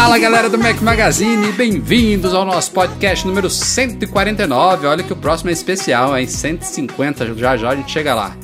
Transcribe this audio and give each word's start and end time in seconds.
Fala 0.00 0.18
galera 0.18 0.48
do 0.48 0.56
Mac 0.56 0.80
Magazine, 0.80 1.52
bem-vindos 1.52 2.32
ao 2.32 2.46
nosso 2.46 2.72
podcast 2.72 3.26
número 3.26 3.50
149. 3.50 4.86
Olha 4.86 5.04
que 5.04 5.12
o 5.12 5.16
próximo 5.16 5.50
é 5.50 5.52
especial, 5.52 6.16
hein? 6.16 6.26
150, 6.26 7.34
já 7.34 7.54
já 7.58 7.68
a 7.68 7.76
gente 7.76 7.92
chega 7.92 8.14
lá. 8.14 8.34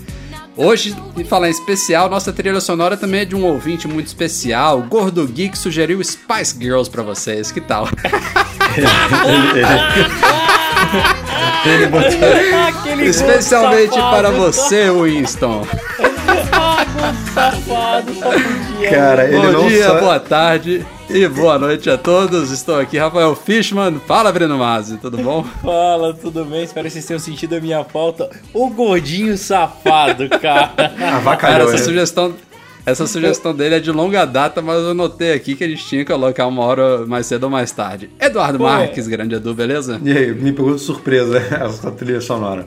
Hoje, 0.55 0.95
e 1.17 1.25
falar 1.25 1.49
em 1.49 1.53
especial, 1.53 2.11
nossa 2.11 2.31
trilha 2.31 2.61
sonora 2.61 2.95
também 2.95 3.21
é 3.23 3.25
de 3.25 3.35
um 3.35 3.43
ouvinte 3.43 3.89
muito 3.89 4.07
especial. 4.07 4.81
O 4.81 4.83
Gordo 4.83 5.27
Geek 5.27 5.57
sugeriu 5.57 6.05
Spice 6.05 6.55
Girls 6.61 6.91
pra 6.91 7.03
vocês, 7.03 7.51
que 7.51 7.63
tal? 7.63 7.89
Especialmente 13.03 13.95
para 13.95 14.31
você, 14.31 14.91
Winston. 14.91 15.67
Safado, 17.37 18.15
só 18.15 18.31
podia. 18.31 18.91
Cara, 18.91 19.25
ele 19.29 19.37
Bom 19.37 19.53
não 19.53 19.69
dia, 19.69 19.89
só... 19.89 20.01
boa 20.01 20.19
tarde 20.19 20.87
e 21.11 21.29
boa 21.29 21.59
noite 21.59 21.91
a 21.91 21.99
todos. 21.99 22.51
Estou 22.51 22.81
aqui, 22.81 22.97
Rafael 22.97 23.37
Fishman. 23.37 24.01
Fala, 24.07 24.33
Breno 24.33 24.57
Mazzi, 24.57 24.97
tudo 24.97 25.19
bom? 25.19 25.45
Fala, 25.63 26.15
tudo 26.15 26.47
bem? 26.47 26.65
Espero 26.65 26.87
que 26.87 26.95
vocês 26.95 27.05
tenham 27.05 27.21
sentido 27.21 27.57
a 27.57 27.61
minha 27.61 27.85
falta. 27.85 28.31
O 28.55 28.71
gordinho 28.71 29.37
safado, 29.37 30.31
cara. 30.31 30.69
Cara, 30.97 31.17
Avacalhou, 31.19 31.69
essa 31.69 31.77
né? 31.77 31.83
sugestão, 31.83 32.35
essa 32.87 33.07
sugestão 33.07 33.55
dele 33.55 33.75
é 33.75 33.81
de 33.81 33.93
longa 33.93 34.25
data, 34.25 34.63
mas 34.63 34.79
eu 34.79 34.95
notei 34.95 35.35
aqui 35.35 35.55
que 35.55 35.65
a 35.65 35.69
gente 35.69 35.85
tinha 35.85 36.07
que 36.07 36.11
colocar 36.11 36.47
uma 36.47 36.65
hora 36.65 37.05
mais 37.05 37.27
cedo 37.27 37.45
ou 37.45 37.51
mais 37.51 37.71
tarde. 37.71 38.09
Eduardo 38.19 38.57
Pô, 38.57 38.65
Marques, 38.65 39.07
grande 39.07 39.35
Edu, 39.35 39.53
beleza? 39.53 40.01
E 40.03 40.11
aí, 40.11 40.33
me 40.35 40.55
pegou 40.55 40.75
de 40.75 40.81
surpresa 40.81 41.37
essa 41.63 41.91
trilha 41.91 42.23
sonora. 42.23 42.67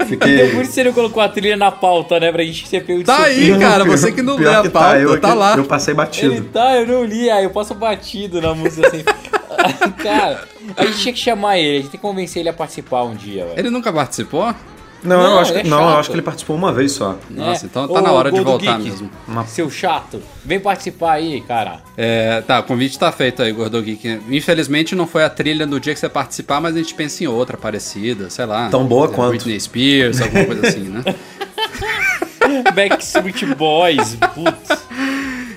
Então, 0.00 0.06
por 0.06 0.06
Fiquei... 0.06 0.62
isso 0.62 0.72
você 0.72 0.84
não 0.84 0.92
colocou 0.92 1.22
a 1.22 1.28
trilha 1.28 1.56
na 1.56 1.70
pauta, 1.70 2.20
né? 2.20 2.30
Pra 2.30 2.42
gente 2.44 2.66
ser 2.68 2.84
pego 2.84 3.00
de 3.00 3.04
Tá 3.04 3.16
surpresa. 3.16 3.54
aí, 3.54 3.58
cara, 3.58 3.84
você 3.84 4.12
que 4.12 4.22
não 4.22 4.36
lê 4.36 4.48
a 4.48 4.62
que 4.62 4.70
pauta, 4.70 4.88
tá, 4.90 4.98
eu, 5.00 5.20
tá 5.20 5.34
lá. 5.34 5.56
Eu 5.56 5.64
passei 5.64 5.92
batido. 5.92 6.34
Ele 6.34 6.40
tá, 6.42 6.76
eu 6.76 6.86
não 6.86 7.04
li, 7.04 7.28
aí 7.30 7.44
eu 7.44 7.50
passo 7.50 7.74
batido 7.74 8.40
na 8.40 8.54
música 8.54 8.86
assim. 8.86 9.02
cara, 10.02 10.44
a 10.76 10.84
gente 10.86 10.98
tinha 10.98 11.12
que 11.12 11.20
chamar 11.20 11.58
ele, 11.58 11.78
a 11.78 11.80
gente 11.80 11.90
tem 11.90 12.00
que 12.00 12.06
convencer 12.06 12.40
ele 12.40 12.48
a 12.48 12.52
participar 12.52 13.02
um 13.02 13.14
dia, 13.14 13.44
velho. 13.44 13.58
Ele 13.58 13.70
nunca 13.70 13.92
participou? 13.92 14.54
Não, 15.02 15.16
Não, 15.22 15.30
eu 15.32 15.38
acho 15.38 15.52
que, 15.52 15.58
é 15.60 15.62
não, 15.64 15.80
eu 15.90 15.96
acho 15.98 16.10
que 16.10 16.14
ele 16.16 16.22
participou 16.22 16.56
uma 16.56 16.72
vez 16.72 16.90
só. 16.92 17.16
Nossa, 17.30 17.62
né? 17.64 17.70
então 17.70 17.86
tá 17.86 17.94
Ô, 17.94 18.00
na 18.00 18.10
hora 18.12 18.32
de 18.32 18.40
voltar 18.40 18.78
Geek, 18.78 18.90
mesmo. 18.90 19.10
Uma- 19.28 19.46
Seu 19.46 19.70
chato, 19.70 20.20
vem 20.44 20.58
participar 20.58 21.12
aí, 21.12 21.40
cara. 21.42 21.80
É, 21.96 22.40
tá, 22.46 22.58
o 22.58 22.62
convite 22.64 22.98
tá 22.98 23.12
feito 23.12 23.40
aí, 23.42 23.52
Gordo 23.52 23.80
Geek. 23.80 24.20
Infelizmente 24.28 24.94
não 24.96 25.06
foi 25.06 25.22
a 25.24 25.30
trilha 25.30 25.64
no 25.66 25.78
dia 25.78 25.94
que 25.94 26.00
você 26.00 26.08
participar, 26.08 26.60
mas 26.60 26.74
a 26.74 26.78
gente 26.78 26.94
pensa 26.94 27.22
em 27.22 27.26
outra 27.28 27.56
parecida, 27.56 28.28
sei 28.28 28.44
lá. 28.46 28.68
Tão 28.70 28.84
boa 28.84 29.06
É, 29.06 29.10
quanto. 29.10 29.28
Britney 29.30 29.60
Spears, 29.60 30.20
alguma 30.20 30.44
coisa 30.46 30.66
assim, 30.66 30.80
né? 30.88 31.02
Backstreet 32.74 33.44
Boys, 33.54 34.16
putz. 34.34 34.86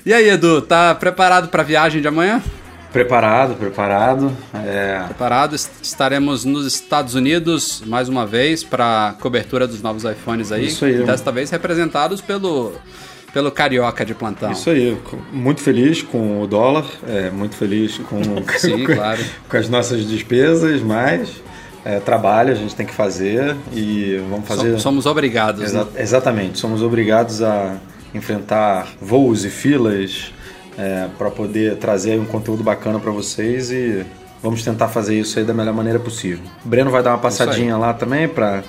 E 0.05 0.13
aí, 0.13 0.29
Edu, 0.29 0.61
tá 0.61 0.93
preparado 0.95 1.47
pra 1.49 1.63
viagem 1.63 2.01
de 2.01 2.07
amanhã? 2.07 2.41
Preparado, 2.91 3.55
preparado. 3.55 4.35
É, 4.53 5.03
Preparado, 5.05 5.55
est- 5.55 5.71
estaremos 5.81 6.43
nos 6.43 6.65
Estados 6.65 7.15
Unidos 7.15 7.81
mais 7.85 8.09
uma 8.09 8.25
vez 8.25 8.63
para 8.63 9.15
cobertura 9.21 9.65
dos 9.65 9.81
novos 9.81 10.03
iPhones 10.03 10.51
aí. 10.51 10.67
Isso 10.67 10.83
aí. 10.83 11.01
Desta 11.03 11.31
vez 11.31 11.49
representados 11.49 12.19
pelo, 12.19 12.73
pelo 13.33 13.49
carioca 13.49 14.05
de 14.05 14.13
plantão. 14.13 14.51
isso 14.51 14.69
aí, 14.69 14.97
muito 15.31 15.61
feliz 15.61 16.01
com 16.01 16.41
o 16.41 16.47
dólar, 16.47 16.85
é, 17.07 17.29
muito 17.29 17.55
feliz 17.55 17.97
com, 18.09 18.21
Sim, 18.59 18.85
com, 18.85 18.93
claro. 18.93 19.23
com 19.47 19.55
as 19.57 19.69
nossas 19.69 20.05
despesas, 20.05 20.81
mas 20.81 21.41
é, 21.85 21.99
trabalho 22.01 22.51
a 22.51 22.55
gente 22.55 22.75
tem 22.75 22.85
que 22.85 22.93
fazer 22.93 23.55
e 23.73 24.21
vamos 24.29 24.45
fazer. 24.45 24.61
Somos, 24.67 24.81
somos 24.81 25.05
obrigados. 25.05 25.63
Exa- 25.63 25.85
né? 25.85 25.91
Exatamente, 26.01 26.59
somos 26.59 26.81
obrigados 26.83 27.41
a 27.41 27.77
enfrentar 28.13 28.89
voos 29.01 29.45
e 29.45 29.49
filas 29.49 30.33
para 31.17 31.29
poder 31.29 31.77
trazer 31.77 32.19
um 32.19 32.25
conteúdo 32.25 32.63
bacana 32.63 32.99
para 32.99 33.11
vocês 33.11 33.71
e 33.71 34.05
vamos 34.41 34.63
tentar 34.63 34.87
fazer 34.87 35.19
isso 35.19 35.37
aí 35.39 35.45
da 35.45 35.53
melhor 35.53 35.73
maneira 35.73 35.99
possível. 35.99 36.43
O 36.65 36.69
Breno 36.69 36.89
vai 36.89 37.03
dar 37.03 37.11
uma 37.11 37.17
passadinha 37.19 37.77
lá 37.77 37.93
também 37.93 38.27
para 38.27 38.63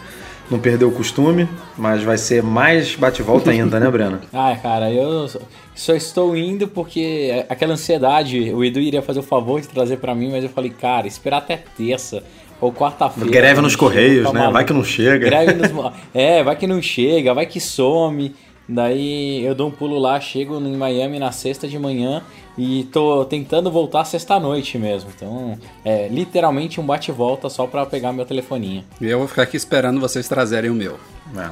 não 0.50 0.58
perder 0.58 0.84
o 0.84 0.90
costume, 0.90 1.48
mas 1.78 2.02
vai 2.02 2.18
ser 2.18 2.42
mais 2.42 2.94
bate-volta 2.94 3.50
ainda, 3.50 3.80
né, 3.80 3.90
Breno? 3.90 4.20
Ai, 4.32 4.58
cara, 4.60 4.90
eu 4.92 5.26
só- 5.74 5.94
estou 5.94 6.36
indo 6.36 6.68
porque 6.68 7.44
aquela 7.48 7.72
ansiedade, 7.72 8.52
o 8.52 8.62
Edu 8.62 8.78
iria 8.80 9.00
fazer 9.00 9.20
o 9.20 9.22
favor 9.22 9.60
de 9.60 9.68
trazer 9.68 9.96
pra 9.96 10.14
mim, 10.14 10.30
mas 10.30 10.44
eu 10.44 10.50
falei, 10.50 10.70
cara, 10.70 11.06
esperar 11.06 11.38
até 11.38 11.56
terça 11.76 12.22
ou 12.60 12.72
quarta-feira. 12.72 13.30
Greve 13.30 13.60
nos 13.60 13.72
chega, 13.72 13.80
Correios, 13.84 14.26
tá 14.30 14.32
né? 14.32 14.50
Vai 14.52 14.64
que 14.64 14.72
não 14.72 14.84
chega. 14.84 15.26
Greve 15.26 15.54
nos... 15.54 15.92
É, 16.12 16.42
vai 16.44 16.54
que 16.54 16.66
não 16.66 16.82
chega, 16.82 17.32
vai 17.34 17.46
que 17.46 17.58
some. 17.58 18.34
Daí 18.68 19.44
eu 19.44 19.54
dou 19.54 19.68
um 19.68 19.70
pulo 19.70 19.98
lá, 19.98 20.18
chego 20.20 20.56
em 20.58 20.76
Miami 20.76 21.18
na 21.18 21.32
sexta 21.32 21.66
de 21.68 21.78
manhã 21.78 22.22
e 22.56 22.84
tô 22.92 23.24
tentando 23.24 23.70
voltar 23.70 24.04
sexta-noite 24.04 24.78
mesmo. 24.78 25.10
Então, 25.14 25.58
é 25.84 26.08
literalmente 26.08 26.80
um 26.80 26.84
bate-volta 26.84 27.48
só 27.48 27.66
pra 27.66 27.84
pegar 27.86 28.12
meu 28.12 28.24
telefoninho. 28.24 28.84
E 29.00 29.06
eu 29.06 29.18
vou 29.18 29.26
ficar 29.28 29.42
aqui 29.42 29.56
esperando 29.56 30.00
vocês 30.00 30.28
trazerem 30.28 30.70
o 30.70 30.74
meu. 30.74 30.96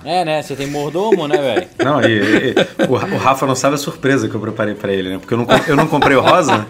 É. 0.04 0.20
É, 0.20 0.24
né? 0.24 0.42
Você 0.42 0.54
tem 0.54 0.66
mordomo, 0.66 1.26
né, 1.26 1.36
velho? 1.38 1.68
Não, 1.82 2.02
e, 2.02 2.18
e- 2.50 2.54
o, 2.88 2.92
o 2.92 3.18
Rafa 3.18 3.46
não 3.46 3.54
sabe 3.54 3.74
a 3.76 3.78
surpresa 3.78 4.28
que 4.28 4.34
eu 4.34 4.40
preparei 4.40 4.74
pra 4.74 4.92
ele, 4.92 5.08
né? 5.08 5.18
Porque 5.18 5.32
eu 5.32 5.38
não, 5.38 5.46
eu 5.66 5.76
não 5.76 5.86
comprei 5.86 6.16
o 6.16 6.20
rosa. 6.20 6.66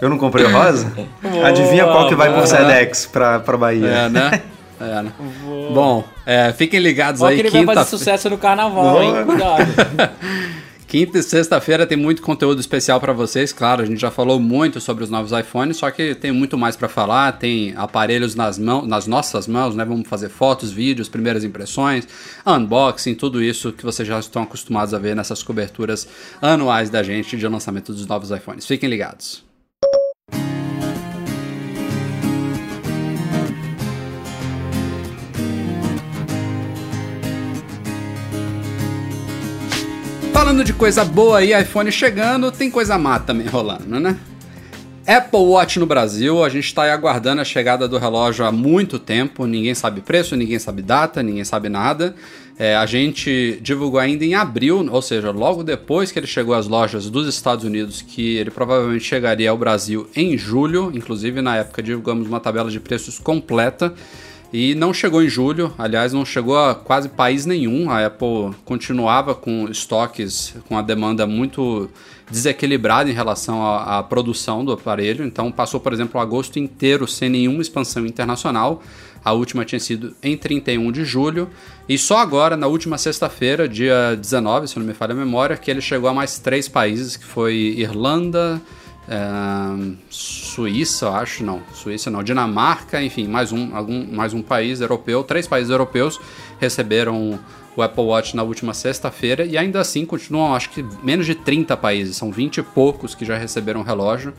Eu 0.00 0.08
não 0.08 0.16
comprei 0.18 0.44
o 0.46 0.50
rosa. 0.50 0.90
Adivinha 1.44 1.84
qual 1.84 2.08
que 2.08 2.14
vai 2.14 2.28
por 2.28 2.36
boa. 2.36 2.46
Sedex 2.46 3.06
pra, 3.06 3.38
pra 3.40 3.56
Bahia? 3.56 3.86
É, 3.86 4.08
né? 4.08 4.42
É, 4.80 5.02
né? 5.02 5.12
Bom, 5.72 6.04
é, 6.24 6.52
fiquem 6.52 6.80
ligados 6.80 7.20
Só 7.20 7.26
que 7.26 7.34
aí, 7.34 7.40
ele 7.40 7.50
vai 7.50 7.60
quinta, 7.60 7.74
fazer 7.74 7.90
sucesso 7.90 8.30
no 8.30 8.38
carnaval, 8.38 9.02
hein? 9.02 9.12
Cuidado. 9.24 10.14
quinta 10.86 11.18
e 11.18 11.22
sexta-feira 11.22 11.86
tem 11.86 11.98
muito 11.98 12.22
conteúdo 12.22 12.60
especial 12.60 13.00
pra 13.00 13.12
vocês. 13.12 13.52
Claro, 13.52 13.82
a 13.82 13.84
gente 13.84 14.00
já 14.00 14.10
falou 14.10 14.40
muito 14.40 14.80
sobre 14.80 15.04
os 15.04 15.10
novos 15.10 15.32
iPhones, 15.32 15.76
só 15.76 15.90
que 15.90 16.14
tem 16.14 16.32
muito 16.32 16.56
mais 16.56 16.76
pra 16.76 16.88
falar. 16.88 17.32
Tem 17.32 17.74
aparelhos 17.76 18.34
nas, 18.34 18.58
mãos, 18.58 18.86
nas 18.86 19.06
nossas 19.06 19.46
mãos, 19.46 19.74
né? 19.74 19.84
Vamos 19.84 20.08
fazer 20.08 20.28
fotos, 20.28 20.72
vídeos, 20.72 21.08
primeiras 21.08 21.44
impressões, 21.44 22.08
unboxing, 22.46 23.14
tudo 23.14 23.42
isso 23.42 23.72
que 23.72 23.84
vocês 23.84 24.06
já 24.08 24.18
estão 24.18 24.42
acostumados 24.42 24.94
a 24.94 24.98
ver 24.98 25.14
nessas 25.14 25.42
coberturas 25.42 26.08
anuais 26.40 26.88
da 26.88 27.02
gente 27.02 27.36
de 27.36 27.46
lançamento 27.46 27.92
dos 27.92 28.06
novos 28.06 28.30
iPhones. 28.30 28.66
Fiquem 28.66 28.88
ligados. 28.88 29.46
Falando 40.48 40.64
de 40.64 40.72
coisa 40.72 41.04
boa 41.04 41.40
aí, 41.40 41.52
iPhone 41.52 41.92
chegando, 41.92 42.50
tem 42.50 42.70
coisa 42.70 42.96
má 42.96 43.18
também 43.18 43.46
rolando, 43.46 44.00
né? 44.00 44.18
Apple 45.06 45.40
Watch 45.40 45.78
no 45.78 45.84
Brasil, 45.84 46.42
a 46.42 46.48
gente 46.48 46.64
está 46.64 46.90
aguardando 46.90 47.42
a 47.42 47.44
chegada 47.44 47.86
do 47.86 47.98
relógio 47.98 48.46
há 48.46 48.50
muito 48.50 48.98
tempo. 48.98 49.44
Ninguém 49.44 49.74
sabe 49.74 50.00
preço, 50.00 50.34
ninguém 50.34 50.58
sabe 50.58 50.80
data, 50.80 51.22
ninguém 51.22 51.44
sabe 51.44 51.68
nada. 51.68 52.14
É, 52.58 52.74
a 52.74 52.86
gente 52.86 53.58
divulgou 53.60 54.00
ainda 54.00 54.24
em 54.24 54.34
abril, 54.34 54.88
ou 54.90 55.02
seja, 55.02 55.30
logo 55.32 55.62
depois 55.62 56.10
que 56.10 56.18
ele 56.18 56.26
chegou 56.26 56.54
às 56.54 56.66
lojas 56.66 57.10
dos 57.10 57.28
Estados 57.28 57.66
Unidos, 57.66 58.00
que 58.00 58.38
ele 58.38 58.50
provavelmente 58.50 59.04
chegaria 59.04 59.50
ao 59.50 59.58
Brasil 59.58 60.08
em 60.16 60.38
julho. 60.38 60.90
Inclusive, 60.94 61.42
na 61.42 61.56
época, 61.56 61.82
divulgamos 61.82 62.26
uma 62.26 62.40
tabela 62.40 62.70
de 62.70 62.80
preços 62.80 63.18
completa. 63.18 63.92
E 64.50 64.74
não 64.74 64.94
chegou 64.94 65.22
em 65.22 65.28
julho, 65.28 65.74
aliás, 65.76 66.14
não 66.14 66.24
chegou 66.24 66.56
a 66.56 66.74
quase 66.74 67.08
país 67.08 67.44
nenhum. 67.44 67.90
A 67.90 68.06
Apple 68.06 68.54
continuava 68.64 69.34
com 69.34 69.68
estoques, 69.68 70.54
com 70.66 70.78
a 70.78 70.80
demanda 70.80 71.26
muito 71.26 71.90
desequilibrada 72.30 73.10
em 73.10 73.12
relação 73.12 73.62
à, 73.62 73.98
à 73.98 74.02
produção 74.02 74.64
do 74.64 74.72
aparelho. 74.72 75.24
Então, 75.24 75.52
passou, 75.52 75.78
por 75.78 75.92
exemplo, 75.92 76.18
agosto 76.18 76.58
inteiro 76.58 77.06
sem 77.06 77.28
nenhuma 77.28 77.60
expansão 77.60 78.06
internacional. 78.06 78.82
A 79.22 79.32
última 79.32 79.66
tinha 79.66 79.80
sido 79.80 80.14
em 80.22 80.34
31 80.34 80.92
de 80.92 81.04
julho. 81.04 81.50
E 81.86 81.98
só 81.98 82.18
agora, 82.18 82.56
na 82.56 82.66
última 82.66 82.96
sexta-feira, 82.96 83.68
dia 83.68 84.16
19, 84.16 84.68
se 84.68 84.78
não 84.78 84.86
me 84.86 84.94
falha 84.94 85.12
a 85.12 85.16
memória, 85.16 85.58
que 85.58 85.70
ele 85.70 85.82
chegou 85.82 86.08
a 86.08 86.14
mais 86.14 86.38
três 86.38 86.68
países, 86.68 87.18
que 87.18 87.24
foi 87.24 87.54
Irlanda, 87.76 88.60
Suíça, 90.10 91.10
acho, 91.10 91.42
não, 91.42 91.62
Suíça 91.72 92.10
não, 92.10 92.22
Dinamarca, 92.22 93.02
enfim, 93.02 93.26
mais 93.26 93.52
um, 93.52 93.74
algum, 93.74 94.06
mais 94.06 94.34
um 94.34 94.42
país 94.42 94.80
europeu, 94.80 95.24
três 95.24 95.46
países 95.46 95.70
europeus 95.70 96.20
receberam 96.60 97.38
o 97.74 97.82
Apple 97.82 98.04
Watch 98.04 98.36
na 98.36 98.42
última 98.42 98.74
sexta-feira 98.74 99.44
e 99.44 99.56
ainda 99.56 99.80
assim 99.80 100.04
continuam, 100.04 100.54
acho 100.54 100.70
que 100.70 100.84
menos 101.02 101.26
de 101.26 101.34
30 101.34 101.76
países, 101.76 102.16
são 102.16 102.30
20 102.30 102.58
e 102.58 102.62
poucos 102.62 103.14
que 103.14 103.24
já 103.24 103.36
receberam 103.36 103.80
o 103.80 103.84
relógio. 103.84 104.34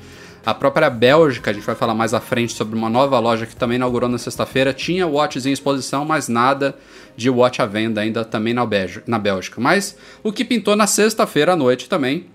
A 0.46 0.54
própria 0.54 0.90
Bélgica, 0.90 1.52
a 1.52 1.54
gente 1.54 1.66
vai 1.66 1.76
falar 1.76 1.94
mais 1.94 2.14
à 2.14 2.20
frente 2.20 2.54
sobre 2.54 2.78
uma 2.78 2.90
nova 2.90 3.20
loja 3.20 3.46
que 3.46 3.56
também 3.56 3.76
inaugurou 3.76 4.10
na 4.10 4.18
sexta-feira, 4.18 4.74
tinha 4.74 5.08
watches 5.08 5.46
em 5.46 5.52
exposição, 5.52 6.06
mas 6.06 6.28
nada 6.28 6.76
de 7.16 7.30
watch 7.30 7.62
à 7.62 7.66
venda 7.66 8.02
ainda 8.02 8.24
também 8.24 8.54
na 8.54 8.66
Bélgica. 9.20 9.60
Mas 9.60 9.98
o 10.24 10.32
que 10.32 10.46
pintou 10.46 10.76
na 10.76 10.88
sexta-feira 10.88 11.54
à 11.54 11.56
noite 11.56 11.90
também, 11.90 12.28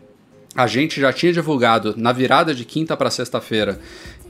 a 0.55 0.67
gente 0.67 1.01
já 1.01 1.13
tinha 1.13 1.33
divulgado 1.33 1.95
na 1.97 2.13
virada 2.13 2.55
de 2.55 2.65
quinta 2.65 2.97
para 2.97 3.11
sexta-feira 3.11 3.81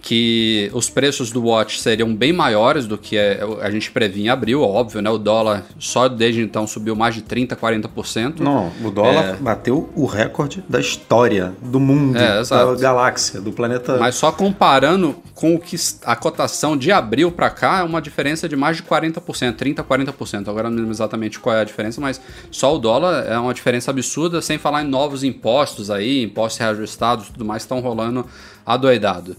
que 0.05 0.71
os 0.75 0.91
preços 0.91 1.33
do 1.33 1.43
watch 1.43 1.81
seriam 1.81 2.15
bem 2.15 2.31
maiores 2.31 2.87
do 2.87 2.99
que 2.99 3.17
a 3.19 3.71
gente 3.71 3.91
previa 3.91 4.27
em 4.27 4.29
abril, 4.29 4.61
óbvio, 4.61 5.01
né? 5.01 5.09
O 5.09 5.17
dólar 5.17 5.65
só 5.79 6.09
desde 6.09 6.43
então 6.43 6.67
subiu 6.67 6.95
mais 6.95 7.15
de 7.15 7.23
30, 7.23 7.57
40%. 7.57 8.41
Não, 8.41 8.71
o 8.85 8.91
dólar 8.91 9.31
é... 9.31 9.37
bateu 9.37 9.89
o 9.97 10.05
recorde 10.05 10.63
da 10.69 10.79
história 10.79 11.55
do 11.63 11.81
mundo, 11.81 12.19
é, 12.19 12.45
da 12.45 12.75
galáxia, 12.75 13.41
do 13.41 13.51
planeta. 13.51 13.97
Mas 13.97 14.17
só 14.17 14.31
comparando 14.31 15.17
com 15.35 15.55
o 15.55 15.59
que 15.59 15.75
a 16.05 16.15
cotação 16.15 16.77
de 16.77 16.93
abril 16.93 17.33
para 17.33 17.49
cá 17.49 17.79
é 17.79 17.83
uma 17.83 18.03
diferença 18.03 18.47
de 18.47 18.57
mais 18.57 18.77
de 18.77 18.83
40%, 18.83 19.57
30, 19.57 19.83
40%. 19.83 20.49
Agora 20.49 20.69
não 20.69 20.77
lembro 20.77 20.93
exatamente 20.93 21.41
qual 21.41 21.57
é 21.57 21.63
a 21.63 21.65
diferença, 21.65 21.99
mas 21.99 22.21
só 22.51 22.77
o 22.77 22.79
dólar 22.79 23.25
é 23.27 23.39
uma 23.39 23.55
diferença 23.55 23.91
absurda, 23.91 24.43
sem 24.43 24.59
falar 24.59 24.85
em 24.85 24.87
novos 24.87 25.25
impostos 25.25 25.91
aí, 25.91 26.25
impostos 26.25 26.61
reajustados, 26.61 27.29
tudo 27.31 27.47
mais 27.47 27.63
estão 27.63 27.81
rolando 27.81 28.27
adoidado. 28.67 29.35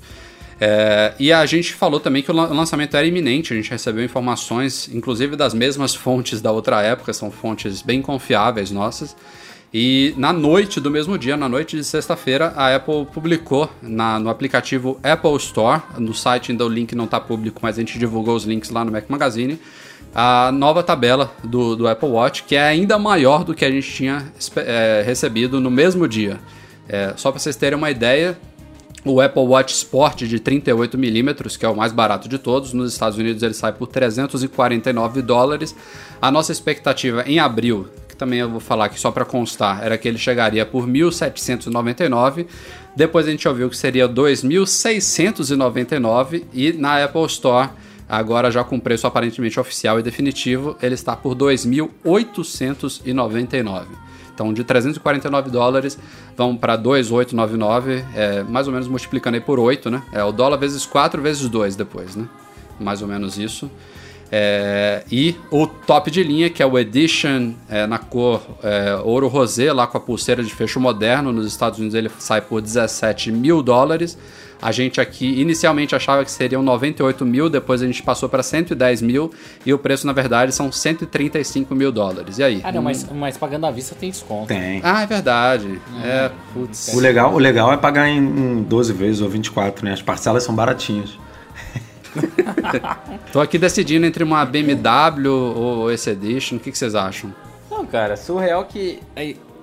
É, 0.60 1.14
e 1.20 1.34
a 1.34 1.46
gente 1.46 1.74
falou 1.74 2.00
também 2.00 2.24
que 2.24 2.32
o 2.32 2.34
lançamento 2.34 2.96
era 2.96 3.06
iminente, 3.06 3.54
a 3.54 3.56
gente 3.56 3.70
recebeu 3.70 4.04
informações, 4.04 4.90
inclusive 4.94 5.36
das 5.36 5.54
mesmas 5.54 5.94
fontes 5.94 6.42
da 6.42 6.52
outra 6.52 6.82
época, 6.82 7.12
são 7.14 7.30
fontes 7.30 7.82
bem 7.82 8.02
confiáveis 8.02 8.72
nossas. 8.72 9.16
E 9.74 10.14
na 10.16 10.32
noite 10.32 10.80
do 10.80 10.90
mesmo 10.90 11.18
dia, 11.18 11.36
na 11.36 11.50
noite 11.50 11.76
de 11.76 11.84
sexta-feira, 11.84 12.54
a 12.56 12.74
Apple 12.74 13.06
publicou 13.14 13.70
na, 13.82 14.18
no 14.18 14.30
aplicativo 14.30 14.98
Apple 15.04 15.36
Store, 15.36 15.82
no 15.98 16.14
site 16.14 16.52
ainda 16.52 16.66
o 16.66 16.70
link 16.70 16.96
não 16.96 17.04
está 17.04 17.20
público, 17.20 17.60
mas 17.62 17.78
a 17.78 17.82
gente 17.82 18.00
divulgou 18.00 18.36
os 18.38 18.46
links 18.46 18.70
lá 18.70 18.86
no 18.86 18.92
Mac 18.92 19.10
Magazine, 19.10 19.60
a 20.14 20.50
nova 20.54 20.82
tabela 20.82 21.30
do, 21.44 21.76
do 21.76 21.90
Apple 21.90 22.08
Watch, 22.08 22.44
que 22.44 22.56
é 22.56 22.64
ainda 22.64 22.98
maior 22.98 23.44
do 23.44 23.54
que 23.54 23.66
a 23.66 23.70
gente 23.70 23.92
tinha 23.92 24.32
é, 24.56 25.04
recebido 25.06 25.60
no 25.60 25.70
mesmo 25.70 26.08
dia. 26.08 26.40
É, 26.88 27.14
só 27.18 27.30
para 27.30 27.40
vocês 27.40 27.58
terem 27.58 27.78
uma 27.78 27.92
ideia, 27.92 28.38
o 29.06 29.22
Apple 29.22 29.44
Watch 29.44 29.74
Sport 29.74 30.24
de 30.24 30.38
38mm, 30.40 31.58
que 31.58 31.66
é 31.66 31.70
o 31.70 31.76
mais 31.76 31.94
barato 31.94 32.28
de 32.28 32.40
todos, 32.40 32.74
nos 32.74 32.92
Estados 32.92 33.20
Unidos 33.20 33.44
ele 33.44 33.54
sai 33.54 33.72
por 33.72 33.86
349 33.88 35.22
dólares. 35.22 35.76
A 36.20 36.32
nossa 36.32 36.52
expectativa 36.52 37.24
em 37.28 37.38
abril, 37.38 37.88
que 38.10 38.16
também 38.16 38.40
eu 38.40 38.50
vou 38.50 38.60
falar 38.60 38.86
aqui 38.86 39.00
só 39.00 39.12
para 39.12 39.24
constar, 39.24 39.86
era 39.86 39.96
que 39.96 40.08
ele 40.08 40.18
chegaria 40.18 40.66
por 40.66 40.88
1.799. 40.88 42.48
Depois 42.96 43.28
a 43.28 43.32
gente 43.32 43.48
ouviu 43.48 43.70
que 43.70 43.78
seria 43.78 44.10
2.699 44.10 46.46
e 46.52 46.74
na 46.74 47.04
Apple 47.04 47.28
Store, 47.28 47.70
agora 48.10 48.50
já 48.50 48.64
com 48.64 48.80
preço 48.80 49.06
aparentemente 49.06 49.60
oficial 49.60 50.00
e 50.00 50.04
definitivo, 50.04 50.76
ele 50.82 50.96
está 50.96 51.16
por 51.16 51.36
2.899. 51.36 54.05
Então, 54.36 54.54
de 54.54 54.66
349 54.66 55.50
dólares, 55.50 55.98
vão 56.36 56.58
para 56.58 56.76
2,899, 56.76 58.04
é, 58.14 58.44
mais 58.44 58.68
ou 58.68 58.74
menos 58.74 58.88
multiplicando 58.88 59.36
aí 59.36 59.42
por 59.42 59.58
8, 59.60 59.90
né? 59.90 60.04
É 60.12 60.22
o 60.24 60.34
dólar 60.34 60.58
vezes 60.58 60.86
4 60.86 61.22
vezes 61.22 61.48
2 61.48 61.78
depois, 61.78 62.18
né? 62.18 62.28
Mais 62.78 63.02
ou 63.02 63.08
menos 63.08 63.38
isso. 63.38 63.72
É, 64.30 65.04
e 65.10 65.36
o 65.50 65.66
top 65.66 66.12
de 66.12 66.22
linha, 66.22 66.50
que 66.50 66.62
é 66.62 66.66
o 66.66 66.78
Edition 66.78 67.54
é, 67.70 67.88
na 67.88 67.98
cor 67.98 68.42
é, 68.62 68.96
ouro 69.04 69.30
rosé, 69.30 69.72
lá 69.72 69.88
com 69.88 69.98
a 69.98 70.02
pulseira 70.02 70.44
de 70.44 70.54
fecho 70.54 70.80
moderno. 70.80 71.32
Nos 71.32 71.48
Estados 71.48 71.80
Unidos 71.80 71.96
ele 71.96 72.12
sai 72.20 72.42
por 72.42 72.62
17 72.62 73.32
mil 73.32 73.64
dólares. 73.64 74.18
A 74.62 74.72
gente 74.72 75.00
aqui 75.00 75.40
inicialmente 75.40 75.96
achava 75.96 76.24
que 76.24 76.32
seriam 76.32 76.64
98 76.64 77.26
mil, 77.26 77.50
depois 77.50 77.82
a 77.82 77.86
gente 77.86 78.02
passou 78.02 78.28
para 78.28 78.42
110 78.42 79.02
mil 79.02 79.32
e 79.66 79.74
o 79.74 79.78
preço 79.78 80.08
na 80.08 80.14
verdade 80.14 80.52
são 80.54 80.72
135 80.72 81.76
mil 81.76 81.92
dólares. 81.92 82.38
E 82.38 82.44
aí? 82.44 82.62
Ah, 82.64 82.72
não, 82.72 82.82
hum. 82.82 82.84
mas, 82.84 83.10
mas 83.12 83.38
pagando 83.38 83.66
à 83.66 83.72
vista 83.72 83.96
tem 83.96 84.10
desconto. 84.10 84.48
Tem. 84.48 84.82
Ah, 84.84 85.04
é 85.04 85.06
verdade. 85.06 85.80
É, 86.04 86.32
putz. 86.54 86.94
O 86.94 87.00
legal, 87.00 87.34
o 87.34 87.38
legal 87.38 87.72
é 87.72 87.78
pagar 87.78 88.08
em, 88.08 88.18
em 88.18 88.64
12 88.64 88.94
vezes 88.94 89.22
ou 89.22 89.30
24, 89.30 89.86
né? 89.86 89.94
As 89.94 90.02
parcelas 90.02 90.44
são 90.44 90.56
baratinhas. 90.56 91.18
Tô 93.32 93.42
aqui 93.42 93.58
decidindo 93.58 94.06
entre 94.06 94.24
uma 94.24 94.46
BMW 94.46 95.30
ou 95.30 95.92
esse 95.92 96.10
Edition. 96.10 96.56
O 96.56 96.60
que, 96.60 96.72
que 96.72 96.78
vocês 96.78 96.96
acham? 96.96 97.34
Não, 97.70 97.86
cara, 97.86 98.16
surreal 98.16 98.66
que 98.66 99.00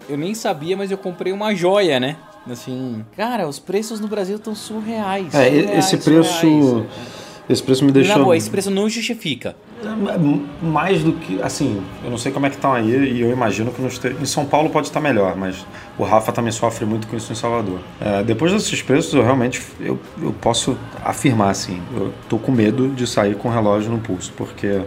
eu 0.08 0.16
nem 0.16 0.34
sabia, 0.34 0.76
mas 0.76 0.90
eu 0.90 0.98
comprei 0.98 1.32
uma 1.32 1.54
joia, 1.54 1.98
né? 1.98 2.16
Assim, 2.50 3.04
cara, 3.16 3.46
os 3.48 3.58
preços 3.58 4.00
no 4.00 4.08
Brasil 4.08 4.36
estão 4.36 4.54
surreais. 4.54 5.34
É, 5.34 5.48
surreais, 5.48 5.78
esse 5.78 5.96
preço. 5.98 6.40
Surreais. 6.40 7.22
Esse 7.48 7.62
preço 7.62 7.84
me 7.84 7.92
deixou. 7.92 8.16
Na 8.16 8.24
boa, 8.24 8.36
esse 8.36 8.48
preço 8.48 8.70
não 8.70 8.88
justifica. 8.88 9.56
É, 9.82 10.64
mais 10.64 11.02
do 11.02 11.12
que. 11.12 11.42
Assim, 11.42 11.82
eu 12.04 12.10
não 12.10 12.18
sei 12.18 12.30
como 12.30 12.46
é 12.46 12.50
que 12.50 12.56
estão 12.56 12.72
aí 12.72 12.88
e 12.88 13.20
eu 13.20 13.30
imagino 13.30 13.70
que 13.72 13.84
este... 13.84 14.08
em 14.08 14.24
São 14.24 14.46
Paulo 14.46 14.70
pode 14.70 14.86
estar 14.86 15.00
melhor, 15.00 15.36
mas 15.36 15.66
o 15.98 16.04
Rafa 16.04 16.32
também 16.32 16.52
sofre 16.52 16.84
muito 16.84 17.06
com 17.08 17.16
isso 17.16 17.32
em 17.32 17.34
Salvador. 17.34 17.80
É, 18.00 18.22
depois 18.22 18.52
desses 18.52 18.80
preços, 18.80 19.12
eu 19.12 19.22
realmente 19.22 19.60
eu, 19.80 19.98
eu 20.20 20.32
posso 20.40 20.76
afirmar 21.04 21.50
assim: 21.50 21.80
eu 21.94 22.12
tô 22.28 22.38
com 22.38 22.52
medo 22.52 22.88
de 22.88 23.06
sair 23.06 23.34
com 23.34 23.48
o 23.48 23.52
relógio 23.52 23.90
no 23.90 23.98
pulso, 23.98 24.32
porque. 24.36 24.80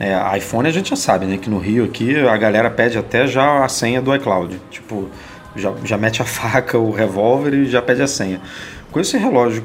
É, 0.00 0.38
iPhone 0.38 0.68
a 0.68 0.70
gente 0.70 0.90
já 0.90 0.94
sabe, 0.94 1.26
né? 1.26 1.38
Que 1.38 1.50
no 1.50 1.58
Rio 1.58 1.84
aqui 1.84 2.16
a 2.16 2.36
galera 2.36 2.70
pede 2.70 2.96
até 2.96 3.26
já 3.26 3.64
a 3.64 3.68
senha 3.68 4.00
do 4.00 4.14
iCloud. 4.14 4.60
Tipo, 4.70 5.10
já, 5.56 5.72
já 5.84 5.96
mete 5.96 6.22
a 6.22 6.24
faca, 6.24 6.78
o 6.78 6.90
revólver 6.90 7.54
e 7.54 7.66
já 7.66 7.82
pede 7.82 8.02
a 8.02 8.06
senha. 8.06 8.40
Com 8.90 9.00
esse 9.00 9.18
relógio 9.18 9.64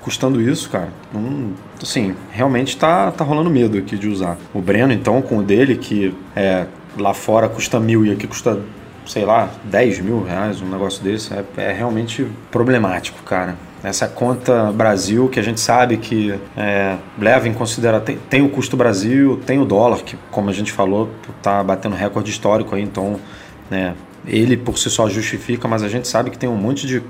custando 0.00 0.40
isso, 0.40 0.68
cara, 0.68 0.88
não, 1.12 1.52
assim, 1.80 2.14
realmente 2.32 2.76
tá, 2.76 3.10
tá 3.12 3.22
rolando 3.22 3.48
medo 3.48 3.78
aqui 3.78 3.96
de 3.96 4.08
usar. 4.08 4.36
O 4.52 4.60
Breno, 4.60 4.92
então, 4.92 5.22
com 5.22 5.38
o 5.38 5.42
dele, 5.42 5.76
que 5.76 6.14
é, 6.34 6.66
lá 6.98 7.14
fora 7.14 7.48
custa 7.48 7.78
mil 7.78 8.04
e 8.04 8.10
aqui 8.10 8.26
custa, 8.26 8.60
sei 9.06 9.24
lá, 9.24 9.48
10 9.64 10.00
mil 10.00 10.24
reais, 10.24 10.60
um 10.60 10.68
negócio 10.68 11.02
desse, 11.04 11.32
é, 11.32 11.44
é 11.56 11.72
realmente 11.72 12.26
problemático, 12.50 13.22
cara 13.22 13.56
essa 13.84 14.08
conta 14.08 14.72
Brasil 14.72 15.28
que 15.28 15.38
a 15.38 15.42
gente 15.42 15.60
sabe 15.60 15.98
que 15.98 16.34
é, 16.56 16.96
leva 17.18 17.46
em 17.46 17.52
consideração 17.52 18.06
tem, 18.06 18.16
tem, 18.16 18.42
o 18.42 18.48
custo 18.48 18.78
Brasil 18.78 19.38
tem 19.44 19.60
o 19.60 19.64
dólar 19.66 19.98
que 19.98 20.16
como 20.30 20.48
a 20.48 20.52
gente 20.54 20.72
falou 20.72 21.10
tá 21.42 21.62
batendo 21.62 21.94
recorde 21.94 22.30
histórico 22.30 22.74
aí 22.74 22.82
então 22.82 23.20
né, 23.70 23.94
ele 24.26 24.56
por 24.56 24.78
si 24.78 24.90
só 24.90 25.08
justifica, 25.08 25.68
mas 25.68 25.82
a 25.82 25.88
gente 25.88 26.08
sabe 26.08 26.30
que 26.30 26.38
tem 26.38 26.48
um 26.48 26.56
monte 26.56 26.86
de, 26.86 27.02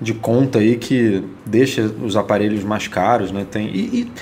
de 0.00 0.14
conta 0.14 0.58
aí 0.58 0.76
que 0.76 1.24
deixa 1.46 1.82
os 1.82 2.16
aparelhos 2.16 2.62
mais 2.62 2.88
caros, 2.88 3.32
né? 3.32 3.46
Tem, 3.50 3.66
e, 3.68 3.78
e, 3.78 4.12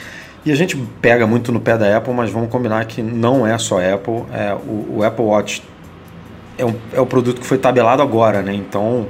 e 0.47 0.53
a 0.53 0.55
gente 0.55 0.77
pega 1.01 1.27
muito 1.27 1.53
no 1.53 1.61
pé 1.61 1.77
da 1.77 1.97
Apple, 1.97 2.15
mas 2.15 2.31
vamos 2.31 2.51
combinar 2.51 2.85
que 2.87 3.03
não 3.03 3.47
é 3.47 3.57
só 3.59 3.79
Apple. 3.79 4.25
É, 4.33 4.55
o, 4.55 4.99
o 4.99 5.05
Apple 5.05 5.25
Watch 5.25 5.63
é, 6.57 6.65
um, 6.65 6.75
é 6.93 7.01
o 7.01 7.07
produto 7.07 7.41
que 7.41 7.47
foi 7.47 7.59
tabelado 7.59 8.03
agora, 8.03 8.43
né? 8.43 8.55
Então 8.55 9.07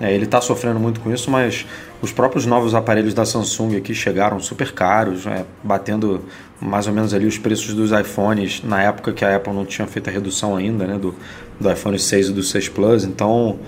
é, 0.00 0.12
ele 0.12 0.24
está 0.24 0.40
sofrendo 0.40 0.78
muito 0.78 1.00
com 1.00 1.12
isso, 1.12 1.30
mas 1.30 1.66
os 2.02 2.12
próprios 2.12 2.44
novos 2.44 2.74
aparelhos 2.74 3.14
da 3.14 3.24
Samsung 3.24 3.76
aqui 3.76 3.94
chegaram 3.94 4.38
super 4.40 4.72
caros, 4.72 5.24
né? 5.24 5.44
batendo 5.62 6.22
mais 6.60 6.86
ou 6.86 6.92
menos 6.92 7.14
ali 7.14 7.26
os 7.26 7.38
preços 7.38 7.74
dos 7.74 7.90
iPhones 7.92 8.62
na 8.62 8.82
época 8.82 9.12
que 9.12 9.24
a 9.24 9.36
Apple 9.36 9.52
não 9.52 9.64
tinha 9.64 9.86
feito 9.86 10.08
a 10.08 10.12
redução 10.12 10.56
ainda, 10.56 10.86
né? 10.86 10.98
Do, 10.98 11.14
do 11.60 11.70
iPhone 11.70 11.98
6 11.98 12.28
e 12.28 12.32
do 12.32 12.42
6 12.42 12.68
Plus. 12.70 13.04
Então, 13.04 13.58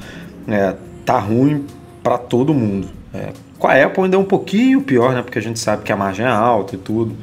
é, 0.47 0.75
tá 1.05 1.19
ruim 1.19 1.65
para 2.03 2.19
todo 2.19 2.55
mundo. 2.55 2.89
É, 3.13 3.33
com 3.59 3.67
a 3.67 3.85
Apple 3.85 4.05
ainda 4.05 4.17
é 4.17 4.19
um 4.19 4.25
pouquinho 4.25 4.83
pior, 4.83 5.15
né? 5.15 5.23
Porque 5.23 5.39
a 5.39 5.43
gente 5.43 5.59
sabe 5.59 5.83
que 5.83 5.93
a 5.93 5.97
margem 5.97 6.25
é 6.25 6.29
alta 6.29 6.75
e 6.75 6.79
tudo. 6.79 7.17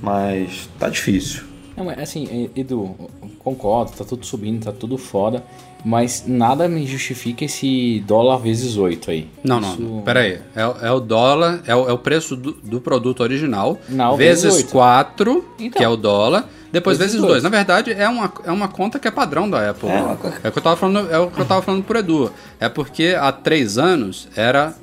Mas 0.00 0.68
tá 0.78 0.88
difícil. 0.88 1.44
Não, 1.76 1.88
assim, 1.90 2.50
Edu, 2.54 2.94
concordo, 3.38 3.92
tá 3.92 4.04
tudo 4.04 4.26
subindo, 4.26 4.64
tá 4.64 4.72
tudo 4.72 4.98
foda. 4.98 5.42
Mas 5.84 6.24
nada 6.26 6.68
me 6.68 6.86
justifica 6.86 7.44
esse 7.44 8.02
dólar 8.06 8.38
vezes 8.38 8.76
8 8.76 9.10
aí. 9.10 9.28
Não, 9.42 9.60
Isso... 9.60 9.82
não, 9.82 10.02
pera 10.02 10.20
aí. 10.20 10.38
É, 10.54 10.86
é 10.88 10.90
o 10.92 11.00
dólar, 11.00 11.60
é 11.66 11.74
o, 11.74 11.88
é 11.88 11.92
o 11.92 11.98
preço 11.98 12.36
do, 12.36 12.52
do, 12.52 12.80
produto 12.80 13.20
original, 13.20 13.78
não, 13.88 14.16
vezes, 14.16 14.44
vezes 14.44 14.70
4, 14.70 15.44
então, 15.58 15.78
que 15.78 15.84
é 15.84 15.88
o 15.88 15.96
dólar, 15.96 16.48
depois 16.70 16.98
vezes 16.98 17.20
2. 17.20 17.42
Na 17.42 17.48
verdade, 17.48 17.92
é 17.92 18.08
uma, 18.08 18.32
é 18.44 18.50
uma 18.52 18.68
conta 18.68 18.98
que 18.98 19.08
é 19.08 19.10
padrão 19.10 19.50
da 19.50 19.70
Apple. 19.70 19.88
É, 19.88 20.16
é, 20.44 20.48
o 20.48 20.52
que 20.52 20.58
eu 20.58 20.62
tava 20.62 20.76
falando, 20.76 21.10
é 21.10 21.18
o 21.18 21.30
que 21.30 21.40
eu 21.40 21.44
tava 21.44 21.62
falando 21.62 21.82
pro 21.82 21.98
Edu. 21.98 22.32
É 22.60 22.68
porque 22.68 23.16
há 23.18 23.32
3 23.32 23.76
anos 23.76 24.28
era 24.36 24.74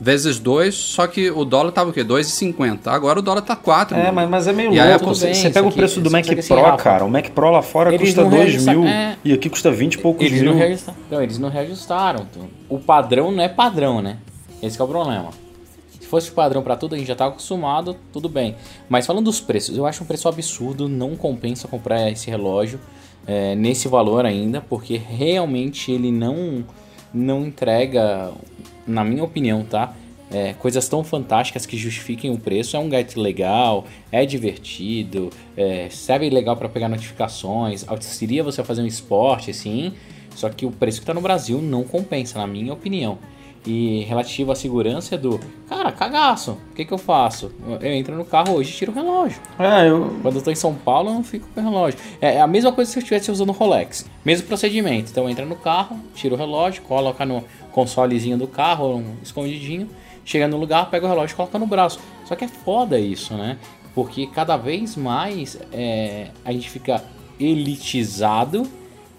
vezes 0.00 0.38
2, 0.38 0.74
só 0.74 1.06
que 1.06 1.30
o 1.30 1.44
dólar 1.44 1.72
tava 1.72 1.90
o 1.90 1.92
quê? 1.92 2.04
2,50. 2.04 2.86
Agora 2.86 3.18
o 3.18 3.22
dólar 3.22 3.42
tá 3.42 3.56
4. 3.56 3.96
É, 3.96 4.10
mas, 4.10 4.28
mas 4.28 4.46
é 4.46 4.52
meio 4.52 4.72
e 4.72 4.78
louco. 4.78 5.06
Você, 5.06 5.34
você 5.34 5.50
pega 5.50 5.66
o 5.66 5.72
preço 5.72 6.00
do 6.00 6.10
Mac 6.10 6.26
Pro, 6.26 6.76
cara. 6.76 7.04
O 7.04 7.10
Mac 7.10 7.30
Pro 7.30 7.50
lá 7.50 7.62
fora 7.62 7.94
eles 7.94 8.14
custa 8.14 8.24
2 8.24 8.66
mil 8.66 8.86
é... 8.86 9.16
e 9.24 9.32
aqui 9.32 9.48
custa 9.48 9.70
20 9.70 9.94
e 9.94 9.98
poucos 9.98 10.26
eles 10.26 10.42
mil. 10.42 10.54
Não, 10.54 10.76
não, 11.10 11.22
eles 11.22 11.38
não 11.38 11.48
reajustaram. 11.48 12.26
O 12.68 12.78
padrão 12.78 13.30
não 13.30 13.42
é 13.42 13.48
padrão, 13.48 14.02
né? 14.02 14.18
Esse 14.62 14.76
que 14.76 14.82
é 14.82 14.84
o 14.84 14.88
problema. 14.88 15.30
Se 16.00 16.06
fosse 16.06 16.30
padrão 16.30 16.62
pra 16.62 16.76
tudo, 16.76 16.94
a 16.94 16.98
gente 16.98 17.08
já 17.08 17.16
tá 17.16 17.26
acostumado, 17.26 17.96
tudo 18.12 18.28
bem. 18.28 18.54
Mas 18.88 19.06
falando 19.06 19.24
dos 19.24 19.40
preços, 19.40 19.76
eu 19.76 19.86
acho 19.86 20.04
um 20.04 20.06
preço 20.06 20.28
absurdo, 20.28 20.88
não 20.88 21.16
compensa 21.16 21.66
comprar 21.66 22.10
esse 22.10 22.30
relógio 22.30 22.78
é, 23.26 23.56
nesse 23.56 23.88
valor 23.88 24.24
ainda, 24.24 24.60
porque 24.60 24.96
realmente 24.96 25.90
ele 25.90 26.12
não, 26.12 26.64
não 27.12 27.46
entrega, 27.46 28.32
na 28.86 29.04
minha 29.04 29.24
opinião, 29.24 29.64
tá? 29.64 29.94
É, 30.30 30.54
coisas 30.54 30.88
tão 30.88 31.04
fantásticas 31.04 31.66
que 31.66 31.76
justifiquem 31.76 32.30
o 32.30 32.38
preço. 32.38 32.76
É 32.76 32.78
um 32.78 32.88
gadget 32.88 33.18
legal, 33.18 33.86
é 34.10 34.26
divertido, 34.26 35.30
é, 35.56 35.88
serve 35.90 36.28
legal 36.30 36.56
para 36.56 36.68
pegar 36.68 36.88
notificações, 36.88 37.86
auxilia 37.86 38.42
você 38.42 38.60
a 38.60 38.64
fazer 38.64 38.82
um 38.82 38.86
esporte, 38.86 39.50
assim. 39.50 39.92
Só 40.34 40.48
que 40.50 40.66
o 40.66 40.70
preço 40.70 41.00
que 41.00 41.06
tá 41.06 41.14
no 41.14 41.20
Brasil 41.20 41.62
não 41.62 41.84
compensa, 41.84 42.38
na 42.38 42.46
minha 42.46 42.72
opinião. 42.72 43.18
E 43.66 44.04
relativo 44.04 44.52
à 44.52 44.54
segurança 44.54 45.16
é 45.16 45.18
do 45.18 45.40
cara, 45.68 45.90
cagaço. 45.90 46.52
O 46.70 46.74
que, 46.74 46.84
que 46.84 46.92
eu 46.92 46.98
faço? 46.98 47.50
Eu 47.80 47.92
entro 47.92 48.16
no 48.16 48.24
carro 48.24 48.54
hoje 48.54 48.70
e 48.70 48.74
tiro 48.74 48.92
o 48.92 48.94
relógio. 48.94 49.40
É, 49.58 49.88
eu. 49.88 50.16
Quando 50.22 50.36
eu 50.36 50.42
tô 50.42 50.50
em 50.50 50.54
São 50.54 50.74
Paulo, 50.74 51.10
eu 51.10 51.14
não 51.14 51.24
fico 51.24 51.48
com 51.52 51.60
o 51.60 51.64
relógio. 51.64 51.98
É 52.20 52.40
a 52.40 52.46
mesma 52.46 52.70
coisa 52.70 52.90
se 52.90 52.96
eu 52.98 53.00
estivesse 53.00 53.30
usando 53.30 53.48
o 53.48 53.52
Rolex. 53.52 54.06
Mesmo 54.24 54.46
procedimento. 54.46 55.10
Então 55.10 55.28
entra 55.28 55.44
no 55.44 55.56
carro, 55.56 55.98
tira 56.14 56.34
o 56.34 56.38
relógio, 56.38 56.82
coloca 56.82 57.26
no 57.26 57.42
consolezinho 57.72 58.38
do 58.38 58.46
carro, 58.46 58.96
um 58.96 59.16
escondidinho. 59.22 59.88
Chega 60.24 60.46
no 60.48 60.56
lugar, 60.56 60.90
pega 60.90 61.06
o 61.06 61.08
relógio 61.08 61.34
e 61.34 61.36
coloca 61.36 61.58
no 61.58 61.66
braço. 61.66 61.98
Só 62.24 62.34
que 62.36 62.44
é 62.44 62.48
foda 62.48 62.98
isso, 62.98 63.34
né? 63.34 63.58
Porque 63.94 64.26
cada 64.26 64.56
vez 64.56 64.94
mais 64.96 65.58
é, 65.72 66.28
a 66.44 66.52
gente 66.52 66.68
fica 66.70 67.02
elitizado 67.38 68.68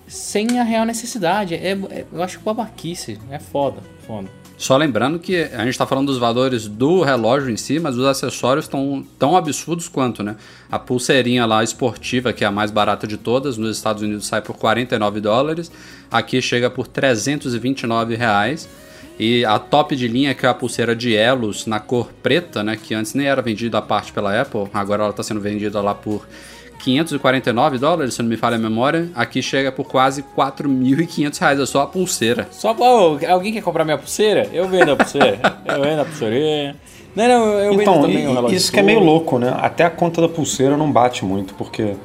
sem 0.07 0.59
a 0.59 0.63
real 0.63 0.85
necessidade. 0.85 1.53
É, 1.55 1.71
é- 1.71 2.05
eu 2.11 2.23
acho 2.23 2.39
babaquice. 2.39 3.19
É 3.29 3.39
foda, 3.39 3.81
foda. 4.05 4.29
Só 4.57 4.75
lembrando 4.75 5.19
que 5.19 5.35
a 5.35 5.59
gente 5.59 5.69
está 5.69 5.85
falando 5.85 6.07
dos 6.07 6.17
valores 6.17 6.67
do 6.67 7.03
relógio 7.03 7.51
em 7.51 7.55
si, 7.55 7.79
mas 7.79 7.95
os 7.95 8.03
acessórios 8.03 8.65
estão 8.65 9.05
tão 9.19 9.37
absurdos 9.37 9.87
quanto, 9.87 10.23
né? 10.23 10.35
A 10.71 10.79
pulseirinha 10.79 11.45
lá 11.45 11.63
esportiva, 11.63 12.33
que 12.33 12.43
é 12.43 12.47
a 12.47 12.51
mais 12.51 12.71
barata 12.71 13.05
de 13.05 13.17
todas, 13.17 13.55
nos 13.55 13.77
Estados 13.77 14.01
Unidos 14.01 14.25
sai 14.25 14.41
por 14.41 14.57
49 14.57 15.21
dólares, 15.21 15.71
aqui 16.09 16.41
chega 16.41 16.71
por 16.71 16.87
329 16.87 18.15
reais. 18.15 18.67
E 19.19 19.45
a 19.45 19.57
top 19.57 19.95
de 19.95 20.07
linha, 20.07 20.33
que 20.35 20.45
é 20.45 20.49
a 20.49 20.53
pulseira 20.53 20.95
de 20.95 21.15
elos 21.15 21.65
na 21.65 21.79
cor 21.79 22.11
preta, 22.23 22.63
né? 22.63 22.75
Que 22.75 22.95
antes 22.95 23.13
nem 23.13 23.27
era 23.27 23.41
vendida 23.43 23.77
à 23.77 23.81
parte 23.81 24.11
pela 24.11 24.41
Apple, 24.41 24.67
agora 24.73 25.03
ela 25.03 25.11
está 25.11 25.21
sendo 25.21 25.39
vendida 25.39 25.81
lá 25.81 25.93
por 25.93 26.27
549 26.79 27.77
dólares, 27.77 28.13
se 28.13 28.21
não 28.21 28.29
me 28.29 28.37
falha 28.37 28.55
a 28.55 28.59
memória. 28.59 29.09
Aqui 29.15 29.41
chega 29.41 29.71
por 29.71 29.85
quase 29.85 30.23
4.500 30.35 31.39
reais, 31.39 31.59
é 31.59 31.65
só 31.65 31.81
a 31.81 31.87
pulseira. 31.87 32.47
Só 32.51 32.71
ô, 32.73 33.19
alguém 33.27 33.53
quer 33.53 33.61
comprar 33.61 33.83
minha 33.83 33.97
pulseira? 33.97 34.47
Eu 34.53 34.67
vendo 34.67 34.91
a 34.91 34.95
pulseira. 34.95 35.39
eu 35.65 35.81
vendo 35.81 36.01
a 36.01 36.05
pulseirinha. 36.05 36.75
Não, 37.15 37.27
não, 37.27 37.45
eu 37.59 37.71
vendo 37.71 37.81
Então, 37.81 38.01
também 38.01 38.27
o 38.27 38.33
relógio. 38.33 38.55
isso 38.57 38.71
que 38.71 38.79
é 38.79 38.83
meio 38.83 38.99
louco, 38.99 39.39
né? 39.39 39.55
Até 39.59 39.83
a 39.83 39.89
conta 39.89 40.21
da 40.21 40.29
pulseira 40.29 40.77
não 40.77 40.91
bate 40.91 41.25
muito, 41.25 41.53
porque 41.55 41.95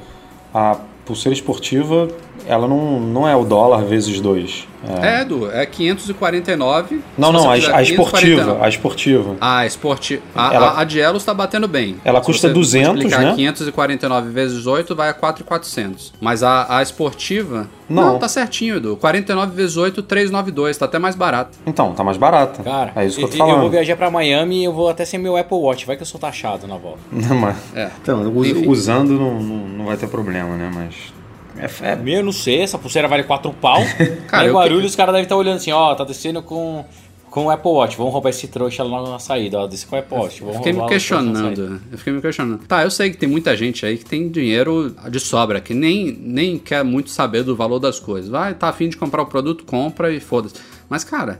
a 0.53 0.77
pulseira 1.05 1.33
esportiva, 1.35 2.07
ela 2.47 2.67
não, 2.67 2.99
não 2.99 3.27
é 3.27 3.35
o 3.35 3.43
dólar 3.43 3.83
vezes 3.83 4.19
dois. 4.19 4.67
É. 5.01 5.19
É, 5.19 5.21
Edu, 5.21 5.49
é 5.49 5.65
549. 5.65 7.01
Não, 7.17 7.31
não, 7.31 7.49
a, 7.49 7.53
a 7.53 7.57
esportiva, 7.57 7.81
549. 7.81 8.61
a 8.65 8.67
esportiva. 8.69 9.35
A 9.39 9.65
esportiva. 9.65 10.21
A, 10.35 10.53
Ela- 10.53 10.67
a, 10.71 10.81
a 10.81 10.83
de 10.83 10.99
Elos 10.99 11.23
tá 11.23 11.33
batendo 11.33 11.67
bem. 11.69 11.95
Ela 12.03 12.19
Se 12.19 12.25
custa 12.25 12.47
você 12.49 12.53
200, 12.53 12.87
multiplicar 12.89 13.21
né? 13.23 13.33
549 13.35 14.29
vezes 14.31 14.65
8 14.67 14.93
vai 14.93 15.07
a 15.09 15.13
4,400. 15.13 16.13
Mas 16.19 16.43
a, 16.43 16.77
a 16.79 16.83
esportiva. 16.83 17.69
Não. 17.89 18.17
tá 18.19 18.27
certinho, 18.27 18.77
Edu. 18.77 18.97
49 18.97 19.55
vezes 19.55 19.77
8, 19.77 20.01
392. 20.03 20.77
Tá 20.77 20.85
até 20.85 20.99
mais 20.99 21.15
barato. 21.15 21.57
Então, 21.65 21.93
tá 21.93 22.03
mais 22.03 22.17
barata. 22.17 22.61
Cara, 22.63 22.91
é 22.95 23.05
isso 23.05 23.17
que 23.17 23.23
eu 23.23 23.29
tô 23.29 23.35
eu, 23.35 23.39
eu 23.39 23.45
falando. 23.45 23.61
vou 23.61 23.69
viajar 23.69 23.95
pra 23.95 24.09
Miami 24.11 24.61
e 24.61 24.63
eu 24.65 24.73
vou 24.73 24.89
até 24.89 25.05
sem 25.05 25.19
meu 25.19 25.37
Apple 25.37 25.57
Watch. 25.57 25.85
Vai 25.85 25.95
que 25.95 26.01
eu 26.01 26.07
sou 26.07 26.19
taxado 26.19 26.67
na 26.67 26.75
volta. 26.75 26.99
Não, 27.11 27.35
mas- 27.39 27.55
É. 27.75 27.89
Então, 28.01 28.21
Enfim. 28.43 28.67
usando 28.67 29.13
não, 29.13 29.39
não, 29.41 29.57
não 29.69 29.85
vai 29.85 29.95
ter 29.95 30.07
problema, 30.07 30.55
né? 30.57 30.69
Mas. 30.73 30.95
É, 31.57 31.91
é- 31.91 31.95
Meu, 31.95 32.23
não 32.23 32.31
sei, 32.31 32.61
essa 32.61 32.77
pulseira 32.77 33.07
vale 33.07 33.23
4 33.23 33.51
pau. 33.53 33.81
Cara, 34.27 34.43
Lá 34.43 34.45
em 34.45 34.47
eu- 34.47 34.53
Guarulhos 34.55 34.91
os 34.91 34.95
caras 34.95 35.13
devem 35.13 35.23
estar 35.23 35.35
olhando 35.35 35.57
assim, 35.57 35.71
ó, 35.71 35.93
tá 35.95 36.03
descendo 36.03 36.41
com, 36.41 36.83
com 37.29 37.45
o 37.45 37.49
Apple 37.51 37.71
Watch. 37.71 37.95
Vamos 37.97 38.11
roubar 38.13 38.29
esse 38.29 38.47
trouxa 38.47 38.83
logo 38.83 39.09
na 39.09 39.19
saída, 39.19 39.59
ó, 39.59 39.67
desce 39.67 39.85
com 39.85 39.95
o 39.95 39.99
Apple 39.99 40.17
Watch. 40.17 40.39
Vamos 40.41 40.57
Fiquei 40.57 40.73
me 40.73 40.79
o 40.81 40.85
questionando. 40.87 41.81
Eu 41.91 41.97
fiquei 41.97 42.13
me 42.13 42.21
questionando. 42.21 42.65
Tá, 42.67 42.83
eu 42.83 42.91
sei 42.91 43.11
que 43.11 43.17
tem 43.17 43.29
muita 43.29 43.55
gente 43.55 43.85
aí 43.85 43.97
que 43.97 44.05
tem 44.05 44.29
dinheiro 44.29 44.95
de 45.09 45.19
sobra, 45.19 45.61
que 45.61 45.73
nem, 45.73 46.11
nem 46.11 46.57
quer 46.57 46.83
muito 46.83 47.09
saber 47.11 47.43
do 47.43 47.55
valor 47.55 47.79
das 47.79 47.99
coisas. 47.99 48.29
Vai, 48.29 48.53
tá 48.55 48.69
afim 48.69 48.89
de 48.89 48.97
comprar 48.97 49.21
o 49.21 49.25
produto, 49.27 49.63
compra 49.63 50.11
e 50.11 50.19
foda-se. 50.19 50.55
Mas, 50.89 51.03
cara, 51.03 51.39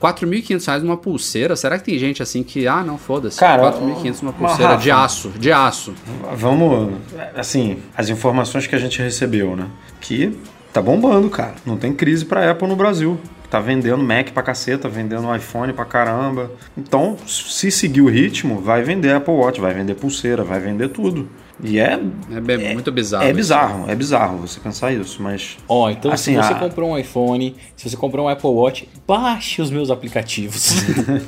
4.500 0.00 0.66
reais 0.66 0.82
numa 0.82 0.96
pulseira, 0.96 1.54
será 1.54 1.78
que 1.78 1.84
tem 1.84 1.98
gente 1.98 2.22
assim 2.22 2.42
que, 2.42 2.66
ah, 2.66 2.82
não, 2.82 2.96
foda-se. 2.96 3.38
Cara, 3.38 3.70
4.500 3.72 4.22
numa 4.22 4.32
pulseira 4.32 4.76
de 4.76 4.90
aço, 4.90 5.28
de 5.38 5.52
aço. 5.52 5.94
Vamos. 6.34 6.94
Assim, 7.36 7.78
as 7.96 8.08
informações 8.08 8.66
que 8.66 8.74
a 8.74 8.78
gente 8.78 9.00
recebeu, 9.02 9.54
né? 9.54 9.66
Que 10.00 10.38
tá 10.72 10.80
bombando, 10.80 11.28
cara. 11.28 11.54
Não 11.66 11.76
tem 11.76 11.92
crise 11.92 12.24
pra 12.24 12.50
Apple 12.50 12.66
no 12.66 12.76
Brasil. 12.76 13.20
Tá 13.50 13.58
vendendo 13.58 14.02
Mac 14.02 14.30
pra 14.30 14.44
caceta, 14.44 14.88
vendendo 14.88 15.34
iPhone 15.34 15.72
pra 15.72 15.84
caramba. 15.84 16.52
Então, 16.78 17.16
se 17.26 17.70
seguir 17.70 18.00
o 18.00 18.08
ritmo, 18.08 18.60
vai 18.60 18.82
vender 18.82 19.12
Apple 19.12 19.34
Watch, 19.34 19.60
vai 19.60 19.74
vender 19.74 19.96
pulseira, 19.96 20.44
vai 20.44 20.60
vender 20.60 20.88
tudo. 20.88 21.28
E 21.62 21.78
é. 21.78 22.00
É, 22.32 22.40
bem- 22.40 22.72
muito 22.74 22.90
bizarro. 22.90 23.24
É 23.24 23.28
isso. 23.28 23.36
bizarro, 23.36 23.90
é 23.90 23.94
bizarro 23.94 24.38
você 24.38 24.58
pensar 24.60 24.92
isso, 24.92 25.22
mas. 25.22 25.56
Ó, 25.68 25.90
então 25.90 26.10
Assim, 26.12 26.34
se 26.34 26.42
você 26.46 26.52
a- 26.54 26.58
comprou 26.58 26.90
um 26.90 26.98
iPhone, 26.98 27.54
se 27.76 27.88
você 27.88 27.96
comprou 27.96 28.26
um 28.26 28.28
Apple 28.28 28.48
Watch, 28.50 28.88
baixe 29.06 29.60
os 29.60 29.70
meus 29.70 29.90
aplicativos. 29.90 30.72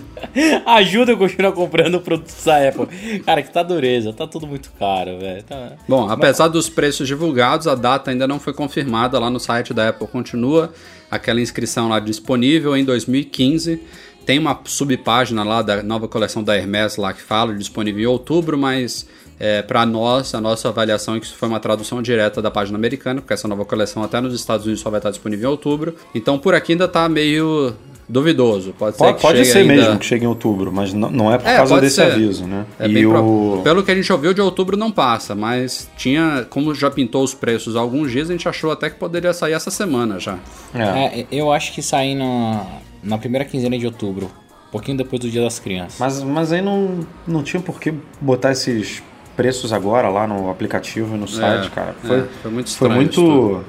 Ajuda 0.67 1.13
eu 1.13 1.17
a 1.17 1.19
continuar 1.19 1.53
comprando 1.53 2.01
produtos 2.01 2.45
da 2.45 2.69
Apple. 2.69 3.21
Cara, 3.21 3.43
que 3.43 3.53
tá 3.53 3.63
dureza, 3.63 4.13
tá 4.13 4.27
tudo 4.27 4.47
muito 4.47 4.71
caro, 4.79 5.19
velho. 5.19 5.43
Tá... 5.43 5.73
Bom, 5.89 6.09
apesar 6.09 6.49
dos 6.49 6.69
preços 6.69 7.07
divulgados, 7.07 7.67
a 7.67 7.75
data 7.75 8.11
ainda 8.11 8.27
não 8.27 8.39
foi 8.41 8.53
confirmada 8.53 9.19
lá 9.19 9.29
no 9.31 9.39
site 9.41 9.75
da 9.75 9.89
Apple. 9.89 10.07
Continua 10.07 10.73
aquela 11.11 11.41
inscrição 11.41 11.89
lá 11.89 12.01
disponível 12.01 12.77
em 12.77 12.85
2015. 12.85 13.81
Tem 14.25 14.39
uma 14.39 14.59
subpágina 14.65 15.43
lá 15.43 15.63
da 15.63 15.83
nova 15.83 16.07
coleção 16.07 16.45
da 16.45 16.57
Hermès 16.57 16.97
lá 16.97 17.13
que 17.13 17.21
fala 17.21 17.53
disponível 17.55 18.03
em 18.03 18.07
outubro, 18.07 18.57
mas 18.57 19.07
é, 19.45 19.61
para 19.61 19.85
nós, 19.85 20.35
a 20.37 20.41
nossa 20.41 20.69
avaliação 20.69 21.17
é 21.17 21.21
que 21.21 21.27
isso 21.27 21.35
foi 21.37 21.49
uma 21.49 21.59
tradução 21.59 22.01
direta 22.01 22.41
da 22.41 22.49
página 22.51 22.79
americana, 22.79 23.21
porque 23.21 23.35
essa 23.35 23.49
nova 23.49 23.65
coleção 23.65 24.01
até 24.05 24.21
nos 24.21 24.33
Estados 24.35 24.65
Unidos 24.67 24.81
só 24.83 24.89
vai 24.89 25.01
estar 25.01 25.11
disponível 25.11 25.49
em 25.49 25.51
outubro. 25.51 25.97
Então 26.15 26.39
por 26.39 26.55
aqui 26.55 26.73
ainda 26.73 26.87
tá 26.87 27.09
meio 27.09 27.75
duvidoso. 28.09 28.75
Pode 28.79 28.97
ser 28.97 29.03
Pode, 29.05 29.17
que 29.17 29.23
pode 29.23 29.39
chegue 29.39 29.51
ser 29.51 29.59
ainda... 29.61 29.75
mesmo 29.75 29.99
que 29.99 30.07
chegue 30.07 30.25
em 30.25 30.29
outubro, 30.29 30.71
mas 30.73 30.93
não, 30.93 31.11
não 31.11 31.33
é 31.33 31.39
por 31.39 31.49
É, 31.49 31.57
causa 31.57 31.81
desse 31.81 31.97
ser. 31.97 32.13
aviso, 32.13 32.47
né? 32.47 32.67
É 32.79 32.87
e 32.87 32.93
bem 32.93 33.07
o. 33.07 33.11
pro- 33.11 33.61
Pelo 33.65 33.83
que 33.83 33.91
a 33.91 33.95
gente 33.95 34.13
ouviu, 34.13 34.33
de 34.35 34.41
outubro 34.41 34.77
não 34.77 34.91
passa, 34.93 35.35
mas 35.35 35.89
tinha, 35.97 36.47
como 36.51 36.75
já 36.75 36.91
pintou 36.91 37.25
os 37.25 37.33
preços 37.35 37.75
há 37.75 37.81
alguns 37.81 38.11
dias, 38.13 38.29
a 38.29 38.33
gente 38.33 38.49
achou 38.49 38.71
até 38.71 38.91
que 38.91 38.97
poderia 38.97 39.33
sair 39.33 39.55
essa 39.55 39.71
semana 39.71 40.21
já. 40.21 40.39
É. 40.75 41.21
É, 41.21 41.27
eu 41.33 41.51
acho 41.53 41.73
que 41.73 41.83
sair 41.83 42.15
na, 42.15 42.65
na 43.03 43.19
primeira 43.19 43.45
quinzena 43.45 43.79
de 43.79 43.87
outubro, 43.87 44.27
um 44.69 44.71
pouquinho 44.71 44.97
depois 44.99 45.21
do 45.21 45.31
Dia 45.31 45.43
das 45.43 45.59
Crianças. 45.59 45.97
Mas, 45.99 46.23
mas 46.23 46.53
aí 46.53 46.61
não, 46.61 47.01
não 47.27 47.43
tinha 47.43 47.63
por 47.63 47.81
que 47.81 47.95
botar 48.21 48.53
esses 48.53 49.03
preços 49.43 49.73
agora 49.73 50.09
lá 50.09 50.27
no 50.27 50.51
aplicativo 50.51 51.15
e 51.17 51.19
no 51.19 51.27
site, 51.29 51.71
cara. 51.71 51.95
Foi, 52.03 52.19
é, 52.21 52.25
foi 52.43 52.51
muito 52.51 52.71
foi 52.71 52.89
estranho 52.89 53.11
isso 53.11 53.21
muito. 53.23 53.65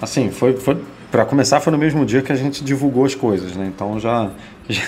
Assim, 0.00 0.30
foi, 0.30 0.56
foi. 0.56 0.76
Pra 1.10 1.26
começar, 1.26 1.60
foi 1.60 1.70
no 1.70 1.78
mesmo 1.78 2.06
dia 2.06 2.22
que 2.22 2.32
a 2.32 2.36
gente 2.36 2.64
divulgou 2.64 3.04
as 3.04 3.14
coisas, 3.14 3.54
né? 3.54 3.66
Então 3.74 4.00
já. 4.00 4.30
já 4.68 4.82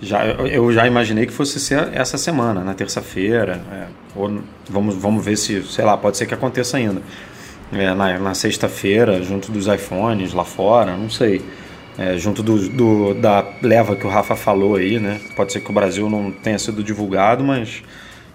já, 0.00 0.24
eu 0.24 0.72
já 0.72 0.86
imaginei 0.86 1.26
que 1.26 1.32
fosse 1.32 1.58
ser 1.58 1.88
essa 1.92 2.16
semana, 2.16 2.62
na 2.62 2.72
terça-feira. 2.72 3.60
é, 3.72 3.86
ou 4.14 4.40
vamos, 4.70 4.94
vamos 4.94 5.24
ver 5.24 5.36
se, 5.36 5.60
sei 5.64 5.84
lá, 5.84 5.96
pode 5.96 6.16
ser 6.16 6.24
que 6.26 6.32
aconteça 6.32 6.76
ainda. 6.76 7.02
É, 7.72 7.92
na 7.94 8.16
na 8.18 8.32
sexta-feira, 8.32 9.20
junto 9.24 9.50
dos 9.52 9.66
iPhones 9.66 10.32
lá 10.32 10.44
fora, 10.44 10.96
não 10.96 11.10
sei. 11.10 11.42
É, 11.98 12.16
junto 12.16 12.44
do, 12.44 12.68
do- 12.68 13.14
da 13.20 13.44
leva 13.60 13.96
que 13.96 14.06
o 14.06 14.08
Rafa 14.08 14.36
falou 14.36 14.76
aí, 14.76 15.00
né? 15.00 15.20
Pode 15.34 15.52
ser 15.52 15.60
que 15.60 15.68
o 15.70 15.74
Brasil 15.74 16.08
não 16.08 16.30
tenha 16.30 16.58
sido 16.60 16.80
divulgado, 16.82 17.42
mas 17.42 17.82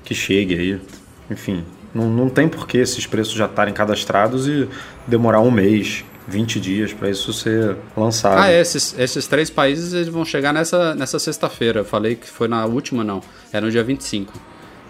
que 0.03 0.13
chegue 0.13 0.53
aí. 0.59 0.81
Enfim, 1.29 1.63
não, 1.93 2.09
não 2.09 2.29
tem 2.29 2.47
por 2.47 2.67
que 2.67 2.77
esses 2.77 3.05
preços 3.05 3.33
já 3.33 3.45
estarem 3.45 3.73
cadastrados 3.73 4.47
e 4.47 4.67
demorar 5.07 5.41
um 5.41 5.51
mês, 5.51 6.03
20 6.27 6.59
dias 6.59 6.93
para 6.93 7.09
isso 7.09 7.33
ser 7.33 7.75
lançado. 7.95 8.41
Ah, 8.41 8.51
esses, 8.51 8.97
esses 8.97 9.27
três 9.27 9.49
países 9.49 9.93
eles 9.93 10.07
vão 10.07 10.23
chegar 10.23 10.53
nessa, 10.53 10.95
nessa 10.95 11.19
sexta-feira. 11.19 11.81
Eu 11.81 11.85
falei 11.85 12.15
que 12.15 12.27
foi 12.27 12.47
na 12.47 12.65
última, 12.65 13.03
não. 13.03 13.21
Era 13.51 13.65
no 13.65 13.71
dia 13.71 13.83
25. 13.83 14.33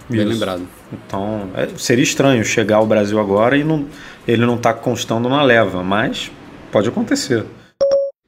Bem 0.09 0.21
Isso. 0.21 0.29
lembrado. 0.29 0.67
Então, 0.91 1.49
é, 1.55 1.67
seria 1.77 2.03
estranho 2.03 2.43
chegar 2.43 2.77
ao 2.77 2.85
Brasil 2.85 3.19
agora 3.19 3.57
e 3.57 3.63
não, 3.63 3.85
ele 4.27 4.45
não 4.45 4.57
tá 4.57 4.73
constando 4.73 5.29
na 5.29 5.41
leva, 5.41 5.83
mas 5.83 6.31
pode 6.71 6.89
acontecer. 6.89 7.45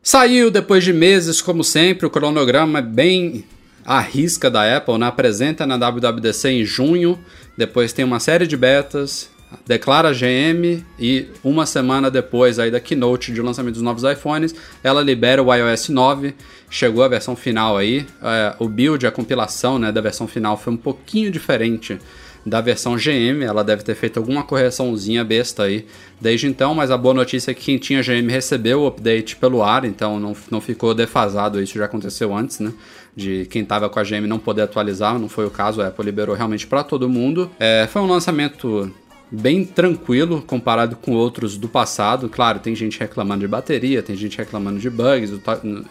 Saiu 0.01 0.49
depois 0.49 0.83
de 0.83 0.93
meses, 0.93 1.41
como 1.41 1.63
sempre, 1.63 2.05
o 2.05 2.09
cronograma 2.09 2.79
é 2.79 2.81
bem 2.81 3.43
à 3.83 3.99
risca 3.99 4.49
da 4.49 4.77
Apple, 4.77 4.97
né? 4.97 5.07
Apresenta 5.07 5.65
na 5.65 5.77
WWDC 5.77 6.49
em 6.49 6.63
junho, 6.63 7.19
depois 7.57 7.93
tem 7.93 8.03
uma 8.03 8.19
série 8.19 8.45
de 8.47 8.57
betas, 8.57 9.29
declara 9.65 10.11
GM 10.11 10.83
e 10.99 11.27
uma 11.43 11.65
semana 11.65 12.09
depois 12.09 12.59
aí 12.59 12.71
da 12.71 12.79
keynote 12.79 13.31
de 13.31 13.41
lançamento 13.41 13.75
dos 13.75 13.83
novos 13.83 14.03
iPhones, 14.03 14.53
ela 14.83 15.01
libera 15.01 15.41
o 15.41 15.53
iOS 15.53 15.89
9. 15.89 16.33
Chegou 16.69 17.03
a 17.03 17.07
versão 17.07 17.35
final 17.35 17.77
aí. 17.77 18.05
É, 18.21 18.55
o 18.59 18.67
build, 18.67 19.05
a 19.05 19.11
compilação 19.11 19.79
né, 19.79 19.91
da 19.91 20.01
versão 20.01 20.27
final 20.27 20.57
foi 20.57 20.73
um 20.73 20.77
pouquinho 20.77 21.31
diferente 21.31 21.99
da 22.45 22.59
versão 22.61 22.95
GM. 22.95 23.43
Ela 23.43 23.63
deve 23.63 23.83
ter 23.83 23.95
feito 23.95 24.17
alguma 24.17 24.43
correçãozinha 24.43 25.23
besta 25.23 25.63
aí 25.63 25.85
desde 26.19 26.47
então, 26.47 26.75
mas 26.75 26.91
a 26.91 26.97
boa 26.97 27.13
notícia 27.13 27.51
é 27.51 27.53
que 27.53 27.65
quem 27.65 27.77
tinha 27.77 28.01
GM 28.01 28.29
recebeu 28.29 28.81
o 28.81 28.87
update 28.87 29.35
pelo 29.35 29.63
ar, 29.63 29.85
então 29.85 30.19
não, 30.19 30.35
não 30.51 30.61
ficou 30.61 30.93
defasado. 30.93 31.61
Isso 31.61 31.77
já 31.77 31.85
aconteceu 31.85 32.35
antes, 32.35 32.59
né? 32.59 32.73
De 33.15 33.45
quem 33.45 33.61
estava 33.61 33.89
com 33.89 33.97
a 33.97 34.03
GM 34.03 34.27
não 34.27 34.37
poder 34.37 34.63
atualizar, 34.63 35.17
não 35.17 35.29
foi 35.29 35.45
o 35.45 35.49
caso, 35.49 35.81
a 35.81 35.87
Apple 35.87 36.03
liberou 36.03 36.35
realmente 36.35 36.67
para 36.67 36.83
todo 36.83 37.07
mundo. 37.07 37.49
É, 37.59 37.87
foi 37.89 38.01
um 38.01 38.07
lançamento 38.07 38.91
bem 39.31 39.65
tranquilo 39.65 40.41
comparado 40.41 40.95
com 40.95 41.13
outros 41.13 41.57
do 41.57 41.67
passado. 41.67 42.29
Claro, 42.29 42.59
tem 42.59 42.75
gente 42.75 42.99
reclamando 42.99 43.41
de 43.41 43.47
bateria, 43.47 44.03
tem 44.03 44.15
gente 44.15 44.37
reclamando 44.37 44.79
de 44.79 44.89
bugs, 44.89 45.31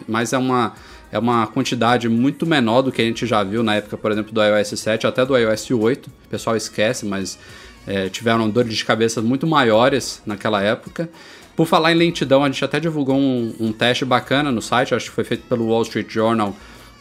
mas 0.07 0.33
é 0.33 0.39
uma, 0.39 0.75
é 1.11 1.19
uma 1.19 1.47
quantidade 1.47 2.09
muito 2.09 2.47
menor 2.47 2.83
do 2.83 2.93
que 2.93 3.03
a 3.03 3.05
gente 3.05 3.27
já 3.27 3.43
viu 3.43 3.63
na 3.63 3.77
época, 3.77 3.97
por 3.97 4.13
exemplo, 4.13 4.33
do 4.33 4.43
iOS 4.43 4.79
7 4.79 5.07
até 5.07 5.25
do 5.25 5.37
iOS 5.37 5.71
8. 5.71 6.07
O 6.07 6.29
pessoal 6.29 6.57
esquece, 6.57 7.07
mas 7.07 7.39
é, 7.87 8.09
tiveram 8.09 8.49
dores 8.49 8.75
de 8.75 8.85
cabeça 8.85 9.21
muito 9.21 9.47
maiores 9.47 10.23
naquela 10.27 10.63
época. 10.63 11.09
Por 11.57 11.67
falar 11.67 11.93
em 11.93 11.95
lentidão, 11.95 12.43
a 12.43 12.47
gente 12.49 12.65
até 12.65 12.81
divulgou 12.81 13.17
um, 13.17 13.55
um 13.61 13.73
teste 13.73 14.05
bacana 14.05 14.51
no 14.51 14.61
site, 14.61 14.95
acho 14.95 15.07
que 15.07 15.15
foi 15.15 15.25
feito 15.25 15.45
pelo 15.49 15.69
Wall 15.69 15.83
Street 15.83 16.11
Journal 16.11 16.55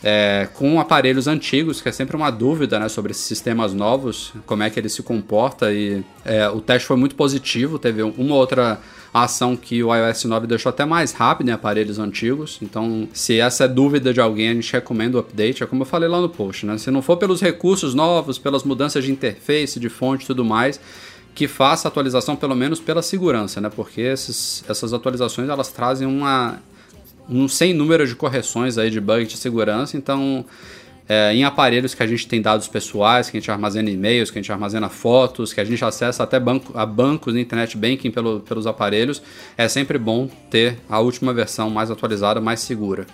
é, 0.03 0.50
com 0.53 0.81
aparelhos 0.81 1.27
antigos, 1.27 1.81
que 1.81 1.88
é 1.88 1.91
sempre 1.91 2.15
uma 2.15 2.29
dúvida 2.29 2.77
né, 2.77 2.89
sobre 2.89 3.12
esses 3.12 3.24
sistemas 3.24 3.74
novos, 3.74 4.33
como 4.45 4.62
é 4.62 4.69
que 4.69 4.77
ele 4.77 4.89
se 4.89 5.01
comporta. 5.01 5.72
E 5.72 6.03
é, 6.25 6.50
o 6.50 6.60
teste 6.60 6.88
foi 6.88 6.98
muito 6.98 7.15
positivo, 7.15 7.79
teve 7.79 8.03
uma 8.03 8.36
outra 8.36 8.79
ação 9.13 9.55
que 9.55 9.81
o 9.81 9.95
iOS 9.95 10.25
9 10.25 10.48
deixou 10.48 10.72
até 10.72 10.83
mais 10.83 11.13
rápido 11.13 11.48
em 11.50 11.51
aparelhos 11.51 12.00
antigos. 12.00 12.60
Então, 12.62 13.07
se 13.13 13.39
essa 13.39 13.63
é 13.63 13.67
dúvida 13.67 14.13
de 14.13 14.19
alguém, 14.19 14.50
a 14.50 14.53
gente 14.53 14.74
recomenda 14.74 15.17
o 15.17 15.19
update. 15.22 15.63
É 15.63 15.65
como 15.65 15.83
eu 15.83 15.86
falei 15.86 16.10
lá 16.10 16.19
no 16.19 16.27
post, 16.27 16.65
né? 16.65 16.77
Se 16.77 16.91
não 16.91 17.01
for 17.01 17.15
pelos 17.15 17.39
recursos 17.39 17.93
novos, 17.93 18.38
pelas 18.38 18.63
mudanças 18.63 19.05
de 19.05 19.12
interface, 19.12 19.79
de 19.79 19.88
fonte 19.88 20.24
e 20.24 20.27
tudo 20.27 20.43
mais, 20.43 20.81
que 21.33 21.48
faça 21.48 21.88
a 21.88 21.89
atualização 21.89 22.36
pelo 22.36 22.55
menos 22.55 22.79
pela 22.79 23.01
segurança, 23.01 23.62
né? 23.62 23.69
Porque 23.69 24.01
esses, 24.01 24.65
essas 24.67 24.91
atualizações 24.91 25.48
elas 25.48 25.69
trazem 25.69 26.07
uma 26.07 26.60
um 27.30 27.48
sem 27.48 27.74
número 27.74 28.08
de 28.08 28.15
correções 28.15 28.77
aí 28.77 28.89
de 28.89 29.00
bugs 29.00 29.30
de 29.30 29.38
segurança, 29.38 29.98
então 29.98 30.46
é, 31.08 31.34
em 31.34 31.44
aparelhos 31.44 31.94
que 31.94 32.01
a 32.01 32.08
gente 32.08 32.27
tem 32.27 32.42
dados 32.42 32.68
pessoais, 32.68 33.30
que 33.30 33.38
a 33.38 33.39
gente 33.39 33.51
armazena 33.51 33.89
e-mails, 33.89 34.32
que 34.32 34.39
a 34.39 34.42
gente 34.42 34.51
armazena 34.51 34.89
fotos, 34.89 35.53
que 35.53 35.60
a 35.60 35.65
gente 35.65 35.84
acessa 35.84 36.24
até 36.24 36.39
banco, 36.39 36.77
a 36.77 36.86
bancos 36.86 37.34
de 37.34 37.42
internet 37.42 37.77
banking 37.77 38.12
pelo, 38.12 38.39
pelos 38.39 38.65
aparelhos, 38.65 39.22
é 39.58 39.68
sempre 39.68 39.98
bom 39.98 40.30
ter 40.50 40.77
a 40.89 41.00
última 41.00 41.34
versão 41.34 41.70
mais 41.70 41.92
atualizada, 41.92 42.39
mais 42.39 42.62
segura. 42.62 43.06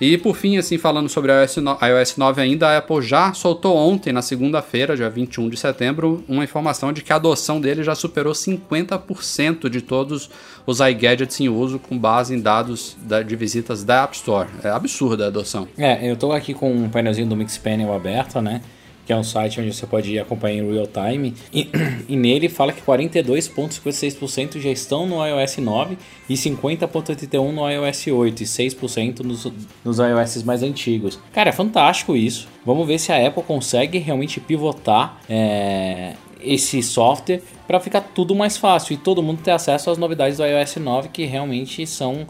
E 0.00 0.18
por 0.18 0.36
fim, 0.36 0.56
assim, 0.56 0.78
falando 0.78 1.08
sobre 1.08 1.30
a 1.30 1.42
iOS, 1.42 1.56
iOS 1.56 2.16
9 2.16 2.42
ainda, 2.42 2.68
a 2.68 2.78
Apple 2.78 3.02
já 3.02 3.32
soltou 3.32 3.76
ontem, 3.76 4.12
na 4.12 4.22
segunda-feira, 4.22 4.96
dia 4.96 5.08
21 5.08 5.48
de 5.48 5.56
setembro, 5.56 6.24
uma 6.28 6.42
informação 6.42 6.92
de 6.92 7.02
que 7.02 7.12
a 7.12 7.16
adoção 7.16 7.60
dele 7.60 7.84
já 7.84 7.94
superou 7.94 8.32
50% 8.32 9.68
de 9.68 9.80
todos 9.80 10.28
os 10.66 10.80
iGadgets 10.80 11.40
em 11.40 11.48
uso 11.48 11.78
com 11.78 11.96
base 11.96 12.34
em 12.34 12.40
dados 12.40 12.96
da, 13.02 13.22
de 13.22 13.36
visitas 13.36 13.84
da 13.84 14.02
App 14.02 14.16
Store. 14.16 14.48
É 14.64 14.70
absurda 14.70 15.24
a 15.24 15.28
adoção. 15.28 15.68
É, 15.78 16.08
eu 16.08 16.14
estou 16.14 16.32
aqui 16.32 16.52
com 16.52 16.72
um 16.72 16.88
painelzinho 16.88 17.28
do 17.28 17.36
Mixpanel 17.36 17.92
aberto, 17.92 18.40
né? 18.40 18.60
Que 19.04 19.12
é 19.12 19.16
um 19.16 19.24
site 19.24 19.60
onde 19.60 19.72
você 19.72 19.86
pode 19.86 20.18
acompanhar 20.18 20.62
em 20.62 20.72
real 20.72 20.86
time, 20.86 21.34
e, 21.52 21.68
e 22.08 22.16
nele 22.16 22.48
fala 22.48 22.72
que 22.72 22.82
42,56% 22.82 24.60
já 24.60 24.70
estão 24.70 25.06
no 25.06 25.24
iOS 25.26 25.58
9 25.58 25.98
e 26.28 26.34
50,81% 26.34 27.52
no 27.52 27.68
iOS 27.68 28.06
8 28.06 28.42
e 28.42 28.46
6% 28.46 29.20
nos, 29.20 29.52
nos 29.84 29.98
iOS 29.98 30.42
mais 30.44 30.62
antigos. 30.62 31.18
Cara, 31.32 31.50
é 31.50 31.52
fantástico 31.52 32.16
isso. 32.16 32.48
Vamos 32.64 32.86
ver 32.86 32.98
se 32.98 33.12
a 33.12 33.26
Apple 33.26 33.42
consegue 33.42 33.98
realmente 33.98 34.38
pivotar 34.40 35.20
é, 35.28 36.14
esse 36.40 36.82
software 36.82 37.42
para 37.66 37.80
ficar 37.80 38.00
tudo 38.00 38.34
mais 38.34 38.56
fácil 38.56 38.94
e 38.94 38.96
todo 38.96 39.22
mundo 39.22 39.42
ter 39.42 39.52
acesso 39.52 39.90
às 39.90 39.98
novidades 39.98 40.38
do 40.38 40.44
iOS 40.44 40.76
9 40.76 41.08
que 41.08 41.24
realmente 41.24 41.86
são 41.86 42.26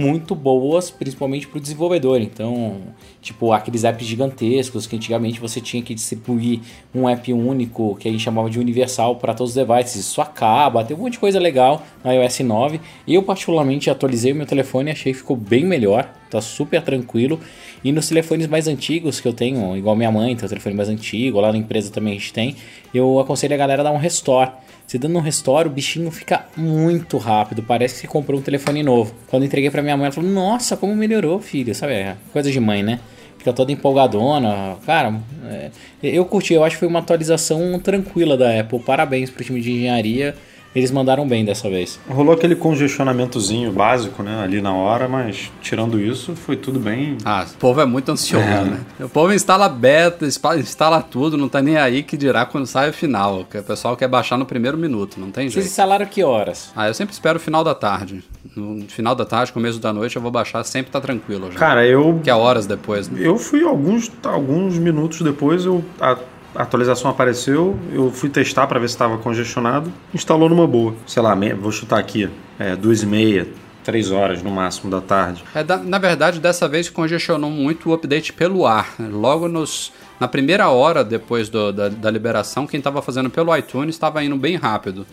muito 0.00 0.34
boas, 0.34 0.90
principalmente 0.90 1.46
para 1.46 1.58
o 1.58 1.60
desenvolvedor. 1.60 2.20
Então, 2.20 2.78
tipo, 3.20 3.52
aqueles 3.52 3.84
apps 3.84 4.06
gigantescos 4.06 4.86
que 4.86 4.96
antigamente 4.96 5.38
você 5.38 5.60
tinha 5.60 5.82
que 5.82 5.94
distribuir 5.94 6.60
um 6.94 7.08
app 7.08 7.32
único, 7.32 7.94
que 7.96 8.08
a 8.08 8.10
gente 8.10 8.22
chamava 8.22 8.48
de 8.48 8.58
universal 8.58 9.16
para 9.16 9.34
todos 9.34 9.54
os 9.54 9.66
devices. 9.66 9.96
Isso 9.96 10.20
acaba, 10.22 10.82
tem 10.82 10.96
um 10.96 11.00
monte 11.00 11.12
de 11.12 11.18
coisa 11.18 11.38
legal 11.38 11.82
no 12.02 12.10
iOS 12.10 12.40
9. 12.40 12.80
Eu, 13.06 13.22
particularmente, 13.22 13.90
atualizei 13.90 14.32
o 14.32 14.36
meu 14.36 14.46
telefone 14.46 14.90
e 14.90 14.92
achei 14.92 15.12
que 15.12 15.18
ficou 15.18 15.36
bem 15.36 15.64
melhor, 15.64 16.10
tá 16.30 16.40
super 16.40 16.82
tranquilo. 16.82 17.40
E 17.82 17.92
nos 17.92 18.08
telefones 18.08 18.46
mais 18.46 18.68
antigos 18.68 19.20
que 19.20 19.26
eu 19.26 19.32
tenho, 19.32 19.76
igual 19.76 19.96
minha 19.96 20.10
mãe 20.10 20.36
tem 20.36 20.46
o 20.46 20.48
telefone 20.48 20.74
mais 20.74 20.88
antigo, 20.88 21.40
lá 21.40 21.50
na 21.52 21.58
empresa 21.58 21.90
também 21.90 22.12
a 22.12 22.16
gente 22.16 22.32
tem, 22.32 22.56
eu 22.94 23.18
aconselho 23.18 23.54
a 23.54 23.56
galera 23.56 23.82
a 23.82 23.84
dar 23.84 23.92
um 23.92 23.98
restore 23.98 24.50
você 24.90 24.98
dando 24.98 25.16
um 25.18 25.20
restore, 25.20 25.68
o 25.68 25.70
bichinho 25.70 26.10
fica 26.10 26.46
muito 26.56 27.16
rápido. 27.16 27.62
Parece 27.62 27.94
que 27.94 28.00
você 28.00 28.06
comprou 28.08 28.40
um 28.40 28.42
telefone 28.42 28.82
novo. 28.82 29.14
Quando 29.28 29.44
entreguei 29.44 29.70
pra 29.70 29.82
minha 29.82 29.96
mãe, 29.96 30.06
ela 30.06 30.12
falou: 30.12 30.28
Nossa, 30.28 30.76
como 30.76 30.96
melhorou, 30.96 31.38
filho. 31.38 31.72
Sabe? 31.76 31.92
É 31.92 32.16
coisa 32.32 32.50
de 32.50 32.58
mãe, 32.58 32.82
né? 32.82 32.98
Fica 33.38 33.52
toda 33.52 33.70
empolgadona. 33.70 34.76
Cara, 34.84 35.20
é, 35.48 35.70
eu 36.02 36.24
curti. 36.24 36.54
Eu 36.54 36.64
acho 36.64 36.74
que 36.74 36.80
foi 36.80 36.88
uma 36.88 36.98
atualização 36.98 37.78
tranquila 37.78 38.36
da 38.36 38.58
Apple. 38.58 38.80
Parabéns 38.80 39.30
pro 39.30 39.44
time 39.44 39.60
de 39.60 39.70
engenharia 39.70 40.34
eles 40.74 40.90
mandaram 40.90 41.26
bem 41.26 41.44
dessa 41.44 41.68
vez. 41.68 41.98
Rolou 42.08 42.34
aquele 42.34 42.54
congestionamentozinho 42.54 43.72
básico, 43.72 44.22
né, 44.22 44.42
ali 44.42 44.60
na 44.60 44.72
hora, 44.72 45.08
mas 45.08 45.50
tirando 45.60 46.00
isso, 46.00 46.36
foi 46.36 46.56
tudo 46.56 46.78
bem. 46.78 47.18
Ah, 47.24 47.44
o 47.48 47.56
povo 47.56 47.80
é 47.80 47.84
muito 47.84 48.10
ansioso, 48.10 48.44
é. 48.44 48.64
né? 48.64 48.80
O 49.00 49.08
povo 49.08 49.32
instala 49.32 49.68
beta, 49.68 50.26
instala 50.26 51.02
tudo, 51.02 51.36
não 51.36 51.48
tá 51.48 51.60
nem 51.60 51.76
aí 51.76 52.02
que 52.02 52.16
dirá 52.16 52.46
quando 52.46 52.66
sai 52.66 52.90
o 52.90 52.92
final. 52.92 53.44
Que 53.44 53.58
o 53.58 53.62
pessoal 53.62 53.96
quer 53.96 54.08
baixar 54.08 54.36
no 54.36 54.46
primeiro 54.46 54.78
minuto, 54.78 55.18
não 55.18 55.30
tem 55.30 55.44
jeito. 55.44 55.54
Vocês 55.54 55.66
instalaram 55.66 56.06
que 56.06 56.22
horas? 56.22 56.72
Ah, 56.76 56.88
eu 56.88 56.94
sempre 56.94 57.12
espero 57.12 57.38
o 57.38 57.40
final 57.40 57.64
da 57.64 57.74
tarde. 57.74 58.22
No 58.54 58.86
final 58.88 59.14
da 59.14 59.24
tarde, 59.24 59.52
começo 59.52 59.78
da 59.78 59.92
noite, 59.92 60.16
eu 60.16 60.22
vou 60.22 60.30
baixar, 60.30 60.62
sempre 60.64 60.90
tá 60.90 61.00
tranquilo 61.00 61.50
já. 61.52 61.58
Cara, 61.58 61.86
eu. 61.86 62.20
Que 62.22 62.30
é 62.30 62.34
horas 62.34 62.66
depois, 62.66 63.08
né? 63.08 63.20
Eu 63.22 63.36
fui 63.36 63.62
alguns, 63.62 64.10
alguns 64.24 64.78
minutos 64.78 65.20
depois, 65.22 65.64
eu. 65.64 65.84
A 66.00 66.16
a 66.54 66.62
atualização 66.62 67.10
apareceu, 67.10 67.78
eu 67.92 68.10
fui 68.10 68.28
testar 68.28 68.66
para 68.66 68.78
ver 68.78 68.88
se 68.88 68.94
estava 68.94 69.18
congestionado, 69.18 69.92
instalou 70.12 70.48
numa 70.48 70.66
boa. 70.66 70.94
Sei 71.06 71.22
lá, 71.22 71.36
vou 71.58 71.72
chutar 71.72 71.98
aqui, 71.98 72.28
é, 72.58 72.74
duas 72.74 73.02
e 73.02 73.06
meia, 73.06 73.46
três 73.84 74.10
horas 74.10 74.42
no 74.42 74.50
máximo 74.50 74.90
da 74.90 75.00
tarde. 75.00 75.44
É, 75.54 75.64
na 75.84 75.98
verdade, 75.98 76.40
dessa 76.40 76.68
vez 76.68 76.88
congestionou 76.88 77.50
muito 77.50 77.90
o 77.90 77.94
update 77.94 78.32
pelo 78.32 78.66
ar. 78.66 78.94
Logo 78.98 79.48
nos, 79.48 79.92
na 80.18 80.28
primeira 80.28 80.68
hora 80.68 81.04
depois 81.04 81.48
do, 81.48 81.72
da, 81.72 81.88
da 81.88 82.10
liberação, 82.10 82.66
quem 82.66 82.78
estava 82.78 83.00
fazendo 83.00 83.30
pelo 83.30 83.56
iTunes 83.56 83.94
estava 83.94 84.22
indo 84.22 84.36
bem 84.36 84.56
rápido 84.56 85.06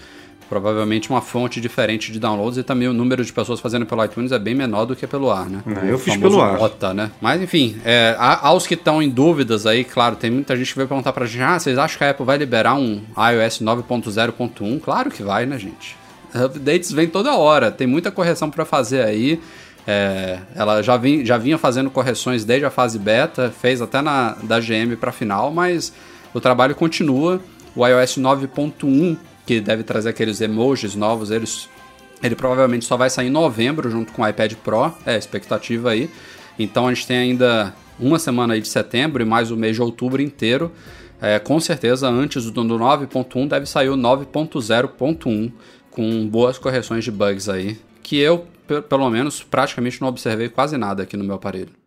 provavelmente 0.47 1.10
uma 1.10 1.21
fonte 1.21 1.60
diferente 1.60 2.12
de 2.12 2.19
downloads 2.19 2.57
e 2.57 2.63
também 2.63 2.88
o 2.88 2.93
número 2.93 3.23
de 3.23 3.31
pessoas 3.31 3.60
fazendo 3.60 3.86
pelo 3.86 4.03
iTunes 4.03 4.31
é 4.31 4.39
bem 4.39 4.55
menor 4.55 4.86
do 4.86 4.95
que 4.95 5.05
pelo 5.05 5.29
ar, 5.31 5.49
né? 5.49 5.62
É, 5.83 5.91
eu 5.91 5.99
fiz 5.99 6.17
pelo 6.17 6.41
ar. 6.41 6.57
Bota, 6.57 6.93
né? 6.93 7.12
Mas 7.21 7.41
enfim, 7.41 7.77
é, 7.83 8.15
aos 8.17 8.65
que 8.65 8.73
estão 8.73 9.01
em 9.01 9.10
dúvidas 9.10 9.65
aí, 9.65 9.83
claro, 9.83 10.15
tem 10.15 10.31
muita 10.31 10.55
gente 10.55 10.71
que 10.71 10.77
vai 10.77 10.88
perguntar 10.88 11.13
pra 11.13 11.25
gente: 11.25 11.41
ah, 11.41 11.60
vocês 11.60 11.77
acham 11.77 11.97
que 11.97 12.03
a 12.03 12.12
Apple 12.12 12.25
vai 12.25 12.38
liberar 12.38 12.75
um 12.75 13.01
iOS 13.17 13.62
9.0.1? 13.62 14.81
Claro 14.81 15.12
que 15.12 15.23
vai, 15.23 15.45
né, 15.45 15.57
gente? 15.57 15.95
Updates 16.33 16.91
vem 16.91 17.07
toda 17.07 17.36
hora, 17.36 17.71
tem 17.71 17.88
muita 17.88 18.12
correção 18.12 18.49
para 18.49 18.65
fazer 18.65 19.03
aí. 19.03 19.39
É, 19.86 20.39
ela 20.53 20.81
já, 20.81 20.97
vim, 20.97 21.25
já 21.25 21.38
vinha 21.38 21.57
fazendo 21.57 21.89
correções 21.89 22.43
desde 22.43 22.65
a 22.65 22.69
fase 22.69 22.99
beta, 22.99 23.53
fez 23.57 23.81
até 23.81 24.01
na 24.01 24.36
da 24.43 24.60
GM 24.60 24.97
para 24.99 25.13
final, 25.13 25.51
mas 25.51 25.93
o 26.33 26.41
trabalho 26.41 26.75
continua. 26.75 27.39
O 27.73 27.86
iOS 27.86 28.17
9.1 28.17 29.15
que 29.47 29.62
deve 29.62 29.81
trazer 29.81 30.10
aqueles 30.10 30.41
emojis 30.41 30.93
novos, 30.93 31.31
eles, 31.31 31.69
ele 32.21 32.36
provavelmente 32.36 32.83
só 32.83 32.97
vai 32.97 33.10
sair 33.10 33.27
em 33.27 33.31
novembro 33.31 33.89
junto 33.89 34.12
com 34.12 34.21
o 34.21 34.27
iPad 34.27 34.53
Pro, 34.55 34.93
é 35.05 35.15
a 35.15 35.17
expectativa 35.17 35.91
aí. 35.91 36.10
Então 36.60 36.86
a 36.86 36.93
gente 36.93 37.07
tem 37.07 37.17
ainda 37.17 37.73
uma 37.97 38.19
semana 38.19 38.55
aí 38.55 38.62
de 38.62 38.67
setembro 38.67 39.23
e 39.23 39.25
mais 39.25 39.49
o 39.49 39.55
mês 39.55 39.75
de 39.77 39.81
outubro 39.81 40.21
inteiro. 40.21 40.71
É, 41.21 41.39
com 41.39 41.60
certeza, 41.60 42.10
antes 42.10 42.51
do 42.51 42.62
9.1 42.62 43.47
deve 43.47 43.65
sair 43.65 43.89
o 43.89 43.95
9.0.1 43.95 45.51
com 45.89 46.27
boas 46.27 46.60
correções 46.60 47.03
de 47.03 47.12
bugs 47.12 47.49
aí, 47.49 47.79
que 48.03 48.17
eu, 48.17 48.45
pelo 48.88 49.10
menos, 49.10 49.41
praticamente 49.41 49.99
não 50.01 50.10
observei 50.10 50.49
quase 50.49 50.77
nada 50.77 51.03
aqui 51.03 51.15
no 51.17 51.23
meu 51.23 51.36
aparelho. 51.36 51.87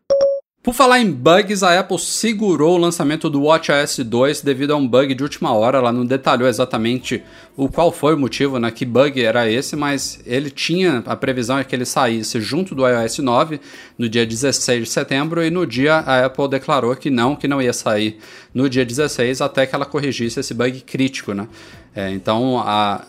Por 0.62 0.74
falar 0.74 1.00
em 1.00 1.10
bugs, 1.10 1.62
a 1.62 1.80
Apple 1.80 1.98
segurou 1.98 2.74
o 2.74 2.78
lançamento 2.78 3.30
do 3.30 3.44
WatchOS 3.44 4.00
2 4.00 4.42
devido 4.42 4.72
a 4.72 4.76
um 4.76 4.86
bug 4.86 5.14
de 5.14 5.22
última 5.22 5.54
hora. 5.54 5.78
Ela 5.78 5.90
não 5.90 6.04
detalhou 6.04 6.46
exatamente 6.46 7.22
o 7.56 7.66
qual 7.66 7.90
foi 7.90 8.14
o 8.14 8.18
motivo, 8.18 8.58
né? 8.58 8.70
Que 8.70 8.84
bug 8.84 9.24
era 9.24 9.50
esse, 9.50 9.74
mas 9.74 10.20
ele 10.26 10.50
tinha 10.50 11.02
a 11.06 11.16
previsão 11.16 11.58
é 11.58 11.64
que 11.64 11.74
ele 11.74 11.86
saísse 11.86 12.38
junto 12.42 12.74
do 12.74 12.86
iOS 12.86 13.20
9 13.20 13.58
no 13.96 14.06
dia 14.06 14.26
16 14.26 14.84
de 14.84 14.90
setembro 14.90 15.42
e 15.42 15.48
no 15.48 15.66
dia 15.66 15.94
a 15.94 16.26
Apple 16.26 16.46
declarou 16.46 16.94
que 16.94 17.08
não, 17.08 17.34
que 17.34 17.48
não 17.48 17.62
ia 17.62 17.72
sair 17.72 18.18
no 18.52 18.68
dia 18.68 18.84
16 18.84 19.40
até 19.40 19.64
que 19.64 19.74
ela 19.74 19.86
corrigisse 19.86 20.40
esse 20.40 20.52
bug 20.52 20.82
crítico, 20.82 21.32
né? 21.32 21.48
É, 21.96 22.10
então, 22.10 22.58
a, 22.58 23.06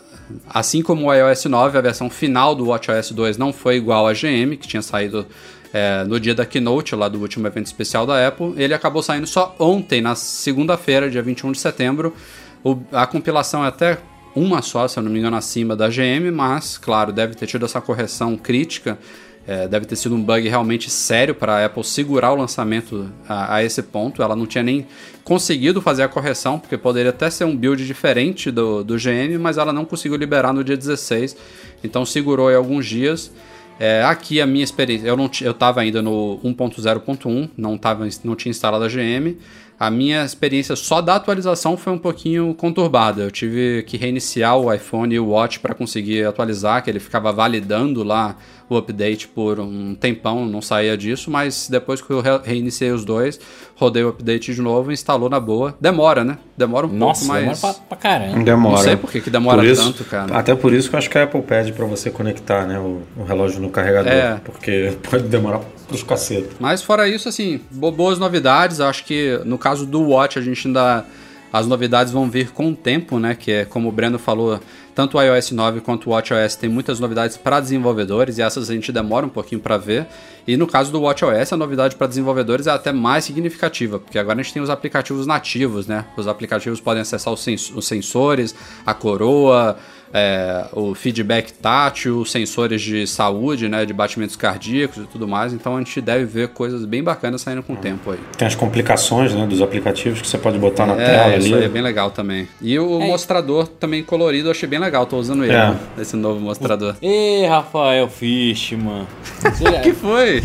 assim 0.48 0.80
como 0.80 1.08
o 1.08 1.14
iOS 1.14 1.44
9, 1.44 1.76
a 1.76 1.82
versão 1.82 2.08
final 2.08 2.54
do 2.54 2.68
WatchOS 2.68 3.10
2 3.10 3.36
não 3.36 3.52
foi 3.52 3.76
igual 3.76 4.06
a 4.06 4.14
GM, 4.14 4.56
que 4.56 4.66
tinha 4.66 4.80
saído 4.80 5.26
é, 5.72 6.04
no 6.04 6.20
dia 6.20 6.34
da 6.34 6.44
keynote, 6.44 6.94
lá 6.94 7.08
do 7.08 7.20
último 7.20 7.46
evento 7.46 7.66
especial 7.66 8.06
da 8.06 8.26
Apple. 8.26 8.54
Ele 8.56 8.74
acabou 8.74 9.02
saindo 9.02 9.26
só 9.26 9.54
ontem, 9.58 10.00
na 10.00 10.14
segunda-feira, 10.14 11.10
dia 11.10 11.22
21 11.22 11.52
de 11.52 11.58
setembro. 11.58 12.14
O, 12.62 12.78
a 12.92 13.06
compilação 13.06 13.64
é 13.64 13.68
até 13.68 13.98
uma 14.34 14.62
só, 14.62 14.86
se 14.88 14.98
eu 14.98 15.02
não 15.02 15.10
me 15.10 15.18
engano, 15.18 15.36
acima 15.36 15.74
da 15.76 15.88
GM, 15.88 16.30
mas, 16.32 16.78
claro, 16.78 17.12
deve 17.12 17.34
ter 17.34 17.46
tido 17.46 17.64
essa 17.64 17.80
correção 17.80 18.36
crítica. 18.36 18.98
É, 19.44 19.66
deve 19.66 19.86
ter 19.86 19.96
sido 19.96 20.14
um 20.14 20.22
bug 20.22 20.48
realmente 20.48 20.88
sério 20.88 21.34
para 21.34 21.56
a 21.56 21.66
Apple 21.66 21.82
segurar 21.82 22.30
o 22.32 22.36
lançamento 22.36 23.10
a, 23.28 23.56
a, 23.56 23.64
esse 23.64 23.82
ponto. 23.82 24.22
Ela 24.22 24.36
não 24.36 24.46
tinha 24.46 24.62
nem 24.62 24.86
conseguido 25.24 25.82
fazer 25.82 26.04
a 26.04 26.08
correção, 26.08 26.60
porque 26.60 26.78
poderia 26.78 27.10
até 27.10 27.28
ser 27.28 27.44
um 27.44 27.56
build 27.56 27.84
diferente 27.84 28.52
do, 28.52 28.84
do 28.84 28.96
GM, 28.96 29.36
mas 29.40 29.58
ela 29.58 29.72
não 29.72 29.84
conseguiu 29.84 30.16
liberar 30.16 30.52
no 30.52 30.62
dia 30.62 30.76
16. 30.76 31.36
Então 31.82 32.06
segurou 32.06 32.48
aí 32.48 32.54
alguns 32.54 32.86
dias. 32.86 33.32
É, 33.78 34.02
aqui 34.04 34.40
a 34.40 34.46
minha 34.46 34.62
experiência, 34.62 35.06
eu 35.06 35.16
não 35.16 35.30
eu 35.40 35.50
estava 35.50 35.80
ainda 35.80 36.00
no 36.00 36.38
1.0.1, 36.44 37.50
não 37.56 37.76
tava, 37.76 38.06
não 38.24 38.36
tinha 38.36 38.50
instalado 38.50 38.84
a 38.84 38.88
GM. 38.88 39.36
A 39.78 39.90
minha 39.90 40.24
experiência 40.24 40.76
só 40.76 41.00
da 41.00 41.16
atualização 41.16 41.76
foi 41.76 41.92
um 41.92 41.98
pouquinho 41.98 42.54
conturbada. 42.54 43.22
Eu 43.22 43.30
tive 43.32 43.82
que 43.82 43.96
reiniciar 43.96 44.56
o 44.56 44.72
iPhone 44.72 45.12
e 45.12 45.18
o 45.18 45.30
Watch 45.30 45.58
para 45.58 45.74
conseguir 45.74 46.24
atualizar, 46.24 46.84
que 46.84 46.90
ele 46.90 47.00
ficava 47.00 47.32
validando 47.32 48.04
lá 48.04 48.36
o 48.74 48.78
update 48.78 49.28
por 49.28 49.58
um 49.60 49.94
tempão, 49.94 50.44
não 50.46 50.60
saía 50.62 50.96
disso, 50.96 51.30
mas 51.30 51.68
depois 51.70 52.00
que 52.00 52.10
eu 52.10 52.20
reiniciei 52.44 52.90
os 52.90 53.04
dois, 53.04 53.38
rodei 53.76 54.02
o 54.04 54.08
update 54.08 54.54
de 54.54 54.60
novo 54.62 54.90
e 54.90 54.94
instalou 54.94 55.28
na 55.28 55.38
boa. 55.40 55.74
Demora, 55.80 56.24
né? 56.24 56.38
Demora 56.56 56.86
um 56.86 56.92
Nossa, 56.92 57.20
pouco, 57.26 57.32
mas... 57.34 57.60
demora 57.60 57.74
pra, 57.74 57.84
pra 57.88 57.96
caramba. 57.98 58.44
Demora. 58.44 58.76
Não 58.76 58.82
sei 58.82 58.96
por 58.96 59.10
que, 59.10 59.20
que 59.20 59.30
demora 59.30 59.58
Por 59.58 59.66
isso- 59.66 59.82
tanto, 59.84 60.04
cara. 60.04 60.36
Até 60.36 60.54
por 60.54 60.72
isso 60.72 60.88
que 60.88 60.94
eu 60.94 60.98
acho 60.98 61.10
que 61.10 61.18
a 61.18 61.24
Apple 61.24 61.42
pede 61.42 61.72
pra 61.72 61.84
você 61.86 62.10
conectar 62.10 62.66
né, 62.66 62.78
o, 62.78 63.02
o 63.16 63.24
relógio 63.24 63.60
no 63.60 63.70
carregador. 63.70 64.12
É. 64.12 64.40
Porque 64.44 64.92
pode 65.10 65.24
demorar 65.24 65.60
pros 65.88 66.02
cacetos. 66.02 66.52
Mas 66.58 66.82
fora 66.82 67.08
isso, 67.08 67.28
assim, 67.28 67.60
bo- 67.70 67.90
boas 67.92 68.18
novidades. 68.18 68.78
Eu 68.78 68.86
acho 68.86 69.04
que 69.04 69.40
no 69.44 69.58
caso 69.58 69.86
do 69.86 70.00
Watch 70.08 70.38
a 70.38 70.42
gente 70.42 70.66
ainda. 70.66 71.04
As 71.52 71.66
novidades 71.66 72.10
vão 72.10 72.30
vir 72.30 72.50
com 72.50 72.70
o 72.70 72.74
tempo, 72.74 73.18
né? 73.18 73.34
Que 73.38 73.50
é 73.52 73.64
como 73.66 73.86
o 73.90 73.92
Breno 73.92 74.18
falou, 74.18 74.58
tanto 74.94 75.16
o 75.18 75.22
iOS 75.22 75.50
9 75.52 75.80
quanto 75.80 76.08
o 76.08 76.12
WatchOS 76.12 76.56
tem 76.56 76.68
muitas 76.68 77.00
novidades 77.00 77.36
para 77.36 77.60
desenvolvedores 77.60 78.38
e 78.38 78.42
essas 78.42 78.68
a 78.70 78.74
gente 78.74 78.92
demora 78.92 79.24
um 79.24 79.28
pouquinho 79.28 79.60
para 79.60 79.76
ver. 79.78 80.06
E 80.46 80.56
no 80.56 80.66
caso 80.66 80.90
do 80.92 81.00
WatchOS, 81.00 81.52
a 81.52 81.56
novidade 81.56 81.94
para 81.96 82.06
desenvolvedores 82.06 82.66
é 82.66 82.70
até 82.70 82.92
mais 82.92 83.24
significativa, 83.24 83.98
porque 83.98 84.18
agora 84.18 84.38
a 84.38 84.42
gente 84.42 84.52
tem 84.52 84.62
os 84.62 84.68
aplicativos 84.70 85.26
nativos, 85.26 85.86
né? 85.86 86.04
Os 86.16 86.26
aplicativos 86.26 86.80
podem 86.80 87.00
acessar 87.02 87.32
os, 87.32 87.40
sens- 87.42 87.72
os 87.74 87.86
sensores, 87.86 88.54
a 88.84 88.92
coroa, 88.92 89.76
é, 90.12 90.66
o 90.72 90.94
feedback 90.94 91.52
tátil, 91.52 92.24
sensores 92.24 92.80
de 92.82 93.06
saúde, 93.06 93.68
né, 93.68 93.84
de 93.86 93.92
batimentos 93.92 94.36
cardíacos 94.36 94.98
e 95.04 95.06
tudo 95.06 95.26
mais. 95.26 95.52
Então 95.52 95.74
a 95.76 95.78
gente 95.78 96.00
deve 96.00 96.24
ver 96.24 96.48
coisas 96.48 96.84
bem 96.84 97.02
bacanas 97.02 97.40
saindo 97.40 97.62
com 97.62 97.72
o 97.72 97.76
tempo 97.76 98.10
aí. 98.10 98.18
Tem 98.36 98.46
as 98.46 98.54
complicações 98.54 99.34
né, 99.34 99.46
dos 99.46 99.62
aplicativos 99.62 100.20
que 100.20 100.28
você 100.28 100.38
pode 100.38 100.58
botar 100.58 100.86
na 100.86 100.94
É, 100.94 101.04
tela 101.06 101.36
isso 101.36 101.46
ali. 101.48 101.54
aí 101.56 101.64
é 101.64 101.68
bem 101.68 101.82
legal 101.82 102.10
também. 102.10 102.48
E 102.60 102.78
o 102.78 103.00
É. 103.00 103.06
mostrador 103.06 103.66
também 103.66 104.02
colorido, 104.02 104.48
eu 104.48 104.52
achei 104.52 104.68
bem 104.68 104.78
legal, 104.78 105.06
tô 105.06 105.16
usando 105.16 105.44
ele, 105.44 105.52
É. 105.52 105.70
né, 105.70 105.78
esse 105.98 106.16
novo 106.16 106.40
mostrador. 106.40 106.94
Ê, 107.00 107.46
Rafael 107.46 108.08
Fishman. 108.08 109.02
O 109.02 109.80
que 109.82 109.92
foi? 109.92 110.42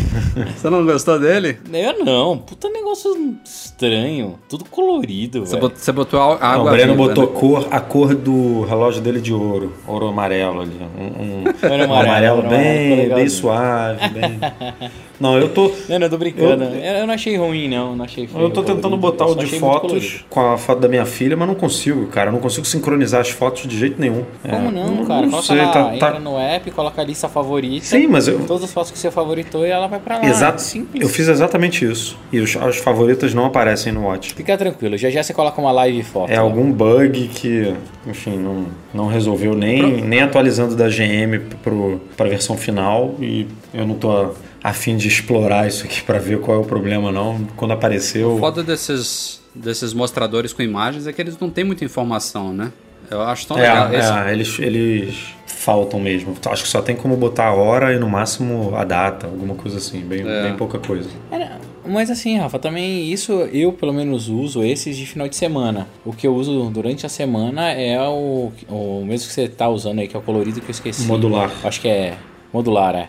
Você 0.56 0.70
não 0.70 0.84
gostou 0.84 1.18
dele? 1.18 1.58
Eu 1.72 2.04
não, 2.04 2.38
puta 2.38 2.68
negócio 2.70 3.36
estranho. 3.44 4.38
Tudo 4.48 4.64
colorido, 4.64 5.40
Você 5.40 5.52
velho. 5.56 5.68
bot- 5.68 5.78
Você 5.78 5.92
botou 5.92 6.20
a- 6.20 6.38
Não, 6.38 6.46
água 6.46 6.70
o 6.70 6.74
Breno 6.74 6.92
viva, 6.94 7.08
botou 7.08 7.26
né? 7.26 7.38
cor, 7.40 7.68
a 7.70 7.80
cor 7.80 8.14
do 8.14 8.62
relógio 8.62 9.00
dele 9.02 9.20
de 9.20 9.32
ouro. 9.32 9.57
Ouro 9.86 10.08
amarelo 10.08 10.60
ali. 10.60 10.76
Um, 10.80 11.04
um- 11.06 11.44
Ouro 11.46 11.82
um 11.82 11.84
amarelo, 11.84 11.92
amarelo 11.92 12.36
ouro 12.36 12.48
amarelo, 12.48 12.78
ficou 12.82 12.96
bem, 12.96 13.14
bem 13.14 13.28
suave. 13.28 14.08
Bem... 14.10 14.40
Não, 15.20 15.36
eu 15.38 15.48
tô. 15.48 15.72
Não, 15.88 15.98
não, 15.98 16.06
eu 16.06 16.10
tô 16.10 16.18
brincando. 16.18 16.64
Eu- 16.64 16.98
Eu, 16.98 17.06
não 17.06 17.14
achei 17.14 17.36
ruim, 17.36 17.68
não. 17.68 17.96
Não 17.96 18.04
achei 18.04 18.26
feio. 18.26 18.44
Eu 18.44 18.50
tô 18.50 18.62
tentando 18.62 18.82
colorido. 18.98 19.02
botar 19.02 19.26
o 19.26 19.34
de 19.34 19.46
fotos 19.58 20.24
com 20.30 20.40
a 20.40 20.56
foto 20.56 20.80
da 20.80 20.88
minha 20.88 21.04
filha, 21.04 21.36
mas 21.36 21.48
não 21.48 21.54
consigo, 21.54 22.06
cara. 22.06 22.28
Eu 22.28 22.32
não 22.32 22.40
consigo 22.40 22.66
sincronizar 22.66 23.20
as 23.20 23.30
fotos 23.30 23.66
de 23.66 23.76
jeito 23.78 24.00
nenhum. 24.00 24.24
Como 24.42 24.54
É, 24.54 24.70
não, 24.70 25.04
cara? 25.04 25.22
Não 25.22 25.30
coloca 25.30 25.46
sei, 25.46 25.56
lá, 25.58 25.68
tá, 25.72 25.94
entra 25.94 26.12
tá... 26.12 26.20
no 26.20 26.38
app, 26.38 26.70
coloca 26.70 27.02
a 27.02 27.04
lista 27.04 27.28
favorita. 27.28 27.84
Sim, 27.84 28.06
mas 28.06 28.28
eu. 28.28 28.38
Todas 28.46 28.64
as 28.64 28.72
fotos 28.72 28.90
que 28.90 28.98
você 28.98 29.10
favoritou 29.10 29.66
e 29.66 29.70
ela 29.70 29.86
vai 29.86 29.98
pra 29.98 30.18
lá. 30.18 30.24
Exato. 30.26 30.62
Simples. 30.62 31.02
Eu 31.02 31.08
fiz 31.08 31.28
exatamente 31.28 31.84
isso. 31.84 32.16
E 32.32 32.38
os, 32.40 32.56
as 32.56 32.76
favoritas 32.76 33.34
não 33.34 33.44
aparecem 33.44 33.92
no 33.92 34.04
Watch. 34.06 34.34
Fica 34.34 34.56
tranquilo, 34.56 34.96
já 34.96 35.10
já 35.10 35.22
você 35.22 35.32
coloca 35.34 35.60
uma 35.60 35.72
live 35.72 36.02
foto. 36.02 36.30
É 36.30 36.36
lá. 36.36 36.42
algum 36.42 36.70
bug 36.70 37.28
que, 37.28 37.74
enfim, 38.06 38.36
não, 38.36 38.66
não 38.94 39.06
resolveu 39.06 39.54
nem, 39.54 40.02
nem 40.02 40.20
atualizando 40.20 40.76
da 40.76 40.88
GM 40.88 41.38
pro, 41.62 42.00
pra 42.16 42.28
versão 42.28 42.56
final. 42.56 43.14
E 43.20 43.46
eu 43.74 43.86
não 43.86 43.94
tô 43.94 44.30
a, 44.68 44.72
fim 44.72 44.96
de 44.96 45.08
explorar 45.08 45.66
isso 45.68 45.84
aqui 45.84 46.02
pra 46.02 46.18
ver 46.18 46.40
qual 46.40 46.56
é 46.58 46.60
o 46.60 46.64
problema, 46.64 47.10
não. 47.12 47.44
Quando 47.56 47.72
apareceu. 47.72 48.34
O 48.34 48.38
foda 48.38 48.62
desses, 48.62 49.40
desses 49.54 49.92
mostradores 49.92 50.52
com 50.52 50.62
imagens 50.62 51.06
é 51.06 51.12
que 51.12 51.20
eles 51.20 51.38
não 51.38 51.50
têm 51.50 51.64
muita 51.64 51.84
informação, 51.84 52.52
né? 52.52 52.72
Eu 53.10 53.22
acho 53.22 53.46
tão 53.46 53.56
legal. 53.56 53.90
É, 53.92 53.98
Esse- 53.98 54.12
é, 54.12 54.32
eles, 54.32 54.58
eles 54.58 55.16
faltam 55.46 55.98
mesmo. 55.98 56.34
Acho 56.46 56.62
que 56.62 56.68
só 56.68 56.82
tem 56.82 56.94
como 56.94 57.16
botar 57.16 57.46
a 57.46 57.54
hora 57.54 57.94
e 57.94 57.98
no 57.98 58.08
máximo 58.08 58.74
a 58.76 58.84
data, 58.84 59.26
alguma 59.26 59.54
coisa 59.54 59.78
assim, 59.78 60.00
bem, 60.00 60.20
É. 60.28 60.42
bem 60.42 60.56
pouca 60.56 60.78
coisa. 60.78 61.08
É, 61.32 61.48
Mas 61.86 62.10
assim, 62.10 62.36
Rafa, 62.36 62.58
também 62.58 63.10
isso 63.10 63.32
eu 63.50 63.72
pelo 63.72 63.94
menos 63.94 64.28
uso 64.28 64.62
esses 64.62 64.94
de 64.94 65.06
final 65.06 65.26
de 65.26 65.34
semana. 65.36 65.86
O 66.04 66.12
que 66.12 66.26
eu 66.26 66.34
uso 66.34 66.68
durante 66.70 67.06
a 67.06 67.08
semana 67.08 67.70
é 67.72 67.98
o, 68.06 68.52
o 68.68 69.04
mesmo 69.06 69.26
que 69.28 69.32
você 69.32 69.48
tá 69.48 69.68
usando 69.70 70.00
aí, 70.00 70.06
que 70.06 70.14
é 70.14 70.18
o 70.18 70.22
colorido 70.22 70.60
que 70.60 70.66
eu 70.66 70.70
esqueci. 70.70 71.06
Modular. 71.06 71.50
Acho 71.64 71.80
que 71.80 71.88
é 71.88 72.14
modular, 72.52 72.94
é. 72.94 73.08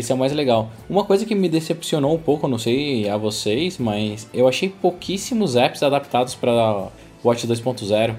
Esse 0.00 0.12
é 0.12 0.14
o 0.14 0.18
mais 0.18 0.32
legal. 0.32 0.70
Uma 0.88 1.04
coisa 1.04 1.26
que 1.26 1.34
me 1.34 1.46
decepcionou 1.46 2.14
um 2.14 2.18
pouco, 2.18 2.48
não 2.48 2.58
sei 2.58 3.06
a 3.06 3.18
vocês, 3.18 3.76
mas 3.76 4.26
eu 4.32 4.48
achei 4.48 4.70
pouquíssimos 4.70 5.56
apps 5.56 5.82
adaptados 5.82 6.34
para 6.34 6.88
Watch 7.22 7.46
2.0. 7.46 8.16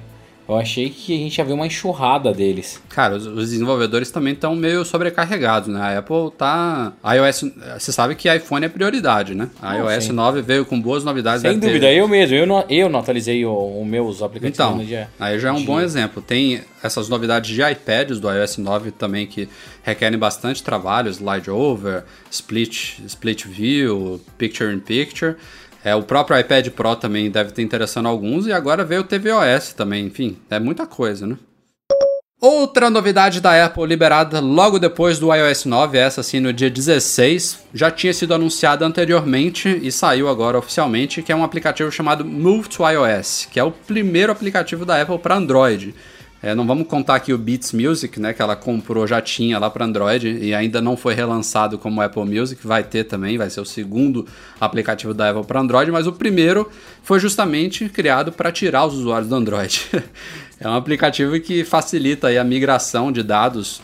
Eu 0.52 0.58
achei 0.58 0.90
que 0.90 1.14
a 1.14 1.18
gente 1.18 1.38
ia 1.38 1.46
ver 1.46 1.54
uma 1.54 1.66
enxurrada 1.66 2.34
deles. 2.34 2.82
Cara, 2.90 3.16
os, 3.16 3.26
os 3.26 3.50
desenvolvedores 3.50 4.12
também 4.12 4.34
estão 4.34 4.56
meio 4.56 4.84
sobrecarregados, 4.84 5.70
né? 5.70 5.80
A 5.82 6.00
Apple 6.00 6.32
tá. 6.38 6.94
A 7.02 7.14
iOS. 7.16 7.46
Você 7.80 7.92
sabe 7.92 8.16
que 8.16 8.34
iPhone 8.34 8.66
é 8.66 8.70
prioridade, 8.70 9.34
né? 9.34 9.50
A 9.62 9.78
Não, 9.78 9.90
iOS 9.92 10.04
sim. 10.06 10.12
9 10.12 10.42
veio 10.42 10.66
com 10.66 10.80
boas 10.80 11.04
novidades. 11.04 11.42
Sem 11.42 11.52
deve 11.52 11.62
ter- 11.62 11.68
dúvida, 11.68 11.92
eu 11.94 12.08
mesmo. 12.08 12.36
Eu 12.36 12.46
não, 12.46 12.66
eu 12.70 12.90
não 12.90 13.00
atualizei 13.00 13.46
os 13.46 13.86
meus 13.88 14.22
aplicativos 14.22 14.54
Então, 14.60 14.78
dia. 14.86 15.10
aí 15.20 15.40
já 15.40 15.50
é 15.50 15.52
um 15.54 15.64
bom 15.64 15.80
exemplo. 15.80 16.22
Tem 16.22 16.62
essas 16.84 17.08
novidades 17.08 17.50
de 17.54 17.62
iPads 17.62 18.20
do 18.20 18.30
iOS 18.30 18.58
9 18.58 18.92
também 18.92 19.26
que 19.28 19.48
requerem 19.84 20.20
bastante 20.20 20.62
trabalho, 20.62 21.10
slide 21.12 21.50
over, 21.50 22.04
split, 22.30 23.00
split 23.08 23.46
view, 23.46 24.20
picture 24.38 24.74
in 24.74 24.80
picture. 24.80 25.36
É, 25.84 25.96
o 25.96 26.04
próprio 26.04 26.40
iPad 26.40 26.68
Pro 26.70 26.96
também 26.96 27.30
deve 27.30 27.52
ter 27.52 27.62
interessando 27.62 28.08
alguns 28.08 28.46
e 28.46 28.54
agora 28.54 28.86
veio 28.86 29.02
o 29.02 29.04
tvOS 29.04 29.74
também, 29.74 30.06
enfim, 30.06 30.38
é 30.50 30.60
muita 30.60 30.86
coisa, 30.86 31.26
né? 31.26 31.38
Outra 32.40 32.90
novidade 32.90 33.40
da 33.40 33.66
Apple 33.66 33.86
liberada 33.86 34.40
logo 34.40 34.80
depois 34.80 35.20
do 35.20 35.32
iOS 35.32 35.66
9, 35.66 35.96
essa 35.96 36.22
assim 36.22 36.40
no 36.40 36.52
dia 36.52 36.72
16, 36.72 37.66
já 37.72 37.92
tinha 37.92 38.12
sido 38.12 38.34
anunciada 38.34 38.84
anteriormente 38.84 39.80
e 39.84 39.92
saiu 39.92 40.28
agora 40.28 40.58
oficialmente, 40.58 41.22
que 41.22 41.32
é 41.32 41.36
um 41.36 41.44
aplicativo 41.44 41.92
chamado 41.92 42.26
Move 42.26 42.68
to 42.68 42.84
iOS, 42.84 43.48
que 43.52 43.60
é 43.60 43.64
o 43.64 43.70
primeiro 43.70 44.32
aplicativo 44.32 44.86
da 44.86 45.00
Apple 45.00 45.20
para 45.20 45.36
Android. 45.36 45.94
É, 46.44 46.56
não 46.56 46.66
vamos 46.66 46.88
contar 46.88 47.16
aqui 47.16 47.32
o 47.32 47.38
Beats 47.38 47.72
Music, 47.72 48.20
né, 48.20 48.34
que 48.34 48.42
ela 48.42 48.56
comprou, 48.56 49.06
já 49.06 49.22
tinha 49.22 49.60
lá 49.60 49.70
para 49.70 49.86
Android 49.86 50.28
e 50.28 50.56
ainda 50.56 50.82
não 50.82 50.98
foi 50.98 51.14
relançado 51.14 51.78
como 51.78 52.02
Apple 52.02 52.26
Music, 52.26 52.66
vai 52.66 52.84
ter 52.84 53.04
também, 53.04 53.38
vai 53.38 53.48
ser 53.50 53.62
o 53.62 53.66
segundo 53.66 54.26
aplicativo 54.60 55.14
da 55.14 55.30
Apple 55.30 55.46
para 55.46 55.60
Android, 55.60 55.92
mas 55.92 56.08
o 56.08 56.14
primeiro 56.14 56.68
foi 57.04 57.20
justamente 57.20 57.88
criado 57.90 58.32
para 58.32 58.52
tirar 58.52 58.88
os 58.88 58.96
usuários 58.96 59.30
do 59.30 59.36
Android. 59.36 59.88
é 60.60 60.68
um 60.68 60.74
aplicativo 60.74 61.40
que 61.40 61.64
facilita 61.64 62.28
a 62.28 62.44
migração 62.44 63.12
de 63.12 63.22
dados 63.22 63.80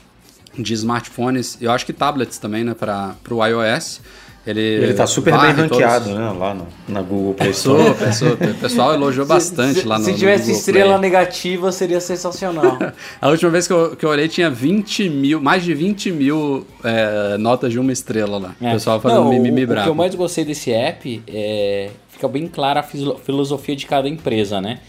de 0.57 0.73
smartphones, 0.73 1.59
eu 1.61 1.69
acho 1.69 1.85
que 1.85 1.93
tablets 1.93 2.39
também, 2.39 2.63
né, 2.63 2.73
para 2.73 3.15
o 3.29 3.45
iOS. 3.45 4.01
Ele, 4.47 4.61
Ele 4.61 4.93
tá 4.93 5.05
super 5.05 5.31
bem 5.33 5.39
varre 5.41 5.53
todos- 5.55 5.71
ranqueado, 5.71 6.09
né? 6.15 6.31
Lá 6.39 6.53
no- 6.53 6.67
na 6.87 7.01
Google 7.01 7.33
Play 7.33 7.49
Store. 7.51 7.83
O 7.89 8.55
pessoal 8.55 8.93
elogiou 8.93 9.25
bastante 9.25 9.81
se, 9.81 9.85
lá 9.85 9.99
no 9.99 10.05
Se 10.05 10.11
no 10.13 10.17
tivesse 10.17 10.43
Google 10.45 10.57
estrela 10.59 10.97
Play. 10.97 11.01
negativa, 11.11 11.71
seria 11.73 11.99
sensacional. 11.99 12.77
A 13.21 13.27
última 13.29 13.51
vez 13.51 13.67
que 13.67 13.73
eu, 13.73 13.95
que 13.95 14.05
eu 14.05 14.09
olhei 14.09 14.27
tinha 14.29 14.49
20 14.49 15.09
mil, 15.09 15.41
mais 15.41 15.63
de 15.63 15.73
20 15.73 16.11
mil 16.11 16.65
é, 16.83 17.37
notas 17.37 17.71
de 17.73 17.79
uma 17.79 17.91
estrela 17.91 18.37
lá. 18.37 18.55
É. 18.61 18.69
O 18.69 18.73
pessoal 18.73 19.01
fazendo 19.01 19.19
Não, 19.21 19.27
o- 19.27 19.33
mimimi 19.33 19.65
o, 19.65 19.67
bravo. 19.67 19.83
que 19.83 19.89
eu 19.89 19.95
mais 19.95 20.15
gostei 20.15 20.45
desse 20.45 20.71
app 20.71 21.21
é. 21.27 21.89
Fica 22.09 22.27
bem 22.27 22.47
clara 22.47 22.79
a 22.79 22.83
filo- 22.83 23.19
filosofia 23.23 23.75
de 23.75 23.85
cada 23.85 24.07
empresa, 24.09 24.59
né? 24.59 24.79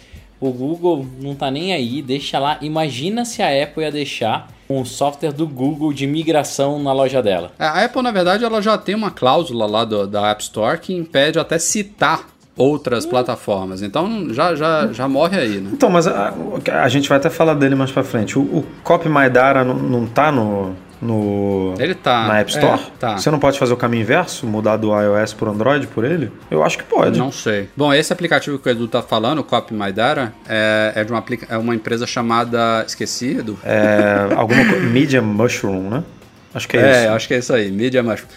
O 0.41 0.51
Google 0.53 1.05
não 1.21 1.35
tá 1.35 1.51
nem 1.51 1.73
aí, 1.73 2.01
deixa 2.03 2.39
lá. 2.39 2.59
Imagina 2.61 3.25
se 3.25 3.43
a 3.43 3.49
Apple 3.65 3.83
ia 3.83 3.91
deixar 3.91 4.49
um 4.71 4.85
software 4.85 5.33
do 5.33 5.47
Google 5.47 5.93
de 5.93 6.07
migração 6.07 6.81
na 6.83 6.93
loja 6.93 7.23
dela. 7.23 7.53
É, 7.59 7.65
A 7.65 7.85
Apple, 7.85 8.03
na 8.03 8.11
verdade, 8.11 8.45
ela 8.45 8.61
já 8.63 8.77
tem 8.79 8.95
uma 8.95 9.11
cláusula 9.11 9.67
lá 9.67 9.85
do- 9.85 10.07
da 10.07 10.31
App 10.31 10.43
Store 10.43 10.79
que 10.79 10.93
impede 10.95 11.39
até 11.39 11.59
citar 11.59 12.27
outras 12.57 13.05
Hum. 13.07 13.11
plataformas. 13.11 13.83
Então 13.83 14.33
já, 14.35 14.55
já, 14.55 14.89
já 14.93 15.09
morre 15.09 15.39
aí, 15.39 15.61
né? 15.61 15.71
Então, 15.73 15.89
mas 15.89 16.07
a, 16.07 16.35
a 16.83 16.89
gente 16.89 17.09
vai 17.09 17.17
até 17.19 17.31
falar 17.31 17.55
dele 17.55 17.75
mais 17.75 17.91
pra 17.91 18.03
frente. 18.05 18.39
O, 18.39 18.43
o 18.43 18.65
Copy 18.85 19.09
My 19.09 19.31
Data 19.31 19.65
não, 19.65 19.75
não 19.75 20.07
tá 20.07 20.31
no, 20.31 20.75
no 21.01 21.75
Ele 21.79 21.95
tá. 21.95 22.27
na 22.27 22.41
App 22.41 22.51
Store? 22.51 22.81
É, 22.81 22.91
tá. 22.99 23.19
Você 23.19 23.31
não 23.31 23.39
pode 23.39 23.59
fazer 23.59 23.73
o 23.73 23.77
caminho 23.77 24.03
inverso, 24.03 24.47
mudar 24.47 24.77
do 24.77 24.89
iOS 24.99 25.33
pro 25.33 25.51
Android 25.51 25.87
por 25.87 26.05
ele? 26.05 26.31
Eu 26.51 26.63
acho 26.65 26.79
que 26.79 26.85
pode. 26.85 27.19
Não 27.19 27.31
sei. 27.33 27.69
Bom, 27.77 27.93
esse 27.93 28.13
aplicativo 28.13 28.59
que 28.59 28.69
o 28.69 28.71
Edu 28.71 28.89
tá 28.89 29.03
falando, 29.03 29.39
o 29.39 29.45
Copy 29.45 29.75
My 29.75 29.93
Data, 29.93 30.33
é, 30.49 30.93
é 30.97 31.05
de 31.05 31.13
uma, 31.13 31.25
é 31.49 31.57
uma 31.57 31.75
empresa 31.75 32.07
chamada. 32.07 32.85
Esqueci, 32.87 33.39
Edu? 33.39 33.59
É, 33.65 34.35
alguma. 34.35 34.63
Media 34.91 35.23
Mushroom, 35.23 35.91
né? 35.91 36.05
Acho 36.55 36.67
que 36.69 36.77
é, 36.77 36.81
É, 36.81 37.05
isso. 37.05 37.13
acho 37.13 37.29
que 37.29 37.35
é 37.35 37.39
isso 37.39 37.53
aí, 37.53 37.71
Media 37.71 38.03
Mushroom. 38.03 38.29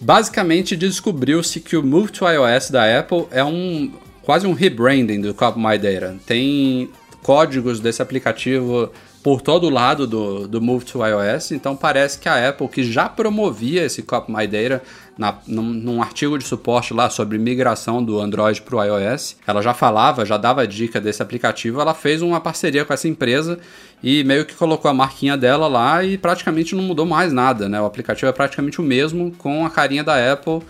Basicamente, 0.00 0.76
descobriu-se 0.76 1.60
que 1.60 1.76
o 1.76 1.82
Move 1.82 2.10
to 2.10 2.28
iOS 2.28 2.70
da 2.70 2.98
Apple 2.98 3.26
é 3.30 3.42
um 3.42 3.90
quase 4.22 4.46
um 4.46 4.52
rebranding 4.52 5.20
do 5.20 5.32
Copy 5.34 5.58
My 5.58 5.78
Data. 5.78 6.16
Tem 6.26 6.90
códigos 7.22 7.80
desse 7.80 8.00
aplicativo 8.02 8.92
por 9.22 9.40
todo 9.40 9.68
lado 9.68 10.06
do, 10.06 10.46
do 10.46 10.60
Move 10.60 10.84
to 10.84 11.00
iOS, 11.04 11.50
então 11.52 11.76
parece 11.76 12.18
que 12.18 12.28
a 12.28 12.48
Apple, 12.48 12.68
que 12.68 12.84
já 12.84 13.08
promovia 13.08 13.84
esse 13.84 14.02
Copy 14.02 14.32
My 14.32 14.46
Data 14.46 14.82
na, 15.16 15.36
num, 15.46 15.64
num 15.64 16.00
artigo 16.00 16.38
de 16.38 16.44
suporte 16.44 16.94
lá 16.94 17.10
sobre 17.10 17.36
migração 17.36 18.02
do 18.02 18.20
Android 18.20 18.62
para 18.62 18.76
o 18.76 18.84
iOS, 18.84 19.36
ela 19.46 19.60
já 19.60 19.74
falava, 19.74 20.24
já 20.24 20.36
dava 20.36 20.66
dica 20.66 21.00
desse 21.00 21.20
aplicativo, 21.20 21.80
ela 21.80 21.94
fez 21.94 22.22
uma 22.22 22.40
parceria 22.40 22.84
com 22.84 22.92
essa 22.92 23.08
empresa 23.08 23.58
e 24.02 24.22
meio 24.22 24.46
que 24.46 24.54
colocou 24.54 24.88
a 24.88 24.94
marquinha 24.94 25.36
dela 25.36 25.66
lá 25.66 26.04
e 26.04 26.16
praticamente 26.16 26.76
não 26.76 26.84
mudou 26.84 27.04
mais 27.04 27.32
nada, 27.32 27.68
né? 27.68 27.80
O 27.80 27.86
aplicativo 27.86 28.28
é 28.28 28.32
praticamente 28.32 28.80
o 28.80 28.84
mesmo 28.84 29.32
com 29.32 29.66
a 29.66 29.70
carinha 29.70 30.04
da 30.04 30.32
Apple 30.32 30.62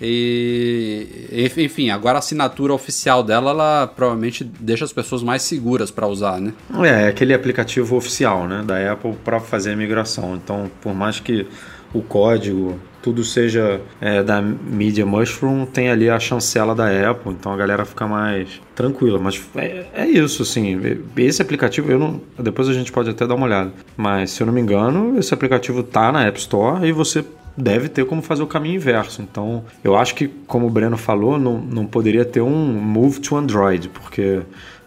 e 0.00 1.28
enf- 1.32 1.58
enfim, 1.58 1.90
agora 1.90 2.16
a 2.16 2.20
assinatura 2.20 2.72
oficial 2.72 3.22
dela, 3.22 3.50
ela 3.50 3.86
provavelmente 3.86 4.44
deixa 4.44 4.84
as 4.84 4.92
pessoas 4.92 5.22
mais 5.22 5.42
seguras 5.42 5.90
para 5.90 6.06
usar, 6.06 6.40
né? 6.40 6.52
É, 6.82 7.04
é 7.04 7.08
aquele 7.08 7.34
aplicativo 7.34 7.96
oficial, 7.96 8.46
né, 8.46 8.62
da 8.66 8.92
Apple 8.92 9.14
para 9.24 9.40
fazer 9.40 9.72
a 9.72 9.76
migração. 9.76 10.34
Então, 10.34 10.70
por 10.80 10.94
mais 10.94 11.20
que 11.20 11.46
o 11.92 12.02
código 12.02 12.78
tudo 13.00 13.22
seja 13.22 13.82
é, 14.00 14.22
da 14.22 14.40
Media 14.40 15.04
Mushroom, 15.04 15.66
tem 15.66 15.90
ali 15.90 16.08
a 16.08 16.18
chancela 16.18 16.74
da 16.74 17.10
Apple, 17.10 17.32
então 17.32 17.52
a 17.52 17.56
galera 17.56 17.84
fica 17.84 18.06
mais 18.06 18.48
tranquila. 18.74 19.18
Mas 19.18 19.40
é, 19.54 19.84
é 19.92 20.06
isso, 20.06 20.42
assim. 20.42 20.80
Esse 21.16 21.42
aplicativo, 21.42 21.92
eu 21.92 21.98
não, 21.98 22.20
depois 22.38 22.66
a 22.66 22.72
gente 22.72 22.90
pode 22.90 23.10
até 23.10 23.26
dar 23.26 23.34
uma 23.34 23.44
olhada. 23.44 23.70
Mas 23.94 24.30
se 24.30 24.42
eu 24.42 24.46
não 24.46 24.54
me 24.54 24.60
engano, 24.62 25.18
esse 25.18 25.34
aplicativo 25.34 25.82
tá 25.82 26.10
na 26.10 26.24
App 26.24 26.38
Store 26.38 26.86
e 26.88 26.92
você 26.92 27.22
deve 27.56 27.88
ter 27.88 28.04
como 28.06 28.20
fazer 28.22 28.42
o 28.42 28.46
caminho 28.46 28.76
inverso. 28.76 29.22
Então, 29.22 29.64
eu 29.82 29.96
acho 29.96 30.14
que, 30.14 30.28
como 30.46 30.66
o 30.66 30.70
Breno 30.70 30.96
falou, 30.96 31.38
não, 31.38 31.58
não 31.58 31.86
poderia 31.86 32.24
ter 32.24 32.40
um 32.40 32.50
move 32.72 33.20
to 33.20 33.36
Android, 33.36 33.88
porque 33.88 34.40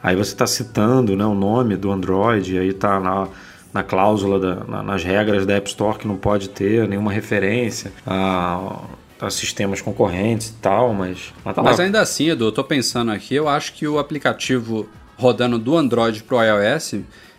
aí 0.03 0.15
você 0.15 0.31
está 0.33 0.45
citando 0.47 1.15
né, 1.15 1.25
o 1.25 1.33
nome 1.33 1.75
do 1.77 1.91
Android, 1.91 2.55
e 2.55 2.59
aí 2.59 2.69
está 2.69 2.99
na, 2.99 3.27
na 3.73 3.83
cláusula, 3.83 4.39
da, 4.39 4.55
na- 4.65 4.83
nas 4.83 5.03
regras 5.03 5.45
da 5.45 5.55
App 5.55 5.69
Store 5.69 5.97
que 5.97 6.07
não 6.07 6.15
pode 6.17 6.49
ter 6.49 6.87
nenhuma 6.87 7.11
referência 7.11 7.91
a, 8.05 8.81
a 9.19 9.29
sistemas 9.29 9.81
concorrentes 9.81 10.49
e 10.49 10.53
tal, 10.55 10.93
mas, 10.93 11.33
mas 11.43 11.55
tá 11.55 11.63
Mas 11.63 11.79
ainda 11.79 12.01
assim, 12.01 12.29
Edu, 12.29 12.45
eu 12.45 12.51
tô 12.51 12.63
pensando 12.63 13.11
aqui, 13.11 13.33
eu 13.35 13.47
acho 13.47 13.73
que 13.73 13.87
o 13.87 13.97
aplicativo 13.97 14.87
rodando 15.17 15.57
do 15.57 15.75
Android 15.75 16.21
pro 16.23 16.37
iOS, 16.43 16.95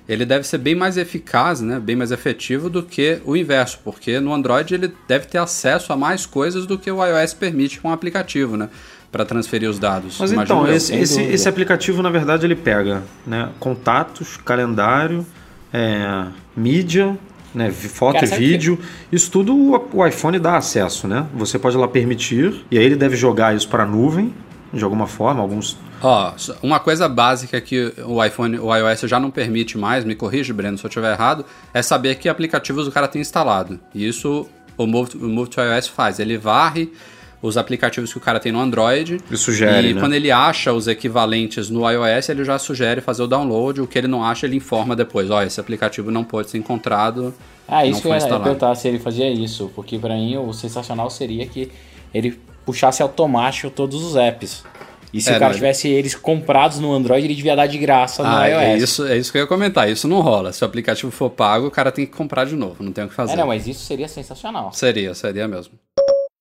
ele 0.09 0.25
deve 0.25 0.47
ser 0.47 0.59
bem 0.59 0.75
mais 0.75 0.97
eficaz, 0.97 1.61
né, 1.61 1.79
bem 1.79 1.95
mais 1.95 2.11
efetivo 2.11 2.71
do 2.71 2.83
que 2.83 3.21
o 3.25 3.37
inverso, 3.37 3.79
porque 3.85 4.19
no 4.19 4.33
Android 4.33 4.75
ele 4.75 4.93
deve 5.07 5.27
ter 5.27 5.39
acesso 5.39 5.93
a 5.93 5.97
mais 5.97 6.25
coisas 6.25 6.65
do 6.67 6.79
que 6.79 6.91
o 6.91 7.05
iOS 7.05 7.35
permite 7.35 7.79
com 7.79 7.91
o 7.91 7.93
aplicativo, 7.93 8.57
né, 8.57 8.71
para 9.13 9.25
transferir 9.25 9.69
os 9.69 9.79
dados. 9.79 10.17
Mas 10.19 10.33
Imagino 10.33 10.63
então, 10.63 10.75
esse, 10.75 10.95
esse, 10.95 11.21
esse 11.21 11.49
aplicativo, 11.49 12.03
na 12.03 12.11
verdade, 12.11 12.47
ele 12.47 12.57
pega 12.57 13.03
né, 13.27 13.51
contatos, 13.61 14.39
calendário, 14.39 15.27
é, 15.73 16.27
mídia, 16.57 17.19
né, 17.55 17.71
foto 17.71 18.21
Cara, 18.21 18.27
e 18.27 18.39
vídeo. 18.39 18.79
Isso 19.11 19.31
tudo 19.31 19.55
o, 19.55 19.89
o 19.93 20.07
iPhone 20.07 20.39
dá 20.39 20.57
acesso, 20.57 21.09
né? 21.09 21.27
Você 21.35 21.59
pode 21.59 21.77
lá 21.77 21.89
permitir, 21.89 22.65
e 22.71 22.79
aí 22.79 22.85
ele 22.85 22.97
deve 22.97 23.17
jogar 23.17 23.55
isso 23.55 23.69
para 23.69 23.83
a 23.83 23.87
nuvem, 23.87 24.33
de 24.73 24.85
alguma 24.85 25.07
forma, 25.07 25.41
alguns... 25.41 25.77
Ó, 26.03 26.33
só- 26.37 26.55
uma 26.63 26.79
coisa 26.79 27.09
básica 27.09 27.61
que 27.61 27.93
o 28.07 28.23
iPhone, 28.25 28.59
o 28.59 28.75
iOS 28.75 29.01
já 29.03 29.19
não 29.19 29.31
permite 29.31 29.77
mais, 29.79 30.05
me 30.05 30.15
corrige, 30.15 30.53
Breno, 30.53 30.77
se 30.79 30.85
eu 30.85 30.89
estiver 30.89 31.13
errado, 31.13 31.45
é 31.73 31.83
saber 31.83 32.17
que 32.17 32.29
aplicativos 32.29 32.87
o 32.87 32.93
cara 32.93 33.09
tem 33.09 33.21
instalado. 33.21 33.81
E 33.95 34.07
isso 34.07 34.47
o 34.77 34.87
Move, 34.87 35.17
o 35.17 35.29
Move 35.29 35.51
to 35.51 35.61
iOS 35.61 35.89
faz. 35.89 36.21
Ele 36.21 36.37
varre 36.39 36.93
os 37.41 37.57
aplicativos 37.57 38.13
que 38.13 38.19
o 38.19 38.21
cara 38.21 38.39
tem 38.41 38.53
no 38.53 38.61
Android. 38.61 39.19
Ele 39.29 39.37
sugere, 39.37 39.91
E 39.91 39.95
né? 39.95 40.01
quando 40.01 40.13
ele 40.13 40.31
acha 40.31 40.73
os 40.73 40.87
equivalentes 40.87 41.71
no 41.71 41.89
iOS, 41.91 42.29
ele 42.29 42.45
já 42.45 42.59
sugere 42.59 43.01
fazer 43.01 43.23
o 43.23 43.27
download. 43.27 43.81
O 43.81 43.87
que 43.87 43.97
ele 43.99 44.09
não 44.09 44.23
acha, 44.25 44.45
ele 44.47 44.57
informa 44.57 44.95
depois. 44.95 45.31
Ó, 45.31 45.43
esse 45.43 45.59
aplicativo 45.61 46.11
não 46.11 46.23
pode 46.25 46.51
ser 46.51 46.59
encontrado. 46.59 47.33
Ah, 47.67 47.85
isso 47.87 47.95
não 47.97 48.01
que 48.03 48.07
eu 48.07 48.11
foi 48.11 48.11
ia 48.13 48.17
instalado. 48.19 48.43
perguntar 48.45 48.75
se 48.75 48.87
ele 48.89 48.99
fazia 48.99 49.31
isso, 49.31 49.71
porque 49.75 49.99
pra 49.99 50.15
mim 50.15 50.37
o 50.37 50.53
sensacional 50.53 51.09
seria 51.11 51.47
que 51.47 51.71
ele 52.15 52.39
puxasse 52.69 53.01
automático 53.03 53.71
todos 53.71 54.03
os 54.05 54.15
apps. 54.15 54.63
E 55.11 55.23
se 55.23 55.31
É, 55.31 55.37
o 55.37 55.39
cara 55.39 55.53
não, 55.53 55.55
tivesse 55.55 55.89
eles 55.89 56.15
comprados 56.15 56.79
no 56.79 56.93
Android, 56.93 57.27
ele 57.27 57.35
devia 57.35 57.57
dar 57.57 57.67
de 57.67 57.79
graça 57.79 58.23
no 58.23 58.29
Ah, 58.29 58.47
iOS. 58.47 58.61
é 58.63 58.77
isso, 58.77 59.07
é 59.07 59.17
isso 59.17 59.33
que 59.33 59.39
eu 59.39 59.43
ia 59.43 59.47
comentar. 59.49 59.91
Isso 59.91 60.07
não 60.07 60.21
rola. 60.21 60.53
Se 60.53 60.63
o 60.63 60.67
aplicativo 60.67 61.11
for 61.11 61.31
pago, 61.31 61.67
o 61.69 61.71
cara 61.71 61.91
tem 61.91 62.05
que 62.05 62.13
comprar 62.13 62.45
de 62.45 62.55
novo. 62.55 62.83
Não 62.85 62.93
tem 62.93 63.05
o 63.05 63.09
que 63.09 63.15
fazer. 63.15 63.33
É, 63.33 63.37
não, 63.37 63.47
mas 63.47 63.67
isso 63.67 63.87
seria 63.87 64.07
sensacional. 64.07 64.71
Seria, 64.75 65.15
seria 65.15 65.49
mesmo. 65.49 65.73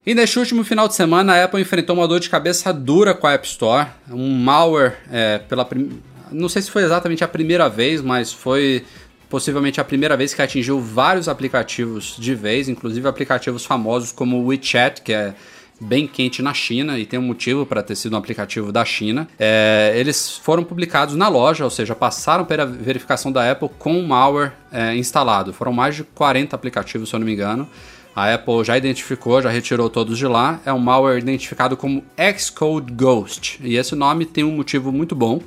E 0.05 0.13
neste 0.13 0.37
último 0.37 0.65
final 0.65 0.85
de 0.89 0.95
semana, 0.95 1.33
a 1.33 1.45
Apple 1.45 1.61
enfrentou 1.61 1.95
uma 1.95 2.05
dor 2.05 2.19
de 2.19 2.29
cabeça 2.29 2.73
dura 2.73 3.13
com 3.13 3.25
a 3.25 3.33
App 3.33 3.47
Store. 3.47 3.87
Um 4.11 4.33
malware, 4.37 4.97
é, 5.09 5.37
pela 5.37 5.63
prim... 5.63 6.01
não 6.29 6.49
sei 6.49 6.61
se 6.61 6.69
foi 6.69 6.83
exatamente 6.83 7.23
a 7.23 7.27
primeira 7.27 7.69
vez, 7.69 8.01
mas 8.01 8.33
foi 8.33 8.83
possivelmente 9.29 9.79
a 9.79 9.83
primeira 9.85 10.17
vez 10.17 10.33
que 10.33 10.41
atingiu 10.41 10.77
vários 10.81 11.29
aplicativos 11.29 12.15
de 12.19 12.35
vez, 12.35 12.67
inclusive 12.67 13.07
aplicativos 13.07 13.65
famosos 13.65 14.11
como 14.11 14.37
o 14.41 14.47
WeChat, 14.47 15.01
que 15.01 15.13
é 15.13 15.33
bem 15.79 16.07
quente 16.07 16.41
na 16.41 16.53
China 16.53 16.97
e 16.97 17.05
tem 17.05 17.19
um 17.19 17.23
motivo 17.23 17.65
para 17.65 17.83
ter 17.83 17.95
sido 17.95 18.13
um 18.13 18.17
aplicativo 18.17 18.71
da 18.71 18.83
China. 18.83 19.27
É, 19.39 19.93
eles 19.95 20.37
foram 20.37 20.63
publicados 20.63 21.15
na 21.15 21.27
loja, 21.27 21.63
ou 21.63 21.69
seja, 21.69 21.95
passaram 21.95 22.45
pela 22.45 22.65
verificação 22.65 23.31
da 23.31 23.51
Apple 23.51 23.69
com 23.77 23.99
o 23.99 24.07
malware 24.07 24.53
é, 24.71 24.95
instalado. 24.95 25.53
Foram 25.53 25.73
mais 25.73 25.95
de 25.95 26.03
40 26.03 26.55
aplicativos, 26.55 27.09
se 27.09 27.15
eu 27.15 27.19
não 27.19 27.25
me 27.25 27.33
engano. 27.33 27.67
A 28.15 28.33
Apple 28.33 28.63
já 28.63 28.75
identificou, 28.75 29.39
já 29.41 29.49
retirou 29.49 29.91
todos 29.91 30.17
de 30.17 30.25
lá. 30.25 30.59
É 30.65 30.73
um 30.73 30.79
malware 30.79 31.19
identificado 31.19 31.77
como 31.77 32.03
Xcode 32.37 32.91
Ghost. 32.91 33.59
E 33.63 33.75
esse 33.75 33.95
nome 33.95 34.25
tem 34.25 34.43
um 34.43 34.55
motivo 34.55 34.91
muito 34.91 35.15
bom. 35.15 35.39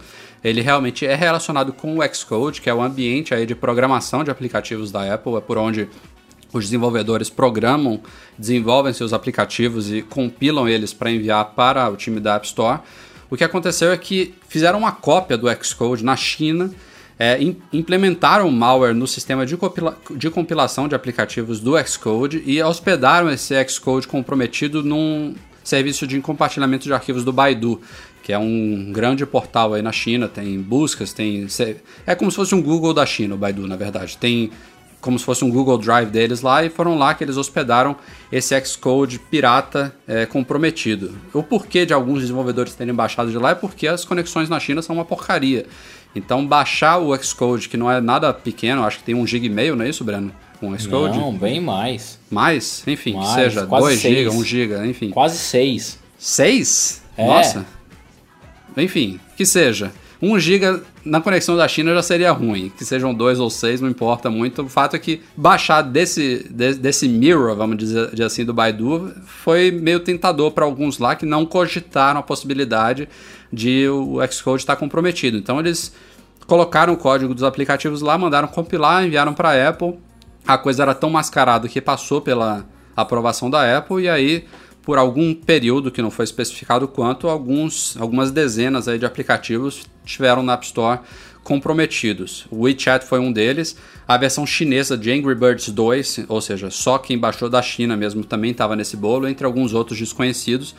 Ele 0.42 0.60
realmente 0.60 1.04
é 1.04 1.14
relacionado 1.14 1.72
com 1.72 1.98
o 1.98 2.14
Xcode, 2.14 2.60
que 2.60 2.70
é 2.70 2.74
o 2.74 2.80
ambiente 2.80 3.34
aí 3.34 3.44
de 3.44 3.56
programação 3.56 4.22
de 4.22 4.30
aplicativos 4.30 4.92
da 4.92 5.12
Apple, 5.12 5.34
é 5.34 5.40
por 5.40 5.58
onde 5.58 5.88
os 6.52 6.64
desenvolvedores 6.64 7.30
programam, 7.30 8.00
desenvolvem 8.38 8.92
seus 8.92 9.12
aplicativos 9.12 9.90
e 9.90 10.02
compilam 10.02 10.68
eles 10.68 10.92
para 10.92 11.10
enviar 11.10 11.44
para 11.54 11.88
o 11.88 11.96
time 11.96 12.20
da 12.20 12.36
App 12.36 12.46
Store. 12.46 12.80
O 13.30 13.36
que 13.36 13.44
aconteceu 13.44 13.92
é 13.92 13.96
que 13.96 14.34
fizeram 14.48 14.80
uma 14.80 14.92
cópia 14.92 15.38
do 15.38 15.46
Xcode 15.62 16.04
na 16.04 16.16
China, 16.16 16.70
é, 17.18 17.40
im- 17.40 17.56
implementaram 17.72 18.50
malware 18.50 18.94
no 18.94 19.06
sistema 19.06 19.46
de, 19.46 19.56
compila- 19.56 19.96
de 20.16 20.30
compilação 20.30 20.88
de 20.88 20.94
aplicativos 20.94 21.60
do 21.60 21.78
Xcode 21.86 22.42
e 22.44 22.60
hospedaram 22.62 23.30
esse 23.30 23.54
Xcode 23.68 24.08
comprometido 24.08 24.82
num 24.82 25.34
serviço 25.62 26.06
de 26.06 26.18
compartilhamento 26.20 26.84
de 26.84 26.92
arquivos 26.92 27.22
do 27.22 27.32
Baidu, 27.32 27.80
que 28.22 28.32
é 28.32 28.38
um 28.38 28.90
grande 28.92 29.24
portal 29.24 29.74
aí 29.74 29.82
na 29.82 29.92
China, 29.92 30.26
tem 30.26 30.58
buscas, 30.60 31.12
tem... 31.12 31.46
É 32.06 32.14
como 32.14 32.30
se 32.30 32.36
fosse 32.36 32.54
um 32.54 32.62
Google 32.62 32.92
da 32.92 33.06
China, 33.06 33.34
o 33.34 33.38
Baidu, 33.38 33.66
na 33.68 33.76
verdade. 33.76 34.16
Tem 34.16 34.50
como 35.00 35.18
se 35.18 35.24
fosse 35.24 35.44
um 35.44 35.50
Google 35.50 35.78
Drive 35.78 36.10
deles 36.10 36.42
lá, 36.42 36.64
e 36.64 36.68
foram 36.68 36.98
lá 36.98 37.14
que 37.14 37.24
eles 37.24 37.36
hospedaram 37.36 37.96
esse 38.30 38.58
Xcode 38.64 39.18
pirata 39.18 39.94
é, 40.06 40.26
comprometido. 40.26 41.16
O 41.32 41.42
porquê 41.42 41.86
de 41.86 41.92
alguns 41.92 42.20
desenvolvedores 42.20 42.74
terem 42.74 42.94
baixado 42.94 43.30
de 43.30 43.38
lá 43.38 43.50
é 43.50 43.54
porque 43.54 43.86
as 43.86 44.04
conexões 44.04 44.48
na 44.48 44.60
China 44.60 44.82
são 44.82 44.96
uma 44.96 45.04
porcaria. 45.04 45.66
Então 46.14 46.46
baixar 46.46 46.98
o 46.98 47.16
Xcode, 47.16 47.68
que 47.68 47.76
não 47.76 47.90
é 47.90 48.00
nada 48.00 48.32
pequeno, 48.32 48.84
acho 48.84 48.98
que 48.98 49.04
tem 49.04 49.14
um 49.14 49.26
gig 49.26 49.46
e 49.46 49.48
meio, 49.48 49.76
não 49.76 49.84
é 49.84 49.88
isso, 49.88 50.04
Breno? 50.04 50.32
o 50.60 50.78
Xcode? 50.78 51.18
Não, 51.18 51.32
bem 51.32 51.60
mais. 51.60 52.18
Mais? 52.30 52.82
Enfim, 52.86 53.14
Mais, 53.14 53.28
que 53.28 53.34
seja 53.34 53.66
quase 53.66 53.86
2 53.86 54.00
GB, 54.00 54.14
seis. 54.14 54.34
1 54.34 54.44
GB, 54.44 54.86
enfim. 54.86 55.10
Quase 55.10 55.38
seis. 55.38 55.98
6? 56.18 57.02
É. 57.16 57.26
Nossa. 57.26 57.66
Enfim, 58.76 59.18
que 59.36 59.46
seja. 59.46 59.90
1 60.22 60.38
GB 60.38 60.82
na 61.04 61.20
conexão 61.20 61.56
da 61.56 61.66
China 61.66 61.94
já 61.94 62.02
seria 62.02 62.30
ruim. 62.30 62.70
Que 62.76 62.84
sejam 62.84 63.14
2 63.14 63.40
ou 63.40 63.48
6, 63.48 63.80
não 63.80 63.88
importa 63.88 64.28
muito. 64.28 64.62
O 64.62 64.68
fato 64.68 64.94
é 64.94 64.98
que 64.98 65.22
baixar 65.36 65.80
desse, 65.82 66.46
de- 66.50 66.74
desse 66.74 67.08
mirror, 67.08 67.56
vamos 67.56 67.78
dizer 67.78 68.22
assim, 68.22 68.44
do 68.44 68.52
Baidu, 68.52 69.12
foi 69.24 69.70
meio 69.70 70.00
tentador 70.00 70.50
para 70.52 70.64
alguns 70.64 70.98
lá 70.98 71.16
que 71.16 71.24
não 71.24 71.46
cogitaram 71.46 72.20
a 72.20 72.22
possibilidade 72.22 73.08
de 73.52 73.88
o 73.88 74.18
Xcode 74.30 74.62
estar 74.62 74.76
comprometido. 74.76 75.38
Então 75.38 75.58
eles 75.58 75.92
colocaram 76.46 76.92
o 76.92 76.96
código 76.96 77.32
dos 77.32 77.42
aplicativos 77.44 78.02
lá, 78.02 78.18
mandaram 78.18 78.48
compilar, 78.48 79.04
enviaram 79.04 79.32
para 79.32 79.50
a 79.50 79.68
Apple. 79.70 79.98
A 80.46 80.58
coisa 80.58 80.82
era 80.82 80.94
tão 80.94 81.08
mascarada 81.10 81.66
que 81.68 81.80
passou 81.80 82.20
pela 82.20 82.64
aprovação 82.96 83.48
da 83.48 83.78
Apple 83.78 84.02
e 84.02 84.08
aí 84.08 84.44
por 84.82 84.98
algum 84.98 85.34
período 85.34 85.90
que 85.90 86.02
não 86.02 86.10
foi 86.10 86.24
especificado 86.24 86.88
quanto, 86.88 87.28
alguns, 87.28 87.96
algumas 87.98 88.30
dezenas 88.30 88.88
aí 88.88 88.98
de 88.98 89.06
aplicativos 89.06 89.82
tiveram 90.04 90.42
na 90.42 90.54
App 90.54 90.64
Store 90.64 91.00
comprometidos. 91.42 92.46
O 92.50 92.62
WeChat 92.62 93.04
foi 93.04 93.18
um 93.18 93.32
deles. 93.32 93.76
A 94.06 94.16
versão 94.16 94.46
chinesa 94.46 94.96
de 94.96 95.10
Angry 95.10 95.34
Birds 95.34 95.68
2, 95.68 96.26
ou 96.28 96.40
seja, 96.40 96.70
só 96.70 96.98
quem 96.98 97.18
baixou 97.18 97.48
da 97.48 97.62
China 97.62 97.96
mesmo 97.96 98.24
também 98.24 98.50
estava 98.50 98.76
nesse 98.76 98.96
bolo, 98.96 99.28
entre 99.28 99.46
alguns 99.46 99.72
outros 99.72 99.98
desconhecidos. 99.98 100.74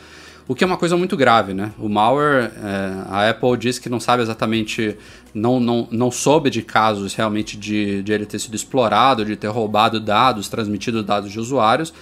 O 0.48 0.54
que 0.54 0.64
é 0.64 0.66
uma 0.66 0.76
coisa 0.76 0.96
muito 0.96 1.16
grave, 1.16 1.54
né? 1.54 1.72
O 1.78 1.88
malware, 1.88 2.50
é, 2.56 3.04
a 3.08 3.30
Apple 3.30 3.56
diz 3.56 3.78
que 3.78 3.88
não 3.88 4.00
sabe 4.00 4.22
exatamente, 4.22 4.96
não, 5.32 5.60
não, 5.60 5.88
não 5.90 6.10
soube 6.10 6.50
de 6.50 6.62
casos 6.62 7.14
realmente 7.14 7.56
de, 7.56 8.02
de 8.02 8.12
ele 8.12 8.26
ter 8.26 8.40
sido 8.40 8.54
explorado, 8.54 9.24
de 9.24 9.36
ter 9.36 9.46
roubado 9.46 10.00
dados, 10.00 10.48
transmitido 10.48 11.02
dados 11.02 11.30
de 11.30 11.38
usuários, 11.38 11.94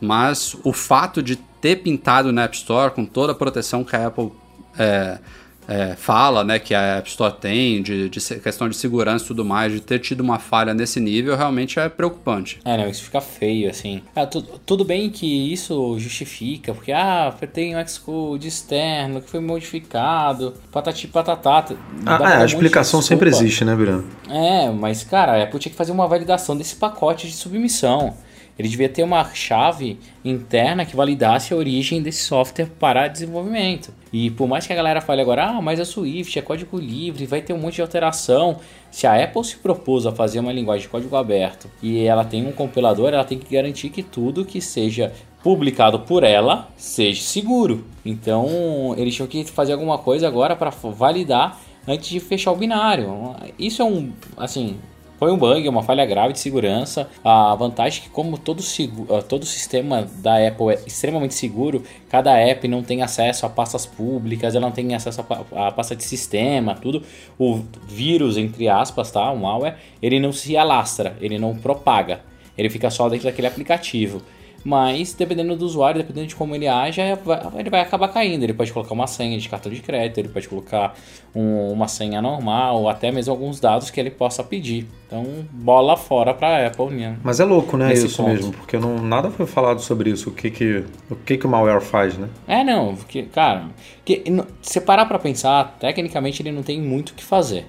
mas 0.00 0.56
o 0.64 0.72
fato 0.72 1.22
de 1.22 1.36
ter 1.60 1.76
pintado 1.76 2.32
na 2.32 2.44
App 2.44 2.56
Store 2.56 2.92
com 2.94 3.04
toda 3.04 3.32
a 3.32 3.34
proteção 3.34 3.82
que 3.82 3.96
a 3.96 4.06
Apple 4.06 4.30
é, 4.78 5.18
é, 5.66 5.94
fala, 5.96 6.42
né, 6.44 6.58
que 6.58 6.72
a 6.74 6.96
App 6.98 7.08
Store 7.10 7.34
tem, 7.38 7.82
de, 7.82 8.08
de 8.08 8.20
questão 8.40 8.68
de 8.70 8.76
segurança 8.76 9.24
e 9.24 9.26
tudo 9.28 9.44
mais, 9.44 9.70
de 9.72 9.80
ter 9.80 9.98
tido 9.98 10.20
uma 10.20 10.38
falha 10.38 10.72
nesse 10.72 10.98
nível, 11.00 11.36
realmente 11.36 11.78
é 11.78 11.88
preocupante. 11.90 12.58
É, 12.64 12.76
não, 12.76 12.88
isso 12.88 13.02
fica 13.02 13.20
feio, 13.20 13.68
assim. 13.68 14.00
Ah, 14.16 14.24
tu- 14.24 14.40
tudo 14.40 14.82
bem 14.84 15.10
que 15.10 15.52
isso 15.52 15.98
justifica, 15.98 16.72
porque, 16.72 16.90
ah, 16.92 17.34
tem 17.52 17.76
um 17.76 17.86
Xcode 17.86 18.48
externo 18.48 19.20
que 19.20 19.28
foi 19.28 19.40
modificado, 19.40 20.54
patati 20.72 21.06
patatá. 21.08 21.64
Ah, 22.06 22.18
é, 22.32 22.36
a 22.42 22.44
explicação 22.44 23.02
sempre 23.02 23.28
existe, 23.28 23.64
né, 23.64 23.74
Birano? 23.76 24.04
É, 24.30 24.70
mas, 24.70 25.02
cara, 25.04 25.32
a 25.32 25.42
Apple 25.42 25.58
tinha 25.58 25.70
que 25.72 25.76
fazer 25.76 25.92
uma 25.92 26.06
validação 26.06 26.56
desse 26.56 26.76
pacote 26.76 27.26
de 27.26 27.34
submissão. 27.34 28.16
Ele 28.58 28.68
devia 28.68 28.88
ter 28.88 29.02
uma 29.02 29.24
chave 29.32 29.98
interna 30.24 30.84
que 30.84 30.96
validasse 30.96 31.54
a 31.54 31.56
origem 31.56 32.02
desse 32.02 32.22
software 32.22 32.66
para 32.78 33.06
desenvolvimento. 33.06 33.94
E 34.12 34.30
por 34.30 34.48
mais 34.48 34.66
que 34.66 34.72
a 34.72 34.76
galera 34.76 35.00
fale 35.00 35.20
agora, 35.20 35.44
ah, 35.44 35.62
mas 35.62 35.78
é 35.78 35.84
Swift, 35.84 36.38
é 36.38 36.42
código 36.42 36.78
livre, 36.78 37.26
vai 37.26 37.40
ter 37.40 37.52
um 37.52 37.58
monte 37.58 37.76
de 37.76 37.82
alteração. 37.82 38.58
Se 38.90 39.06
a 39.06 39.22
Apple 39.22 39.44
se 39.44 39.56
propôs 39.58 40.06
a 40.06 40.12
fazer 40.12 40.40
uma 40.40 40.52
linguagem 40.52 40.82
de 40.82 40.88
código 40.88 41.14
aberto 41.14 41.70
e 41.82 42.04
ela 42.04 42.24
tem 42.24 42.46
um 42.46 42.52
compilador, 42.52 43.12
ela 43.12 43.24
tem 43.24 43.38
que 43.38 43.54
garantir 43.54 43.90
que 43.90 44.02
tudo 44.02 44.44
que 44.44 44.60
seja 44.60 45.12
publicado 45.42 46.00
por 46.00 46.24
ela 46.24 46.68
seja 46.76 47.22
seguro. 47.22 47.84
Então, 48.04 48.94
eles 48.96 49.14
tinham 49.14 49.28
que 49.28 49.44
fazer 49.44 49.74
alguma 49.74 49.98
coisa 49.98 50.26
agora 50.26 50.56
para 50.56 50.70
validar 50.70 51.60
antes 51.86 52.08
de 52.08 52.20
fechar 52.20 52.52
o 52.52 52.56
binário. 52.56 53.34
Isso 53.58 53.82
é 53.82 53.84
um, 53.84 54.12
assim, 54.36 54.76
foi 55.18 55.32
um 55.32 55.36
bug, 55.36 55.68
uma 55.68 55.82
falha 55.82 56.06
grave 56.06 56.32
de 56.32 56.38
segurança. 56.38 57.08
A 57.24 57.54
vantagem 57.56 58.00
é 58.00 58.02
que, 58.04 58.10
como 58.10 58.38
todo, 58.38 58.62
ah, 59.10 59.22
todo 59.22 59.44
sistema 59.44 60.08
da 60.18 60.46
Apple 60.46 60.70
é 60.70 60.78
extremamente 60.86 61.34
seguro, 61.34 61.82
cada 62.08 62.38
app 62.38 62.68
não 62.68 62.82
tem 62.82 63.02
acesso 63.02 63.44
a 63.44 63.48
pastas 63.48 63.84
públicas, 63.84 64.54
ela 64.54 64.66
não 64.66 64.72
tem 64.72 64.94
acesso 64.94 65.24
a 65.52 65.72
pasta 65.72 65.96
de 65.96 66.04
sistema, 66.04 66.76
tudo. 66.76 67.02
O 67.38 67.62
vírus, 67.88 68.36
entre 68.36 68.68
aspas, 68.68 69.10
tá? 69.10 69.30
O 69.32 69.38
malware, 69.38 69.76
ele 70.00 70.20
não 70.20 70.32
se 70.32 70.56
alastra, 70.56 71.16
ele 71.20 71.38
não 71.38 71.56
propaga. 71.56 72.20
Ele 72.56 72.70
fica 72.70 72.88
só 72.90 73.08
dentro 73.08 73.26
daquele 73.26 73.48
aplicativo. 73.48 74.22
Mas, 74.64 75.14
dependendo 75.14 75.54
do 75.56 75.64
usuário, 75.64 76.00
dependendo 76.00 76.26
de 76.26 76.34
como 76.36 76.54
ele 76.54 76.66
age, 76.66 77.00
é, 77.00 77.16
ele 77.56 77.70
vai 77.70 77.80
acabar 77.80 78.08
caindo. 78.08 78.42
Ele 78.42 78.52
pode 78.52 78.72
colocar 78.72 78.92
uma 78.92 79.06
senha 79.06 79.38
de 79.38 79.48
cartão 79.48 79.70
de 79.72 79.80
crédito, 79.80 80.18
ele 80.18 80.28
pode 80.28 80.48
colocar 80.48 80.94
um- 81.34 81.70
uma 81.72 81.86
senha 81.88 82.20
normal, 82.20 82.80
ou 82.82 82.88
até 82.88 83.12
mesmo 83.12 83.32
alguns 83.32 83.60
dados 83.60 83.88
que 83.90 83.98
ele 84.00 84.10
possa 84.10 84.42
pedir. 84.42 84.86
Então, 85.06 85.24
bola 85.52 85.96
fora 85.96 86.34
para 86.34 86.48
a 86.48 86.66
Apple, 86.66 86.90
né? 86.96 87.16
Mas 87.22 87.40
é 87.40 87.44
louco, 87.44 87.76
né, 87.76 87.88
Nesse 87.88 88.06
isso 88.06 88.16
ponto. 88.22 88.28
mesmo, 88.34 88.52
porque 88.52 88.76
não, 88.78 88.98
nada 88.98 89.30
foi 89.30 89.46
falado 89.46 89.80
sobre 89.80 90.10
isso, 90.10 90.30
o 90.30 90.32
que 90.32 90.50
que 90.50 90.84
o, 91.08 91.16
que 91.16 91.38
que 91.38 91.46
o 91.46 91.48
malware 91.48 91.80
faz, 91.80 92.18
né? 92.18 92.28
É, 92.46 92.62
não, 92.64 92.94
porque, 92.96 93.22
cara, 93.22 93.66
que, 94.04 94.22
se 94.60 94.80
parar 94.80 95.06
pra 95.06 95.18
pensar, 95.18 95.76
tecnicamente 95.78 96.42
ele 96.42 96.52
não 96.52 96.62
tem 96.62 96.80
muito 96.80 97.10
o 97.10 97.14
que 97.14 97.24
fazer. 97.24 97.66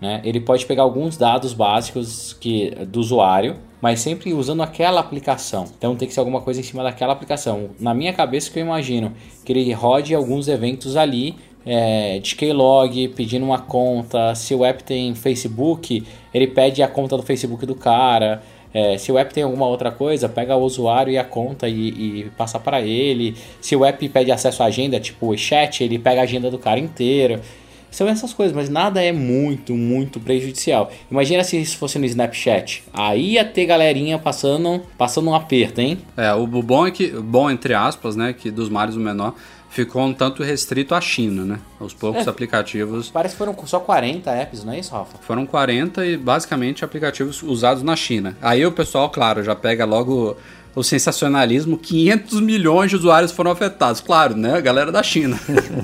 Né? 0.00 0.20
Ele 0.24 0.40
pode 0.40 0.66
pegar 0.66 0.82
alguns 0.82 1.16
dados 1.16 1.52
básicos 1.54 2.32
que, 2.40 2.70
do 2.86 3.00
usuário, 3.00 3.56
mas 3.80 4.00
sempre 4.00 4.32
usando 4.32 4.62
aquela 4.62 5.00
aplicação. 5.00 5.66
Então 5.76 5.94
tem 5.96 6.08
que 6.08 6.14
ser 6.14 6.20
alguma 6.20 6.40
coisa 6.40 6.60
em 6.60 6.62
cima 6.62 6.82
daquela 6.82 7.12
aplicação. 7.12 7.70
Na 7.78 7.94
minha 7.94 8.12
cabeça 8.12 8.50
que 8.50 8.58
eu 8.58 8.62
imagino 8.62 9.12
que 9.44 9.52
ele 9.52 9.72
rode 9.72 10.14
alguns 10.14 10.48
eventos 10.48 10.96
ali 10.96 11.36
é, 11.64 12.18
de 12.18 12.34
keylog, 12.34 13.08
pedindo 13.08 13.44
uma 13.44 13.58
conta. 13.58 14.34
Se 14.34 14.54
o 14.54 14.64
app 14.64 14.82
tem 14.82 15.14
Facebook, 15.14 16.04
ele 16.32 16.46
pede 16.46 16.82
a 16.82 16.88
conta 16.88 17.16
do 17.16 17.22
Facebook 17.22 17.66
do 17.66 17.74
cara. 17.74 18.42
É, 18.72 18.98
se 18.98 19.10
o 19.10 19.18
app 19.18 19.32
tem 19.32 19.42
alguma 19.42 19.66
outra 19.66 19.90
coisa, 19.90 20.28
pega 20.28 20.54
o 20.56 20.62
usuário 20.62 21.12
e 21.12 21.18
a 21.18 21.24
conta 21.24 21.68
e, 21.68 21.88
e 21.88 22.30
passa 22.36 22.58
para 22.58 22.80
ele. 22.80 23.34
Se 23.60 23.74
o 23.76 23.84
app 23.84 24.08
pede 24.08 24.30
acesso 24.30 24.62
à 24.62 24.66
agenda, 24.66 25.00
tipo 25.00 25.28
o 25.28 25.36
chat, 25.36 25.82
ele 25.82 25.98
pega 25.98 26.20
a 26.20 26.24
agenda 26.24 26.50
do 26.50 26.58
cara 26.58 26.78
inteiro. 26.78 27.40
São 27.90 28.06
essas 28.08 28.32
coisas, 28.32 28.54
mas 28.54 28.68
nada 28.68 29.02
é 29.02 29.12
muito, 29.12 29.74
muito 29.74 30.20
prejudicial. 30.20 30.90
Imagina 31.10 31.42
se 31.42 31.60
isso 31.60 31.76
fosse 31.78 31.98
no 31.98 32.04
Snapchat. 32.04 32.84
Aí 32.92 33.32
ia 33.32 33.44
ter 33.44 33.66
galerinha 33.66 34.18
passando, 34.18 34.82
passando 34.96 35.30
um 35.30 35.34
aperto, 35.34 35.80
hein? 35.80 35.98
É, 36.16 36.32
o, 36.34 36.46
bom 36.46 36.86
é 36.86 36.90
que, 36.90 37.08
bom 37.08 37.50
entre 37.50 37.74
aspas, 37.74 38.14
né, 38.16 38.32
que 38.32 38.50
dos 38.50 38.68
males 38.68 38.94
o 38.94 39.00
menor, 39.00 39.34
ficou 39.70 40.02
um 40.02 40.12
tanto 40.14 40.42
restrito 40.42 40.94
à 40.94 41.00
China, 41.00 41.44
né? 41.44 41.58
Os 41.78 41.92
poucos 41.92 42.26
É. 42.26 42.30
aplicativos 42.30 43.10
Parece 43.10 43.34
que 43.34 43.38
foram 43.38 43.54
só 43.66 43.78
40 43.80 44.30
apps, 44.30 44.64
não 44.64 44.72
é 44.72 44.78
isso, 44.78 44.92
Rafa? 44.92 45.18
foram 45.20 45.44
40 45.46 46.06
e 46.06 46.16
basicamente 46.16 46.84
aplicativos 46.84 47.42
usados 47.42 47.82
na 47.82 47.94
China. 47.94 48.36
Aí 48.40 48.64
o 48.64 48.72
pessoal, 48.72 49.10
claro, 49.10 49.42
já 49.44 49.54
pega 49.54 49.84
logo 49.84 50.36
o 50.74 50.82
sensacionalismo, 50.82 51.76
500 51.76 52.40
milhões 52.40 52.90
de 52.90 52.96
usuários 52.96 53.30
foram 53.32 53.50
afetados. 53.50 54.00
Claro, 54.00 54.36
né? 54.36 54.54
A 54.54 54.60
galera 54.60 54.90
da 54.92 55.02
China. 55.02 55.38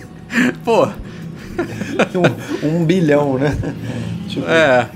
Pô, 0.64 0.88
Um, 2.64 2.68
um 2.80 2.84
bilhão, 2.84 3.38
né? 3.38 3.56
Tipo, 4.28 4.46
é. 4.48 4.88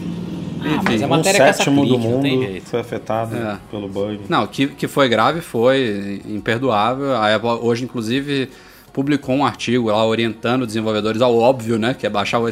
Ah, 0.60 0.82
mas 0.84 1.00
é 1.00 1.06
um 1.06 1.08
matéria 1.08 1.38
caça 1.38 1.58
sétimo 1.58 1.86
do 1.86 1.98
mundo 1.98 2.28
foi 2.64 2.80
afetado 2.80 3.36
É. 3.36 3.58
pelo 3.70 3.88
bug. 3.88 4.20
Não, 4.28 4.46
que, 4.46 4.66
que 4.66 4.88
foi 4.88 5.08
grave 5.08 5.40
foi 5.40 6.20
imperdoável. 6.26 7.12
A 7.14 7.34
Apple 7.34 7.48
hoje, 7.62 7.84
inclusive, 7.84 8.50
publicou 8.92 9.36
um 9.36 9.46
artigo 9.46 9.88
lá 9.88 10.04
orientando 10.04 10.66
desenvolvedores 10.66 11.22
ao 11.22 11.36
óbvio, 11.38 11.78
né? 11.78 11.94
Que 11.94 12.06
é 12.06 12.10
baixar 12.10 12.40
o 12.40 12.50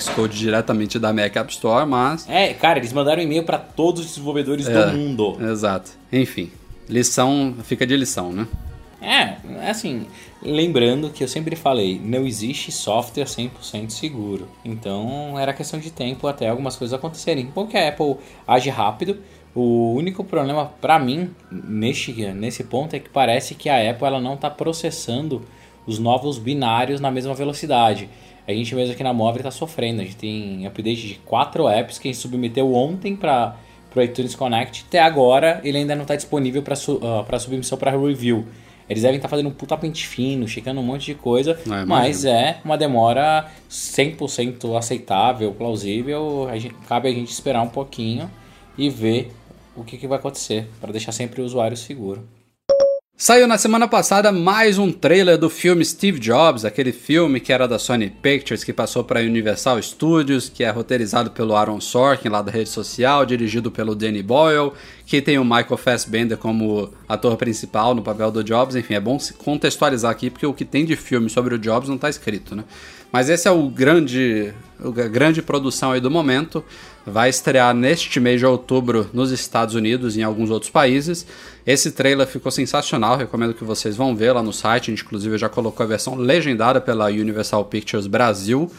Xcode 0.00 0.38
diretamente 0.38 0.98
da 0.98 1.12
Mac 1.12 1.34
App 1.36 1.52
Store, 1.52 1.84
mas. 1.86 2.24
É, 2.28 2.54
cara, 2.54 2.78
eles 2.78 2.92
mandaram 2.92 3.20
um 3.20 3.24
e-mail 3.24 3.42
para 3.42 3.58
todos 3.58 4.02
os 4.02 4.08
desenvolvedores 4.10 4.68
É. 4.68 4.86
do 4.86 4.96
mundo. 4.96 5.36
Exato. 5.40 5.90
Enfim, 6.12 6.50
lição 6.88 7.54
fica 7.64 7.84
de 7.86 7.96
lição, 7.96 8.32
né? 8.32 8.46
É, 9.02 9.36
assim, 9.70 10.06
lembrando 10.42 11.10
que 11.10 11.22
eu 11.22 11.28
sempre 11.28 11.56
falei, 11.56 12.00
não 12.02 12.26
existe 12.26 12.70
software 12.70 13.24
100% 13.24 13.90
seguro. 13.90 14.48
Então, 14.64 15.38
era 15.38 15.52
questão 15.52 15.78
de 15.78 15.90
tempo 15.90 16.26
até 16.26 16.48
algumas 16.48 16.76
coisas 16.76 16.96
acontecerem. 16.96 17.46
Bom 17.46 17.66
que 17.66 17.76
a 17.76 17.88
Apple 17.88 18.16
age 18.46 18.70
rápido. 18.70 19.18
O 19.54 19.94
único 19.94 20.22
problema 20.22 20.66
pra 20.80 20.98
mim 20.98 21.30
neste, 21.50 22.12
nesse 22.32 22.64
ponto 22.64 22.94
é 22.94 22.98
que 22.98 23.08
parece 23.08 23.54
que 23.54 23.68
a 23.68 23.90
Apple 23.90 24.06
ela 24.06 24.20
não 24.20 24.34
está 24.34 24.48
processando 24.48 25.42
os 25.86 25.98
novos 25.98 26.38
binários 26.38 27.00
na 27.00 27.10
mesma 27.10 27.34
velocidade. 27.34 28.08
A 28.46 28.52
gente 28.52 28.74
mesmo 28.74 28.92
aqui 28.92 29.02
na 29.02 29.12
Móvel 29.12 29.40
está 29.40 29.50
sofrendo. 29.50 30.00
A 30.00 30.04
gente 30.04 30.16
tem 30.16 30.66
update 30.66 31.08
de 31.08 31.14
quatro 31.24 31.68
apps 31.68 31.98
que 31.98 32.08
a 32.08 32.12
gente 32.12 32.20
submeteu 32.20 32.72
ontem 32.72 33.16
para 33.16 33.56
o 33.94 34.00
iTunes 34.00 34.34
Connect. 34.34 34.84
Até 34.86 35.00
agora 35.00 35.60
ele 35.64 35.78
ainda 35.78 35.94
não 35.94 36.02
está 36.02 36.14
disponível 36.14 36.62
para 36.62 36.76
su, 36.76 37.00
ah, 37.02 37.38
submissão 37.38 37.76
para 37.76 37.90
review. 37.90 38.46
Eles 38.88 39.02
devem 39.02 39.16
estar 39.16 39.28
fazendo 39.28 39.48
um 39.48 39.52
puta 39.52 39.76
pente 39.76 40.06
fino, 40.06 40.48
checando 40.48 40.80
um 40.80 40.84
monte 40.84 41.06
de 41.06 41.14
coisa, 41.14 41.58
É, 41.70 41.84
mas 41.84 42.24
é 42.24 42.58
uma 42.64 42.76
demora 42.78 43.46
100% 43.70 44.76
aceitável, 44.76 45.52
plausível. 45.52 46.48
A 46.50 46.58
gente- 46.58 46.74
cabe 46.88 47.08
a 47.08 47.12
gente 47.12 47.30
esperar 47.30 47.62
um 47.62 47.68
pouquinho 47.68 48.30
e 48.76 48.88
ver 48.88 49.30
o 49.76 49.84
que, 49.84 49.96
que 49.96 50.06
vai 50.06 50.18
acontecer, 50.18 50.66
para 50.80 50.90
deixar 50.92 51.12
sempre 51.12 51.40
o 51.40 51.44
usuário 51.44 51.76
seguro. 51.76 52.24
Saiu 53.20 53.48
na 53.48 53.58
semana 53.58 53.88
passada 53.88 54.30
mais 54.30 54.78
um 54.78 54.92
trailer 54.92 55.36
do 55.36 55.50
filme 55.50 55.84
Steve 55.84 56.20
Jobs, 56.20 56.64
aquele 56.64 56.92
filme 56.92 57.40
que 57.40 57.52
era 57.52 57.66
da 57.66 57.76
Sony 57.76 58.08
Pictures, 58.08 58.62
que 58.62 58.72
passou 58.72 59.02
para 59.02 59.18
Universal 59.20 59.82
Studios, 59.82 60.48
que 60.48 60.62
é 60.62 60.70
roteirizado 60.70 61.32
pelo 61.32 61.56
Aaron 61.56 61.80
Sorkin, 61.80 62.28
lá 62.28 62.42
da 62.42 62.52
rede 62.52 62.68
social, 62.68 63.26
dirigido 63.26 63.72
pelo 63.72 63.96
Danny 63.96 64.22
Boyle, 64.22 64.72
que 65.08 65.22
tem 65.22 65.38
o 65.38 65.42
Michael 65.42 65.78
Fassbender 65.78 66.36
como 66.36 66.92
ator 67.08 67.34
principal 67.38 67.94
no 67.94 68.02
papel 68.02 68.30
do 68.30 68.44
Jobs. 68.44 68.76
Enfim, 68.76 68.92
é 68.92 69.00
bom 69.00 69.18
se 69.18 69.32
contextualizar 69.32 70.10
aqui, 70.10 70.28
porque 70.28 70.44
o 70.44 70.52
que 70.52 70.66
tem 70.66 70.84
de 70.84 70.96
filme 70.96 71.30
sobre 71.30 71.54
o 71.54 71.58
Jobs 71.58 71.88
não 71.88 71.96
está 71.96 72.10
escrito, 72.10 72.54
né? 72.54 72.62
Mas 73.10 73.30
esse 73.30 73.48
é 73.48 73.50
o 73.50 73.70
grande, 73.70 74.52
a 74.78 75.08
grande 75.08 75.40
produção 75.40 75.92
aí 75.92 76.00
do 76.00 76.10
momento. 76.10 76.62
Vai 77.06 77.30
estrear 77.30 77.74
neste 77.74 78.20
mês 78.20 78.38
de 78.38 78.44
outubro 78.44 79.08
nos 79.14 79.30
Estados 79.30 79.74
Unidos 79.74 80.14
e 80.14 80.20
em 80.20 80.24
alguns 80.24 80.50
outros 80.50 80.70
países. 80.70 81.26
Esse 81.66 81.90
trailer 81.90 82.26
ficou 82.26 82.52
sensacional, 82.52 83.16
recomendo 83.16 83.54
que 83.54 83.64
vocês 83.64 83.96
vão 83.96 84.14
ver 84.14 84.32
lá 84.32 84.42
no 84.42 84.52
site. 84.52 84.92
Inclusive, 84.92 85.38
já 85.38 85.48
colocou 85.48 85.84
a 85.84 85.86
versão 85.86 86.16
legendada 86.16 86.82
pela 86.82 87.06
Universal 87.06 87.64
Pictures 87.64 88.06
Brasil. 88.06 88.70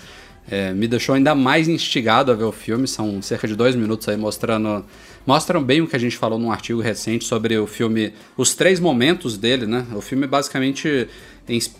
É, 0.49 0.73
me 0.73 0.87
deixou 0.87 1.15
ainda 1.15 1.35
mais 1.35 1.67
instigado 1.67 2.31
a 2.31 2.35
ver 2.35 2.43
o 2.43 2.51
filme. 2.51 2.87
São 2.87 3.21
cerca 3.21 3.47
de 3.47 3.55
dois 3.55 3.75
minutos 3.75 4.07
aí 4.09 4.17
mostrando. 4.17 4.83
Mostram 5.25 5.61
bem 5.61 5.81
o 5.81 5.87
que 5.87 5.95
a 5.95 5.99
gente 5.99 6.17
falou 6.17 6.39
num 6.39 6.51
artigo 6.51 6.81
recente 6.81 7.25
sobre 7.25 7.57
o 7.57 7.67
filme, 7.67 8.13
os 8.35 8.55
três 8.55 8.79
momentos 8.79 9.37
dele, 9.37 9.67
né? 9.67 9.85
O 9.93 10.01
filme 10.01 10.25
basicamente 10.25 11.07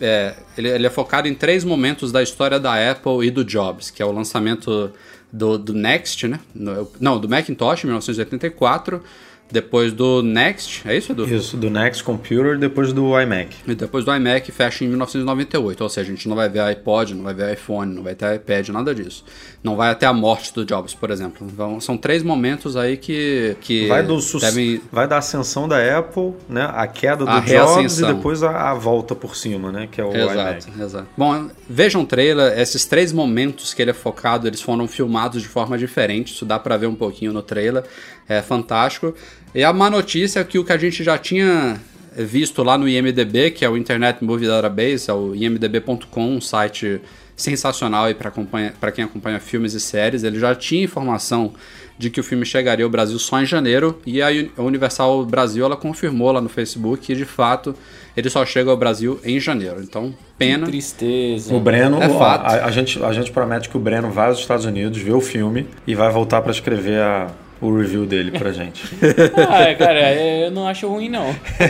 é, 0.00 0.34
ele, 0.56 0.68
ele, 0.68 0.86
é 0.86 0.90
focado 0.90 1.26
em 1.26 1.34
três 1.34 1.64
momentos 1.64 2.12
da 2.12 2.22
história 2.22 2.60
da 2.60 2.90
Apple 2.90 3.26
e 3.26 3.30
do 3.30 3.44
Jobs, 3.44 3.90
que 3.90 4.02
é 4.02 4.06
o 4.06 4.12
lançamento 4.12 4.92
do, 5.32 5.58
do 5.58 5.72
Next, 5.72 6.28
né? 6.28 6.38
No, 6.54 6.90
não, 7.00 7.18
do 7.18 7.28
Macintosh, 7.28 7.84
em 7.84 7.86
1984 7.86 9.02
depois 9.50 9.92
do 9.92 10.22
Next, 10.22 10.82
é 10.88 10.96
isso, 10.96 11.12
Edu? 11.12 11.26
Isso, 11.26 11.56
do 11.56 11.68
Next 11.68 12.04
Computer, 12.04 12.58
depois 12.58 12.92
do 12.92 13.18
iMac. 13.20 13.56
E 13.66 13.74
depois 13.74 14.04
do 14.04 14.14
iMac 14.14 14.50
fecha 14.52 14.84
em 14.84 14.88
1998, 14.88 15.82
ou 15.82 15.88
seja, 15.88 16.12
a 16.12 16.14
gente 16.14 16.28
não 16.28 16.36
vai 16.36 16.48
ver 16.48 16.60
iPod, 16.60 17.14
não 17.14 17.24
vai 17.24 17.34
ver 17.34 17.52
iPhone, 17.54 17.94
não 17.94 18.02
vai 18.02 18.14
ter 18.14 18.34
iPad, 18.34 18.68
nada 18.68 18.94
disso. 18.94 19.24
Não 19.62 19.76
vai 19.76 19.90
até 19.90 20.06
a 20.06 20.12
morte 20.12 20.54
do 20.54 20.64
Jobs, 20.64 20.94
por 20.94 21.10
exemplo. 21.10 21.46
Então, 21.52 21.80
são 21.80 21.96
três 21.96 22.22
momentos 22.22 22.76
aí 22.76 22.96
que, 22.96 23.56
que 23.60 23.88
vai, 23.88 24.02
do 24.02 24.18
devem... 24.38 24.80
vai 24.90 25.06
da 25.06 25.18
ascensão 25.18 25.68
da 25.68 25.98
Apple, 25.98 26.34
né, 26.48 26.70
a 26.72 26.86
queda 26.86 27.24
do 27.24 27.30
a 27.30 27.40
Jobs 27.40 27.98
e 27.98 28.06
depois 28.06 28.42
a, 28.42 28.70
a, 28.70 28.74
volta 28.74 29.14
por 29.14 29.36
cima, 29.36 29.72
né, 29.72 29.88
que 29.90 30.00
é 30.00 30.04
o 30.04 30.14
exato, 30.14 30.32
iMac. 30.32 30.82
Exato. 30.82 31.08
Bom, 31.16 31.48
vejam 31.68 32.02
o 32.02 32.06
trailer, 32.06 32.58
esses 32.58 32.84
três 32.84 33.12
momentos 33.12 33.74
que 33.74 33.82
ele 33.82 33.90
é 33.90 33.94
focado, 33.94 34.46
eles 34.46 34.62
foram 34.62 34.86
filmados 34.86 35.42
de 35.42 35.48
forma 35.48 35.76
diferente, 35.76 36.32
isso 36.32 36.44
dá 36.44 36.58
para 36.58 36.76
ver 36.76 36.86
um 36.86 36.94
pouquinho 36.94 37.32
no 37.32 37.42
trailer, 37.42 37.84
é 38.30 38.40
fantástico. 38.40 39.12
E 39.52 39.64
a 39.64 39.72
má 39.72 39.90
notícia 39.90 40.38
é 40.38 40.44
que 40.44 40.58
o 40.58 40.64
que 40.64 40.72
a 40.72 40.78
gente 40.78 41.02
já 41.02 41.18
tinha 41.18 41.80
visto 42.16 42.62
lá 42.62 42.78
no 42.78 42.88
IMDB, 42.88 43.50
que 43.50 43.64
é 43.64 43.68
o 43.68 43.76
Internet 43.76 44.22
Movie 44.24 44.46
Database, 44.46 45.10
é 45.10 45.12
o 45.12 45.34
imdb.com, 45.34 46.36
um 46.36 46.40
site 46.40 47.00
sensacional 47.36 48.06
para 48.14 48.92
quem 48.92 49.04
acompanha 49.04 49.40
filmes 49.40 49.74
e 49.74 49.80
séries. 49.80 50.22
Ele 50.22 50.38
já 50.38 50.54
tinha 50.54 50.84
informação 50.84 51.54
de 51.98 52.08
que 52.08 52.20
o 52.20 52.22
filme 52.22 52.46
chegaria 52.46 52.84
ao 52.84 52.90
Brasil 52.90 53.18
só 53.18 53.40
em 53.42 53.46
janeiro 53.46 54.00
e 54.06 54.22
a 54.22 54.28
Universal 54.56 55.24
Brasil 55.26 55.64
ela 55.64 55.76
confirmou 55.76 56.32
lá 56.32 56.40
no 56.40 56.48
Facebook 56.48 57.06
que 57.06 57.14
de 57.14 57.24
fato 57.24 57.74
ele 58.16 58.30
só 58.30 58.44
chega 58.46 58.70
ao 58.70 58.76
Brasil 58.76 59.20
em 59.24 59.40
janeiro. 59.40 59.82
Então, 59.82 60.14
pena. 60.38 60.66
Que 60.66 60.72
tristeza. 60.72 61.54
O 61.54 61.60
Breno, 61.60 62.02
é 62.02 62.08
fato. 62.08 62.46
A, 62.46 62.66
a, 62.66 62.70
gente, 62.70 63.02
a 63.02 63.12
gente 63.12 63.30
promete 63.30 63.68
que 63.68 63.76
o 63.76 63.80
Breno 63.80 64.10
vai 64.10 64.28
aos 64.28 64.38
Estados 64.38 64.64
Unidos, 64.64 64.98
ver 64.98 65.12
o 65.12 65.20
filme 65.20 65.66
e 65.86 65.94
vai 65.94 66.10
voltar 66.10 66.40
para 66.42 66.52
escrever 66.52 67.00
a 67.00 67.30
o 67.60 67.76
review 67.76 68.06
dele 68.06 68.30
pra 68.30 68.52
gente. 68.52 68.82
ah, 69.36 69.74
cara, 69.74 70.14
eu 70.14 70.50
não 70.50 70.66
acho 70.66 70.88
ruim, 70.88 71.08
não. 71.08 71.26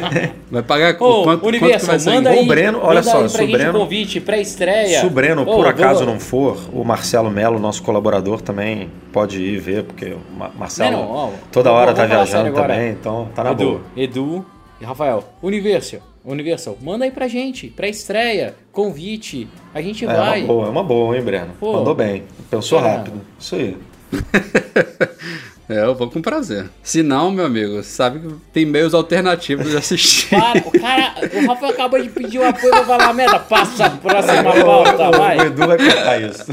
Vai 0.50 0.62
pagar 0.62 0.96
Ô, 1.00 1.24
quanto, 1.24 1.46
Universo, 1.46 1.86
quanto 1.86 2.04
vai 2.04 2.14
manda 2.14 2.30
aí, 2.30 2.42
o 2.42 2.46
Breno, 2.46 2.80
olha 2.82 3.02
só, 3.02 3.26
se 3.28 3.42
o 3.42 3.50
Breno, 3.50 3.78
convite 3.78 4.20
pré-estreia. 4.20 5.00
Se 5.00 5.06
o 5.06 5.10
Breno, 5.10 5.44
por 5.44 5.66
acaso, 5.66 6.04
não 6.04 6.18
for, 6.18 6.58
o 6.72 6.84
Marcelo 6.84 7.30
Melo, 7.30 7.58
nosso 7.58 7.82
colaborador, 7.82 8.40
também 8.40 8.90
pode 9.12 9.40
ir 9.40 9.58
ver, 9.58 9.84
porque 9.84 10.12
o 10.12 10.20
Marcelo 10.58 10.96
não, 10.96 11.06
não, 11.08 11.32
toda 11.52 11.70
hora 11.72 11.92
tá 11.92 12.06
viajando 12.06 12.52
também, 12.52 12.90
então 12.90 13.28
tá 13.34 13.44
na 13.44 13.52
Edu, 13.52 13.64
boa. 13.64 13.80
Edu 13.96 14.46
e 14.80 14.84
Rafael, 14.84 15.24
Universo, 15.42 15.98
Universal, 16.24 16.76
manda 16.80 17.04
aí 17.04 17.10
pra 17.10 17.28
gente, 17.28 17.68
pré-estreia, 17.68 18.54
convite, 18.72 19.48
a 19.74 19.80
gente 19.80 20.04
é, 20.04 20.08
vai. 20.08 20.40
É 20.40 20.44
uma 20.44 20.46
boa, 20.46 20.66
é 20.66 20.70
uma 20.70 20.82
boa, 20.82 21.16
hein, 21.16 21.22
Breno? 21.22 21.52
Pô, 21.58 21.74
Mandou 21.74 21.94
bem, 21.94 22.24
pensou 22.50 22.80
rápido, 22.80 23.20
isso 23.38 23.54
aí. 23.54 23.76
É, 25.70 25.84
eu 25.84 25.94
vou 25.94 26.10
com 26.10 26.20
prazer. 26.20 26.68
Se 26.82 27.00
não, 27.00 27.30
meu 27.30 27.46
amigo, 27.46 27.80
sabe 27.84 28.18
que 28.18 28.34
tem 28.52 28.66
meios 28.66 28.92
alternativos 28.92 29.70
de 29.70 29.76
assistir. 29.76 30.30
Para, 30.30 30.58
o 30.58 30.72
cara, 30.72 31.14
o 31.32 31.46
Rafael 31.46 31.72
acabou 31.72 32.02
de 32.02 32.08
pedir 32.08 32.40
um 32.40 32.48
apoio 32.48 32.72
pra 32.72 32.84
falar 32.84 33.12
merda. 33.12 33.38
Passa 33.38 33.86
a 33.86 33.90
próxima 33.90 34.42
pauta, 34.64 35.10
vai. 35.16 35.38
O 35.38 35.42
Edu 35.42 35.66
vai 35.68 35.78
cortar 35.78 36.22
isso. 36.22 36.44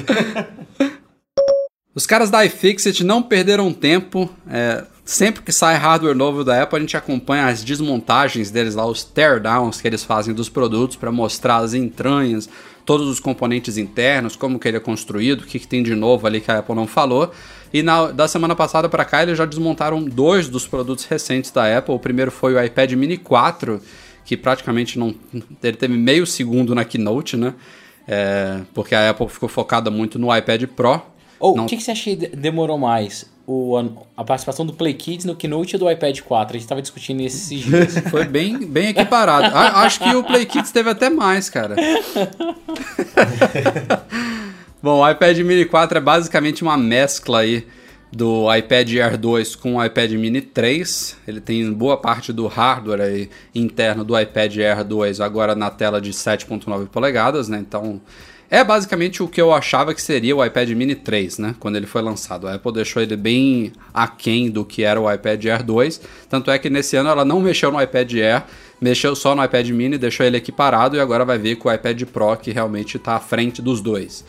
Os 1.95 2.05
caras 2.05 2.30
da 2.30 2.45
iFixit 2.45 3.03
não 3.03 3.24
perderam 3.24 3.74
tempo. 3.74 4.30
É, 4.47 4.84
sempre 5.03 5.41
que 5.41 5.51
sai 5.51 5.78
hardware 5.78 6.15
novo 6.15 6.43
da 6.43 6.61
Apple, 6.61 6.78
a 6.78 6.82
gente 6.82 6.95
acompanha 6.95 7.47
as 7.47 7.63
desmontagens 7.63 8.51
deles 8.51 8.76
lá, 8.76 8.86
os 8.86 9.03
teardowns 9.03 9.82
que 9.82 9.88
eles 9.88 10.03
fazem 10.03 10.32
dos 10.32 10.47
produtos 10.47 10.95
para 10.95 11.11
mostrar 11.11 11.57
as 11.57 11.74
entranhas, 11.74 12.47
todos 12.86 13.07
os 13.07 13.20
componentes 13.20 13.80
internos, 13.80 14.36
como 14.36 14.59
que 14.59 14.68
ele 14.68 14.78
é 14.78 14.80
construído, 14.80 15.41
o 15.41 15.45
que, 15.47 15.57
que 15.57 15.68
tem 15.68 15.82
de 15.82 15.95
novo 15.95 16.28
ali 16.28 16.39
que 16.39 16.51
a 16.51 16.59
Apple 16.59 16.76
não 16.76 16.86
falou. 16.86 17.32
E 17.74 17.84
na, 17.84 18.11
da 18.11 18.28
semana 18.28 18.55
passada 18.55 18.88
para 18.88 19.03
cá 19.03 19.24
eles 19.24 19.38
já 19.38 19.45
desmontaram 19.45 20.03
dois 20.03 20.47
dos 20.47 20.68
produtos 20.68 21.05
recentes 21.05 21.51
da 21.51 21.78
Apple. 21.78 21.93
O 21.93 21.99
primeiro 21.99 22.32
foi 22.32 22.53
o 22.53 22.63
iPad 22.63 22.93
Mini 22.93 23.18
4, 23.18 23.82
que 24.26 24.38
praticamente 24.38 24.97
não. 24.97 25.13
Ele 25.61 25.78
teve 25.78 25.97
meio 25.97 26.26
segundo 26.26 26.74
na 26.74 26.86
keynote, 26.86 27.36
né? 27.36 27.53
É, 28.07 28.61
porque 28.74 28.95
a 28.95 29.09
Apple 29.09 29.28
ficou 29.28 29.49
focada 29.49 29.91
muito 29.91 30.18
no 30.18 30.36
iPad 30.36 30.63
Pro. 30.68 31.01
Ou, 31.39 31.59
oh, 31.59 31.63
o 31.63 31.65
que, 31.65 31.78
que 31.78 31.84
você 31.84 31.91
acha 31.91 32.03
que 32.03 32.15
demorou 32.15 32.78
mais? 32.78 33.26
O, 33.45 33.78
a, 34.18 34.26
participação 34.26 34.65
do 34.65 34.74
Play 34.74 34.93
Kids 34.93 35.26
no 35.26 35.36
Keynote 35.36 35.76
ou 35.76 35.80
do 35.80 35.91
iPad 35.91 36.20
4? 36.20 36.49
A 36.49 36.53
gente 36.53 36.65
estava 36.65 36.82
discutindo 36.82 37.22
esses 37.22 37.63
dias. 37.63 37.97
Foi 38.11 38.26
bem, 38.26 38.65
bem 38.65 38.89
equiparado. 38.89 39.55
a, 39.55 39.84
acho 39.84 39.99
que 39.99 40.15
o 40.15 40.24
Play 40.24 40.45
Kids 40.45 40.72
teve 40.72 40.89
até 40.89 41.09
mais, 41.09 41.49
cara. 41.49 41.76
Bom, 44.88 45.01
o 45.01 45.09
iPad 45.09 45.38
Mini 45.39 45.65
4 45.65 45.97
é 45.97 46.01
basicamente 46.01 46.63
uma 46.63 46.77
mescla 46.77 47.39
aí 47.39 47.67
do 48.09 48.47
iPad 48.55 48.89
Air 48.93 49.17
2 49.17 49.53
com 49.57 49.75
o 49.75 49.83
iPad 49.83 50.13
Mini 50.13 50.39
3. 50.39 51.17
Ele 51.27 51.41
tem 51.41 51.69
boa 51.73 51.97
parte 51.97 52.31
do 52.31 52.47
hardware 52.47 53.01
aí 53.01 53.29
interno 53.53 54.05
do 54.05 54.17
iPad 54.17 54.55
Air 54.59 54.85
2 54.85 55.19
agora 55.19 55.55
na 55.55 55.69
tela 55.69 55.99
de 55.99 56.11
7.9 56.11 56.88
polegadas, 56.88 57.49
né? 57.49 57.57
Então, 57.59 57.99
é 58.49 58.63
basicamente 58.63 59.21
o 59.21 59.27
que 59.27 59.41
eu 59.41 59.53
achava 59.53 59.93
que 59.93 60.01
seria 60.01 60.33
o 60.33 60.45
iPad 60.45 60.69
Mini 60.69 60.95
3, 60.95 61.38
né? 61.38 61.55
Quando 61.59 61.75
ele 61.75 61.85
foi 61.85 62.01
lançado. 62.01 62.47
A 62.47 62.53
Apple 62.53 62.71
deixou 62.71 63.01
ele 63.01 63.17
bem 63.17 63.73
aquém 63.93 64.49
do 64.49 64.63
que 64.63 64.83
era 64.83 65.01
o 65.01 65.11
iPad 65.11 65.47
Air 65.47 65.63
2. 65.63 65.99
Tanto 66.29 66.49
é 66.49 66.57
que 66.57 66.69
nesse 66.69 66.95
ano 66.95 67.09
ela 67.09 67.25
não 67.25 67.41
mexeu 67.41 67.73
no 67.73 67.81
iPad 67.81 68.13
Air, 68.13 68.43
mexeu 68.79 69.17
só 69.17 69.35
no 69.35 69.43
iPad 69.43 69.69
Mini, 69.69 69.97
deixou 69.97 70.25
ele 70.25 70.38
equiparado 70.38 70.95
e 70.95 71.01
agora 71.01 71.25
vai 71.25 71.38
ver 71.38 71.57
com 71.57 71.67
o 71.67 71.73
iPad 71.73 72.03
Pro 72.03 72.38
que 72.38 72.51
realmente 72.51 72.95
está 72.95 73.17
à 73.17 73.19
frente 73.19 73.61
dos 73.61 73.81
dois. 73.81 74.23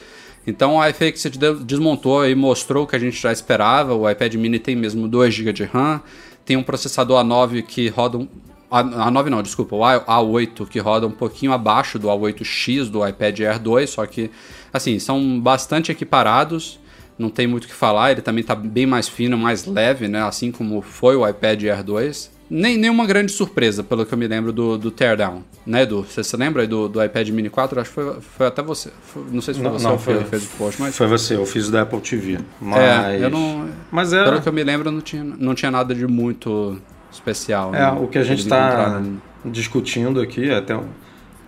Então 0.48 0.80
a 0.80 0.88
iFixit 0.88 1.38
desmontou 1.62 2.26
e 2.26 2.34
mostrou 2.34 2.84
o 2.84 2.86
que 2.86 2.96
a 2.96 2.98
gente 2.98 3.20
já 3.20 3.30
esperava. 3.30 3.94
O 3.94 4.08
iPad 4.08 4.34
mini 4.36 4.58
tem 4.58 4.74
mesmo 4.74 5.06
2 5.06 5.34
GB 5.34 5.52
de 5.52 5.64
RAM, 5.64 6.00
tem 6.42 6.56
um 6.56 6.62
processador 6.62 7.22
A9 7.22 7.62
que 7.62 7.88
roda 7.88 8.16
um, 8.16 8.26
A9 8.70 9.26
não, 9.26 9.42
desculpa, 9.42 9.76
o 9.76 9.80
A8 9.80 10.66
que 10.66 10.78
roda 10.78 11.06
um 11.06 11.10
pouquinho 11.10 11.52
abaixo 11.52 11.98
do 11.98 12.08
A8X 12.08 12.88
do 12.88 13.06
iPad 13.06 13.40
Air 13.40 13.58
2, 13.58 13.90
só 13.90 14.06
que 14.06 14.30
assim, 14.72 14.98
são 14.98 15.38
bastante 15.38 15.92
equiparados, 15.92 16.80
não 17.18 17.28
tem 17.28 17.46
muito 17.46 17.64
o 17.64 17.68
que 17.68 17.74
falar, 17.74 18.12
ele 18.12 18.22
também 18.22 18.40
está 18.40 18.54
bem 18.54 18.86
mais 18.86 19.06
fino, 19.06 19.36
mais 19.36 19.66
leve, 19.66 20.08
né, 20.08 20.22
assim 20.22 20.50
como 20.50 20.80
foi 20.80 21.14
o 21.14 21.28
iPad 21.28 21.62
Air 21.64 21.82
2 21.82 22.37
nem, 22.50 22.76
nenhuma 22.76 23.06
grande 23.06 23.32
surpresa, 23.32 23.82
pelo 23.82 24.06
que 24.06 24.12
eu 24.12 24.18
me 24.18 24.26
lembro 24.26 24.52
do, 24.52 24.78
do 24.78 24.90
Teardown, 24.90 25.42
né, 25.66 25.82
Edu? 25.82 26.06
Você 26.08 26.24
se 26.24 26.36
lembra 26.36 26.62
aí 26.62 26.68
do, 26.68 26.88
do 26.88 27.02
iPad 27.02 27.28
Mini 27.30 27.50
4? 27.50 27.80
Acho 27.80 27.90
que 27.90 27.94
foi, 27.94 28.20
foi 28.20 28.46
até 28.46 28.62
você. 28.62 28.90
Foi, 29.02 29.22
não 29.30 29.40
sei 29.40 29.54
se 29.54 29.60
foi 29.60 29.68
não, 29.68 29.78
você 29.78 29.84
não, 29.84 29.92
ou 29.92 29.98
foi, 29.98 30.24
fez 30.24 30.44
o 30.44 30.48
post, 30.56 30.80
mas. 30.80 30.96
Foi 30.96 31.06
você, 31.06 31.36
eu 31.36 31.46
fiz 31.46 31.68
o 31.68 31.72
da 31.72 31.82
Apple 31.82 32.00
TV. 32.00 32.38
Mas. 32.60 32.80
É, 32.80 33.24
eu 33.24 33.30
não. 33.30 33.68
Mas 33.90 34.12
é... 34.12 34.24
Pelo 34.24 34.40
que 34.40 34.48
eu 34.48 34.52
me 34.52 34.64
lembro, 34.64 34.90
não 34.90 35.00
tinha, 35.00 35.24
não 35.24 35.54
tinha 35.54 35.70
nada 35.70 35.94
de 35.94 36.06
muito 36.06 36.80
especial. 37.12 37.74
É, 37.74 37.80
né? 37.80 37.90
o 37.90 38.06
que 38.06 38.18
a 38.18 38.22
gente 38.22 38.40
está 38.40 39.02
discutindo 39.44 40.20
aqui, 40.20 40.50
até 40.50 40.78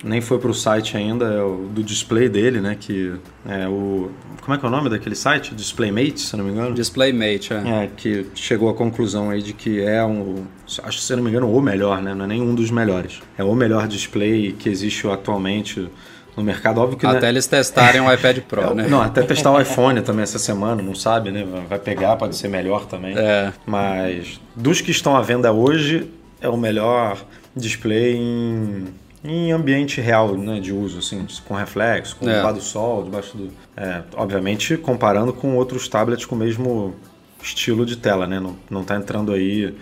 nem 0.03 0.21
foi 0.21 0.39
para 0.39 0.51
o 0.51 0.55
site 0.55 0.97
ainda, 0.97 1.27
é 1.27 1.43
o 1.43 1.69
do 1.71 1.83
display 1.83 2.29
dele, 2.29 2.61
né? 2.61 2.77
Que 2.79 3.15
é 3.47 3.69
o. 3.69 4.11
Como 4.41 4.55
é 4.55 4.59
que 4.59 4.65
é 4.65 4.69
o 4.69 4.71
nome 4.71 4.89
daquele 4.89 5.15
site? 5.15 5.55
Displaymate, 5.55 6.21
se 6.21 6.37
não 6.37 6.45
me 6.45 6.53
engano? 6.53 6.75
Displaymate, 6.75 7.53
é. 7.53 7.85
É, 7.85 7.91
que 7.95 8.27
chegou 8.35 8.71
à 8.71 8.75
conclusão 8.75 9.31
aí 9.31 9.43
de 9.43 9.53
que 9.53 9.81
é 9.83 10.05
um. 10.05 10.47
Acho 10.83 10.99
que, 10.99 11.05
se 11.05 11.15
não 11.15 11.23
me 11.23 11.31
engano, 11.31 11.55
o 11.55 11.61
melhor, 11.61 12.01
né? 12.01 12.15
Não 12.15 12.25
é 12.25 12.29
nenhum 12.29 12.55
dos 12.55 12.71
melhores. 12.71 13.21
É 13.37 13.45
o 13.45 13.55
melhor 13.55 13.87
display 13.87 14.53
que 14.53 14.69
existe 14.69 15.07
atualmente 15.07 15.89
no 16.37 16.43
mercado. 16.43 16.81
Óbvio 16.81 16.99
que. 16.99 17.07
Até 17.07 17.23
né? 17.23 17.29
eles 17.29 17.47
testarem 17.47 18.01
o 18.01 18.13
iPad 18.13 18.39
Pro, 18.41 18.63
é, 18.63 18.75
né? 18.75 18.89
Não, 18.89 19.03
até 19.03 19.23
testar 19.23 19.53
o 19.53 19.61
iPhone 19.61 20.01
também 20.01 20.23
essa 20.23 20.39
semana, 20.39 20.83
não 20.83 20.95
sabe, 20.95 21.31
né? 21.31 21.47
Vai 21.69 21.79
pegar, 21.79 22.17
pode 22.17 22.37
ser 22.37 22.49
melhor 22.49 22.87
também. 22.87 23.17
É. 23.19 23.53
Mas 23.67 24.41
dos 24.57 24.81
que 24.81 24.91
estão 24.91 25.15
à 25.17 25.21
venda 25.21 25.53
hoje, 25.53 26.11
é 26.41 26.49
o 26.49 26.57
melhor 26.57 27.19
display 27.55 28.17
em, 28.17 28.87
em 29.23 29.53
ambiente 29.53 30.01
real 30.01 30.35
né, 30.37 30.61
de 30.61 30.73
uso, 30.73 30.99
assim, 30.99 31.27
com 31.47 31.55
reflexo, 31.55 32.17
com 32.17 32.29
É. 32.29 32.53
do 32.53 32.61
sol, 32.61 33.05
debaixo 33.05 33.37
do. 33.37 33.51
é, 33.77 34.03
obviamente 34.17 34.77
comparando 34.77 35.33
com 35.33 35.55
outros 35.57 35.89
tablets 35.89 36.25
com 36.25 36.35
o 36.35 36.39
mesmo 36.39 36.95
estilo 37.43 37.85
de 37.85 37.97
tela, 37.97 38.27
né? 38.27 38.41
Não, 38.41 38.57
não 38.71 38.83
tá 38.85 38.97
entrando 38.97 39.33
aí 39.33 39.75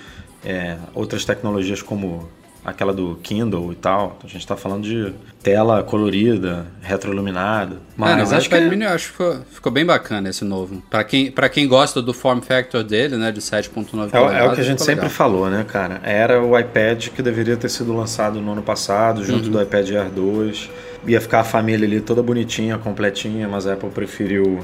é, 0.45 0.77
outras 0.95 1.25
tecnologias 1.25 1.83
como 1.83 2.29
aquela 2.69 2.93
do 2.93 3.19
Kindle 3.23 3.73
e 3.73 3.75
tal. 3.75 4.19
A 4.23 4.27
gente 4.27 4.39
está 4.41 4.57
falando 4.57 4.83
de 4.85 5.13
tela 5.43 5.83
colorida, 5.83 6.67
retroiluminada. 6.83 7.77
Mas 7.97 8.11
é, 8.11 8.31
não, 8.33 8.37
acho 8.39 8.49
que 8.49 8.55
é- 8.55 8.61
Mini 8.69 8.85
eu 8.85 8.91
acho 8.91 9.07
que 9.07 9.13
ficou, 9.13 9.37
ficou 9.51 9.73
bem 9.73 9.85
bacana 9.87 10.29
esse 10.29 10.45
novo. 10.45 10.83
Pra 10.91 11.03
quem, 11.05 11.31
pra 11.31 11.49
quem 11.49 11.67
gosta 11.67 12.03
do 12.03 12.13
form 12.13 12.41
factor 12.41 12.83
dele, 12.85 13.17
né, 13.17 13.33
de 13.33 13.41
7.9 13.41 14.11
É, 14.13 14.19
o- 14.19 14.23
é 14.23 14.25
o 14.25 14.27
polegadas, 14.27 14.55
que 14.55 14.61
a 14.61 14.65
gente 14.65 14.83
sempre 14.83 15.03
legal. 15.05 15.11
falou, 15.11 15.49
né, 15.51 15.65
cara? 15.67 16.01
Era 16.05 16.43
o 16.43 16.59
iPad 16.59 17.09
que 17.09 17.23
deveria 17.23 17.57
ter 17.57 17.69
sido 17.69 17.95
lançado 17.97 18.41
no 18.41 18.53
ano 18.53 18.63
passado, 18.63 19.25
junto 19.25 19.47
Uhum. 19.47 19.53
do 19.53 19.63
iPad 19.63 19.91
Air 19.91 20.11
2. 20.11 20.71
Ia 21.07 21.21
ficar 21.21 21.41
a 21.41 21.45
família 21.45 21.87
ali 21.87 22.01
toda 22.01 22.23
bonitinha, 22.23 22.77
completinha, 22.77 23.49
mas 23.49 23.67
a 23.67 23.75
Apple 23.75 23.91
preferiu 23.91 24.59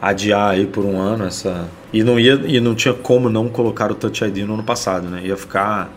adiar 0.00 0.50
aí 0.50 0.66
por 0.66 0.84
um 0.84 0.98
ano 0.98 1.24
essa. 1.24 1.68
E 1.92 2.02
não, 2.02 2.18
ia, 2.18 2.34
e 2.46 2.60
não 2.60 2.74
tinha 2.74 2.92
como 2.94 3.28
não 3.30 3.48
colocar 3.48 3.90
o 3.90 3.94
Touch 3.94 4.24
ID 4.24 4.38
no 4.38 4.54
ano 4.54 4.62
passado, 4.62 5.08
né? 5.08 5.22
Ia 5.24 5.36
ficar 5.36 5.90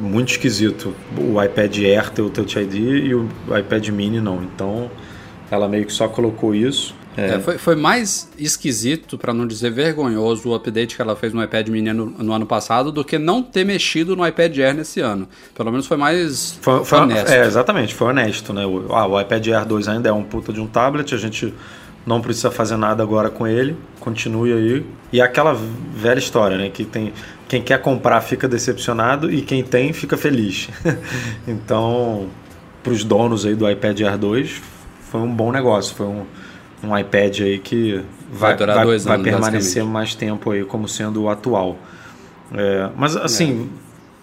muito 0.00 0.30
esquisito 0.32 0.94
o 1.16 1.42
iPad 1.42 1.76
Air 1.78 2.10
ter 2.10 2.22
o 2.22 2.30
Touch 2.30 2.58
ID 2.58 2.74
e 2.74 3.14
o 3.14 3.28
iPad 3.58 3.88
Mini 3.88 4.20
não. 4.20 4.42
Então 4.42 4.90
ela 5.50 5.68
meio 5.68 5.86
que 5.86 5.92
só 5.92 6.08
colocou 6.08 6.54
isso. 6.54 6.94
É, 7.16 7.38
foi, 7.38 7.58
foi 7.58 7.76
mais 7.76 8.28
esquisito, 8.36 9.16
pra 9.16 9.32
não 9.32 9.46
dizer 9.46 9.70
vergonhoso, 9.70 10.48
o 10.48 10.54
update 10.54 10.96
que 10.96 11.00
ela 11.00 11.14
fez 11.14 11.32
no 11.32 11.40
iPad 11.44 11.68
mini 11.68 11.92
no, 11.92 12.06
no 12.06 12.32
ano 12.32 12.44
passado 12.44 12.90
do 12.90 13.04
que 13.04 13.18
não 13.18 13.40
ter 13.40 13.64
mexido 13.64 14.16
no 14.16 14.26
iPad 14.26 14.58
Air 14.58 14.74
nesse 14.74 14.98
ano. 14.98 15.28
Pelo 15.54 15.70
menos 15.70 15.86
foi 15.86 15.96
mais 15.96 16.58
Foi, 16.60 16.84
foi- 16.84 16.98
honesto. 16.98 17.30
É, 17.30 17.46
exatamente, 17.46 17.94
foi 17.94 18.08
honesto, 18.08 18.52
né? 18.52 18.66
O, 18.66 18.92
ah, 18.92 19.06
o 19.06 19.20
iPad 19.20 19.46
Air 19.46 19.64
2 19.64 19.86
ainda 19.86 20.08
é 20.08 20.12
um 20.12 20.24
puta 20.24 20.52
de 20.52 20.60
um 20.60 20.66
tablet, 20.66 21.14
a 21.14 21.18
gente 21.18 21.54
não 22.06 22.20
precisa 22.20 22.50
fazer 22.50 22.76
nada 22.76 23.02
agora 23.02 23.30
com 23.30 23.46
ele, 23.46 23.76
continue 24.00 24.52
aí. 24.52 24.86
E 25.12 25.20
é 25.20 25.24
aquela 25.24 25.56
velha 25.94 26.18
história, 26.18 26.56
né? 26.58 26.70
Que 26.70 26.84
tem 26.84 27.12
quem 27.48 27.62
quer 27.62 27.80
comprar 27.80 28.20
fica 28.20 28.48
decepcionado 28.48 29.30
e 29.30 29.42
quem 29.42 29.62
tem 29.62 29.92
fica 29.92 30.16
feliz. 30.16 30.68
então, 31.46 32.28
para 32.82 32.92
os 32.92 33.04
donos 33.04 33.46
aí 33.46 33.54
do 33.54 33.68
iPad 33.70 34.00
Air 34.00 34.18
2, 34.18 34.62
foi 35.10 35.20
um 35.20 35.34
bom 35.34 35.52
negócio, 35.52 35.94
foi 35.94 36.06
um, 36.06 36.24
um 36.82 36.98
iPad 36.98 37.40
aí 37.40 37.58
que 37.58 38.02
vai, 38.30 38.50
Vai 38.50 38.56
durar 38.56 38.76
vai- 38.76 38.84
dois 38.86 39.04
vai 39.04 39.14
anos, 39.14 39.28
permanecer 39.28 39.84
mais 39.84 40.14
tempo 40.14 40.50
aí 40.50 40.64
como 40.64 40.88
sendo 40.88 41.22
o 41.22 41.28
atual. 41.28 41.76
É, 42.52 42.90
mas 42.96 43.16
assim, 43.16 43.70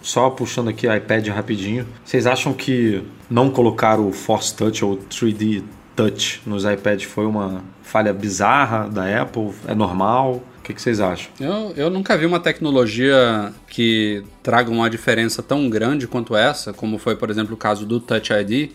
só 0.00 0.30
puxando 0.30 0.68
aqui 0.68 0.86
iPad 0.86 1.26
rapidinho, 1.28 1.86
vocês 2.04 2.26
acham 2.26 2.52
que 2.52 3.02
não 3.30 3.50
colocar 3.50 3.98
o 3.98 4.12
Force 4.12 4.54
Touch 4.54 4.84
ou 4.84 4.96
3D 4.96 5.62
Touch 5.94 6.40
nos 6.46 6.64
iPads 6.64 7.04
foi 7.04 7.26
uma 7.26 7.62
falha 7.82 8.12
bizarra 8.12 8.88
da 8.88 9.22
Apple? 9.22 9.50
É 9.66 9.74
normal? 9.74 10.42
O 10.58 10.62
que, 10.62 10.72
que 10.72 10.80
vocês 10.80 11.00
acham? 11.00 11.30
Eu, 11.40 11.72
eu 11.76 11.90
nunca 11.90 12.16
vi 12.16 12.24
uma 12.24 12.38
tecnologia 12.38 13.52
que 13.68 14.22
traga 14.42 14.70
uma 14.70 14.88
diferença 14.88 15.42
tão 15.42 15.68
grande 15.68 16.06
quanto 16.06 16.36
essa, 16.36 16.72
como 16.72 16.98
foi, 16.98 17.16
por 17.16 17.30
exemplo, 17.30 17.54
o 17.54 17.56
caso 17.56 17.84
do 17.84 17.98
Touch 17.98 18.32
ID, 18.32 18.70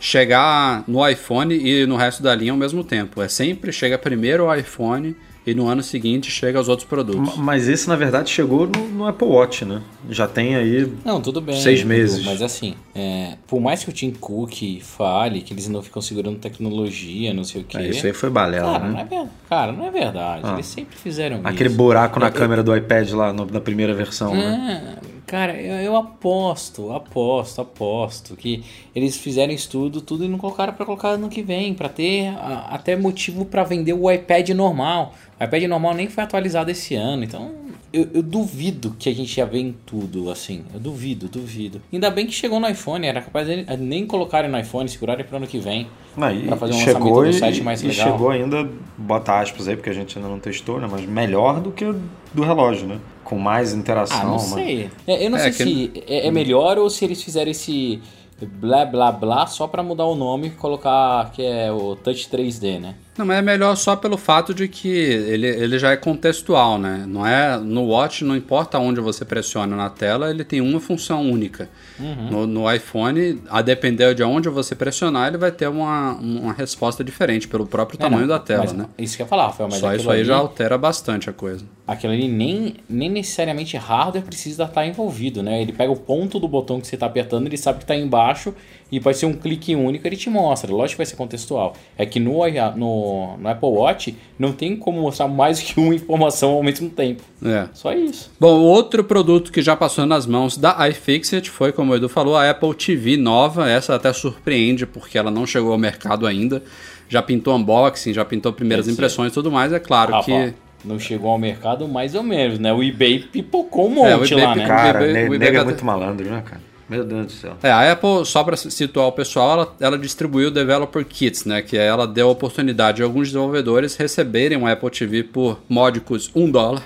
chegar 0.00 0.82
no 0.88 1.06
iPhone 1.06 1.54
e 1.54 1.86
no 1.86 1.96
resto 1.96 2.22
da 2.22 2.34
linha 2.34 2.52
ao 2.52 2.58
mesmo 2.58 2.82
tempo. 2.82 3.20
É 3.20 3.28
sempre 3.28 3.72
chega 3.72 3.98
primeiro 3.98 4.46
o 4.46 4.54
iPhone 4.54 5.14
e 5.46 5.54
no 5.54 5.68
ano 5.68 5.82
seguinte 5.82 6.30
chega 6.30 6.58
aos 6.58 6.68
outros 6.68 6.88
produtos. 6.88 7.36
Mas 7.36 7.68
esse, 7.68 7.88
na 7.88 7.94
verdade, 7.94 8.28
chegou 8.30 8.66
no, 8.66 8.88
no 8.88 9.06
Apple 9.06 9.28
Watch, 9.28 9.64
né? 9.64 9.80
Já 10.10 10.26
tem 10.26 10.56
aí. 10.56 10.92
Não, 11.04 11.20
tudo 11.20 11.40
bem. 11.40 11.60
Seis 11.60 11.84
meses. 11.84 12.24
Mas 12.24 12.42
assim, 12.42 12.74
é, 12.94 13.36
por 13.46 13.60
mais 13.60 13.84
que 13.84 13.90
o 13.90 13.92
Tim 13.92 14.10
Cook 14.10 14.80
fale 14.82 15.42
que 15.42 15.54
eles 15.54 15.68
não 15.68 15.82
ficam 15.82 16.02
segurando 16.02 16.38
tecnologia, 16.38 17.32
não 17.32 17.44
sei 17.44 17.62
o 17.62 17.64
quê. 17.64 17.78
É, 17.78 17.88
isso 17.88 18.06
aí 18.06 18.12
foi 18.12 18.28
balela, 18.30 18.72
Cara, 18.72 18.84
não 18.86 18.92
né? 18.94 19.00
é, 19.00 19.04
ver- 19.04 19.28
cara, 19.48 19.72
não 19.72 19.86
é 19.86 19.90
verdade. 19.90 20.42
Ah. 20.44 20.54
Eles 20.54 20.66
sempre 20.66 20.96
fizeram 20.96 21.40
Aquele 21.44 21.68
isso. 21.68 21.78
buraco 21.78 22.18
na 22.18 22.26
Eu- 22.28 22.32
câmera 22.32 22.62
do 22.62 22.76
iPad 22.76 23.10
lá 23.12 23.32
no- 23.32 23.46
na 23.46 23.60
primeira 23.60 23.94
versão, 23.94 24.34
né? 24.34 24.96
É, 25.00 25.06
cara, 25.26 25.54
eu, 25.60 25.76
eu 25.76 25.96
aposto, 25.96 26.92
aposto, 26.92 27.60
aposto 27.60 28.36
que 28.36 28.64
eles 28.96 29.16
fizeram 29.16 29.52
estudo 29.52 30.00
tudo 30.00 30.24
e 30.24 30.28
não 30.28 30.38
colocaram 30.38 30.72
pra 30.72 30.86
colocar 30.86 31.10
ano 31.10 31.28
que 31.28 31.42
vem, 31.42 31.74
pra 31.74 31.88
ter 31.88 32.28
a- 32.28 32.68
até 32.72 32.96
motivo 32.96 33.44
pra 33.44 33.62
vender 33.62 33.92
o 33.92 34.10
iPad 34.10 34.48
normal. 34.50 35.14
O 35.38 35.44
iPad 35.44 35.64
normal 35.64 35.92
nem 35.94 36.08
foi 36.08 36.24
atualizado 36.24 36.70
esse 36.70 36.94
ano, 36.94 37.22
então 37.22 37.50
eu, 37.92 38.08
eu 38.14 38.22
duvido 38.22 38.96
que 38.98 39.08
a 39.10 39.14
gente 39.14 39.36
ia 39.36 39.44
ver 39.44 39.58
em 39.60 39.74
tudo 39.84 40.30
assim. 40.30 40.64
Eu 40.72 40.80
duvido, 40.80 41.28
duvido. 41.28 41.80
Ainda 41.92 42.10
bem 42.10 42.26
que 42.26 42.32
chegou 42.32 42.58
no 42.58 42.66
iPhone, 42.68 43.06
era 43.06 43.20
capaz 43.20 43.46
de 43.46 43.64
nem 43.76 44.06
colocarem 44.06 44.50
no 44.50 44.58
iPhone, 44.58 44.88
segurarem 44.88 45.24
pro 45.26 45.36
ano 45.36 45.46
que 45.46 45.58
vem. 45.58 45.86
Não, 46.16 46.32
e 46.34 46.44
Pra 46.46 46.56
fazer 46.56 46.72
um 46.72 46.78
chegou 46.78 47.20
lançamento 47.20 47.30
do 47.32 47.36
e, 47.36 47.38
site 47.38 47.62
mais 47.62 47.82
e 47.82 47.88
legal. 47.88 48.12
chegou 48.12 48.30
ainda, 48.30 48.66
bota 48.96 49.38
aspas 49.38 49.68
aí, 49.68 49.76
porque 49.76 49.90
a 49.90 49.94
gente 49.94 50.16
ainda 50.18 50.30
não 50.30 50.40
testou, 50.40 50.80
né? 50.80 50.88
Mas 50.90 51.04
melhor 51.04 51.60
do 51.60 51.70
que 51.70 51.84
o 51.84 52.00
do 52.32 52.42
relógio, 52.42 52.86
né? 52.86 52.98
Com 53.22 53.38
mais 53.38 53.74
interação. 53.74 54.20
Ah, 54.20 54.24
não 54.24 54.32
mas- 54.32 54.42
sei. 54.42 54.90
É, 55.06 55.26
eu 55.26 55.30
não 55.30 55.36
É, 55.38 55.50
sei 55.50 55.52
que- 55.52 55.64
se 56.02 56.02
é, 56.06 56.26
é 56.26 56.30
melhor 56.30 56.78
ou 56.78 56.88
se 56.88 57.04
eles 57.04 57.22
fizeram 57.22 57.50
esse 57.50 58.00
blá 58.44 58.84
blá 58.84 59.10
blá 59.12 59.46
só 59.46 59.66
pra 59.66 59.82
mudar 59.82 60.06
o 60.06 60.14
nome 60.14 60.48
e 60.48 60.50
colocar 60.50 61.30
que 61.32 61.42
é 61.42 61.72
o 61.72 61.96
Touch 61.96 62.28
3D, 62.28 62.78
né? 62.80 62.96
Não, 63.16 63.24
mas 63.24 63.38
é 63.38 63.42
melhor 63.42 63.74
só 63.76 63.96
pelo 63.96 64.16
fato 64.16 64.52
de 64.52 64.68
que 64.68 64.88
ele, 64.88 65.46
ele 65.46 65.78
já 65.78 65.90
é 65.92 65.96
contextual, 65.96 66.78
né? 66.78 67.04
Não 67.08 67.26
é 67.26 67.56
no 67.58 67.84
Watch, 67.86 68.24
não 68.24 68.36
importa 68.36 68.78
onde 68.78 69.00
você 69.00 69.24
pressiona 69.24 69.74
na 69.76 69.88
tela, 69.88 70.30
ele 70.30 70.44
tem 70.44 70.60
uma 70.60 70.80
função 70.80 71.22
única. 71.30 71.68
Uhum. 71.98 72.30
No, 72.30 72.46
no 72.46 72.72
iPhone, 72.72 73.40
a 73.48 73.62
depender 73.62 74.14
de 74.14 74.22
onde 74.22 74.48
você 74.50 74.74
pressionar, 74.74 75.28
ele 75.28 75.38
vai 75.38 75.50
ter 75.50 75.66
uma, 75.68 76.12
uma 76.14 76.52
resposta 76.52 77.02
diferente 77.02 77.48
pelo 77.48 77.66
próprio 77.66 77.98
tamanho 77.98 78.24
É, 78.24 78.26
não, 78.26 78.28
da 78.28 78.38
tela, 78.38 78.72
né? 78.72 78.86
Isso 78.98 79.16
que 79.16 79.22
eu 79.22 79.24
ia 79.24 79.28
falar, 79.28 79.46
Rafael, 79.46 79.68
mas 79.70 79.80
Só 79.80 79.94
isso 79.94 80.10
aí 80.10 80.20
ali, 80.20 80.28
já 80.28 80.36
altera 80.36 80.76
bastante 80.76 81.30
a 81.30 81.32
coisa. 81.32 81.64
aquilo 81.86 82.12
ali 82.12 82.28
nem, 82.28 82.74
nem 82.88 83.08
necessariamente 83.08 83.76
hardware 83.76 84.24
precisa 84.24 84.64
estar 84.64 84.86
envolvido, 84.86 85.42
né? 85.42 85.62
Ele 85.62 85.72
pega 85.72 85.90
o 85.90 85.96
ponto 85.96 86.38
do 86.38 86.46
botão 86.46 86.80
que 86.80 86.86
você 86.86 86.96
está 86.96 87.06
apertando, 87.06 87.46
ele 87.46 87.56
sabe 87.56 87.78
que 87.78 87.84
está 87.84 87.96
embaixo 87.96 88.54
e 88.90 89.00
pode 89.00 89.18
ser 89.18 89.26
um 89.26 89.32
clique 89.32 89.74
único, 89.74 90.06
ele 90.06 90.16
te 90.16 90.30
mostra. 90.30 90.70
Lógico 90.72 90.90
que 90.92 90.96
vai 90.98 91.06
ser 91.06 91.16
contextual. 91.16 91.74
É 91.98 92.06
que 92.06 92.20
no, 92.20 92.38
no, 92.76 93.36
no 93.36 93.48
Apple 93.48 93.68
Watch 93.68 94.16
não 94.38 94.52
tem 94.52 94.76
como 94.76 95.00
mostrar 95.00 95.26
mais 95.26 95.58
que 95.60 95.78
uma 95.80 95.94
informação 95.94 96.50
ao 96.52 96.62
mesmo 96.62 96.88
tempo. 96.88 97.22
É. 97.44 97.66
Só 97.74 97.92
isso. 97.92 98.30
Bom, 98.38 98.60
outro 98.60 99.02
produto 99.02 99.50
que 99.50 99.60
já 99.60 99.74
passou 99.74 100.06
nas 100.06 100.24
mãos 100.26 100.56
da 100.56 100.88
iFixit 100.88 101.50
foi, 101.50 101.72
como 101.72 101.92
o 101.92 101.96
Edu 101.96 102.08
falou, 102.08 102.36
a 102.36 102.48
Apple 102.48 102.74
TV 102.74 103.16
nova. 103.16 103.68
Essa 103.68 103.94
até 103.96 104.12
surpreende 104.12 104.86
porque 104.86 105.18
ela 105.18 105.30
não 105.30 105.46
chegou 105.46 105.72
ao 105.72 105.78
mercado 105.78 106.26
ainda. 106.26 106.62
Já 107.08 107.22
pintou 107.22 107.56
unboxing, 107.56 108.12
já 108.12 108.24
pintou 108.24 108.52
primeiras 108.52 108.86
impressões 108.88 109.32
e 109.32 109.34
tudo 109.34 109.50
mais. 109.50 109.72
É 109.72 109.78
claro 109.80 110.12
Rafa, 110.12 110.24
que. 110.26 110.54
não 110.84 110.98
chegou 110.98 111.30
ao 111.30 111.38
mercado 111.38 111.86
mais 111.88 112.14
ou 112.14 112.22
menos, 112.22 112.58
né? 112.58 112.72
O 112.72 112.82
eBay 112.82 113.18
pipocou 113.20 113.86
um 113.88 113.90
monte 113.96 114.08
É, 114.10 114.16
o 114.16 114.24
eBay 114.24 114.44
lá, 114.44 114.54
né? 114.54 114.66
Cara, 114.66 115.00
O 115.00 115.04
eBay- 115.04 115.22
o 115.28 115.34
eBay 115.34 115.38
nega 115.38 115.50
é 115.50 115.58
vai 115.58 115.64
muito 115.64 115.84
malandro, 115.84 116.28
né, 116.30 116.42
cara? 116.44 116.60
Meu 116.88 117.04
Deus 117.04 117.26
do 117.26 117.32
céu. 117.32 117.56
É, 117.62 117.70
a 117.70 117.92
Apple, 117.92 118.24
só 118.24 118.44
para 118.44 118.56
situar 118.56 119.08
o 119.08 119.12
pessoal, 119.12 119.52
ela, 119.52 119.76
ela 119.80 119.98
distribuiu 119.98 120.48
o 120.48 120.50
Developer 120.50 121.04
Kits, 121.04 121.44
né? 121.44 121.60
Que 121.60 121.76
ela 121.76 122.06
deu 122.06 122.28
a 122.28 122.32
oportunidade 122.32 122.98
de 122.98 123.02
alguns 123.02 123.28
desenvolvedores 123.28 123.96
receberem 123.96 124.56
um 124.56 124.66
Apple 124.66 124.90
TV 124.90 125.24
por 125.24 125.58
módicos 125.68 126.30
1 126.34 126.50
dólar. 126.50 126.82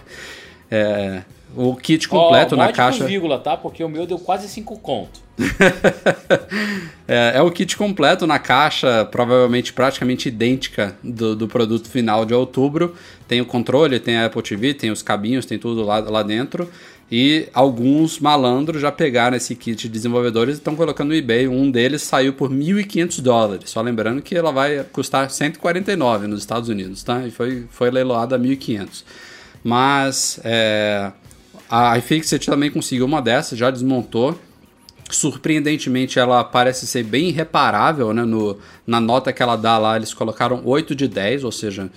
É, 0.71 1.23
o 1.57 1.75
kit 1.75 2.09
completo 2.09 2.55
Ó, 2.55 2.59
na 2.59 2.73
caixa. 2.73 3.05
vírgula, 3.05 3.39
tá? 3.39 3.57
Porque 3.57 3.83
o 3.83 3.89
meu 3.89 4.07
deu 4.07 4.19
quase 4.19 4.49
5 4.49 4.79
conto. 4.79 5.21
É, 7.13 7.33
é 7.39 7.43
o 7.43 7.51
kit 7.51 7.77
completo 7.77 8.25
na 8.25 8.39
caixa, 8.39 9.05
provavelmente 9.05 9.73
praticamente 9.73 10.29
idêntica 10.29 10.97
do, 11.03 11.35
do 11.35 11.49
produto 11.49 11.89
final 11.89 12.25
de 12.25 12.33
outubro. 12.33 12.95
Tem 13.27 13.41
o 13.41 13.45
controle, 13.45 13.99
tem 13.99 14.17
a 14.17 14.27
Apple 14.27 14.41
TV, 14.41 14.75
tem 14.75 14.93
os 14.93 15.03
cabinhos, 15.03 15.45
tem 15.45 15.59
tudo 15.59 15.83
lá, 15.83 15.99
lá 15.99 16.23
dentro. 16.23 16.71
E 17.11 17.49
alguns 17.53 18.21
malandros 18.21 18.81
já 18.81 18.93
pegaram 18.93 19.37
esse 19.37 19.57
kit 19.57 19.83
de 19.83 19.89
desenvolvedores 19.89 20.55
e 20.55 20.59
estão 20.59 20.77
colocando 20.77 21.09
no 21.09 21.15
eBay. 21.15 21.49
Um 21.49 21.69
deles 21.69 22.03
saiu 22.03 22.33
por 22.33 22.51
1.500 22.51 23.21
dólares. 23.21 23.71
Só 23.71 23.81
lembrando 23.81 24.23
que 24.23 24.37
ela 24.37 24.53
vai 24.53 24.85
custar 24.93 25.29
149 25.29 26.29
nos 26.29 26.39
Estados 26.39 26.69
Unidos, 26.69 27.03
tá? 27.03 27.27
E 27.27 27.33
foi, 27.33 27.67
foi 27.69 27.91
leiloada 27.91 28.37
a 28.37 28.39
1.500. 28.39 29.03
Mas 29.65 30.39
é, 30.45 31.11
a 31.69 31.99
iFixit 31.99 32.47
também 32.47 32.71
conseguiu 32.71 33.07
uma 33.07 33.21
dessas, 33.21 33.59
já 33.59 33.73
desmontou. 33.73 34.39
Surpreendentemente, 35.11 36.21
ela 36.21 36.45
parece 36.45 36.87
ser 36.87 37.03
bem 37.03 37.31
irreparável, 37.31 38.15
né? 38.15 38.23
No, 38.23 38.57
na 38.87 39.01
nota 39.01 39.33
que 39.33 39.43
ela 39.43 39.57
dá 39.57 39.77
lá, 39.79 39.97
eles 39.97 40.15
colocaram 40.15 40.63
8 40.65 40.95
de 40.95 41.09
10, 41.09 41.43
ou 41.43 41.51
seja, 41.51 41.91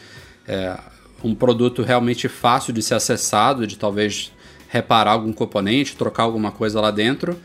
é 0.47 0.75
um 1.23 1.35
produto 1.35 1.83
realmente 1.83 2.27
fácil 2.27 2.73
de 2.73 2.81
ser 2.81 2.95
acessado, 2.95 3.67
de 3.67 3.77
talvez 3.77 4.31
reparar 4.73 5.11
algum 5.11 5.31
componente, 5.31 5.95
trocar 5.95 6.23
alguma 6.23 6.51
coisa 6.51 6.81
lá 6.81 6.89
dentro. 6.89 7.37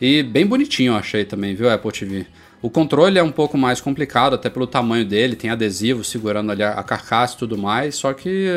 E 0.00 0.22
bem 0.22 0.46
bonitinho, 0.46 0.92
eu 0.92 0.96
achei 0.96 1.24
também, 1.24 1.54
viu, 1.56 1.68
Apple 1.68 1.90
TV? 1.90 2.24
O 2.62 2.70
controle 2.70 3.18
é 3.18 3.22
um 3.22 3.32
pouco 3.32 3.58
mais 3.58 3.80
complicado, 3.80 4.34
até 4.34 4.48
pelo 4.48 4.64
tamanho 4.66 5.04
dele, 5.04 5.34
tem 5.34 5.50
adesivo 5.50 6.04
segurando 6.04 6.52
ali 6.52 6.62
a 6.62 6.80
carcaça 6.84 7.34
e 7.34 7.38
tudo 7.38 7.58
mais, 7.58 7.96
só 7.96 8.12
que 8.12 8.48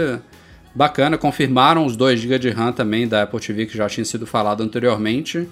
bacana. 0.76 1.18
Confirmaram 1.18 1.84
os 1.84 1.96
2 1.96 2.20
GB 2.20 2.38
de 2.38 2.50
RAM 2.52 2.72
também 2.72 3.08
da 3.08 3.24
Apple 3.24 3.40
TV 3.40 3.66
que 3.66 3.76
já 3.76 3.90
tinha 3.90 4.06
sido 4.06 4.28
falado 4.28 4.62
anteriormente. 4.62 5.48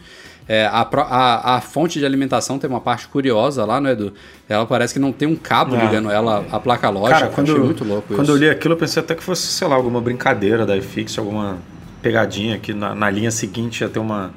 É, 0.47 0.65
a, 0.65 0.81
a, 0.81 1.55
a 1.57 1.61
fonte 1.61 1.97
de 1.99 2.05
alimentação 2.05 2.57
tem 2.59 2.67
uma 2.69 2.81
parte 2.81 3.07
curiosa 3.07 3.65
lá, 3.65 3.79
né, 3.81 3.91
Edu? 3.91 4.13
Ela 4.47 4.65
parece 4.65 4.93
que 4.93 4.99
não 4.99 5.11
tem 5.11 5.27
um 5.27 5.35
cabo 5.35 5.75
É. 5.75 5.85
ligando 5.85 6.09
ela 6.11 6.45
à 6.51 6.59
placa 6.59 6.89
lógica. 6.89 7.19
Cara, 7.19 7.31
quando, 7.31 7.51
Achei 7.51 7.63
muito 7.63 7.83
louco 7.83 8.07
quando 8.15 8.23
isso. 8.23 8.31
eu 8.31 8.35
li 8.37 8.49
aquilo, 8.49 8.73
eu 8.73 8.77
pensei 8.77 9.01
até 9.01 9.13
que 9.15 9.23
fosse, 9.23 9.45
sei 9.47 9.67
lá, 9.67 9.75
alguma 9.75 10.01
brincadeira 10.01 10.65
da 10.65 10.75
iFix, 10.77 11.17
alguma 11.19 11.59
pegadinha 12.01 12.57
que 12.57 12.73
na, 12.73 12.95
na 12.95 13.09
linha 13.09 13.31
seguinte 13.31 13.81
ia 13.81 13.89
ter 13.89 13.99
uma, 13.99 14.31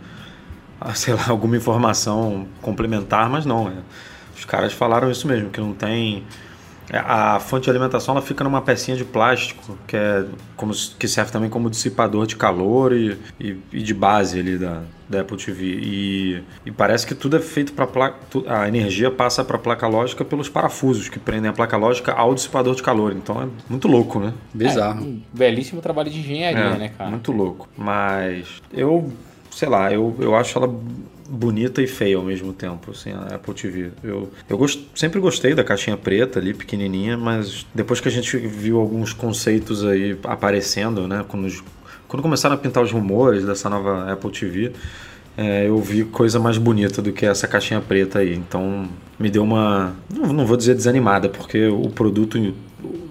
sei 0.95 1.15
lá, 1.15 1.29
alguma 1.29 1.57
informação 1.57 2.47
complementar, 2.61 3.29
mas 3.29 3.45
não. 3.45 3.69
é. 3.69 3.73
Os 4.37 4.45
caras 4.45 4.73
falaram 4.73 5.11
isso 5.11 5.27
mesmo, 5.27 5.51
que 5.51 5.61
não 5.61 5.73
tem. 5.73 6.25
É, 6.93 6.99
A 6.99 7.41
fonte 7.41 7.65
de 7.65 7.71
alimentação 7.71 8.15
ela 8.15 8.23
fica 8.23 8.45
numa 8.45 8.61
pecinha 8.61 8.97
de 8.97 9.05
plástico, 9.05 9.79
que, 9.87 9.97
é 9.97 10.25
como, 10.57 10.73
que 10.99 11.09
serve 11.09 11.33
também 11.33 11.49
como 11.49 11.71
dissipador 11.71 12.27
de 12.27 12.37
calor 12.37 12.93
e, 12.93 13.19
e, 13.41 13.57
e 13.73 13.83
de 13.83 13.95
base 13.95 14.39
ali 14.39 14.59
da, 14.59 14.83
da 15.09 15.23
Apple 15.23 15.37
TV. 15.37 15.65
E, 15.65 16.43
e 16.67 16.71
parece 16.71 17.07
que 17.07 17.15
tudo 17.15 17.37
é 17.37 17.41
feito 17.41 17.73
para 17.73 17.87
placa. 17.87 18.17
A 18.47 18.69
energia 18.69 19.11
passa 19.11 19.43
para 19.43 19.57
a 19.57 19.59
placa 19.59 19.87
lógica 19.87 20.25
pelos 20.25 20.49
parafusos 20.49 21.09
que 21.09 21.19
prendem 21.19 21.51
a 21.51 21.53
placa 21.53 21.77
lógica 21.77 22.13
ao 22.13 22.35
dissipador 22.35 22.75
de 22.75 22.83
calor. 22.83 23.13
Então 23.13 23.41
é 23.43 23.49
muito 23.69 23.89
louco, 23.89 24.21
né? 24.21 24.33
Bizarro. 24.53 25.03
Um 25.03 25.23
belíssimo 25.33 25.81
trabalho 25.81 26.11
de 26.11 26.19
engenharia, 26.21 26.61
É, 26.61 26.77
né, 26.77 26.89
cara? 26.97 27.11
Muito 27.11 27.33
louco. 27.33 27.69
Mas 27.77 28.61
eu, 28.73 29.11
sei 29.51 29.69
lá, 29.69 29.93
eu, 29.93 30.15
eu 30.19 30.35
acho 30.37 30.59
ela 30.59 30.75
bonita 31.33 31.81
e 31.81 31.87
feia 31.87 32.19
ao 32.19 32.23
mesmo 32.23 32.53
tempo, 32.53 32.91
assim, 32.91 33.11
a 33.11 33.37
Apple 33.37 33.55
TV. 33.55 33.91
Eu, 34.05 34.31
eu 34.49 34.59
gost, 34.59 34.87
sempre 34.95 35.19
gostei 35.19 35.55
da 35.55 35.65
caixinha 35.65 35.97
preta 35.97 36.39
ali, 36.39 36.53
pequenininha, 36.53 37.17
mas 37.17 37.67
depois 37.75 38.01
que 38.01 38.09
a 38.09 38.11
gente 38.11 38.37
viu 38.37 38.79
alguns 38.79 39.15
conceitos 39.15 39.83
aí 39.83 40.19
aparecendo, 40.25 41.09
né, 41.09 41.25
quando, 41.27 41.49
quando 42.07 42.23
começaram 42.23 42.55
a 42.55 42.59
pintar 42.59 42.83
os 42.83 42.93
rumores 42.93 43.47
dessa 43.47 43.71
nova 43.71 44.13
Apple 44.13 44.31
TV, 44.31 44.73
é, 45.35 45.67
eu 45.67 45.79
vi 45.79 46.05
coisa 46.05 46.39
mais 46.39 46.59
bonita 46.59 47.01
do 47.01 47.13
que 47.13 47.25
essa 47.25 47.49
caixinha 47.49 47.81
preta 47.81 48.19
aí. 48.19 48.35
Então 48.35 48.87
me 49.19 49.31
deu 49.31 49.43
uma. 49.43 49.95
Não, 50.13 50.33
não 50.33 50.45
vou 50.45 50.57
dizer 50.57 50.75
desanimada, 50.75 51.29
porque 51.31 51.67
o 51.67 51.89
produto. 51.89 52.39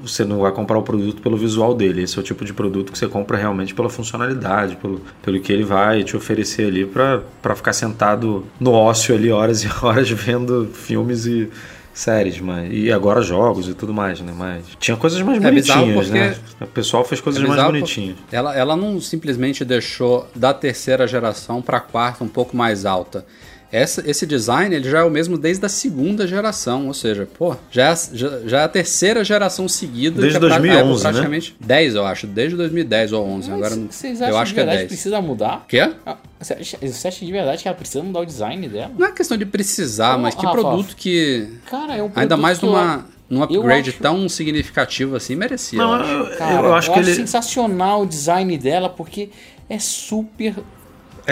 Você 0.03 0.25
não 0.25 0.39
vai 0.39 0.51
comprar 0.51 0.77
o 0.77 0.81
produto 0.81 1.21
pelo 1.21 1.37
visual 1.37 1.73
dele. 1.73 2.03
Esse 2.03 2.17
é 2.17 2.21
o 2.21 2.23
tipo 2.23 2.43
de 2.43 2.53
produto 2.53 2.91
que 2.91 2.97
você 2.97 3.07
compra 3.07 3.37
realmente 3.37 3.73
pela 3.73 3.89
funcionalidade, 3.89 4.75
pelo, 4.75 5.01
pelo 5.21 5.39
que 5.39 5.51
ele 5.51 5.63
vai 5.63 6.03
te 6.03 6.15
oferecer 6.15 6.67
ali 6.67 6.85
para 6.85 7.55
ficar 7.55 7.73
sentado 7.73 8.45
no 8.59 8.71
ócio 8.71 9.13
ali 9.13 9.31
horas 9.31 9.63
e 9.63 9.69
horas 9.81 10.09
vendo 10.09 10.69
filmes 10.73 11.25
e 11.25 11.49
séries, 11.93 12.39
mas 12.39 12.71
e 12.71 12.91
agora 12.91 13.21
jogos 13.21 13.67
e 13.67 13.73
tudo 13.73 13.93
mais, 13.93 14.21
né? 14.21 14.33
Mas 14.35 14.65
tinha 14.79 14.95
coisas 14.95 15.21
mais 15.21 15.37
É 15.37 15.41
bonitinhas, 15.41 16.09
né? 16.09 16.35
O 16.59 16.67
pessoal 16.67 17.03
fez 17.03 17.19
coisas 17.19 17.43
É 17.43 17.47
mais 17.47 17.63
bonitinhas. 17.63 18.17
Ela, 18.31 18.55
ela 18.55 18.75
não 18.75 18.99
simplesmente 19.01 19.65
deixou 19.65 20.27
da 20.33 20.53
terceira 20.53 21.05
geração 21.05 21.61
para 21.61 21.77
a 21.77 21.81
quarta 21.81 22.23
um 22.23 22.29
pouco 22.29 22.55
mais 22.55 22.85
alta. 22.85 23.25
Essa, 23.71 24.03
esse 24.09 24.25
design 24.25 24.75
ele 24.75 24.89
já 24.89 24.99
é 24.99 25.03
o 25.03 25.09
mesmo 25.09 25.37
desde 25.37 25.65
a 25.65 25.69
segunda 25.69 26.27
geração, 26.27 26.87
ou 26.87 26.93
seja, 26.93 27.27
pô, 27.37 27.55
já 27.71 27.83
é, 27.83 27.87
a- 27.91 27.95
já, 28.13 28.39
já 28.45 28.59
é 28.61 28.63
a 28.65 28.67
terceira 28.67 29.23
geração 29.23 29.67
seguida. 29.69 30.19
Desde 30.21 30.37
que 30.39 30.45
a 30.45 30.49
pra- 30.49 30.57
2011, 30.57 30.81
Apple 30.81 30.95
né? 30.95 31.01
praticamente 31.01 31.55
10, 31.59 31.95
eu 31.95 32.05
acho, 32.05 32.27
desde 32.27 32.57
2010 32.57 33.13
ou 33.13 33.25
11. 33.25 33.51
Agora 33.51 33.75
não- 33.75 33.87
Vocês 33.89 34.19
eu 34.19 34.37
acho 34.37 34.53
que 34.53 34.59
é 34.59 34.63
verdade 34.63 34.77
10. 34.79 34.87
precisa 34.89 35.21
mudar? 35.21 35.65
Quê? 35.67 35.89
Ah, 36.05 36.17
Você 36.39 36.53
acha, 36.53 36.77
você 36.81 37.07
acha 37.07 37.25
de 37.25 37.31
verdade 37.31 37.61
que 37.61 37.67
ela 37.67 37.77
precisa 37.77 38.03
mudar 38.03 38.19
o 38.19 38.25
design 38.25 38.67
dela? 38.67 38.91
Não 38.97 39.07
é 39.07 39.11
questão 39.11 39.37
de 39.37 39.45
precisar, 39.45 40.15
Ô, 40.15 40.19
mas 40.19 40.35
que 40.35 40.45
Rafa, 40.45 40.57
produto 40.59 40.95
que 40.95 41.47
Cara, 41.69 41.93
é 41.95 42.03
um 42.03 42.09
produto 42.09 42.17
ainda 42.17 42.35
mais 42.37 42.57
que 42.59 42.65
eu- 42.65 42.69
numa 42.71 43.05
num 43.29 43.37
eu 43.37 43.43
upgrade 43.43 43.91
acho- 43.91 43.99
tão 43.99 44.27
significativo 44.27 45.15
assim 45.15 45.35
merecia. 45.37 45.79
Não, 45.79 45.93
eu 45.93 46.01
acho. 46.01 46.11
eu, 46.11 46.37
Cara, 46.37 46.67
eu 46.67 46.73
acho 46.73 46.91
que 46.91 46.99
ele 46.99 47.13
sensacional 47.15 48.01
o 48.01 48.05
design 48.05 48.57
dela, 48.57 48.89
porque 48.89 49.29
é 49.69 49.79
super 49.79 50.55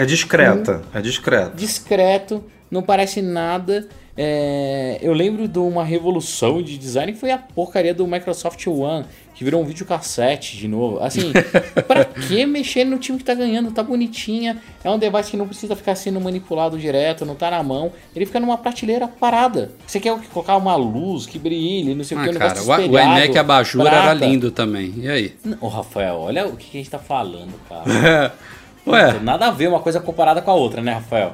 é 0.02 0.06
discreta, 0.06 0.82
é 0.94 1.00
discreta. 1.00 1.52
discreto, 1.56 2.44
não 2.70 2.82
parece 2.82 3.20
nada. 3.22 3.88
É, 4.16 4.98
eu 5.00 5.12
lembro 5.14 5.48
de 5.48 5.58
uma 5.58 5.82
revolução 5.84 6.60
de 6.62 6.76
design 6.76 7.12
que 7.12 7.18
foi 7.18 7.30
a 7.30 7.38
porcaria 7.38 7.94
do 7.94 8.06
Microsoft 8.06 8.66
One, 8.66 9.06
que 9.34 9.42
virou 9.42 9.62
um 9.62 9.64
videocassete 9.64 10.58
de 10.58 10.68
novo. 10.68 10.98
Assim, 11.02 11.32
pra 11.88 12.04
que 12.04 12.44
mexer 12.44 12.84
no 12.84 12.98
time 12.98 13.16
que 13.16 13.24
tá 13.24 13.32
ganhando? 13.34 13.70
Tá 13.70 13.82
bonitinha, 13.82 14.58
é 14.84 14.90
um 14.90 14.98
device 14.98 15.30
que 15.30 15.36
não 15.38 15.46
precisa 15.46 15.74
ficar 15.74 15.94
sendo 15.94 16.20
manipulado 16.20 16.78
direto, 16.78 17.24
não 17.24 17.34
tá 17.34 17.50
na 17.50 17.62
mão. 17.62 17.92
Ele 18.14 18.26
fica 18.26 18.38
numa 18.38 18.58
prateleira 18.58 19.08
parada. 19.08 19.70
Você 19.86 19.98
quer 19.98 20.14
colocar 20.32 20.56
uma 20.58 20.76
luz 20.76 21.24
que 21.24 21.38
brilhe, 21.38 21.94
não 21.94 22.04
sei 22.04 22.18
o 22.18 22.20
Ah, 22.20 22.24
que, 22.24 22.30
um 22.30 22.34
cara, 22.34 22.60
negócio 22.60 22.86
o, 22.90 22.92
o 22.92 22.98
iMac 22.98 23.38
abajur 23.38 23.86
era 23.86 24.02
prata. 24.02 24.26
lindo 24.26 24.50
também. 24.50 24.92
E 24.98 25.08
aí? 25.08 25.34
Ô, 25.62 25.68
Rafael, 25.68 26.16
olha 26.18 26.46
o 26.46 26.56
que 26.56 26.76
a 26.76 26.80
gente 26.80 26.90
tá 26.90 26.98
falando, 26.98 27.54
cara. 27.68 28.34
Ué, 28.90 29.18
Nada 29.20 29.46
a 29.46 29.50
ver 29.50 29.68
uma 29.68 29.80
coisa 29.80 30.00
comparada 30.00 30.42
com 30.42 30.50
a 30.50 30.54
outra, 30.54 30.80
né, 30.82 30.92
Rafael? 30.92 31.32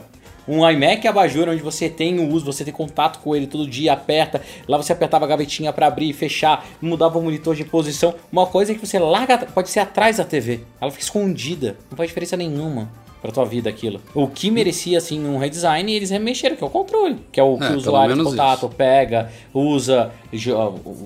Um 0.48 0.68
iMac 0.70 1.06
abajur 1.08 1.48
onde 1.48 1.60
você 1.60 1.88
tem 1.88 2.20
o 2.20 2.32
uso, 2.32 2.44
você 2.46 2.64
tem 2.64 2.72
contato 2.72 3.18
com 3.18 3.34
ele 3.34 3.48
todo 3.48 3.68
dia, 3.68 3.92
aperta, 3.92 4.40
lá 4.68 4.76
você 4.76 4.92
apertava 4.92 5.24
a 5.24 5.28
gavetinha 5.28 5.72
pra 5.72 5.88
abrir 5.88 6.08
e 6.08 6.12
fechar, 6.12 6.64
mudava 6.80 7.18
o 7.18 7.22
monitor 7.22 7.56
de 7.56 7.64
posição. 7.64 8.14
Uma 8.30 8.46
coisa 8.46 8.70
é 8.70 8.74
que 8.76 8.86
você 8.86 8.96
larga, 8.96 9.38
pode 9.38 9.68
ser 9.70 9.80
atrás 9.80 10.18
da 10.18 10.24
TV, 10.24 10.60
ela 10.80 10.90
fica 10.92 11.02
escondida, 11.02 11.76
não 11.90 11.96
faz 11.96 12.08
diferença 12.08 12.36
nenhuma 12.36 12.88
pra 13.20 13.32
tua 13.32 13.44
vida 13.44 13.68
aquilo. 13.68 14.00
O 14.14 14.28
que 14.28 14.48
merecia 14.48 14.98
assim 14.98 15.26
um 15.26 15.36
redesign, 15.36 15.92
eles 15.92 16.10
remexeram, 16.10 16.54
que 16.54 16.62
é 16.62 16.66
o 16.66 16.70
controle, 16.70 17.18
que 17.32 17.40
é 17.40 17.42
o 17.42 17.58
que 17.58 17.64
É, 17.64 17.70
o 17.70 17.76
usuário 17.76 18.14
de 18.14 18.22
contato 18.22 18.68
pega, 18.68 19.32
usa, 19.52 20.12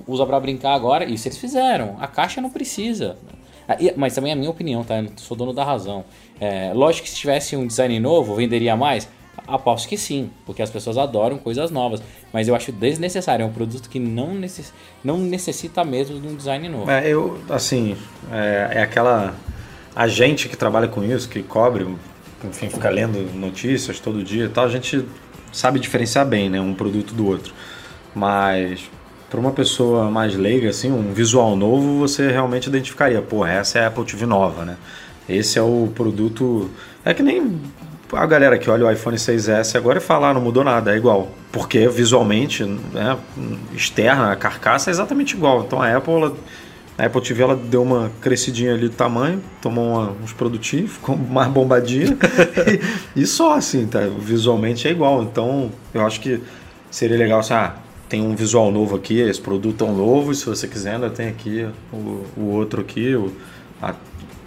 usa 0.06 0.26
para 0.26 0.38
brincar 0.38 0.74
agora, 0.74 1.06
isso 1.06 1.26
eles 1.26 1.38
fizeram. 1.38 1.96
A 1.98 2.06
caixa 2.06 2.42
não 2.42 2.50
precisa. 2.50 3.16
Ah, 3.66 3.76
Mas 3.96 4.14
também 4.14 4.32
é 4.32 4.34
a 4.34 4.36
minha 4.36 4.50
opinião, 4.50 4.82
tá? 4.84 4.96
Eu 4.96 5.04
não 5.04 5.12
sou 5.16 5.36
dono 5.36 5.52
da 5.52 5.64
razão. 5.64 6.04
É, 6.40 6.72
lógico 6.74 7.04
que 7.04 7.10
se 7.10 7.16
tivesse 7.16 7.54
um 7.54 7.66
design 7.66 8.00
novo, 8.00 8.34
venderia 8.34 8.74
mais? 8.74 9.08
Aposto 9.46 9.88
que 9.88 9.96
sim, 9.96 10.30
porque 10.46 10.62
as 10.62 10.70
pessoas 10.70 10.96
adoram 10.96 11.36
coisas 11.36 11.70
novas. 11.70 12.02
Mas 12.32 12.48
eu 12.48 12.54
acho 12.54 12.72
desnecessário, 12.72 13.42
é 13.42 13.46
um 13.46 13.52
produto 13.52 13.88
que 13.88 13.98
não, 13.98 14.34
necess... 14.34 14.72
não 15.04 15.18
necessita 15.18 15.84
mesmo 15.84 16.18
de 16.18 16.26
um 16.26 16.34
design 16.34 16.68
novo. 16.68 16.90
É, 16.90 17.08
eu, 17.08 17.38
assim, 17.48 17.96
é, 18.32 18.78
é 18.78 18.82
aquela. 18.82 19.34
A 19.94 20.08
gente 20.08 20.48
que 20.48 20.56
trabalha 20.56 20.88
com 20.88 21.02
isso, 21.04 21.28
que 21.28 21.42
cobre, 21.42 21.86
enfim, 22.44 22.70
fica 22.70 22.88
lendo 22.88 23.18
notícias 23.34 23.98
todo 23.98 24.22
dia 24.22 24.44
e 24.44 24.48
tal, 24.48 24.64
a 24.64 24.68
gente 24.68 25.04
sabe 25.52 25.80
diferenciar 25.80 26.24
bem, 26.24 26.48
né, 26.48 26.60
um 26.60 26.74
produto 26.74 27.12
do 27.12 27.26
outro. 27.26 27.52
Mas 28.14 28.88
para 29.28 29.38
uma 29.38 29.52
pessoa 29.52 30.10
mais 30.10 30.34
leiga, 30.34 30.70
assim, 30.70 30.90
um 30.90 31.12
visual 31.12 31.56
novo, 31.56 31.98
você 31.98 32.30
realmente 32.30 32.68
identificaria, 32.68 33.22
pô, 33.22 33.46
essa 33.46 33.78
é 33.78 33.84
a 33.84 33.86
Apple 33.86 34.04
TV 34.04 34.26
nova, 34.26 34.64
né? 34.64 34.76
Esse 35.36 35.58
é 35.58 35.62
o 35.62 35.88
produto. 35.94 36.70
É 37.04 37.14
que 37.14 37.22
nem 37.22 37.60
a 38.12 38.26
galera 38.26 38.58
que 38.58 38.68
olha 38.68 38.86
o 38.86 38.90
iPhone 38.90 39.16
6S 39.16 39.76
agora 39.76 39.98
e 39.98 40.00
fala, 40.00 40.30
ah, 40.30 40.34
não 40.34 40.40
mudou 40.40 40.64
nada, 40.64 40.92
é 40.92 40.96
igual. 40.96 41.28
Porque 41.52 41.88
visualmente, 41.88 42.64
né, 42.64 43.16
externa, 43.74 44.32
a 44.32 44.36
carcaça 44.36 44.90
é 44.90 44.92
exatamente 44.92 45.34
igual. 45.36 45.62
Então 45.62 45.80
a 45.80 45.96
Apple, 45.96 46.12
ela, 46.14 46.36
a 46.98 47.06
Apple 47.06 47.22
TV 47.22 47.42
ela 47.42 47.56
deu 47.56 47.82
uma 47.82 48.10
crescidinha 48.20 48.74
ali 48.74 48.88
do 48.88 48.94
tamanho, 48.94 49.40
tomou 49.62 49.86
uma- 49.94 50.12
uns 50.22 50.32
produtinhos, 50.32 50.92
ficou 50.92 51.16
mais 51.16 51.48
bombadinha 51.50 52.16
e, 53.14 53.22
e 53.22 53.26
só 53.26 53.54
assim, 53.54 53.86
tá? 53.86 54.00
Visualmente 54.18 54.88
é 54.88 54.90
igual. 54.90 55.22
Então 55.22 55.70
eu 55.94 56.04
acho 56.04 56.20
que 56.20 56.40
seria 56.90 57.16
legal 57.16 57.40
assim, 57.40 57.54
ah, 57.54 57.74
tem 58.08 58.20
um 58.22 58.34
visual 58.34 58.72
novo 58.72 58.96
aqui, 58.96 59.20
esse 59.20 59.40
produto 59.40 59.84
é 59.84 59.88
um 59.88 59.96
novo, 59.96 60.32
e 60.32 60.34
se 60.34 60.44
você 60.44 60.66
quiser 60.66 60.94
ainda 60.94 61.08
tem 61.08 61.28
aqui 61.28 61.64
o, 61.92 62.24
o 62.36 62.44
outro 62.50 62.80
aqui, 62.80 63.14
o, 63.14 63.32
a 63.80 63.94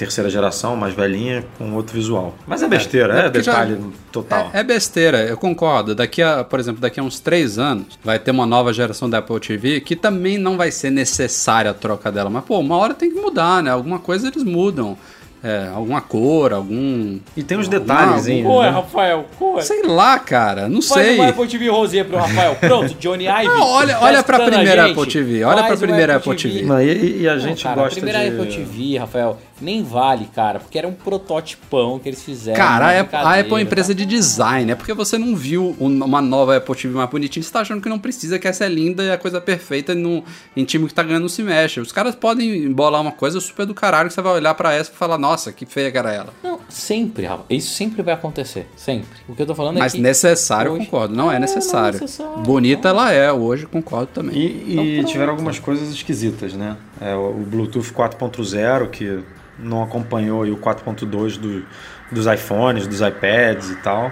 terceira 0.03 0.29
geração, 0.29 0.75
mais 0.75 0.93
velhinha, 0.93 1.43
com 1.57 1.73
outro 1.73 1.95
visual. 1.95 2.35
Mas 2.47 2.61
é 2.63 2.67
besteira, 2.67 3.13
é 3.15 3.19
é, 3.19 3.23
porque 3.23 3.43
já- 3.43 3.51
detalhe 3.65 3.79
total. 4.11 4.51
É, 4.53 4.59
é 4.59 4.63
besteira, 4.63 5.19
eu 5.23 5.37
concordo. 5.37 5.95
Daqui 5.95 6.21
a, 6.21 6.43
por 6.43 6.59
exemplo, 6.59 6.81
daqui 6.81 6.99
a 6.99 7.03
uns 7.03 7.19
três 7.19 7.57
anos 7.57 7.99
vai 8.03 8.19
ter 8.19 8.31
uma 8.31 8.45
nova 8.45 8.71
geração 8.73 9.09
da 9.09 9.19
Apple 9.19 9.39
TV 9.39 9.81
que 9.81 9.95
também 9.95 10.37
não 10.37 10.57
vai 10.57 10.71
ser 10.71 10.89
necessária 10.89 11.71
a 11.71 11.73
troca 11.73 12.11
dela. 12.11 12.29
Mas, 12.29 12.43
pô, 12.45 12.59
uma 12.59 12.77
hora 12.77 12.93
tem 12.93 13.09
que 13.11 13.19
mudar, 13.19 13.63
né? 13.63 13.71
Alguma 13.71 13.99
coisa 13.99 14.27
eles 14.27 14.43
mudam. 14.43 14.97
É, 15.45 15.67
alguma 15.75 15.99
cor, 15.99 16.53
algum. 16.53 17.19
E 17.35 17.43
tem 17.43 17.57
uns 17.57 17.67
detalhezinhos. 17.67 18.45
Qual 18.47 18.63
é, 18.63 18.67
né? 18.67 18.71
Rafael? 18.77 19.25
Qual 19.37 19.59
é? 19.59 19.61
Sei 19.61 19.83
lá, 19.83 20.17
cara, 20.17 20.69
não 20.69 20.81
Faz 20.81 21.05
sei. 21.05 21.15
uma 21.17 21.27
Apple 21.27 21.47
TV 21.49 21.67
Rosier 21.67 22.05
pro 22.05 22.15
Rafael. 22.17 22.55
Pronto, 22.55 22.93
Johnny 22.97 23.25
Ive. 23.27 23.47
Não, 23.49 23.61
olha- 23.61 23.99
olha 23.99 24.23
pra 24.23 24.39
primeira. 24.39 24.85
Apple 24.85 25.05
TV, 25.05 25.43
olha 25.43 25.57
Faz 25.57 25.67
pra 25.67 25.77
primeira 25.85 26.15
Apple 26.15 26.35
TV. 26.37 26.61
Não, 26.61 26.81
e, 26.81 27.23
e 27.23 27.27
a 27.27 27.33
Não, 27.33 27.39
gente 27.41 27.61
cara, 27.61 27.75
gosta 27.75 27.99
a 27.99 28.01
primeira 28.01 28.19
de... 28.31 28.39
Apple 28.39 28.55
TV, 28.55 28.97
Rafael, 28.97 29.37
nem 29.63 29.83
vale, 29.83 30.25
cara, 30.35 30.59
porque 30.59 30.77
era 30.77 30.87
um 30.87 30.93
prototipão 30.93 31.97
que 31.99 32.09
eles 32.09 32.21
fizeram. 32.21 32.57
Cara, 32.57 32.87
a 32.87 32.99
Apple, 33.01 33.15
a 33.17 33.29
Apple 33.39 33.49
é 33.51 33.53
uma 33.55 33.61
empresa 33.61 33.95
de 33.95 34.05
design. 34.05 34.71
É 34.71 34.75
porque 34.75 34.93
você 34.93 35.17
não 35.17 35.35
viu 35.35 35.75
um- 35.79 36.03
uma 36.03 36.21
nova 36.21 36.57
Apple 36.57 36.75
TV 36.75 36.93
mais 36.95 37.09
bonitinha. 37.09 37.41
Você 37.43 37.51
tá 37.51 37.61
achando 37.61 37.81
que 37.81 37.89
não 37.89 37.97
precisa, 37.99 38.37
que 38.37 38.47
essa 38.47 38.65
é 38.65 38.69
linda 38.69 39.03
e 39.03 39.11
a 39.11 39.17
coisa 39.17 39.39
perfeita 39.41 39.93
e 39.93 39.95
no, 39.95 40.23
em 40.55 40.63
time 40.65 40.87
que 40.87 40.93
tá 40.93 41.01
ganhando 41.03 41.23
não 41.23 41.29
se 41.29 41.41
mexe. 41.43 41.79
Os 41.79 41.91
caras 41.91 42.13
podem 42.15 42.71
bolar 42.71 43.01
uma 43.01 43.11
coisa 43.11 43.39
super 43.39 43.65
do 43.65 43.73
caralho 43.73 44.09
que 44.09 44.13
você 44.13 44.21
vai 44.21 44.33
olhar 44.33 44.53
pra 44.53 44.73
essa 44.73 44.91
e 44.91 44.95
falar, 44.95 45.17
nossa, 45.17 45.51
que 45.51 45.65
feia 45.65 45.91
que 45.91 45.97
era 45.97 46.11
ela. 46.11 46.33
Não, 46.43 46.59
sempre, 46.69 47.25
Rafa. 47.25 47.43
Isso 47.49 47.73
sempre 47.73 48.01
vai 48.01 48.13
acontecer. 48.13 48.67
Sempre. 48.75 49.07
O 49.27 49.35
que 49.35 49.41
eu 49.41 49.45
tô 49.45 49.55
falando 49.55 49.79
Mas 49.79 49.93
é 49.93 49.95
que. 49.97 50.01
necessário, 50.01 50.69
eu 50.69 50.73
hoje- 50.75 50.85
concordo. 50.85 51.15
Não 51.15 51.25
é 51.31 51.35
É, 51.35 51.37
não 51.37 51.37
é 51.37 51.39
necessário. 51.39 51.99
necessário, 52.01 52.37
Bonita 52.43 52.89
ela 52.89 53.11
é, 53.11 53.31
hoje 53.31 53.65
concordo 53.65 54.07
também. 54.13 54.35
E, 54.37 54.73
e 54.75 54.97
Então, 54.99 55.11
tiveram 55.11 55.31
algumas 55.31 55.57
coisas 55.59 55.89
esquisitas, 55.89 56.53
né? 56.53 56.75
É, 57.01 57.13
o 57.15 57.33
Bluetooth 57.33 57.91
4.0, 57.93 58.89
que 58.89 59.19
não 59.59 59.83
acompanhou 59.83 60.43
aí 60.43 60.51
o 60.51 60.57
4.2 60.57 61.37
do, 61.37 61.65
dos 62.11 62.25
iPhones, 62.27 62.87
dos 62.87 63.01
iPads 63.01 63.69
e 63.71 63.75
tal. 63.77 64.11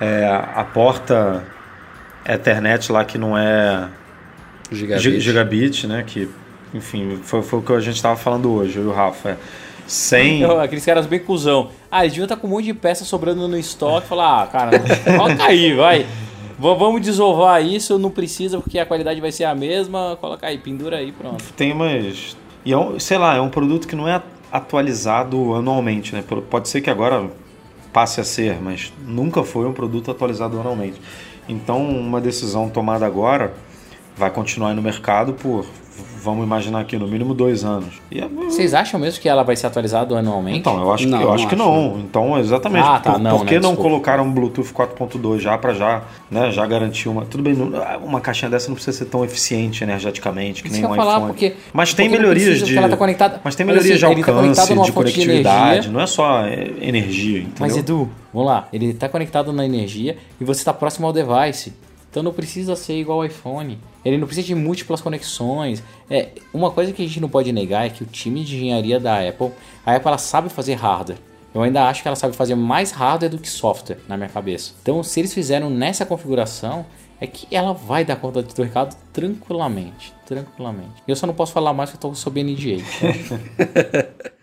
É, 0.00 0.26
a 0.54 0.64
porta 0.64 1.44
Ethernet 2.26 2.90
lá 2.90 3.04
que 3.04 3.18
não 3.18 3.36
é 3.36 3.88
Gigabit. 4.70 5.02
Gi- 5.10 5.20
gigabit, 5.20 5.86
né? 5.86 6.02
Que, 6.06 6.28
enfim, 6.72 7.20
foi, 7.22 7.42
foi 7.42 7.58
o 7.58 7.62
que 7.62 7.72
a 7.72 7.80
gente 7.80 7.96
estava 7.96 8.16
falando 8.16 8.50
hoje, 8.50 8.78
eu 8.78 8.84
e 8.84 8.86
o 8.86 8.92
Rafa. 8.92 9.30
É, 9.30 9.36
sem. 9.86 10.42
Aqueles 10.44 10.84
caras 10.84 11.06
bem 11.06 11.18
cuzão. 11.18 11.70
Ah, 11.90 12.02
eles 12.04 12.12
deviam 12.12 12.24
estar 12.24 12.36
com 12.36 12.46
um 12.46 12.50
monte 12.50 12.64
de 12.66 12.74
peça 12.74 13.04
sobrando 13.04 13.46
no 13.46 13.58
estoque. 13.58 14.06
Falar, 14.06 14.42
ah, 14.42 14.46
cara, 14.46 14.70
coloca 15.04 15.44
aí, 15.44 15.74
vai. 15.74 16.06
Vamos 16.62 17.00
desovar 17.00 17.60
isso, 17.66 17.98
não 17.98 18.08
precisa 18.08 18.60
porque 18.60 18.78
a 18.78 18.86
qualidade 18.86 19.20
vai 19.20 19.32
ser 19.32 19.44
a 19.44 19.54
mesma. 19.54 20.16
Coloca 20.20 20.46
aí, 20.46 20.58
pendura 20.58 20.98
aí, 20.98 21.10
pronto. 21.10 21.42
Tem 21.54 21.72
umas. 21.72 22.36
E 22.64 22.72
é 22.72 22.78
um, 22.78 23.00
sei 23.00 23.18
lá, 23.18 23.34
é 23.34 23.40
um 23.40 23.50
produto 23.50 23.88
que 23.88 23.96
não 23.96 24.08
é 24.08 24.22
atualizado 24.52 25.54
anualmente, 25.54 26.14
né? 26.14 26.22
Pode 26.48 26.68
ser 26.68 26.80
que 26.80 26.88
agora 26.88 27.28
passe 27.92 28.20
a 28.20 28.24
ser, 28.24 28.62
mas 28.62 28.92
nunca 29.04 29.42
foi 29.42 29.66
um 29.66 29.72
produto 29.72 30.12
atualizado 30.12 30.60
anualmente. 30.60 31.00
Então, 31.48 31.84
uma 31.84 32.20
decisão 32.20 32.70
tomada 32.70 33.04
agora 33.04 33.52
vai 34.16 34.30
continuar 34.30 34.72
no 34.72 34.82
mercado 34.82 35.32
por, 35.32 35.66
vamos 36.22 36.44
imaginar 36.44 36.80
aqui, 36.80 36.96
no 36.96 37.06
mínimo 37.08 37.34
dois 37.34 37.64
anos. 37.64 38.00
E 38.10 38.20
é- 38.20 38.28
Vocês 38.28 38.72
acham 38.74 38.98
mesmo 39.00 39.20
que 39.20 39.28
ela 39.28 39.42
vai 39.42 39.56
ser 39.56 39.66
atualizada 39.66 40.16
anualmente? 40.16 40.58
Então, 40.58 40.80
eu 40.80 40.92
acho, 40.92 41.08
Não, 41.08 41.18
que, 41.18 41.24
eu 41.24 41.28
não 41.28 41.34
acho 41.34 41.48
que 41.48 41.54
acho, 41.54 41.64
não. 41.64 41.98
Então, 42.00 42.38
exatamente. 42.38 42.86
Ah, 42.86 43.00
tá, 43.00 43.12
por, 43.12 43.20
não, 43.20 43.38
por 43.38 43.46
que 43.46 43.54
né, 43.54 43.60
não 43.60 43.70
desculpa. 43.70 43.82
colocaram 43.90 44.24
um 44.24 44.32
Bluetooth 44.32 44.72
4.2 44.72 45.40
já 45.40 45.58
para 45.58 45.74
já, 45.74 46.02
né, 46.30 46.50
já 46.50 46.64
garantir 46.66 47.08
uma. 47.08 47.24
Tudo 47.24 47.42
bem, 47.42 47.54
uma 48.02 48.20
caixinha 48.20 48.50
dessa 48.50 48.68
não 48.68 48.74
precisa 48.74 48.96
ser 48.98 49.06
tão 49.06 49.24
eficiente 49.24 49.82
energeticamente 49.82 50.62
que 50.62 50.68
Isso 50.68 50.80
nem 50.80 50.90
um 50.90 50.94
falar, 50.94 51.16
iPhone. 51.16 51.32
porque- 51.32 51.54
mas 51.72 51.92
tem 51.94 52.08
melhorias 52.08 52.60
de. 52.62 52.74
tá 52.74 52.96
conectada- 52.96 53.40
mas 53.42 53.54
tem 53.54 53.66
melhorias 53.66 53.98
de 53.98 54.04
assim, 54.04 54.14
ele 54.14 54.22
tá 54.24 54.32
alcance, 54.32 54.74
numa 54.74 54.82
de 54.84 54.90
de 54.90 54.92
conectividade. 54.92 55.70
energia. 55.72 55.92
não 55.92 56.00
é 56.00 56.06
só 56.06 56.40
é, 56.46 56.70
energia, 56.80 57.38
entendeu? 57.38 57.54
Mas 57.60 57.76
Edu, 57.76 58.08
vamos 58.32 58.48
lá, 58.48 58.68
ele 58.72 58.86
está 58.90 59.08
conectado 59.08 59.52
na 59.52 59.64
energia 59.64 60.16
e 60.40 60.44
você 60.44 60.60
está 60.60 60.72
próximo 60.72 61.06
ao 61.06 61.12
device. 61.12 61.72
Então 62.10 62.22
não 62.22 62.32
precisa 62.32 62.76
ser 62.76 62.94
igual 62.98 63.20
ao 63.20 63.24
iPhone. 63.26 63.78
Ele 64.04 64.18
não 64.18 64.26
precisa 64.26 64.46
de 64.46 64.54
múltiplas 64.54 65.00
conexões. 65.00 65.82
É, 66.10 66.30
uma 66.52 66.70
coisa 66.70 66.92
que 66.92 67.02
a 67.02 67.06
gente 67.06 67.20
não 67.20 67.28
pode 67.28 67.52
negar 67.52 67.86
é 67.86 67.90
que 67.90 68.02
o 68.02 68.06
time 68.06 68.44
de 68.44 68.56
engenharia 68.56 68.98
da 68.98 69.26
Apple, 69.26 69.50
a 69.84 69.94
Apple 69.94 70.08
ela 70.08 70.18
sabe 70.18 70.48
fazer 70.48 70.74
hardware. 70.74 71.18
Eu 71.54 71.62
ainda 71.62 71.86
acho 71.86 72.02
que 72.02 72.08
ela 72.08 72.16
sabe 72.16 72.34
fazer 72.34 72.54
mais 72.54 72.90
hardware 72.92 73.30
do 73.30 73.38
que 73.38 73.48
software 73.48 73.98
na 74.08 74.16
minha 74.16 74.28
cabeça. 74.28 74.72
Então, 74.82 75.02
se 75.02 75.20
eles 75.20 75.34
fizeram 75.34 75.68
nessa 75.68 76.06
configuração, 76.06 76.86
é 77.20 77.26
que 77.26 77.46
ela 77.54 77.72
vai 77.72 78.04
dar 78.04 78.16
conta 78.16 78.42
do 78.42 78.62
recado 78.62 78.96
tranquilamente, 79.12 80.12
tranquilamente. 80.26 81.02
Eu 81.06 81.14
só 81.14 81.26
não 81.26 81.34
posso 81.34 81.52
falar 81.52 81.72
mais 81.72 81.90
porque 81.90 82.04
eu 82.06 82.12
estou 82.12 82.22
sob 82.22 82.42
NDA. 82.42 82.82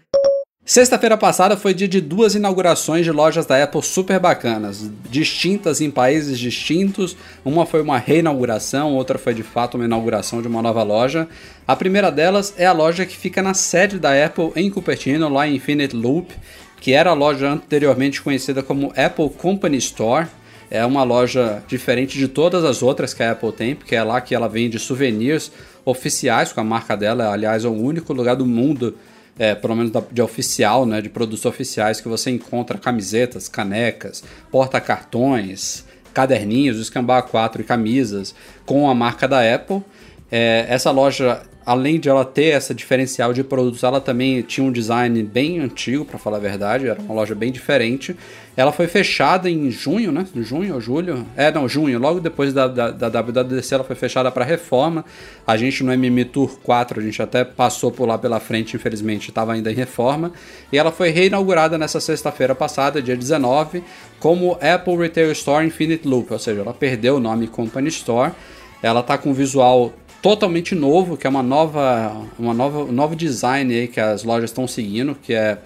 Sexta-feira 0.69 1.17
passada 1.17 1.57
foi 1.57 1.73
dia 1.73 1.87
de 1.87 1.99
duas 1.99 2.35
inaugurações 2.35 3.03
de 3.03 3.11
lojas 3.11 3.43
da 3.43 3.63
Apple 3.63 3.81
super 3.81 4.19
bacanas, 4.19 4.87
distintas 5.09 5.81
em 5.81 5.89
países 5.89 6.37
distintos. 6.37 7.17
Uma 7.43 7.65
foi 7.65 7.81
uma 7.81 7.97
reinauguração, 7.97 8.93
outra 8.93 9.17
foi 9.17 9.33
de 9.33 9.41
fato 9.41 9.73
uma 9.73 9.85
inauguração 9.85 10.43
de 10.43 10.47
uma 10.47 10.61
nova 10.61 10.83
loja. 10.83 11.27
A 11.67 11.75
primeira 11.75 12.11
delas 12.11 12.53
é 12.55 12.67
a 12.67 12.71
loja 12.71 13.03
que 13.03 13.17
fica 13.17 13.41
na 13.41 13.55
sede 13.55 13.97
da 13.97 14.11
Apple 14.23 14.51
em 14.55 14.69
Cupertino, 14.69 15.27
lá 15.27 15.47
em 15.47 15.55
Infinite 15.55 15.95
Loop, 15.95 16.31
que 16.79 16.93
era 16.93 17.09
a 17.09 17.15
loja 17.15 17.49
anteriormente 17.49 18.21
conhecida 18.21 18.61
como 18.61 18.93
Apple 18.95 19.31
Company 19.39 19.77
Store. 19.77 20.27
É 20.69 20.85
uma 20.85 21.01
loja 21.01 21.63
diferente 21.67 22.15
de 22.15 22.27
todas 22.27 22.63
as 22.63 22.83
outras 22.83 23.11
que 23.11 23.23
a 23.23 23.31
Apple 23.31 23.51
tem, 23.53 23.73
porque 23.73 23.95
é 23.95 24.03
lá 24.03 24.21
que 24.21 24.35
ela 24.35 24.47
vende 24.47 24.77
souvenirs 24.77 25.51
oficiais 25.83 26.53
com 26.53 26.61
a 26.61 26.63
marca 26.63 26.95
dela. 26.95 27.33
Aliás, 27.33 27.65
é 27.65 27.67
o 27.67 27.73
único 27.73 28.13
lugar 28.13 28.35
do 28.35 28.45
mundo 28.45 28.93
é, 29.39 29.55
pelo 29.55 29.75
menos 29.75 29.91
de 30.11 30.21
oficial, 30.21 30.85
né, 30.85 31.01
de 31.01 31.07
produtos 31.07 31.45
oficiais, 31.45 32.01
que 32.01 32.09
você 32.09 32.29
encontra 32.29 32.77
camisetas, 32.77 33.47
canecas, 33.47 34.21
porta-cartões, 34.51 35.85
caderninhos, 36.13 36.77
escambar 36.77 37.23
4 37.23 37.61
e 37.61 37.63
camisas 37.63 38.35
com 38.65 38.89
a 38.89 38.93
marca 38.93 39.27
da 39.27 39.55
Apple. 39.55 39.81
É, 40.29 40.65
essa 40.67 40.91
loja, 40.91 41.41
além 41.69 41.99
de 41.99 42.09
ela 42.09 42.25
ter 42.25 42.45
essa 42.45 42.73
diferencial 42.73 43.31
de 43.31 43.43
produtos, 43.43 43.83
ela 43.83 44.01
também 44.01 44.41
tinha 44.41 44.65
um 44.65 44.71
design 44.71 45.21
bem 45.21 45.59
antigo, 45.59 46.03
para 46.03 46.17
falar 46.17 46.37
a 46.37 46.39
verdade, 46.39 46.87
era 46.87 46.99
uma 46.99 47.13
loja 47.13 47.35
bem 47.35 47.51
diferente. 47.51 48.15
Ela 48.57 48.71
foi 48.71 48.87
fechada 48.87 49.47
em 49.47 49.69
junho, 49.69 50.11
né? 50.11 50.25
Junho 50.35 50.73
ou 50.73 50.81
julho? 50.81 51.27
É, 51.37 51.51
não, 51.51 51.69
junho. 51.69 51.99
Logo 51.99 52.19
depois 52.19 52.55
da, 52.55 52.67
da, 52.67 52.89
da 52.89 53.21
WWDC, 53.21 53.75
ela 53.75 53.83
foi 53.83 53.95
fechada 53.95 54.31
para 54.31 54.43
reforma. 54.43 55.05
A 55.45 55.55
gente 55.57 55.83
no 55.83 55.93
MM 55.93 56.25
Tour 56.25 56.57
4, 56.63 56.99
a 56.99 57.03
gente 57.03 57.21
até 57.21 57.43
passou 57.43 57.91
por 57.91 58.07
lá 58.07 58.17
pela 58.17 58.39
frente, 58.39 58.75
infelizmente, 58.75 59.29
estava 59.29 59.53
ainda 59.53 59.71
em 59.71 59.75
reforma. 59.75 60.31
E 60.73 60.77
ela 60.77 60.91
foi 60.91 61.11
reinaugurada 61.11 61.77
nessa 61.77 61.99
sexta-feira 61.99 62.55
passada, 62.55 62.99
dia 62.99 63.15
19, 63.15 63.83
como 64.19 64.57
Apple 64.59 64.97
Retail 64.97 65.31
Store 65.33 65.63
Infinite 65.63 66.07
Loop, 66.07 66.33
ou 66.33 66.39
seja, 66.39 66.61
ela 66.61 66.73
perdeu 66.73 67.17
o 67.17 67.19
nome 67.19 67.47
Company 67.47 67.89
Store. 67.89 68.31
Ela 68.81 69.03
tá 69.03 69.19
com 69.19 69.29
um 69.29 69.33
visual 69.33 69.93
totalmente 70.21 70.75
novo, 70.75 71.17
que 71.17 71.25
é 71.25 71.29
uma 71.29 71.43
nova, 71.43 72.25
uma 72.37 72.53
nova, 72.53 72.83
um 72.83 72.91
novo 72.91 73.15
design 73.15 73.73
aí 73.73 73.87
que 73.87 73.99
as 73.99 74.23
lojas 74.23 74.49
estão 74.49 74.67
seguindo, 74.67 75.15
que 75.15 75.33
é 75.33 75.57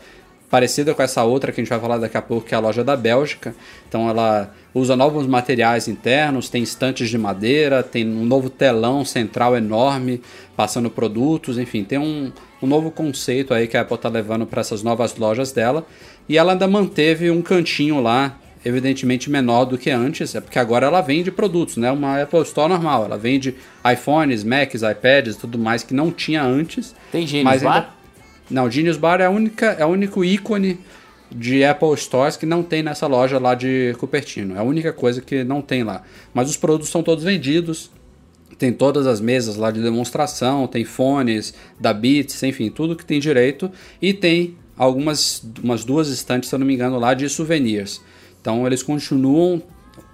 parecida 0.53 0.93
com 0.93 1.01
essa 1.01 1.23
outra 1.23 1.51
que 1.51 1.59
a 1.59 1.63
gente 1.63 1.69
vai 1.71 1.79
falar 1.79 1.97
daqui 1.97 2.15
a 2.15 2.21
pouco, 2.21 2.45
que 2.47 2.53
é 2.53 2.57
a 2.57 2.61
loja 2.61 2.83
da 2.83 2.95
Bélgica. 2.95 3.55
Então 3.89 4.07
ela 4.07 4.53
usa 4.71 4.95
novos 4.95 5.25
materiais 5.25 5.87
internos, 5.87 6.47
tem 6.47 6.61
estantes 6.61 7.09
de 7.09 7.17
madeira, 7.17 7.81
tem 7.81 8.07
um 8.07 8.23
novo 8.23 8.51
telão 8.51 9.03
central 9.03 9.57
enorme 9.57 10.21
passando 10.55 10.91
produtos, 10.91 11.57
enfim, 11.57 11.83
tem 11.83 11.97
um, 11.97 12.31
um 12.61 12.67
novo 12.67 12.91
conceito 12.91 13.51
aí 13.51 13.67
que 13.67 13.75
a 13.75 13.81
Apple 13.81 13.95
está 13.95 14.09
levando 14.09 14.45
para 14.45 14.61
essas 14.61 14.83
novas 14.83 15.15
lojas 15.15 15.51
dela. 15.51 15.87
E 16.29 16.37
ela 16.37 16.51
ainda 16.53 16.67
manteve 16.67 17.31
um 17.31 17.41
cantinho 17.41 17.99
lá, 17.99 18.37
evidentemente 18.65 19.29
menor 19.29 19.65
do 19.65 19.77
que 19.77 19.89
antes, 19.89 20.35
é 20.35 20.41
porque 20.41 20.57
agora 20.57 20.85
ela 20.87 21.01
vende 21.01 21.31
produtos, 21.31 21.77
né? 21.77 21.91
Uma 21.91 22.21
Apple 22.21 22.41
Store 22.41 22.69
normal, 22.69 23.05
ela 23.05 23.17
vende 23.17 23.55
iPhones, 23.91 24.43
Macs, 24.43 24.81
iPads, 24.81 25.35
tudo 25.35 25.57
mais 25.57 25.83
que 25.83 25.93
não 25.93 26.11
tinha 26.11 26.43
antes. 26.43 26.95
Tem 27.11 27.25
Genius 27.27 27.45
mas 27.45 27.63
ainda- 27.63 27.81
Bar? 27.81 27.97
não, 28.49 28.69
Genius 28.71 28.97
Bar 28.97 29.19
é, 29.21 29.25
a 29.25 29.29
única, 29.29 29.65
é 29.79 29.85
o 29.85 29.89
único 29.89 30.23
ícone 30.23 30.79
de 31.31 31.63
Apple 31.63 31.97
Stores 31.97 32.37
que 32.37 32.45
não 32.45 32.61
tem 32.63 32.83
nessa 32.83 33.07
loja 33.07 33.39
lá 33.39 33.55
de 33.55 33.95
Cupertino. 33.97 34.55
É 34.55 34.59
a 34.59 34.63
única 34.63 34.93
coisa 34.93 35.19
que 35.21 35.43
não 35.43 35.61
tem 35.61 35.83
lá. 35.83 36.03
Mas 36.33 36.49
os 36.49 36.57
produtos 36.57 36.89
são 36.89 37.01
todos 37.01 37.23
vendidos. 37.23 37.89
Tem 38.59 38.71
todas 38.71 39.07
as 39.07 39.19
mesas 39.19 39.55
lá 39.55 39.71
de 39.71 39.81
demonstração, 39.81 40.67
tem 40.67 40.85
fones 40.85 41.53
da 41.79 41.91
Beats, 41.91 42.43
enfim, 42.43 42.69
tudo 42.69 42.95
que 42.95 43.03
tem 43.03 43.19
direito. 43.19 43.69
E 43.99 44.13
tem 44.13 44.55
algumas 44.77 45.43
umas 45.61 45.83
duas 45.83 46.07
estantes, 46.09 46.49
se 46.49 46.55
eu 46.55 46.59
não 46.59 46.67
me 46.67 46.75
engano, 46.75 46.99
lá 46.99 47.15
de 47.15 47.27
souvenirs. 47.27 47.99
Então 48.43 48.67
eles 48.67 48.83
continuam 48.83 49.63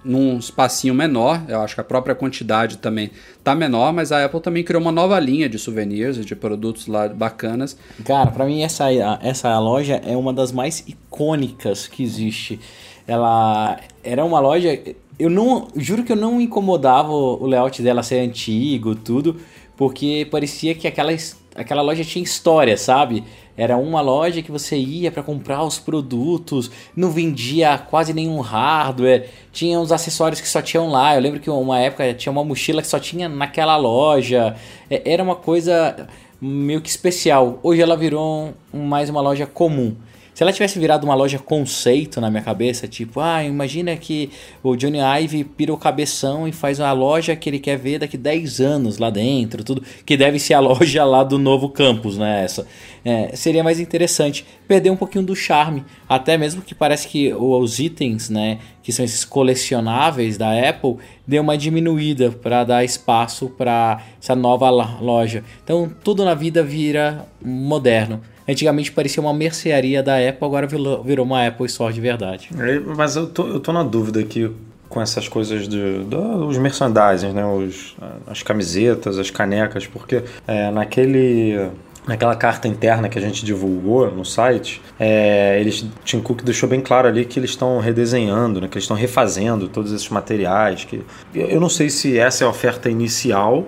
num 0.04 0.38
espacinho 0.38 0.94
menor, 0.94 1.42
eu 1.48 1.60
acho 1.60 1.74
que 1.74 1.80
a 1.80 1.84
própria 1.84 2.14
quantidade 2.14 2.78
também 2.78 3.10
tá 3.42 3.56
menor, 3.56 3.92
mas 3.92 4.12
a 4.12 4.24
Apple 4.24 4.40
também 4.40 4.62
criou 4.62 4.80
uma 4.80 4.92
nova 4.92 5.18
linha 5.18 5.48
de 5.48 5.58
souvenirs 5.58 6.16
e 6.16 6.24
de 6.24 6.36
produtos 6.36 6.86
lá 6.86 7.08
bacanas. 7.08 7.76
Cara, 8.04 8.30
pra 8.30 8.46
mim 8.46 8.62
essa, 8.62 8.86
essa 9.20 9.58
loja 9.58 10.00
é 10.06 10.16
uma 10.16 10.32
das 10.32 10.52
mais 10.52 10.84
icônicas 10.86 11.88
que 11.88 12.04
existe. 12.04 12.60
Ela 13.04 13.80
era 14.04 14.24
uma 14.24 14.38
loja. 14.38 14.78
Eu 15.18 15.28
não. 15.28 15.66
Juro 15.76 16.04
que 16.04 16.12
eu 16.12 16.16
não 16.16 16.40
incomodava 16.40 17.10
o 17.10 17.44
layout 17.44 17.82
dela 17.82 18.02
ser 18.02 18.20
antigo, 18.20 18.94
tudo, 18.94 19.36
porque 19.76 20.26
parecia 20.30 20.74
que 20.74 20.86
aquela, 20.86 21.12
aquela 21.54 21.82
loja 21.82 22.04
tinha 22.04 22.22
história, 22.22 22.76
sabe? 22.76 23.24
Era 23.56 23.76
uma 23.76 24.00
loja 24.00 24.40
que 24.42 24.50
você 24.50 24.76
ia 24.76 25.10
pra 25.12 25.22
comprar 25.22 25.62
os 25.64 25.78
produtos, 25.78 26.70
não 26.96 27.10
vendia 27.10 27.76
quase 27.78 28.12
nenhum 28.14 28.40
hardware, 28.40 29.28
tinha 29.52 29.78
uns 29.78 29.92
acessórios 29.92 30.40
que 30.40 30.48
só 30.48 30.62
tinham 30.62 30.88
lá. 30.90 31.14
Eu 31.14 31.20
lembro 31.20 31.40
que 31.40 31.50
uma 31.50 31.78
época 31.78 32.14
tinha 32.14 32.32
uma 32.32 32.44
mochila 32.44 32.80
que 32.80 32.88
só 32.88 32.98
tinha 32.98 33.28
naquela 33.28 33.76
loja. 33.76 34.56
É- 34.90 35.02
Era 35.12 35.22
uma 35.22 35.36
coisa 35.36 36.08
meio 36.40 36.80
que 36.80 36.88
especial. 36.88 37.58
Hoje 37.62 37.82
ela 37.82 37.96
virou 37.96 38.54
mais 38.72 39.10
uma 39.10 39.20
loja 39.20 39.46
comum. 39.46 39.94
Se 40.40 40.44
ela 40.44 40.54
tivesse 40.54 40.78
virado 40.78 41.04
uma 41.04 41.14
loja 41.14 41.38
conceito 41.38 42.18
na 42.18 42.30
minha 42.30 42.42
cabeça, 42.42 42.88
tipo, 42.88 43.20
ah, 43.20 43.44
imagina 43.44 43.94
que 43.94 44.30
o 44.62 44.74
Johnny 44.74 44.96
Ive 44.98 45.44
pira 45.44 45.70
o 45.70 45.76
cabeção 45.76 46.48
e 46.48 46.52
faz 46.52 46.80
uma 46.80 46.90
loja 46.92 47.36
que 47.36 47.50
ele 47.50 47.58
quer 47.58 47.76
ver 47.76 47.98
daqui 47.98 48.16
10 48.16 48.58
anos 48.58 48.96
lá 48.96 49.10
dentro, 49.10 49.62
tudo, 49.62 49.82
que 50.06 50.16
deve 50.16 50.38
ser 50.38 50.54
a 50.54 50.60
loja 50.64 51.04
lá 51.04 51.22
do 51.22 51.36
novo 51.36 51.68
campus, 51.68 52.16
né? 52.16 52.42
Essa. 52.42 52.66
É, 53.04 53.36
seria 53.36 53.62
mais 53.62 53.78
interessante. 53.78 54.46
Perder 54.66 54.88
um 54.88 54.96
pouquinho 54.96 55.26
do 55.26 55.36
charme. 55.36 55.84
Até 56.08 56.38
mesmo 56.38 56.62
que 56.62 56.74
parece 56.74 57.06
que 57.06 57.34
os 57.34 57.78
itens, 57.78 58.30
né, 58.30 58.60
que 58.82 58.92
são 58.92 59.04
esses 59.04 59.26
colecionáveis 59.26 60.38
da 60.38 60.58
Apple, 60.70 60.96
deu 61.26 61.42
uma 61.42 61.58
diminuída 61.58 62.30
para 62.30 62.64
dar 62.64 62.82
espaço 62.82 63.50
para 63.50 64.02
essa 64.18 64.34
nova 64.34 64.70
loja. 64.70 65.44
Então, 65.62 65.94
tudo 66.02 66.24
na 66.24 66.32
vida 66.32 66.62
vira 66.62 67.28
moderno. 67.44 68.22
Antigamente 68.48 68.90
parecia 68.92 69.22
uma 69.22 69.32
mercearia 69.32 70.02
da 70.02 70.16
Apple, 70.16 70.44
agora 70.44 70.66
virou, 70.66 71.24
uma 71.24 71.46
Apple 71.46 71.66
Store 71.66 71.92
de 71.92 72.00
verdade. 72.00 72.50
É, 72.58 72.80
Mas 72.80 73.16
eu 73.16 73.26
tô, 73.26 73.46
eu 73.46 73.60
tô 73.60 73.72
na 73.72 73.82
dúvida 73.82 74.20
aqui 74.20 74.50
com 74.88 75.00
essas 75.00 75.28
coisas 75.28 75.68
de, 75.68 76.04
dos 76.04 76.58
merchandising, 76.58 77.32
né? 77.32 77.46
Os, 77.46 77.94
as 78.26 78.42
camisetas, 78.42 79.18
as 79.18 79.30
canecas, 79.30 79.86
porque 79.86 80.22
é, 80.46 80.70
naquele 80.70 81.70
naquela 82.06 82.34
carta 82.34 82.66
interna 82.66 83.08
que 83.08 83.18
a 83.18 83.22
gente 83.22 83.44
divulgou 83.44 84.10
no 84.10 84.24
site, 84.24 84.82
é, 84.98 85.60
eles, 85.60 85.86
Tim 86.04 86.20
Cook 86.20 86.42
deixou 86.42 86.68
bem 86.68 86.80
claro 86.80 87.06
ali 87.06 87.24
que 87.24 87.38
eles 87.38 87.50
estão 87.50 87.78
redesenhando, 87.78 88.60
né, 88.60 88.66
que 88.66 88.74
eles 88.74 88.84
estão 88.84 88.96
refazendo 88.96 89.68
todos 89.68 89.92
esses 89.92 90.08
materiais. 90.08 90.84
Que, 90.84 91.04
eu 91.34 91.60
não 91.60 91.68
sei 91.68 91.88
se 91.88 92.18
essa 92.18 92.42
é 92.42 92.46
a 92.46 92.50
oferta 92.50 92.90
inicial, 92.90 93.64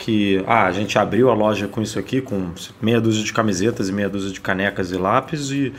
que 0.00 0.42
ah, 0.46 0.64
a 0.64 0.72
gente 0.72 0.98
abriu 0.98 1.28
a 1.30 1.34
loja 1.34 1.68
com 1.68 1.82
isso 1.82 1.98
aqui, 1.98 2.22
com 2.22 2.52
meia 2.80 2.98
dúzia 2.98 3.22
de 3.22 3.32
camisetas 3.34 3.90
e 3.90 3.92
meia 3.92 4.08
dúzia 4.08 4.32
de 4.32 4.40
canecas 4.40 4.90
e 4.92 4.96
lápis, 4.96 5.50
e, 5.50 5.74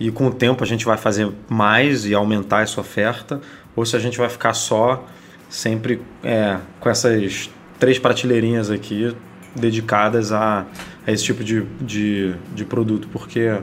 e 0.00 0.10
com 0.10 0.28
o 0.28 0.30
tempo 0.32 0.64
a 0.64 0.66
gente 0.66 0.86
vai 0.86 0.96
fazer 0.96 1.30
mais 1.50 2.06
e 2.06 2.14
aumentar 2.14 2.62
essa 2.62 2.80
oferta, 2.80 3.42
ou 3.76 3.84
se 3.84 3.94
a 3.94 3.98
gente 3.98 4.16
vai 4.16 4.30
ficar 4.30 4.54
só 4.54 5.06
sempre 5.50 6.00
é, 6.24 6.56
com 6.80 6.88
essas 6.88 7.50
três 7.78 7.98
prateleirinhas 7.98 8.70
aqui 8.70 9.14
dedicadas 9.54 10.32
a, 10.32 10.66
a 11.06 11.12
esse 11.12 11.24
tipo 11.24 11.44
de, 11.44 11.62
de, 11.78 12.34
de 12.54 12.64
produto, 12.64 13.06
porque 13.12 13.58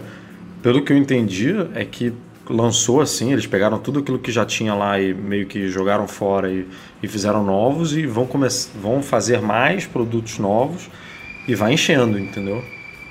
pelo 0.62 0.84
que 0.84 0.93
eu 0.93 0.97
entendi 0.97 1.56
é 1.74 1.84
que 1.84 2.14
lançou 2.50 3.02
assim, 3.02 3.32
eles 3.34 3.48
pegaram 3.48 3.80
tudo 3.80 4.00
aquilo 4.00 4.20
que 4.20 4.32
já 4.32 4.46
tinha 4.46 4.74
lá 4.74 5.00
e 5.00 5.14
meio 5.14 5.46
que 5.48 5.68
jogaram 5.68 6.08
fora 6.08 6.52
e, 6.52 6.68
e 7.02 7.08
fizeram 7.08 7.43
novos 7.43 7.96
e 7.96 8.06
vão, 8.06 8.28
vão 8.82 9.02
fazer 9.02 9.41
mais 9.41 9.86
produtos 9.86 10.38
novos 10.38 10.89
e 11.48 11.56
vai 11.56 11.74
enchendo, 11.74 12.20
entendeu? 12.20 12.64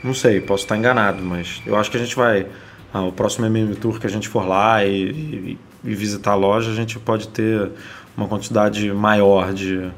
Não 0.02 0.12
sei, 0.12 0.40
posso 0.40 0.64
estar 0.64 0.76
enganado, 0.76 1.22
mas 1.22 1.62
eu 1.64 1.76
acho 1.76 1.90
que 1.90 1.96
a 1.96 2.00
gente 2.00 2.14
vai. 2.14 2.46
Ah, 2.92 3.02
o 3.02 3.10
próximo 3.10 3.46
MM 3.46 3.74
Tour 3.74 3.98
que 3.98 4.06
a 4.06 4.10
gente 4.10 4.28
for 4.28 4.46
lá 4.46 4.84
e, 4.84 5.10
e, 5.10 5.58
e 5.82 5.94
visitar 5.94 6.32
a 6.32 6.36
loja, 6.36 6.70
a 6.70 6.74
gente 6.74 6.98
pode 6.98 7.26
ter 7.28 7.70
uma 8.16 8.28
quantidade 8.28 8.92
maior 8.92 9.52
de, 9.52 9.90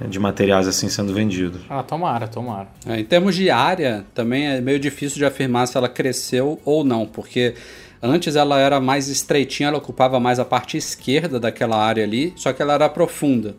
de 0.00 0.18
materiais 0.18 0.66
assim 0.66 0.88
sendo 0.88 1.12
vendidos. 1.12 1.60
Ah, 1.68 1.82
tomara, 1.82 2.26
tomara. 2.26 2.68
É, 2.86 3.00
em 3.00 3.04
termos 3.04 3.34
de 3.34 3.50
área, 3.50 4.06
também 4.14 4.46
é 4.46 4.60
meio 4.60 4.78
difícil 4.78 5.18
de 5.18 5.24
afirmar 5.24 5.66
se 5.66 5.76
ela 5.76 5.88
cresceu 5.88 6.60
ou 6.64 6.84
não, 6.84 7.06
porque 7.06 7.54
antes 8.02 8.34
ela 8.36 8.58
era 8.58 8.80
mais 8.80 9.08
estreitinha, 9.08 9.68
ela 9.68 9.78
ocupava 9.78 10.18
mais 10.18 10.38
a 10.38 10.44
parte 10.44 10.76
esquerda 10.76 11.38
daquela 11.38 11.76
área 11.76 12.02
ali, 12.02 12.32
só 12.36 12.52
que 12.52 12.60
ela 12.60 12.74
era 12.74 12.88
profunda. 12.88 13.54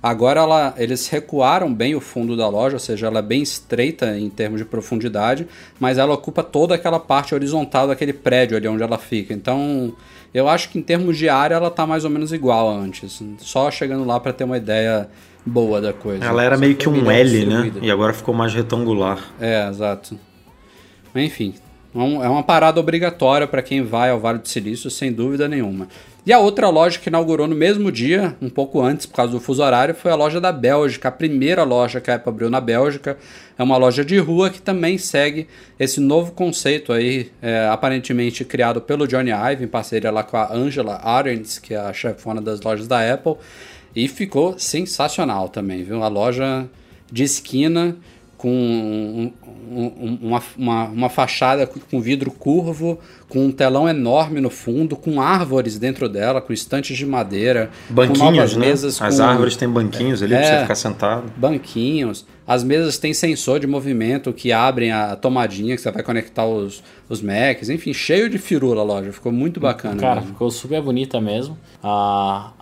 Agora 0.00 0.40
ela, 0.40 0.74
eles 0.76 1.08
recuaram 1.08 1.74
bem 1.74 1.96
o 1.96 2.00
fundo 2.00 2.36
da 2.36 2.48
loja, 2.48 2.76
ou 2.76 2.80
seja, 2.80 3.08
ela 3.08 3.18
é 3.18 3.22
bem 3.22 3.42
estreita 3.42 4.16
em 4.16 4.30
termos 4.30 4.60
de 4.60 4.64
profundidade, 4.64 5.46
mas 5.80 5.98
ela 5.98 6.14
ocupa 6.14 6.42
toda 6.44 6.76
aquela 6.76 7.00
parte 7.00 7.34
horizontal 7.34 7.88
daquele 7.88 8.12
prédio 8.12 8.56
ali 8.56 8.68
onde 8.68 8.82
ela 8.82 8.96
fica. 8.96 9.34
Então, 9.34 9.92
eu 10.32 10.48
acho 10.48 10.68
que 10.68 10.78
em 10.78 10.82
termos 10.82 11.18
de 11.18 11.28
área 11.28 11.56
ela 11.56 11.66
está 11.66 11.84
mais 11.84 12.04
ou 12.04 12.10
menos 12.10 12.32
igual 12.32 12.70
a 12.70 12.74
antes. 12.74 13.20
Só 13.38 13.68
chegando 13.72 14.04
lá 14.04 14.20
para 14.20 14.32
ter 14.32 14.44
uma 14.44 14.56
ideia 14.56 15.08
boa 15.44 15.80
da 15.80 15.92
coisa. 15.92 16.24
Ela 16.24 16.44
era 16.44 16.54
Só 16.54 16.60
meio 16.60 16.76
que 16.76 16.88
um 16.88 17.10
L, 17.10 17.46
né? 17.46 17.72
E 17.82 17.90
agora 17.90 18.12
ficou 18.12 18.32
mais 18.32 18.54
retangular. 18.54 19.18
É, 19.40 19.68
exato. 19.68 20.16
Enfim, 21.12 21.54
um- 22.02 22.24
é 22.24 22.28
uma 22.28 22.42
parada 22.42 22.78
obrigatória 22.80 23.46
para 23.46 23.62
quem 23.62 23.82
vai 23.82 24.10
ao 24.10 24.20
Vale 24.20 24.38
do 24.38 24.48
Silício, 24.48 24.90
sem 24.90 25.12
dúvida 25.12 25.48
nenhuma. 25.48 25.88
E 26.26 26.32
a 26.32 26.38
outra 26.38 26.68
loja 26.68 26.98
que 26.98 27.08
inaugurou 27.08 27.46
no 27.46 27.54
mesmo 27.54 27.90
dia, 27.90 28.36
um 28.42 28.50
pouco 28.50 28.82
antes, 28.82 29.06
por 29.06 29.14
causa 29.16 29.32
do 29.32 29.40
fuso 29.40 29.62
horário, 29.62 29.94
foi 29.94 30.10
a 30.10 30.14
loja 30.14 30.38
da 30.38 30.52
Bélgica, 30.52 31.08
a 31.08 31.12
primeira 31.12 31.64
loja 31.64 32.00
que 32.02 32.10
a 32.10 32.16
Apple 32.16 32.28
abriu 32.28 32.50
na 32.50 32.60
Bélgica. 32.60 33.16
É 33.58 33.62
uma 33.62 33.78
loja 33.78 34.04
de 34.04 34.18
rua 34.18 34.50
que 34.50 34.60
também 34.60 34.98
segue 34.98 35.48
esse 35.80 36.00
novo 36.00 36.32
conceito 36.32 36.92
aí, 36.92 37.30
é, 37.40 37.66
aparentemente 37.68 38.44
criado 38.44 38.80
pelo 38.80 39.08
Johnny 39.08 39.30
Ive, 39.30 39.64
em 39.64 39.68
parceria 39.68 40.10
lá 40.10 40.22
com 40.22 40.36
a 40.36 40.52
Angela 40.52 41.00
Arendts, 41.02 41.58
que 41.58 41.72
é 41.72 41.78
a 41.78 41.92
chefona 41.94 42.42
das 42.42 42.60
lojas 42.60 42.86
da 42.86 43.10
Apple. 43.10 43.36
E 43.96 44.06
ficou 44.06 44.58
sensacional 44.58 45.48
também, 45.48 45.82
viu? 45.82 46.02
A 46.02 46.08
loja 46.08 46.68
de 47.10 47.22
esquina 47.24 47.96
com 48.38 48.48
um- 48.48 49.32
um- 49.70 50.18
uma, 50.22 50.42
uma, 50.56 50.84
uma 50.84 51.08
fachada 51.10 51.66
com 51.66 52.00
vidro 52.00 52.30
curvo, 52.30 52.98
com 53.28 53.44
um 53.46 53.50
telão 53.52 53.88
enorme 53.88 54.40
no 54.40 54.48
fundo, 54.48 54.94
com 54.96 55.20
árvores 55.20 55.76
dentro 55.78 56.08
dela, 56.08 56.40
com 56.40 56.52
estantes 56.52 56.96
de 56.96 57.04
madeira, 57.04 57.68
com 57.88 57.94
novas 57.94 58.18
Banquinhos, 58.18 58.56
né? 58.56 58.66
mesas 58.66 59.02
As 59.02 59.16
com 59.18 59.22
árvores 59.24 59.56
têm 59.56 59.68
banquinhos 59.68 60.22
ali 60.22 60.34
pra 60.34 60.42
É. 60.44 60.54
você 60.56 60.62
ficar 60.62 60.74
sentado. 60.76 61.24
banquinhos. 61.36 62.24
As 62.46 62.64
mesas 62.64 62.96
têm 62.96 63.12
sensor 63.12 63.60
de 63.60 63.66
movimento 63.66 64.32
que 64.32 64.52
abrem 64.52 64.90
a 64.92 65.14
tomadinha 65.16 65.74
que 65.76 65.82
você 65.82 65.90
vai 65.90 66.02
conectar 66.02 66.46
os, 66.46 66.82
os 67.08 67.20
Macs. 67.20 67.68
Enfim, 67.68 67.92
cheio 67.92 68.30
de 68.30 68.38
firula 68.38 68.80
a 68.80 68.84
loja. 68.84 69.12
Ficou 69.12 69.30
muito 69.32 69.60
bacana. 69.60 69.96
Cara, 70.00 70.20
mesmo. 70.20 70.28
ficou 70.32 70.50
super 70.50 70.80
bonita 70.80 71.20
mesmo. 71.20 71.58
Ah, 71.82 72.52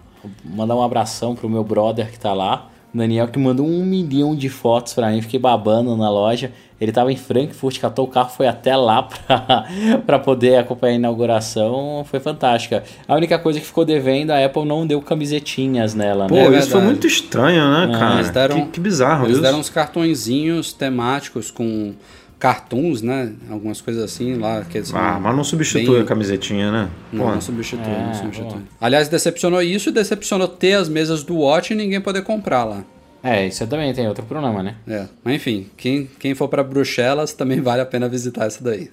mandar 0.44 0.74
um 0.74 0.82
abração 0.82 1.36
pro 1.36 1.48
meu 1.48 1.62
brother 1.62 2.10
que 2.10 2.18
tá 2.18 2.32
lá. 2.32 2.70
O 2.94 2.98
Daniel 2.98 3.28
que 3.28 3.38
mandou 3.38 3.66
um 3.66 3.84
milhão 3.84 4.34
de 4.34 4.48
fotos 4.48 4.94
pra 4.94 5.10
mim, 5.10 5.20
fiquei 5.20 5.38
babando 5.38 5.94
na 5.96 6.08
loja. 6.08 6.50
Ele 6.80 6.92
tava 6.92 7.10
em 7.10 7.16
Frankfurt, 7.16 7.78
catou 7.78 8.04
o 8.04 8.08
carro, 8.08 8.28
foi 8.30 8.46
até 8.46 8.76
lá 8.76 9.02
pra, 9.26 9.66
pra 10.06 10.18
poder 10.18 10.56
acompanhar 10.58 10.92
a 10.92 10.96
inauguração. 10.96 12.04
Foi 12.08 12.20
fantástica. 12.20 12.84
A 13.08 13.14
única 13.14 13.38
coisa 13.38 13.58
que 13.60 13.66
ficou 13.66 13.84
devendo, 13.84 14.30
a 14.30 14.44
Apple 14.44 14.64
não 14.64 14.86
deu 14.86 15.00
camisetinhas 15.00 15.94
nela, 15.94 16.26
Pô, 16.26 16.34
né? 16.34 16.40
É 16.40 16.42
isso 16.44 16.50
verdade. 16.52 16.70
foi 16.72 16.80
muito 16.82 17.06
estranho, 17.06 17.70
né, 17.70 17.98
cara? 17.98 18.14
eles 18.16 18.30
deram- 18.30 18.60
que, 18.66 18.72
que 18.72 18.80
bizarro 18.80 19.24
Eles 19.24 19.34
isso. 19.36 19.42
deram 19.42 19.58
uns 19.60 19.70
cartõezinhos 19.70 20.72
temáticos 20.72 21.50
com 21.50 21.92
cartoons, 22.38 23.02
né? 23.02 23.32
Algumas 23.50 23.80
coisas 23.80 24.02
assim 24.02 24.34
lá. 24.36 24.62
Que 24.64 24.82
Ah, 24.94 25.18
mas 25.20 25.36
não 25.36 25.44
substitui 25.44 25.94
bem- 25.94 26.02
a 26.02 26.04
camisetinha, 26.04 26.70
né? 26.70 26.90
Não, 27.12 27.24
Pô, 27.24 27.30
não 27.32 27.40
substitui, 27.40 27.84
É, 27.92 28.06
não 28.06 28.14
substitui. 28.14 28.60
Aliás, 28.80 29.08
decepcionou 29.08 29.62
isso 29.62 29.88
e 29.88 29.92
decepcionou 29.92 30.48
ter 30.48 30.74
as 30.74 30.88
mesas 30.88 31.22
do 31.22 31.36
Watch 31.36 31.72
e 31.72 31.76
ninguém 31.76 32.00
poder 32.00 32.22
comprar 32.22 32.64
lá. 32.64 32.84
É, 33.22 33.46
isso 33.46 33.66
também 33.66 33.92
tem 33.92 34.06
outro 34.06 34.24
problema, 34.24 34.62
né? 34.62 34.76
É, 34.86 35.06
mas 35.24 35.34
enfim, 35.34 35.66
quem, 35.76 36.08
quem 36.18 36.34
for 36.34 36.48
para 36.48 36.62
Bruxelas 36.62 37.32
também 37.32 37.60
vale 37.60 37.80
a 37.82 37.86
pena 37.86 38.08
visitar 38.08 38.46
essa 38.46 38.62
daí. 38.62 38.90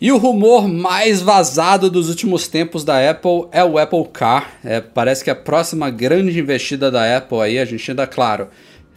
E 0.00 0.10
o 0.10 0.16
rumor 0.16 0.66
mais 0.66 1.20
vazado 1.20 1.90
dos 1.90 2.08
últimos 2.08 2.48
tempos 2.48 2.84
da 2.84 3.10
Apple 3.10 3.48
é 3.52 3.62
o 3.62 3.76
Apple 3.78 4.08
Car. 4.10 4.50
É, 4.64 4.80
parece 4.80 5.22
que 5.22 5.28
a 5.28 5.34
próxima 5.34 5.90
grande 5.90 6.40
investida 6.40 6.90
da 6.90 7.18
Apple 7.18 7.38
aí, 7.40 7.58
a 7.58 7.66
gente 7.66 7.90
ainda, 7.90 8.06
claro, 8.06 8.48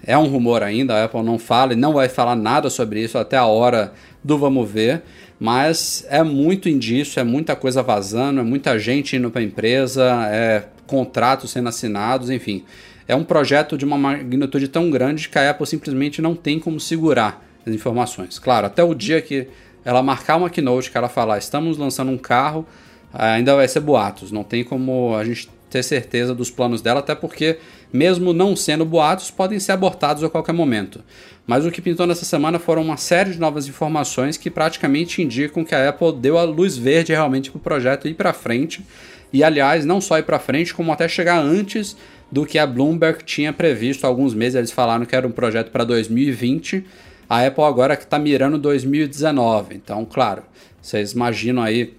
é 0.06 0.18
um 0.18 0.28
rumor 0.28 0.64
ainda, 0.64 0.96
a 0.96 1.06
Apple 1.06 1.24
não 1.24 1.40
fala 1.40 1.74
e 1.74 1.76
não 1.76 1.94
vai 1.94 2.10
falar 2.10 2.36
nada 2.36 2.70
sobre 2.70 3.02
isso 3.02 3.18
até 3.18 3.38
a 3.38 3.46
hora 3.46 3.94
do 4.24 4.38
vamos 4.38 4.70
ver. 4.70 5.02
Mas 5.40 6.06
é 6.10 6.24
muito 6.24 6.70
indício, 6.70 7.20
é 7.20 7.24
muita 7.24 7.56
coisa 7.56 7.82
vazando, 7.82 8.40
é 8.40 8.44
muita 8.44 8.78
gente 8.80 9.16
indo 9.16 9.30
para 9.30 9.42
a 9.42 9.44
empresa, 9.44 10.28
é 10.30 10.66
contratos 10.86 11.52
sendo 11.52 11.70
assinados, 11.70 12.30
enfim. 12.30 12.64
É 13.08 13.16
um 13.16 13.24
projeto 13.24 13.78
de 13.78 13.84
uma 13.84 13.98
magnitude 13.98 14.68
tão 14.68 14.90
grande 14.90 15.28
que 15.28 15.38
a 15.38 15.50
Apple 15.50 15.68
simplesmente 15.68 16.22
não 16.22 16.36
tem 16.36 16.60
como 16.60 16.80
segurar 16.80 17.44
as 17.66 17.74
informações. 17.74 18.40
Claro, 18.40 18.68
até 18.68 18.84
o 18.84 18.94
dia 18.94 19.22
que 19.22 19.48
ela 19.84 20.02
marcar 20.02 20.38
uma 20.38 20.50
keynote, 20.50 20.90
que 20.90 20.98
ela 20.98 21.10
falar, 21.10 21.38
estamos 21.38 21.78
lançando 21.78 22.12
um 22.12 22.18
carro, 22.18 22.66
ainda 23.14 23.56
vai 23.56 23.68
ser 23.68 23.82
boatos. 23.82 24.32
Não 24.32 24.44
tem 24.44 24.64
como 24.64 25.16
a 25.16 25.26
gente 25.26 25.50
ter 25.70 25.84
certeza 25.84 26.34
dos 26.34 26.50
planos 26.50 26.82
dela, 26.82 27.00
até 27.00 27.16
porque, 27.16 27.58
mesmo 27.94 28.34
não 28.34 28.56
sendo 28.56 28.84
boatos, 28.84 29.30
podem 29.30 29.60
ser 29.60 29.74
abortados 29.74 30.24
a 30.24 30.30
qualquer 30.30 30.52
momento. 30.52 31.02
Mas 31.46 31.64
o 31.66 31.72
que 31.72 31.82
pintou 31.82 32.08
nessa 32.08 32.26
semana 32.26 32.58
foram 32.58 32.82
uma 32.82 32.98
série 32.98 33.32
de 33.32 33.40
novas 33.40 33.68
informações 33.68 34.36
que 34.36 34.50
praticamente 34.50 35.22
indicam 35.22 35.64
que 35.64 35.76
a 35.76 35.90
Apple 35.90 36.14
deu 36.14 36.38
a 36.40 36.44
luz 36.44 36.76
verde 36.76 37.12
realmente 37.12 37.52
para 37.52 37.60
o 37.60 37.62
projeto 37.62 38.08
ir 38.08 38.16
para 38.16 38.34
frente. 38.34 38.84
E 39.32 39.44
aliás, 39.44 39.86
não 39.86 40.02
só 40.02 40.18
ir 40.18 40.24
para 40.24 40.40
frente, 40.40 40.74
como 40.74 40.92
até 40.92 41.08
chegar 41.08 41.38
antes 41.40 41.96
do 42.32 42.46
que 42.46 42.58
a 42.58 42.66
Bloomberg 42.66 43.24
tinha 43.24 43.54
previsto 43.54 44.06
há 44.06 44.08
alguns 44.08 44.34
meses. 44.34 44.56
Eles 44.56 44.72
falaram 44.72 45.06
que 45.06 45.16
era 45.16 45.28
um 45.28 45.32
projeto 45.32 45.70
para 45.70 45.84
2020. 45.84 46.84
A 47.30 47.46
Apple 47.46 47.64
agora 47.64 47.94
está 47.94 48.18
mirando 48.18 48.58
2019. 48.58 49.76
Então, 49.76 50.04
claro, 50.06 50.44
vocês 50.82 51.12
imaginam 51.12 51.62
aí 51.62 51.94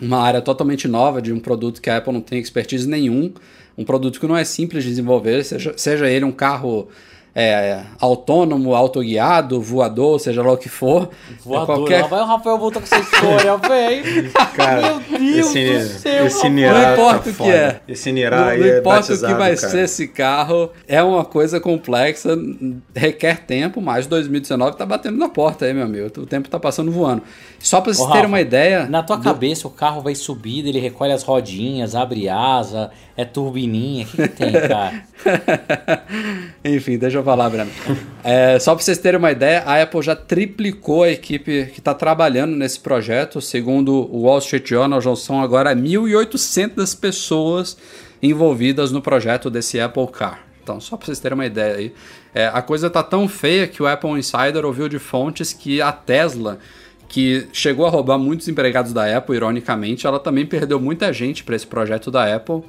uma 0.00 0.20
área 0.20 0.40
totalmente 0.40 0.86
nova 0.86 1.22
de 1.22 1.32
um 1.32 1.40
produto 1.40 1.80
que 1.80 1.90
a 1.90 1.96
Apple 1.96 2.12
não 2.12 2.20
tem 2.20 2.38
expertise 2.38 2.88
nenhum, 2.88 3.32
um 3.78 3.84
produto 3.84 4.18
que 4.18 4.26
não 4.26 4.36
é 4.36 4.42
simples 4.42 4.82
de 4.82 4.90
desenvolver, 4.90 5.44
seja, 5.44 5.72
seja 5.76 6.10
ele 6.10 6.24
um 6.24 6.32
carro 6.32 6.88
é, 7.40 7.82
autônomo, 8.00 8.74
autoguiado, 8.74 9.60
voador, 9.62 10.18
seja 10.18 10.42
lá 10.42 10.50
o 10.52 10.56
que 10.56 10.68
for. 10.68 11.08
Voador, 11.44 11.66
qualquer- 11.76 12.02
lá 12.02 12.08
vai 12.08 12.20
o 12.20 12.24
Rafael 12.24 12.58
voltar 12.58 12.80
com 12.80 12.86
essa 12.86 12.98
história, 12.98 13.56
velho. 13.56 14.32
Cara, 14.56 14.80
Meu 15.08 15.18
Deus 15.20 15.54
esse, 15.54 15.78
do 15.78 15.98
céu, 16.00 16.26
esse 16.26 16.48
Não 16.48 16.58
importa 16.92 17.12
tá 17.14 17.16
o 17.18 17.22
que 17.22 17.32
foda. 17.32 17.50
é. 17.52 17.80
Esse 17.86 18.10
Nirá 18.10 18.40
Não, 18.40 18.48
aí 18.48 18.58
não 18.58 18.66
é 18.66 18.78
importa 18.80 19.14
o 19.14 19.16
que 19.16 19.34
vai 19.34 19.54
cara. 19.54 19.70
ser 19.70 19.84
esse 19.84 20.08
carro, 20.08 20.70
é 20.88 21.00
uma 21.00 21.24
coisa 21.24 21.60
complexa, 21.60 22.36
requer 22.92 23.44
tempo, 23.46 23.80
mas 23.80 24.06
2019 24.08 24.76
tá 24.76 24.84
batendo 24.84 25.16
na 25.16 25.28
porta 25.28 25.64
aí, 25.64 25.72
meu 25.72 25.84
amigo. 25.84 26.06
O 26.20 26.26
tempo 26.26 26.48
tá 26.48 26.58
passando 26.58 26.90
voando. 26.90 27.22
Só 27.60 27.80
pra 27.80 27.92
vocês 27.94 28.04
Ô, 28.04 28.06
terem 28.10 28.22
Rafa, 28.22 28.28
uma 28.34 28.40
ideia. 28.40 28.86
Na 28.88 29.02
tua 29.02 29.16
do- 29.16 29.22
cabeça 29.22 29.68
o 29.68 29.70
carro 29.70 30.00
vai 30.00 30.14
subir, 30.16 30.66
ele 30.66 30.80
recolhe 30.80 31.12
as 31.12 31.22
rodinhas, 31.22 31.94
abre 31.94 32.28
asa, 32.28 32.90
é 33.16 33.24
turbininha. 33.24 34.04
O 34.06 34.08
que, 34.08 34.16
que 34.16 34.28
tem, 34.28 34.52
cara? 34.52 35.02
Enfim, 36.64 36.98
deixa 36.98 37.18
eu 37.18 37.22
É, 38.24 38.58
só 38.58 38.74
para 38.74 38.84
vocês 38.84 38.98
terem 38.98 39.18
uma 39.18 39.30
ideia, 39.30 39.62
a 39.64 39.82
Apple 39.82 40.02
já 40.02 40.14
triplicou 40.14 41.04
a 41.04 41.10
equipe 41.10 41.66
que 41.72 41.78
está 41.78 41.94
trabalhando 41.94 42.54
nesse 42.54 42.78
projeto. 42.78 43.40
Segundo 43.40 43.92
o 43.92 44.22
Wall 44.22 44.38
Street 44.38 44.68
Journal, 44.68 45.00
já 45.00 45.14
são 45.16 45.40
agora 45.40 45.74
1.800 45.74 46.98
pessoas 46.98 47.76
envolvidas 48.22 48.90
no 48.92 49.00
projeto 49.00 49.48
desse 49.48 49.80
Apple 49.80 50.06
Car. 50.08 50.48
Então, 50.62 50.80
só 50.80 50.96
pra 50.96 51.06
vocês 51.06 51.18
terem 51.18 51.34
uma 51.34 51.46
ideia 51.46 51.76
aí. 51.76 51.94
É, 52.34 52.46
a 52.52 52.60
coisa 52.60 52.90
tá 52.90 53.02
tão 53.02 53.26
feia 53.26 53.66
que 53.66 53.82
o 53.82 53.86
Apple 53.86 54.10
Insider 54.10 54.66
ouviu 54.66 54.88
de 54.88 54.98
fontes 54.98 55.54
que 55.54 55.80
a 55.80 55.90
Tesla, 55.90 56.58
que 57.08 57.48
chegou 57.54 57.86
a 57.86 57.90
roubar 57.90 58.18
muitos 58.18 58.48
empregados 58.48 58.92
da 58.92 59.16
Apple, 59.16 59.34
ironicamente, 59.34 60.06
ela 60.06 60.20
também 60.20 60.44
perdeu 60.44 60.78
muita 60.78 61.10
gente 61.10 61.42
para 61.42 61.56
esse 61.56 61.66
projeto 61.66 62.10
da 62.10 62.34
Apple. 62.34 62.62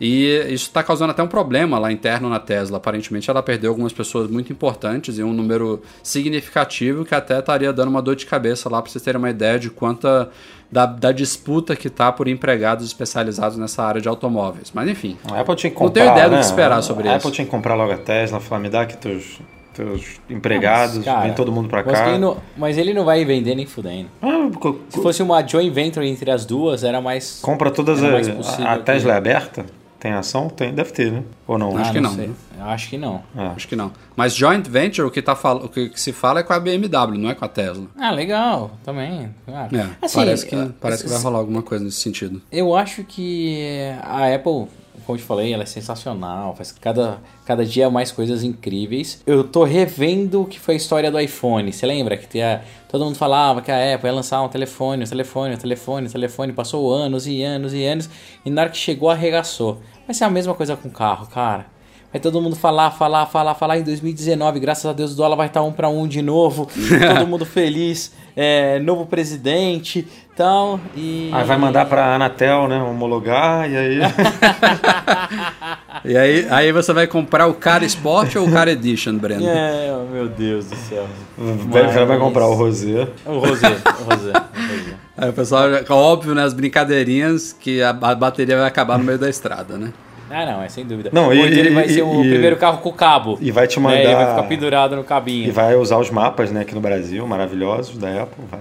E 0.00 0.28
isso 0.48 0.64
está 0.64 0.82
causando 0.82 1.10
até 1.10 1.22
um 1.22 1.26
problema 1.28 1.78
lá 1.78 1.92
interno 1.92 2.28
na 2.30 2.38
Tesla. 2.40 2.78
Aparentemente, 2.78 3.28
ela 3.28 3.42
perdeu 3.42 3.70
algumas 3.70 3.92
pessoas 3.92 4.30
muito 4.30 4.50
importantes 4.50 5.18
e 5.18 5.22
um 5.22 5.32
número 5.32 5.82
significativo 6.02 7.04
que 7.04 7.14
até 7.14 7.38
estaria 7.38 7.70
dando 7.72 7.88
uma 7.88 8.00
dor 8.00 8.16
de 8.16 8.24
cabeça 8.24 8.68
lá 8.70 8.80
para 8.80 8.90
vocês 8.90 9.04
terem 9.04 9.18
uma 9.18 9.28
ideia 9.28 9.58
de 9.58 9.68
quanta 9.68 10.30
da, 10.72 10.86
da 10.86 11.12
disputa 11.12 11.76
que 11.76 11.90
tá 11.90 12.10
por 12.12 12.28
empregados 12.28 12.86
especializados 12.86 13.58
nessa 13.58 13.82
área 13.82 14.00
de 14.00 14.08
automóveis. 14.08 14.70
Mas 14.72 14.88
enfim, 14.88 15.18
A 15.30 15.40
Apple 15.40 15.54
tinha 15.56 15.70
que 15.70 15.76
Não 15.78 15.86
comprar, 15.88 16.02
tenho 16.02 16.12
ideia 16.14 16.28
do 16.28 16.34
né? 16.36 16.40
que 16.40 16.46
esperar 16.46 16.82
sobre 16.82 17.08
a 17.08 17.16
isso. 17.16 17.26
Apple 17.26 17.32
tinha 17.32 17.44
que 17.44 17.50
comprar 17.50 17.74
logo 17.74 17.92
a 17.92 17.98
Tesla, 17.98 18.40
falar, 18.40 18.60
me 18.62 18.70
dá 18.70 18.82
aqui 18.82 18.96
teus, 18.96 19.40
teus 19.74 20.18
empregados, 20.30 20.96
Mas, 20.96 21.04
cara, 21.04 21.20
vem 21.22 21.32
todo 21.34 21.52
mundo 21.52 21.68
pra 21.68 21.82
mas 21.84 21.98
cá. 21.98 22.08
ele 22.08 22.18
não- 22.18 22.36
mas 22.56 22.78
ele 22.78 22.94
não 22.94 23.04
vai 23.04 23.24
vender 23.24 23.54
nem 23.54 23.66
fudendo. 23.66 24.08
Ah, 24.22 24.48
co- 24.58 24.78
Se 24.88 25.02
fosse 25.02 25.22
uma 25.22 25.46
joint 25.46 25.70
venture 25.74 26.06
entre 26.08 26.30
as 26.30 26.46
duas, 26.46 26.84
era 26.84 27.00
mais. 27.02 27.40
compra 27.42 27.70
todas 27.70 28.02
as... 28.02 28.28
A, 28.60 28.72
a 28.74 28.78
que- 28.78 28.84
Tesla 28.84 29.12
é 29.12 29.16
aberta? 29.16 29.66
Tem 30.00 30.12
ação? 30.12 30.48
Tem, 30.48 30.72
deve 30.74 30.92
ter, 30.92 31.12
né? 31.12 31.22
Ou 31.46 31.58
não? 31.58 31.76
Acho 31.76 31.92
que 31.92 32.00
não. 32.00 32.18
Eu 32.18 32.34
Acho 32.64 32.88
que 32.88 32.96
não. 32.98 33.22
É. 33.36 33.46
acho 33.48 33.68
que 33.68 33.76
não. 33.76 33.92
Mas 34.16 34.34
joint 34.34 34.66
venture, 34.66 35.06
o 35.06 35.10
que, 35.10 35.20
tá 35.20 35.36
fal... 35.36 35.58
o 35.58 35.68
que 35.68 35.92
se 35.94 36.10
fala 36.12 36.40
é 36.40 36.42
com 36.42 36.52
a 36.54 36.58
BMW, 36.58 37.18
não 37.18 37.28
é 37.30 37.34
com 37.34 37.44
a 37.44 37.48
Tesla. 37.48 37.84
Ah, 37.98 38.10
legal, 38.10 38.70
também. 38.82 39.28
Ah, 39.46 39.68
É, 39.70 40.04
assim, 40.04 40.18
parece, 40.18 40.46
que, 40.46 40.54
eh, 40.54 40.68
parece 40.80 41.04
que 41.04 41.10
vai 41.10 41.20
rolar 41.20 41.38
alguma 41.38 41.62
coisa 41.62 41.84
nesse 41.84 42.00
sentido. 42.00 42.40
Eu 42.50 42.74
acho 42.74 43.04
que 43.04 43.90
a 44.02 44.34
Apple, 44.34 44.68
como 45.10 45.16
eu 45.16 45.20
te 45.20 45.26
falei, 45.26 45.52
ela 45.52 45.64
é 45.64 45.66
sensacional, 45.66 46.54
faz 46.54 46.70
cada, 46.70 47.18
cada 47.44 47.64
dia 47.64 47.90
mais 47.90 48.12
coisas 48.12 48.44
incríveis. 48.44 49.20
Eu 49.26 49.42
tô 49.42 49.64
revendo 49.64 50.42
o 50.42 50.46
que 50.46 50.60
foi 50.60 50.74
a 50.74 50.76
história 50.76 51.10
do 51.10 51.18
iPhone. 51.18 51.72
Você 51.72 51.84
lembra 51.84 52.16
que 52.16 52.28
tinha, 52.28 52.62
todo 52.88 53.04
mundo 53.04 53.16
falava 53.16 53.60
que 53.60 53.72
a 53.72 53.94
Apple 53.94 54.08
ia 54.08 54.14
lançar 54.14 54.40
um 54.42 54.48
telefone, 54.48 55.02
um 55.04 55.06
telefone, 55.06 55.54
um 55.54 55.58
telefone, 55.58 56.06
um 56.06 56.10
telefone, 56.10 56.52
passou 56.52 56.92
anos 56.92 57.26
e 57.26 57.42
anos 57.42 57.74
e 57.74 57.84
anos, 57.84 58.08
e 58.44 58.50
na 58.50 58.62
hora 58.62 58.70
que 58.70 58.76
chegou 58.76 59.10
arregaçou. 59.10 59.80
Vai 60.06 60.14
ser 60.14 60.24
a 60.24 60.30
mesma 60.30 60.54
coisa 60.54 60.76
com 60.76 60.88
carro, 60.88 61.26
cara. 61.26 61.66
Vai 62.12 62.20
todo 62.20 62.40
mundo 62.42 62.56
falar, 62.56 62.90
falar, 62.90 63.26
falar, 63.26 63.54
falar. 63.54 63.78
Em 63.78 63.84
2019, 63.84 64.58
graças 64.58 64.84
a 64.84 64.92
Deus, 64.92 65.12
o 65.12 65.16
dólar 65.16 65.36
vai 65.36 65.46
estar 65.46 65.62
um 65.62 65.70
para 65.72 65.88
um 65.88 66.08
de 66.08 66.20
novo. 66.20 66.66
todo 67.16 67.26
mundo 67.26 67.46
feliz. 67.46 68.12
É, 68.36 68.78
novo 68.80 69.06
presidente 69.06 70.06
tal, 70.36 70.80
e... 70.96 71.28
Aí 71.34 71.44
vai 71.44 71.58
mandar 71.58 71.84
pra 71.84 72.14
Anatel, 72.14 72.66
né? 72.66 72.82
Homologar 72.82 73.70
e 73.70 73.76
aí... 73.76 73.98
E 76.02 76.16
aí, 76.16 76.46
aí 76.50 76.72
você 76.72 76.94
vai 76.94 77.06
comprar 77.06 77.46
o 77.46 77.52
Car 77.52 77.82
Sport 77.84 78.36
ou 78.36 78.46
o 78.48 78.50
Car 78.50 78.68
Edition, 78.68 79.18
Breno? 79.18 79.46
É, 79.46 79.92
oh, 79.92 80.10
meu 80.10 80.28
Deus 80.28 80.64
do 80.64 80.76
céu. 80.76 81.06
vai, 81.36 81.88
vai 81.88 82.06
Mas- 82.06 82.18
comprar 82.18 82.46
o 82.46 82.54
Rosé. 82.54 83.06
O 83.26 83.38
Rosé, 83.38 83.66
o 83.68 84.04
Rosé, 84.10 84.30
o 84.30 84.70
Rosé. 84.70 84.94
Aí 85.18 85.28
o 85.28 85.32
pessoal, 85.34 85.70
já- 85.70 85.84
óbvio, 85.94 86.34
né, 86.34 86.42
as 86.42 86.54
brincadeirinhas, 86.54 87.52
que 87.52 87.82
a, 87.82 87.90
a 87.90 88.14
bateria 88.14 88.56
vai 88.56 88.66
acabar 88.66 88.96
no 88.96 89.04
meio 89.04 89.18
da 89.18 89.28
estrada, 89.28 89.76
né? 89.76 89.92
Ah, 90.30 90.46
não, 90.46 90.62
é 90.62 90.68
sem 90.68 90.86
dúvida. 90.86 91.10
Não, 91.12 91.32
e- 91.32 91.38
então 91.38 91.48
ele 91.58 91.70
vai 91.70 91.86
e- 91.86 91.90
ser 91.92 92.02
o 92.02 92.24
e- 92.24 92.30
primeiro 92.30 92.56
carro 92.56 92.78
com 92.78 92.92
cabo. 92.92 93.36
E 93.40 93.50
vai 93.50 93.66
te 93.66 93.80
né? 93.80 93.94
Ele 93.96 94.04
vai 94.06 94.14
mandar- 94.14 94.36
ficar 94.36 94.48
pendurado 94.48 94.94
no 94.96 95.02
cabinho. 95.04 95.48
E 95.48 95.50
vai 95.50 95.74
usar 95.74 95.98
os 95.98 96.08
mapas, 96.10 96.50
né, 96.52 96.60
aqui 96.60 96.74
no 96.74 96.80
Brasil, 96.80 97.26
maravilhosos 97.26 97.98
da 97.98 98.22
Apple, 98.22 98.44
vai. 98.50 98.60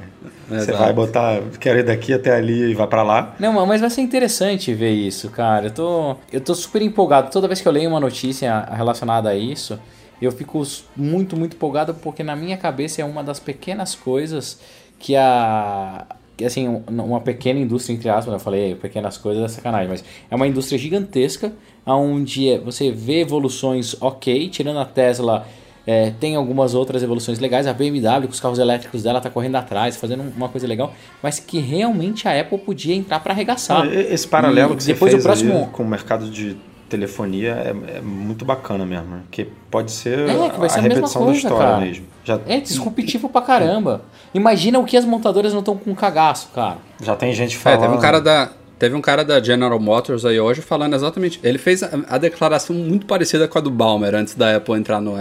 Você 0.59 0.72
vai 0.72 0.91
botar, 0.91 1.39
quero 1.59 1.78
ir 1.80 1.84
daqui 1.84 2.11
até 2.11 2.36
ali 2.36 2.72
e 2.72 2.74
vai 2.74 2.88
pra 2.88 3.03
lá. 3.03 3.36
Não, 3.39 3.65
mas 3.67 3.82
vai 3.82 3.89
ser 3.91 4.01
interessante 4.01 4.74
ver 4.74 4.89
isso, 4.91 5.30
cara. 5.30 5.67
Eu 5.67 5.72
tô, 5.72 6.15
eu 6.34 6.41
tô 6.41 6.55
super 6.55 6.82
empolgado. 6.82 7.30
Toda 7.30 7.47
vez 7.47 7.61
que 7.61 7.67
eu 7.67 7.72
leio 7.72 7.88
uma 7.89 7.99
notícia 7.99 8.67
relacionada 8.76 9.30
a 9.30 9.36
isso, 9.36 9.80
eu 10.20 10.32
fico 10.32 10.63
muito, 10.97 11.38
muito 11.38 11.55
empolgado 11.55 11.93
porque 11.93 12.24
na 12.24 12.36
minha 12.36 12.57
cabeça 12.57 12.99
é 12.99 13.05
uma 13.05 13.24
das 13.24 13.39
pequenas 13.39 13.93
coisas 13.93 14.59
que 14.97 15.15
a. 15.15 16.03
assim, 16.46 16.68
um- 16.68 16.84
uma 16.90 17.20
pequena 17.22 17.60
indústria, 17.60 17.94
entre 17.96 18.10
aspas, 18.10 18.34
eu 18.34 18.40
falei 18.40 18.76
pequenas 18.76 19.18
coisas 19.18 19.44
é 19.44 19.48
sacanagem, 19.48 19.88
mas 19.90 20.04
é 20.30 20.36
uma 20.36 20.48
indústria 20.48 20.78
gigantesca, 20.78 21.52
onde 21.86 22.58
você 22.60 22.92
vê 22.92 23.22
evoluções 23.22 23.96
ok, 24.02 24.50
tirando 24.50 24.80
a 24.80 24.86
Tesla. 24.86 25.46
é, 25.88 26.12
tem 26.20 26.36
algumas 26.36 26.76
outras 26.76 27.02
evoluções 27.02 27.40
legais. 27.40 27.66
A 27.66 27.74
BMW, 27.74 28.28
com 28.28 28.34
os 28.34 28.40
carros 28.40 28.60
elétricos 28.60 29.02
dela, 29.02 29.20
tá 29.20 29.28
correndo 29.28 29.56
atrás, 29.56 29.98
fazendo 29.98 30.22
uma 30.38 30.48
coisa 30.48 30.68
legal. 30.68 30.94
Mas 31.24 31.40
que 31.40 31.58
realmente 31.58 32.28
a 32.28 32.40
Apple 32.40 32.60
podia 32.60 32.94
entrar 32.94 33.20
para 33.22 33.34
arregaçar. 33.34 33.86
Não, 33.86 33.92
Esse 33.92 34.28
paralelo 34.28 34.74
E 34.74 34.78
que 34.78 34.84
você 34.84 34.94
depois 34.94 35.12
fez 35.14 35.24
o 35.24 35.26
próximo- 35.26 35.68
com 35.72 35.82
o 35.82 35.88
mercado 35.88 36.30
de 36.30 36.56
telefonia 36.90 37.52
é, 37.54 37.98
é 37.98 38.02
muito 38.02 38.44
bacana 38.44 38.86
mesmo, 38.86 39.08
né? 39.08 39.22
que 39.32 39.46
pode 39.72 39.92
ser 39.92 40.20
É, 40.28 40.50
que 40.50 40.58
vai 40.60 40.68
a 40.68 40.70
ser 40.70 40.80
a 40.80 40.82
mesma 40.82 40.96
repetição 40.96 41.22
da 41.22 41.26
coisa, 41.28 41.40
história 41.40 41.68
cara. 41.68 41.80
mesmo. 41.80 42.06
Já, 42.24 42.40
É 42.48 42.60
disruptivo 42.60 43.30
pra 43.30 43.42
caramba. 43.42 44.02
Imagina 44.34 44.80
o 44.80 44.86
que 44.86 44.98
as 44.98 45.06
montadoras 45.06 45.52
não 45.54 45.60
estão 45.60 45.78
com 45.78 45.96
cagaço, 45.96 46.50
cara. 46.54 46.78
já 47.02 47.16
tem 47.16 47.34
gente 47.34 47.56
É, 47.56 47.60
falando... 47.60 47.82
teve 47.82 47.94
um 47.94 48.00
cara 48.00 48.20
da. 48.20 48.52
Teve 48.78 48.96
um 48.96 49.02
cara 49.02 49.26
da 49.26 49.44
General 49.44 49.78
Motors 49.78 50.24
aí 50.24 50.40
hoje 50.40 50.62
falando 50.62 50.96
exatamente. 50.96 51.38
Ele 51.44 51.58
fez 51.58 51.84
a, 51.84 51.90
a 52.08 52.18
declaração 52.18 52.74
muito 52.74 53.06
parecida 53.06 53.46
com 53.46 53.58
a 53.58 53.62
do 53.62 53.70
Balmer 53.70 54.16
antes 54.16 54.36
da 54.36 54.56
Apple 54.56 54.76
entrar 54.76 55.02
no. 55.02 55.16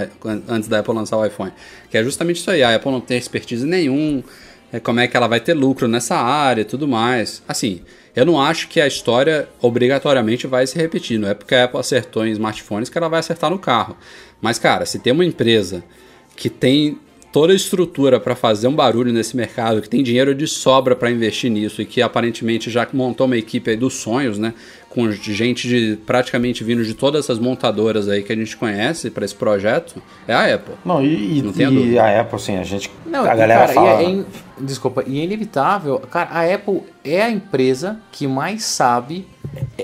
antes 0.49 0.69
da 0.69 0.79
Apple 0.79 0.95
lançar 0.95 1.17
o 1.17 1.27
iPhone. 1.27 1.53
Que 1.91 1.99
é 1.99 2.05
justamente 2.05 2.37
isso 2.37 2.51
aí. 2.53 2.63
A 2.63 2.77
Apple 2.77 2.93
não 2.93 3.01
tem 3.01 3.19
expertise 3.19 3.67
nenhum. 3.67 4.23
é, 4.73 4.79
como 4.79 5.01
é 5.01 5.09
que 5.09 5.17
ela 5.17 5.27
vai 5.27 5.41
ter 5.41 5.55
lucro 5.55 5.89
nessa 5.89 6.15
área 6.17 6.61
e 6.63 6.65
tudo 6.65 6.87
mais. 6.87 7.43
Assim, 7.49 7.81
eu 8.19 8.27
não 8.27 8.41
acho 8.41 8.67
que 8.67 8.81
a 8.81 8.87
história 8.87 9.49
obrigatoriamente 9.63 10.45
vai 10.49 10.67
se 10.67 10.77
repetir. 10.77 11.21
Não 11.21 11.29
é 11.29 11.35
porque 11.35 11.55
a 11.55 11.65
Apple 11.65 11.79
acertou 11.79 12.27
em 12.27 12.33
smartphones 12.33 12.89
que 12.89 12.99
ela 12.99 13.09
vai 13.09 13.21
acertar 13.21 13.49
no 13.49 13.61
carro. 13.61 13.97
Mas, 14.41 14.59
cara, 14.59 14.85
se 14.85 14.99
tem 14.99 15.13
uma 15.13 15.25
empresa 15.25 15.85
que 16.35 16.51
tem 16.51 16.99
toda 17.39 17.53
a 17.53 17.57
estrutura 17.57 18.19
para 18.19 18.35
fazer 18.35 18.67
um 18.67 18.75
barulho 18.75 19.13
nesse 19.13 19.37
mercado, 19.37 19.81
que 19.81 19.89
tem 19.89 20.03
dinheiro 20.03 20.35
de 20.35 20.49
sobra 20.49 20.97
para 20.97 21.09
investir 21.09 21.49
nisso 21.49 21.81
e 21.81 21.85
que 21.87 22.03
aparentemente 22.03 22.69
já 22.69 22.85
montou 22.93 23.27
uma 23.27 23.37
equipe 23.37 23.71
aí 23.71 23.77
dos 23.77 23.95
sonhos, 23.95 24.39
né? 24.39 24.55
Com 24.89 25.09
gente 25.13 25.69
de 25.69 25.97
praticamente 26.05 26.65
vindo 26.65 26.85
de 26.85 26.95
todas 26.95 27.25
essas 27.27 27.39
montadoras 27.39 28.09
aí 28.09 28.25
que 28.25 28.33
a 28.33 28.35
gente 28.37 28.57
conhece 28.57 29.09
para 29.09 29.25
esse 29.25 29.37
projeto, 29.37 30.03
é 30.27 30.35
a 30.35 30.53
Apple. 30.53 30.75
Não, 30.85 31.01
e, 31.01 31.39
e- 31.39 31.43
Não 31.43 31.53
e 31.87 31.97
a 31.97 32.23
Apple, 32.23 32.35
assim, 32.35 32.57
a 32.57 32.65
gente... 32.65 32.91
Não, 33.07 33.21
a 33.21 33.35
galera 33.37 33.61
cara, 33.61 33.73
fala... 33.73 34.03
e 34.03 34.05
é 34.05 34.11
in- 34.11 34.25
Desculpa, 34.61 35.05
e 35.07 35.21
é 35.21 35.23
inevitável. 35.23 36.01
Cara, 36.11 36.31
a 36.33 36.53
Apple 36.53 36.81
é 37.05 37.23
a 37.23 37.31
empresa 37.31 38.01
que 38.11 38.27
mais 38.27 38.65
sabe. 38.65 39.25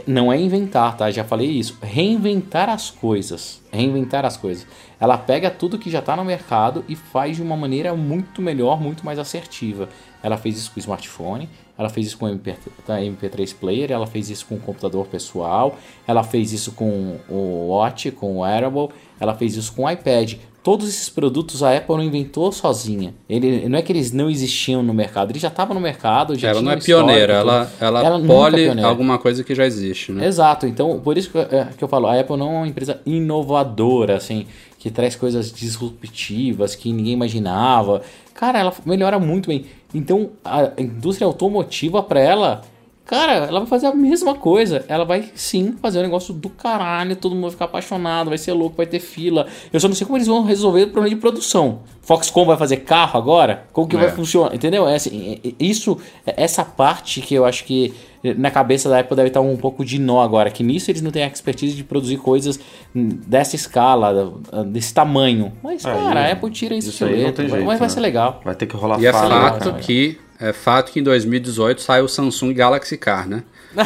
Não 0.07 0.33
é 0.33 0.39
inventar, 0.39 0.97
tá? 0.97 1.11
Já 1.11 1.25
falei 1.25 1.49
isso. 1.49 1.79
Reinventar 1.83 2.69
as 2.69 2.91
coisas. 2.91 3.63
Reinventar 3.73 4.25
as 4.25 4.37
coisas. 4.37 4.67
Ela 5.01 5.17
pega 5.17 5.51
tudo 5.51 5.79
que 5.79 5.91
já 5.91 6.03
tá 6.03 6.17
no 6.17 6.25
mercado 6.25 6.85
e 6.89 6.97
faz 6.97 7.37
de 7.37 7.43
uma 7.43 7.57
maneira 7.57 7.95
muito 7.95 8.43
melhor, 8.43 8.81
muito 8.81 9.05
mais 9.05 9.19
assertiva. 9.19 9.89
Ela 10.23 10.37
fez 10.37 10.57
isso 10.57 10.71
com 10.71 10.77
o 10.77 10.81
smartphone, 10.81 11.49
ela 11.77 11.89
fez 11.89 12.07
isso 12.07 12.19
com 12.19 12.29
MP, 12.29 12.57
tá, 12.87 12.99
MP3 12.99 13.55
Player, 13.55 13.93
ela 13.93 14.07
fez 14.07 14.31
isso 14.31 14.47
com 14.47 14.55
o 14.55 14.61
computador 14.61 15.07
pessoal, 15.07 15.77
ela 16.07 16.23
fez 16.23 16.53
isso 16.53 16.73
com 16.73 17.19
o 17.29 17.69
Watch, 17.69 18.11
com 18.13 18.37
o 18.37 18.41
Wearable, 18.41 18.89
ela 19.21 19.35
fez 19.35 19.57
isso 19.57 19.75
com 19.75 19.85
o 19.85 19.91
iPad. 19.91 20.37
Todos 20.65 20.89
esses 20.89 21.11
produtos 21.11 21.63
a 21.63 21.77
Apple 21.77 21.95
não 21.95 22.03
inventou 22.03 22.51
sozinha. 22.51 23.15
Ele, 23.29 23.69
não 23.69 23.79
é 23.79 23.83
que 23.83 23.93
eles 23.93 24.13
não 24.13 24.31
existiam 24.31 24.83
no 24.83 24.95
mercado, 24.95 25.31
eles 25.31 25.43
já 25.43 25.49
estavam 25.49 25.75
no 25.75 25.81
mercado. 25.81 26.39
Já 26.39 26.49
ela 26.49 26.61
tinha 26.61 26.71
não 26.71 26.79
é 26.79 26.81
pioneira, 26.83 27.35
ela, 27.35 27.71
ela, 27.79 28.19
nunca 28.19 28.25
é 28.25 28.27
pole 28.35 28.65
pioneira. 28.65 28.89
alguma 28.89 29.19
coisa 29.19 29.45
que 29.45 29.55
já 29.55 29.67
existe, 29.67 30.11
né? 30.11 30.27
Exato, 30.27 30.67
então 30.67 30.99
por 31.01 31.19
isso 31.19 31.31
que, 31.31 31.37
é, 31.37 31.69
que 31.77 31.85
eu 31.85 31.87
falo, 31.87 32.07
a 32.07 32.19
Apple 32.19 32.39
não 32.39 32.47
é 32.47 32.57
uma 32.61 32.67
empresa 32.67 32.99
inovadora, 33.05 34.17
assim, 34.17 34.47
que 34.79 34.91
traz 34.91 35.15
coisas 35.15 35.53
disruptivas 35.53 36.75
que 36.75 36.91
ninguém 36.91 37.13
imaginava. 37.13 38.01
Cara, 38.33 38.59
ela 38.59 38.73
melhora 38.87 39.19
muito 39.19 39.49
bem. 39.49 39.67
Então 39.93 40.31
a 40.43 40.73
indústria 40.79 41.27
automotiva 41.27 42.03
para 42.03 42.21
ela, 42.21 42.63
cara, 43.05 43.33
ela 43.47 43.61
vai 43.61 43.69
fazer 43.69 43.87
a 43.87 43.95
mesma 43.95 44.35
coisa. 44.35 44.85
Ela 44.89 45.05
vai 45.05 45.31
sim 45.35 45.75
fazer 45.81 45.99
um 45.99 46.03
negócio 46.03 46.33
do 46.35 46.49
caralho, 46.49 47.15
todo 47.17 47.35
mundo 47.35 47.43
vai 47.45 47.51
ficar 47.53 47.65
apaixonado, 47.67 48.29
vai 48.29 48.39
ser 48.39 48.53
louco, 48.53 48.77
vai 48.77 48.87
ter 48.87 49.01
fila. 49.01 49.47
Eu 49.73 49.79
só 49.81 49.89
não 49.89 49.95
sei 49.95 50.07
como 50.07 50.17
eles 50.17 50.29
vão 50.29 50.43
resolver 50.45 50.83
o 50.85 50.89
problema 50.91 51.15
de 51.15 51.21
produção. 51.21 51.81
Foxconn 52.03 52.45
vai 52.47 52.57
fazer 52.57 52.79
carro 52.79 53.19
agora? 53.19 53.65
Como 53.73 53.89
que 53.89 53.97
É. 53.97 53.99
vai 53.99 54.11
funcionar? 54.11 54.55
Entendeu? 54.55 54.87
É 54.89 54.95
assim, 54.97 55.39
isso, 55.59 55.97
é- 56.27 56.35
essa 56.45 56.65
parte 56.65 57.21
que 57.21 57.35
eu 57.35 57.45
acho 57.45 57.65
que 57.65 57.95
na 58.39 58.51
cabeça 58.51 58.89
da 58.89 59.01
Apple 59.01 59.15
deve 59.17 59.29
estar 59.29 59.41
um 59.43 59.57
pouco 59.57 59.85
de 59.85 59.99
nó 59.99 60.23
agora, 60.23 60.51
que 60.51 60.63
nisso 60.63 60.91
eles 60.91 61.03
não 61.03 61.11
têm 61.11 61.23
a 61.25 61.27
expertise 61.27 61.77
de 61.77 61.85
produzir 61.85 62.17
coisas 62.17 62.59
hum, 62.97 63.09
dessa 63.27 63.55
escala, 63.55 64.33
desse 64.67 64.95
tamanho. 64.95 65.53
Mas, 65.63 65.83
cara, 65.83 66.21
a 66.29 66.33
Apple 66.33 66.51
tira 66.51 66.75
isso, 66.75 66.89
isso 66.89 67.07
jeito, 67.07 67.43
mas 67.43 67.63
vai 67.63 67.79
né? 67.81 67.89
ser 67.91 68.01
legal. 68.01 68.41
Vai 68.43 68.55
ter 68.55 68.65
que 68.67 68.77
rolar 68.77 68.99
E 68.99 69.07
é 69.07 69.13
fato 69.13 69.73
né? 69.73 69.79
que 69.81 70.19
é 70.41 70.53
fato 70.53 70.93
que 70.93 71.01
em 71.01 71.03
2018 71.03 71.81
saiu 71.81 72.05
o 72.05 72.09
Samsung 72.09 72.53
Galaxy 72.53 72.97
Car, 72.97 73.29
né? 73.29 73.43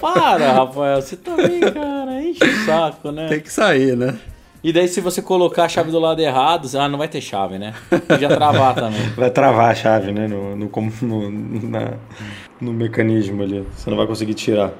Para, 0.00 0.52
Rafael, 0.52 1.00
você 1.00 1.16
também, 1.16 1.60
cara, 1.60 2.22
enche 2.22 2.44
o 2.44 2.64
saco, 2.66 3.10
né? 3.10 3.28
Tem 3.28 3.40
que 3.40 3.52
sair, 3.52 3.96
né? 3.96 4.18
E 4.62 4.72
daí, 4.72 4.88
se 4.88 5.00
você 5.00 5.20
colocar 5.20 5.64
a 5.64 5.68
chave 5.68 5.90
do 5.90 5.98
lado 5.98 6.20
errado, 6.20 6.66
ah, 6.78 6.88
não 6.88 6.98
vai 6.98 7.06
ter 7.06 7.20
chave, 7.20 7.58
né? 7.58 7.74
Podia 8.08 8.28
travar 8.28 8.74
também. 8.74 9.02
Vai 9.10 9.30
travar 9.30 9.70
a 9.70 9.74
chave, 9.74 10.10
né? 10.10 10.26
No, 10.26 10.56
no, 10.56 10.70
no, 11.02 11.68
na- 11.68 11.92
no 12.60 12.72
mecanismo 12.72 13.42
ali. 13.42 13.60
Você 13.76 13.90
não 13.90 13.96
vai 13.96 14.06
conseguir 14.06 14.32
tirar. 14.34 14.72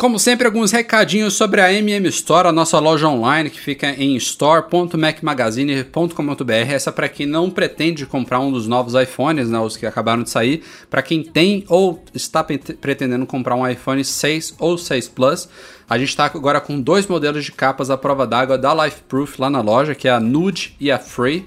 Como 0.00 0.18
sempre, 0.18 0.46
alguns 0.46 0.72
recadinhos 0.72 1.34
sobre 1.34 1.60
a 1.60 1.70
MM 1.70 2.08
Store, 2.08 2.48
a 2.48 2.52
nossa 2.52 2.78
loja 2.78 3.06
online 3.06 3.50
que 3.50 3.60
fica 3.60 3.90
em 3.90 4.16
store.macmagazine.com.br. 4.16 6.70
Essa 6.70 6.90
para 6.90 7.06
quem 7.06 7.26
não 7.26 7.50
pretende 7.50 8.06
comprar 8.06 8.40
um 8.40 8.50
dos 8.50 8.66
novos 8.66 8.94
iPhones, 8.94 9.50
né, 9.50 9.58
os 9.58 9.76
que 9.76 9.84
acabaram 9.84 10.22
de 10.22 10.30
sair. 10.30 10.64
Para 10.88 11.02
quem 11.02 11.22
tem 11.22 11.66
ou 11.68 12.02
está 12.14 12.42
pretendendo 12.42 13.26
comprar 13.26 13.54
um 13.54 13.68
iPhone 13.68 14.02
6 14.02 14.54
ou 14.58 14.78
6 14.78 15.08
Plus, 15.08 15.50
a 15.86 15.98
gente 15.98 16.08
está 16.08 16.24
agora 16.24 16.62
com 16.62 16.80
dois 16.80 17.06
modelos 17.06 17.44
de 17.44 17.52
capas 17.52 17.90
à 17.90 17.98
prova 17.98 18.26
d'água 18.26 18.56
da 18.56 18.72
LifeProof 18.72 19.38
lá 19.38 19.50
na 19.50 19.60
loja, 19.60 19.94
que 19.94 20.08
é 20.08 20.10
a 20.10 20.18
Nude 20.18 20.74
e 20.80 20.90
a 20.90 20.98
Free. 20.98 21.46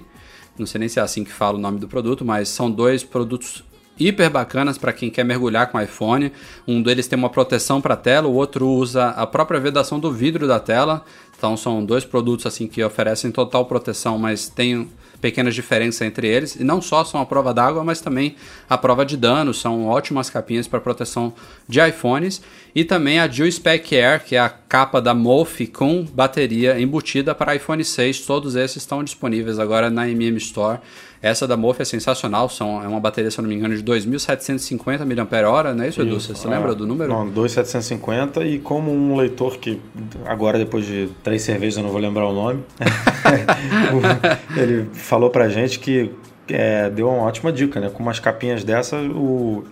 Não 0.56 0.64
sei 0.64 0.78
nem 0.78 0.88
se 0.88 1.00
é 1.00 1.02
assim 1.02 1.24
que 1.24 1.32
fala 1.32 1.58
o 1.58 1.60
nome 1.60 1.80
do 1.80 1.88
produto, 1.88 2.24
mas 2.24 2.50
são 2.50 2.70
dois 2.70 3.02
produtos 3.02 3.64
hiper 3.98 4.30
bacanas 4.30 4.78
para 4.78 4.92
quem 4.92 5.10
quer 5.10 5.24
mergulhar 5.24 5.70
com 5.70 5.80
iPhone. 5.80 6.32
Um 6.66 6.82
deles 6.82 7.06
tem 7.06 7.18
uma 7.18 7.30
proteção 7.30 7.80
para 7.80 7.94
a 7.94 7.96
tela, 7.96 8.28
o 8.28 8.34
outro 8.34 8.68
usa 8.68 9.08
a 9.08 9.26
própria 9.26 9.60
vedação 9.60 9.98
do 10.00 10.12
vidro 10.12 10.46
da 10.46 10.60
tela. 10.60 11.04
Então 11.36 11.56
são 11.56 11.84
dois 11.84 12.04
produtos 12.04 12.46
assim 12.46 12.66
que 12.66 12.82
oferecem 12.82 13.30
total 13.30 13.66
proteção, 13.66 14.18
mas 14.18 14.48
tem 14.48 14.88
pequenas 15.24 15.54
diferenças 15.54 16.02
entre 16.02 16.28
eles. 16.28 16.54
E 16.54 16.62
não 16.62 16.82
só 16.82 17.02
são 17.02 17.18
a 17.18 17.24
prova 17.24 17.54
d'água, 17.54 17.82
mas 17.82 17.98
também 17.98 18.36
a 18.68 18.76
prova 18.76 19.06
de 19.06 19.16
dano. 19.16 19.54
São 19.54 19.86
ótimas 19.86 20.28
capinhas 20.28 20.68
para 20.68 20.80
proteção 20.80 21.32
de 21.66 21.80
iPhones. 21.80 22.42
E 22.74 22.84
também 22.84 23.18
a 23.18 23.26
Dual 23.26 23.50
Spec 23.50 23.96
Air, 23.96 24.22
que 24.22 24.36
é 24.36 24.40
a 24.40 24.50
capa 24.50 25.00
da 25.00 25.14
Mofi 25.14 25.66
com 25.66 26.04
bateria 26.04 26.78
embutida 26.78 27.34
para 27.34 27.56
iPhone 27.56 27.82
6. 27.82 28.20
Todos 28.26 28.54
esses 28.54 28.76
estão 28.76 29.02
disponíveis 29.02 29.58
agora 29.58 29.88
na 29.88 30.06
MM 30.06 30.36
Store. 30.36 30.80
Essa 31.24 31.48
da 31.48 31.56
Mof 31.56 31.80
é 31.80 31.86
sensacional, 31.86 32.50
são, 32.50 32.84
é 32.84 32.86
uma 32.86 33.00
bateria, 33.00 33.30
se 33.30 33.38
eu 33.38 33.42
não 33.42 33.48
me 33.48 33.54
engano, 33.54 33.74
de 33.74 33.82
2.750 33.82 35.06
mAh, 35.06 35.72
não 35.72 35.82
é 35.82 35.88
isso, 35.88 36.02
Edu? 36.02 36.20
Você, 36.20 36.34
você 36.34 36.46
lembra 36.46 36.72
é. 36.72 36.74
do 36.74 36.86
número? 36.86 37.10
Não, 37.10 37.26
2.750 37.32 38.46
e 38.46 38.58
como 38.58 38.92
um 38.92 39.16
leitor 39.16 39.56
que 39.56 39.80
agora, 40.26 40.58
depois 40.58 40.84
de 40.84 41.08
três 41.22 41.40
cervejas, 41.40 41.78
eu 41.78 41.82
não 41.82 41.88
vou 41.88 41.98
lembrar 41.98 42.26
o 42.28 42.34
nome, 42.34 42.62
ele 44.54 44.86
falou 44.92 45.30
pra 45.30 45.48
gente 45.48 45.78
que 45.78 46.10
é, 46.46 46.90
deu 46.90 47.08
uma 47.08 47.22
ótima 47.22 47.50
dica, 47.50 47.80
né? 47.80 47.88
Com 47.88 48.02
umas 48.02 48.20
capinhas 48.20 48.62
dessa, 48.62 48.98
o, 48.98 49.64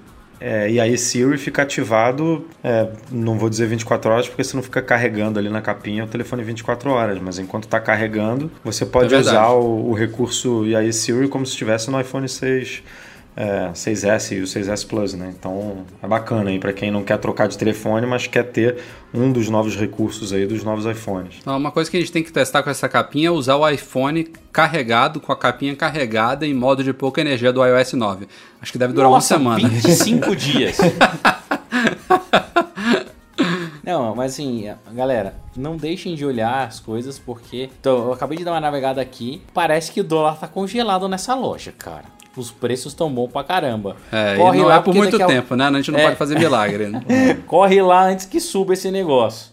é, 0.44 0.68
e 0.68 0.80
aí 0.80 0.98
Siri 0.98 1.38
fica 1.38 1.62
ativado, 1.62 2.44
é, 2.64 2.88
não 3.12 3.38
vou 3.38 3.48
dizer 3.48 3.68
24 3.68 4.10
horas, 4.10 4.28
porque 4.28 4.42
você 4.42 4.56
não 4.56 4.62
fica 4.62 4.82
carregando 4.82 5.38
ali 5.38 5.48
na 5.48 5.62
capinha 5.62 6.02
o 6.02 6.08
telefone 6.08 6.42
24 6.42 6.90
horas, 6.90 7.20
mas 7.20 7.38
enquanto 7.38 7.64
está 7.64 7.78
carregando, 7.78 8.50
você 8.64 8.84
pode 8.84 9.14
é 9.14 9.18
usar 9.18 9.50
o, 9.50 9.90
o, 9.90 9.94
recurso 9.94 10.66
e 10.66 10.74
aí 10.74 10.92
Siri 10.92 11.28
como 11.28 11.46
se 11.46 11.52
estivesse 11.52 11.88
no 11.92 12.00
iPhone 12.00 12.28
6 12.28 12.82
é, 13.36 13.70
6S 13.72 14.36
e 14.36 14.40
o 14.40 14.44
6S 14.44 14.86
Plus, 14.86 15.14
né? 15.14 15.32
Então 15.36 15.84
é 16.02 16.06
bacana 16.06 16.50
aí 16.50 16.58
para 16.58 16.72
quem 16.72 16.90
não 16.90 17.02
quer 17.02 17.18
trocar 17.18 17.48
de 17.48 17.56
telefone, 17.56 18.06
mas 18.06 18.26
quer 18.26 18.44
ter 18.44 18.78
um 19.12 19.32
dos 19.32 19.48
novos 19.48 19.76
recursos 19.76 20.32
aí 20.32 20.46
dos 20.46 20.62
novos 20.62 20.84
iPhones. 20.84 21.40
uma 21.46 21.70
coisa 21.70 21.90
que 21.90 21.96
a 21.96 22.00
gente 22.00 22.12
tem 22.12 22.22
que 22.22 22.32
testar 22.32 22.62
com 22.62 22.70
essa 22.70 22.88
capinha 22.88 23.28
é 23.28 23.30
usar 23.30 23.56
o 23.56 23.68
iPhone 23.68 24.24
carregado 24.52 25.20
com 25.20 25.32
a 25.32 25.36
capinha 25.36 25.74
carregada 25.74 26.46
em 26.46 26.54
modo 26.54 26.84
de 26.84 26.92
pouca 26.92 27.20
energia 27.20 27.52
do 27.52 27.64
iOS 27.64 27.94
9. 27.94 28.28
Acho 28.60 28.72
que 28.72 28.78
deve 28.78 28.92
durar 28.92 29.10
Nossa, 29.10 29.36
uma 29.36 29.56
semana. 29.58 29.68
25 29.68 30.36
dias. 30.36 30.78
Não, 33.82 34.14
mas 34.14 34.32
assim, 34.32 34.72
galera, 34.92 35.34
não 35.56 35.76
deixem 35.76 36.14
de 36.14 36.24
olhar 36.24 36.66
as 36.66 36.78
coisas 36.78 37.18
porque. 37.18 37.68
Então, 37.80 38.06
eu 38.06 38.12
acabei 38.12 38.38
de 38.38 38.44
dar 38.44 38.52
uma 38.52 38.60
navegada 38.60 39.00
aqui. 39.00 39.42
Parece 39.52 39.90
que 39.90 40.00
o 40.00 40.04
dólar 40.04 40.36
tá 40.38 40.46
congelado 40.46 41.08
nessa 41.08 41.34
loja, 41.34 41.72
cara 41.76 42.21
os 42.40 42.50
preços 42.50 42.92
estão 42.92 43.10
bons 43.10 43.30
pra 43.30 43.44
caramba. 43.44 43.96
É, 44.10 44.36
Corre 44.36 44.58
não 44.58 44.66
lá 44.66 44.76
é 44.76 44.80
por 44.80 44.94
muito 44.94 45.18
tempo, 45.18 45.54
a... 45.54 45.56
né? 45.56 45.66
A 45.66 45.72
gente 45.72 45.90
não 45.90 45.98
é. 45.98 46.04
pode 46.04 46.16
fazer 46.16 46.38
milagre. 46.38 46.88
Né? 46.88 47.02
Corre 47.46 47.80
lá 47.82 48.08
antes 48.08 48.26
que 48.26 48.40
suba 48.40 48.72
esse 48.72 48.90
negócio. 48.90 49.52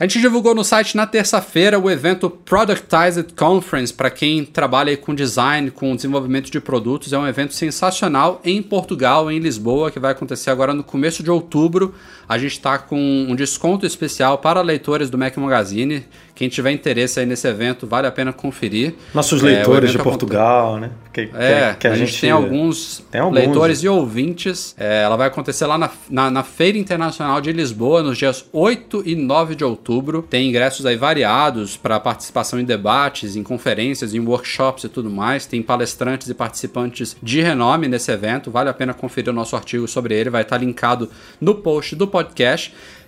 A 0.00 0.04
gente 0.04 0.18
divulgou 0.18 0.54
no 0.54 0.64
site 0.64 0.96
na 0.96 1.06
terça-feira 1.06 1.78
o 1.78 1.90
evento 1.90 2.30
Productized 2.30 3.34
Conference 3.36 3.92
para 3.92 4.08
quem 4.08 4.46
trabalha 4.46 4.96
com 4.96 5.14
design, 5.14 5.70
com 5.70 5.94
desenvolvimento 5.94 6.50
de 6.50 6.58
produtos. 6.58 7.12
É 7.12 7.18
um 7.18 7.26
evento 7.26 7.52
sensacional 7.52 8.40
em 8.42 8.62
Portugal, 8.62 9.30
em 9.30 9.38
Lisboa, 9.38 9.90
que 9.90 10.00
vai 10.00 10.12
acontecer 10.12 10.48
agora 10.48 10.72
no 10.72 10.82
começo 10.82 11.22
de 11.22 11.30
outubro. 11.30 11.94
A 12.30 12.38
gente 12.38 12.52
está 12.52 12.78
com 12.78 13.26
um 13.28 13.34
desconto 13.34 13.84
especial 13.84 14.38
para 14.38 14.60
leitores 14.60 15.10
do 15.10 15.18
Mac 15.18 15.36
Magazine. 15.36 16.04
Quem 16.32 16.48
tiver 16.48 16.70
interesse 16.70 17.18
aí 17.18 17.26
nesse 17.26 17.46
evento, 17.48 17.88
vale 17.88 18.06
a 18.06 18.12
pena 18.12 18.32
conferir. 18.32 18.94
Nossos 19.12 19.42
leitores 19.42 19.90
é, 19.90 19.92
de 19.94 19.98
Portugal, 19.98 20.78
né? 20.78 20.90
Que, 21.12 21.28
é, 21.34 21.74
que 21.78 21.88
a, 21.88 21.90
a, 21.90 21.94
gente, 21.96 22.12
gente 22.12 22.20
tem, 22.20 22.30
alguns 22.30 23.04
tem 23.10 23.20
alguns 23.20 23.34
leitores 23.34 23.82
e 23.82 23.88
ouvintes. 23.88 24.76
É, 24.78 25.02
ela 25.02 25.16
vai 25.16 25.26
acontecer 25.26 25.66
lá 25.66 25.76
na, 25.76 25.90
na, 26.08 26.30
na, 26.30 26.42
Feira 26.44 26.78
Internacional 26.78 27.40
de 27.40 27.52
Lisboa, 27.52 28.00
nos 28.00 28.16
dias 28.16 28.48
8 28.52 29.02
e 29.04 29.16
9 29.16 29.56
de 29.56 29.64
outubro. 29.64 30.22
Tem 30.22 30.48
ingressos 30.48 30.86
aí 30.86 30.96
variados 30.96 31.76
para 31.76 31.98
participação 31.98 32.60
em 32.60 32.64
debates, 32.64 33.34
em 33.34 33.42
conferências, 33.42 34.14
em 34.14 34.20
workshops 34.20 34.84
e 34.84 34.88
tudo 34.88 35.10
mais. 35.10 35.46
Tem 35.46 35.60
palestrantes 35.60 36.28
e 36.28 36.34
participantes 36.34 37.16
de 37.20 37.42
renome 37.42 37.88
nesse 37.88 38.12
evento. 38.12 38.52
Vale 38.52 38.70
a 38.70 38.72
pena 38.72 38.94
conferir 38.94 39.30
o 39.30 39.34
nosso 39.34 39.56
artigo 39.56 39.88
sobre 39.88 40.14
ele. 40.14 40.30
Vai 40.30 40.42
estar 40.42 40.58
linkado 40.58 41.10
no 41.40 41.56
post 41.56 41.96
do 41.96 42.06
podcast. 42.06 42.19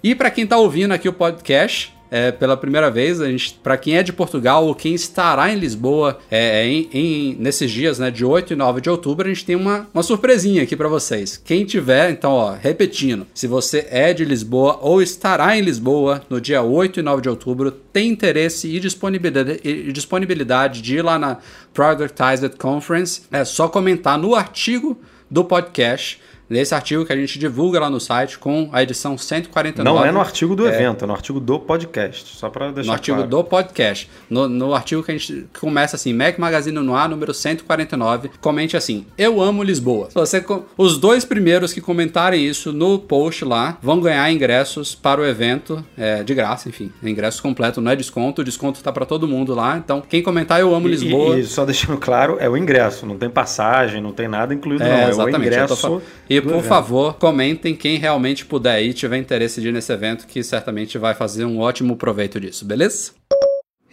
E 0.02 0.14
para 0.14 0.30
quem 0.30 0.44
está 0.44 0.56
ouvindo 0.56 0.92
aqui 0.92 1.08
o 1.08 1.12
podcast, 1.12 1.92
é, 2.12 2.30
pela 2.30 2.58
primeira 2.58 2.90
vez. 2.90 3.18
Para 3.62 3.78
quem 3.78 3.96
é 3.96 4.02
de 4.02 4.12
Portugal 4.12 4.66
ou 4.66 4.74
quem 4.74 4.94
estará 4.94 5.50
em 5.50 5.56
Lisboa 5.56 6.18
é, 6.30 6.66
em, 6.66 6.88
em, 6.92 7.36
nesses 7.40 7.70
dias, 7.70 7.98
né, 7.98 8.10
de 8.10 8.22
8 8.22 8.52
e 8.52 8.56
9 8.56 8.82
de 8.82 8.90
outubro, 8.90 9.26
a 9.26 9.32
gente 9.32 9.46
tem 9.46 9.56
uma, 9.56 9.88
uma 9.94 10.02
surpresinha 10.02 10.62
aqui 10.62 10.76
para 10.76 10.88
vocês. 10.88 11.40
Quem 11.42 11.64
tiver, 11.64 12.10
então, 12.10 12.32
ó, 12.32 12.54
repetindo, 12.54 13.26
se 13.32 13.46
você 13.46 13.86
é 13.90 14.12
de 14.12 14.26
Lisboa 14.26 14.78
ou 14.82 15.00
estará 15.00 15.56
em 15.56 15.62
Lisboa 15.62 16.22
no 16.28 16.38
dia 16.38 16.62
8 16.62 17.00
e 17.00 17.02
9 17.02 17.22
de 17.22 17.30
outubro, 17.30 17.70
tem 17.70 18.10
interesse 18.10 18.68
e 18.68 18.78
disponibilidade, 18.78 19.60
e 19.64 19.90
disponibilidade 19.90 20.82
de 20.82 20.96
ir 20.96 21.02
lá 21.02 21.18
na 21.18 21.38
Productized 21.72 22.56
Conference, 22.58 23.22
é 23.32 23.42
só 23.42 23.68
comentar 23.68 24.18
no 24.18 24.34
artigo 24.34 25.00
do 25.30 25.42
podcast 25.42 26.20
nesse 26.52 26.74
artigo 26.74 27.04
que 27.06 27.12
a 27.12 27.16
gente 27.16 27.38
divulga 27.38 27.80
lá 27.80 27.88
no 27.88 27.98
site 27.98 28.38
com 28.38 28.68
a 28.72 28.82
edição 28.82 29.16
149. 29.16 29.82
Não 29.82 30.04
é 30.04 30.12
no 30.12 30.20
artigo 30.20 30.54
do 30.54 30.66
é, 30.68 30.74
evento, 30.74 31.04
é 31.04 31.08
no 31.08 31.14
artigo 31.14 31.40
do 31.40 31.58
podcast, 31.58 32.36
só 32.36 32.50
para 32.50 32.70
deixar 32.70 32.88
No 32.88 32.92
artigo 32.92 33.16
claro. 33.16 33.30
do 33.30 33.44
podcast. 33.44 34.10
No, 34.28 34.48
no 34.48 34.74
artigo 34.74 35.02
que 35.02 35.10
a 35.10 35.16
gente 35.16 35.46
começa 35.58 35.96
assim, 35.96 36.12
Mac 36.12 36.38
Magazine 36.38 36.78
no 36.78 36.94
ar, 36.94 37.08
número 37.08 37.32
149, 37.32 38.30
comente 38.40 38.76
assim, 38.76 39.06
eu 39.16 39.40
amo 39.40 39.62
Lisboa. 39.62 40.08
Você, 40.12 40.44
os 40.76 40.98
dois 40.98 41.24
primeiros 41.24 41.72
que 41.72 41.80
comentarem 41.80 42.44
isso 42.44 42.70
no 42.70 42.98
post 42.98 43.44
lá 43.44 43.78
vão 43.80 43.98
ganhar 44.00 44.30
ingressos 44.30 44.94
para 44.94 45.20
o 45.20 45.24
evento, 45.24 45.82
é, 45.96 46.22
de 46.22 46.34
graça, 46.34 46.68
enfim, 46.68 46.92
ingresso 47.02 47.42
completo, 47.42 47.80
não 47.80 47.90
é 47.90 47.96
desconto, 47.96 48.42
o 48.42 48.44
desconto 48.44 48.78
está 48.78 48.92
para 48.92 49.06
todo 49.06 49.26
mundo 49.26 49.54
lá, 49.54 49.78
então 49.78 50.02
quem 50.06 50.22
comentar 50.22 50.60
eu 50.60 50.74
amo 50.74 50.86
Lisboa... 50.86 51.36
E, 51.36 51.40
e, 51.40 51.44
só 51.44 51.64
deixando 51.64 51.96
claro, 51.96 52.36
é 52.38 52.48
o 52.48 52.56
ingresso, 52.56 53.06
não 53.06 53.16
tem 53.16 53.30
passagem, 53.30 54.02
não 54.02 54.12
tem 54.12 54.28
nada 54.28 54.52
incluído 54.52 54.82
é, 54.82 55.10
não, 55.10 55.22
é 55.22 55.24
o 55.24 55.36
ingresso... 55.36 56.02
E 56.28 56.41
por 56.42 56.58
evento. 56.58 56.68
favor, 56.68 57.14
comentem 57.14 57.74
quem 57.74 57.98
realmente 57.98 58.44
puder 58.44 58.82
ir, 58.82 58.94
tiver 58.94 59.18
interesse 59.18 59.60
de 59.60 59.68
ir 59.68 59.72
nesse 59.72 59.92
evento, 59.92 60.26
que 60.26 60.42
certamente 60.42 60.98
vai 60.98 61.14
fazer 61.14 61.44
um 61.44 61.58
ótimo 61.58 61.96
proveito 61.96 62.40
disso, 62.40 62.64
beleza? 62.64 63.12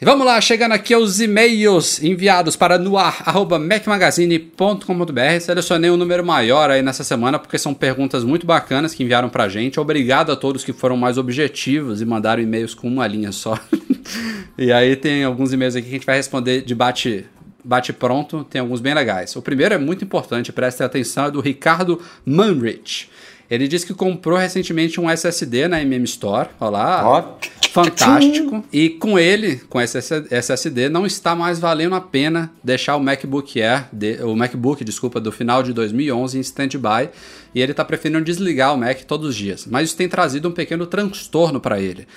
E 0.01 0.05
vamos 0.05 0.25
lá, 0.25 0.39
chegando 0.39 0.71
aqui 0.71 0.93
aos 0.93 1.19
e-mails 1.19 2.01
enviados 2.01 2.55
para 2.55 2.77
noar.mecmagazine.com.br. 2.77 5.39
Selecionei 5.41 5.91
um 5.91 5.97
número 5.97 6.25
maior 6.25 6.71
aí 6.71 6.81
nessa 6.81 7.03
semana, 7.03 7.37
porque 7.37 7.57
são 7.57 7.73
perguntas 7.73 8.23
muito 8.23 8.47
bacanas 8.47 8.93
que 8.93 9.03
enviaram 9.03 9.27
pra 9.27 9.49
gente. 9.49 9.77
Obrigado 9.77 10.31
a 10.31 10.37
todos 10.37 10.63
que 10.63 10.71
foram 10.71 10.95
mais 10.95 11.17
objetivos 11.17 12.01
e 12.01 12.05
mandaram 12.05 12.41
e-mails 12.41 12.73
com 12.73 12.87
uma 12.87 13.05
linha 13.05 13.33
só. 13.33 13.59
e 14.57 14.71
aí 14.71 14.95
tem 14.95 15.25
alguns 15.25 15.51
e-mails 15.51 15.75
aqui 15.75 15.89
que 15.89 15.95
a 15.95 15.97
gente 15.97 16.05
vai 16.05 16.15
responder 16.15 16.61
de 16.61 16.73
bate 17.63 17.93
pronto, 17.93 18.43
tem 18.43 18.61
alguns 18.61 18.81
bem 18.81 18.93
legais. 18.93 19.35
O 19.35 19.41
primeiro 19.41 19.75
é 19.75 19.77
muito 19.77 20.03
importante, 20.03 20.51
prestem 20.51 20.85
atenção, 20.85 21.25
é 21.25 21.31
do 21.31 21.41
Ricardo 21.41 22.01
Manrich. 22.25 23.09
Ele 23.49 23.67
disse 23.67 23.85
que 23.85 23.95
comprou 23.95 24.37
recentemente 24.37 25.01
um 25.01 25.09
SSD 25.09 25.67
na 25.67 25.81
MM 25.81 26.03
Store. 26.05 26.49
Olha 26.59 26.69
lá. 26.69 27.37
Fantástico. 27.71 28.63
E 28.71 28.89
com 28.89 29.17
ele, 29.17 29.57
com 29.69 29.81
esse 29.81 29.97
SSD, 30.29 30.87
não 30.87 31.05
está 31.05 31.35
mais 31.35 31.59
valendo 31.59 31.95
a 31.95 32.01
pena 32.01 32.51
deixar 32.63 32.95
o 32.95 32.99
MacBook 32.99 33.59
Air, 33.59 33.87
o 34.23 34.35
MacBook, 34.35 34.83
desculpa, 34.83 35.19
do 35.19 35.31
final 35.31 35.63
de 35.63 35.73
2011 35.73 36.37
em 36.37 36.41
standby. 36.41 37.09
E 37.53 37.61
ele 37.61 37.71
está 37.71 37.83
preferindo 37.83 38.23
desligar 38.23 38.73
o 38.73 38.77
Mac 38.77 39.01
todos 39.01 39.29
os 39.29 39.35
dias. 39.35 39.65
Mas 39.65 39.89
isso 39.89 39.97
tem 39.97 40.07
trazido 40.07 40.47
um 40.47 40.51
pequeno 40.51 40.85
transtorno 40.85 41.59
para 41.59 41.79
ele. 41.79 42.07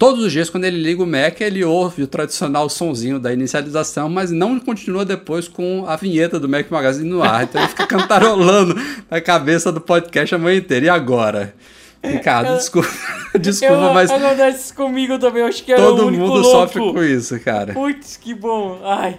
Todos 0.00 0.24
os 0.24 0.32
dias, 0.32 0.48
quando 0.48 0.64
ele 0.64 0.82
liga 0.82 1.02
o 1.02 1.06
Mac, 1.06 1.42
ele 1.42 1.62
ouve 1.62 2.02
o 2.02 2.06
tradicional 2.06 2.70
sonzinho 2.70 3.20
da 3.20 3.34
inicialização, 3.34 4.08
mas 4.08 4.30
não 4.30 4.58
continua 4.58 5.04
depois 5.04 5.46
com 5.46 5.84
a 5.86 5.94
vinheta 5.94 6.40
do 6.40 6.48
Mac 6.48 6.70
Magazine 6.70 7.06
no 7.06 7.22
ar. 7.22 7.44
Então 7.44 7.60
ele 7.60 7.68
fica 7.68 7.86
cantarolando 7.86 8.74
na 9.10 9.20
cabeça 9.20 9.70
do 9.70 9.78
podcast 9.78 10.34
a 10.34 10.38
manhã 10.38 10.56
inteira. 10.56 10.86
E 10.86 10.88
agora? 10.88 11.54
Ricardo, 12.02 12.56
desculpa, 12.56 12.88
desculpa, 13.38 13.74
eu, 13.74 13.92
mas. 13.92 14.10
Acontece 14.10 14.72
comigo 14.72 15.18
também, 15.18 15.42
eu 15.42 15.48
acho 15.48 15.62
que 15.62 15.70
era 15.70 15.82
Todo 15.82 16.10
mundo 16.10 16.32
louco. 16.32 16.50
sofre 16.50 16.80
com 16.80 17.04
isso, 17.04 17.38
cara. 17.38 17.74
Putz, 17.74 18.16
que 18.16 18.32
bom. 18.32 18.80
Ai. 18.82 19.18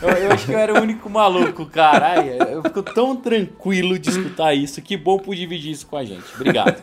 Eu, 0.00 0.08
eu 0.08 0.32
acho 0.32 0.46
que 0.46 0.52
eu 0.52 0.58
era 0.58 0.74
o 0.74 0.82
único 0.82 1.08
maluco, 1.10 1.66
cara. 1.66 2.08
Ai, 2.12 2.36
eu 2.52 2.62
fico 2.62 2.82
tão 2.82 3.16
tranquilo 3.16 3.98
de 3.98 4.10
escutar 4.10 4.54
isso. 4.54 4.80
Que 4.82 4.96
bom 4.96 5.18
por 5.18 5.34
dividir 5.34 5.72
isso 5.72 5.86
com 5.86 5.96
a 5.96 6.04
gente. 6.04 6.24
Obrigado. 6.34 6.76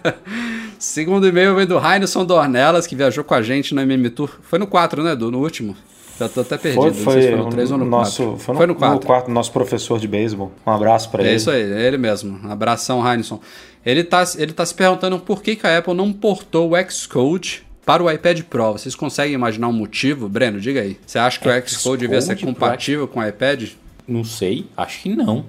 Segundo 0.79 1.27
e-mail 1.27 1.55
vem 1.55 1.65
do 1.65 1.77
Rainerson 1.77 2.25
Dornelas, 2.25 2.85
que 2.87 2.95
viajou 2.95 3.23
com 3.23 3.33
a 3.33 3.41
gente 3.41 3.73
no 3.73 3.81
MM 3.81 4.09
Tour. 4.09 4.29
Foi 4.41 4.59
no 4.59 4.67
4, 4.67 5.03
né, 5.03 5.13
Edu? 5.13 5.31
No 5.31 5.39
último? 5.39 5.75
Já 6.19 6.29
tô 6.29 6.41
até 6.41 6.57
perdido. 6.57 6.81
Foi, 6.81 6.89
não 6.91 6.93
sei 6.95 7.03
foi, 7.03 7.21
se 7.21 7.27
foi 7.29 7.37
no 7.37 7.49
3 7.49 7.71
ou 7.71 7.77
no 7.77 7.85
nosso, 7.85 8.23
4. 8.23 8.39
foi 8.39 8.53
no, 8.53 8.57
foi 8.57 8.67
no 8.67 8.75
4. 8.75 8.95
no 8.95 9.05
quarto, 9.05 9.31
nosso 9.31 9.51
professor 9.51 9.99
de 9.99 10.07
beisebol. 10.07 10.51
Um 10.65 10.71
abraço 10.71 11.09
pra 11.09 11.23
É 11.23 11.27
ele. 11.27 11.35
isso 11.35 11.51
aí, 11.51 11.61
é 11.61 11.87
ele 11.87 11.97
mesmo. 11.97 12.39
Abração, 12.49 13.01
Rainerson. 13.01 13.39
Ele 13.85 14.03
tá, 14.03 14.23
ele 14.37 14.53
tá 14.53 14.65
se 14.65 14.73
perguntando 14.73 15.19
por 15.19 15.41
que, 15.43 15.55
que 15.55 15.67
a 15.67 15.77
Apple 15.77 15.93
não 15.93 16.11
portou 16.13 16.71
o 16.73 16.89
Xcode 16.89 17.64
para 17.85 18.03
o 18.03 18.09
iPad 18.11 18.41
Pro. 18.43 18.73
Vocês 18.73 18.95
conseguem 18.95 19.33
imaginar 19.33 19.67
um 19.67 19.73
motivo? 19.73 20.27
Breno, 20.27 20.59
diga 20.59 20.81
aí. 20.81 20.97
Você 21.05 21.19
acha 21.19 21.39
que 21.39 21.47
o 21.47 21.67
Xcode 21.69 21.99
devia 22.01 22.21
ser 22.21 22.37
compatível 22.39 23.07
com 23.07 23.19
o 23.19 23.27
iPad? 23.27 23.69
Não 24.07 24.23
sei, 24.23 24.65
acho 24.75 25.01
que 25.03 25.15
não. 25.15 25.45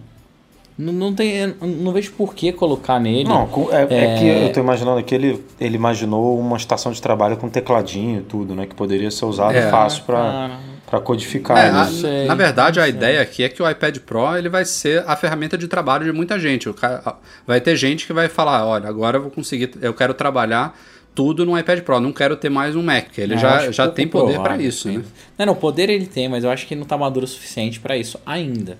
Não, 0.78 0.92
não, 0.92 1.14
tem, 1.14 1.54
não 1.62 1.90
vejo 1.90 2.12
por 2.12 2.34
que 2.34 2.52
colocar 2.52 3.00
nele. 3.00 3.24
Não, 3.26 3.48
é, 3.72 3.86
é 3.94 4.04
É. 4.14 4.18
que 4.18 4.26
eu 4.26 4.52
tô 4.52 4.60
imaginando 4.60 5.02
que 5.02 5.14
ele, 5.14 5.42
ele 5.58 5.74
imaginou 5.74 6.38
uma 6.38 6.58
estação 6.58 6.92
de 6.92 7.00
trabalho 7.00 7.38
com 7.38 7.48
tecladinho 7.48 8.20
e 8.20 8.22
tudo, 8.22 8.54
né? 8.54 8.66
Que 8.66 8.74
poderia 8.74 9.10
ser 9.10 9.24
usado 9.24 9.54
É. 9.56 9.70
fácil 9.70 10.02
pra, 10.04 10.18
Cara. 10.20 10.52
pra 10.90 11.00
codificar. 11.00 11.56
É, 11.56 11.72
né? 11.72 11.78
a- 11.80 11.84
sei, 11.86 12.26
na 12.26 12.34
verdade, 12.34 12.78
a 12.78 12.86
ideia 12.86 13.22
aqui 13.22 13.42
é 13.42 13.48
que 13.48 13.62
o 13.62 13.70
iPad 13.70 13.96
Pro 14.00 14.36
ele 14.36 14.50
vai 14.50 14.66
ser 14.66 15.02
a 15.06 15.16
ferramenta 15.16 15.56
de 15.56 15.66
trabalho 15.66 16.04
de 16.04 16.12
muita 16.12 16.38
gente. 16.38 16.68
O 16.68 16.74
ca- 16.74 17.16
vai 17.46 17.58
ter 17.58 17.74
gente 17.74 18.06
que 18.06 18.12
vai 18.12 18.28
falar, 18.28 18.66
olha, 18.66 18.86
agora 18.86 19.16
eu 19.16 19.22
vou 19.22 19.30
conseguir, 19.30 19.70
eu 19.80 19.94
quero 19.94 20.12
trabalhar 20.12 20.78
tudo 21.16 21.44
no 21.46 21.58
iPad 21.58 21.80
Pro, 21.80 21.98
não 21.98 22.12
quero 22.12 22.36
ter 22.36 22.50
mais 22.50 22.76
um 22.76 22.82
Mac. 22.82 23.16
Ele 23.18 23.32
É, 23.32 23.36
eu 23.36 23.40
já, 23.40 23.70
já 23.72 23.88
tem 23.88 24.06
poder 24.06 24.38
para 24.38 24.58
isso, 24.58 24.88
né? 24.88 25.02
Não, 25.38 25.46
não, 25.46 25.54
poder 25.56 25.88
ele 25.88 26.06
tem, 26.06 26.28
mas 26.28 26.44
eu 26.44 26.50
acho 26.50 26.66
que 26.66 26.76
não 26.76 26.84
tá 26.84 26.96
maduro 26.96 27.24
o 27.24 27.28
suficiente 27.28 27.80
para 27.80 27.96
isso 27.96 28.20
ainda. 28.24 28.78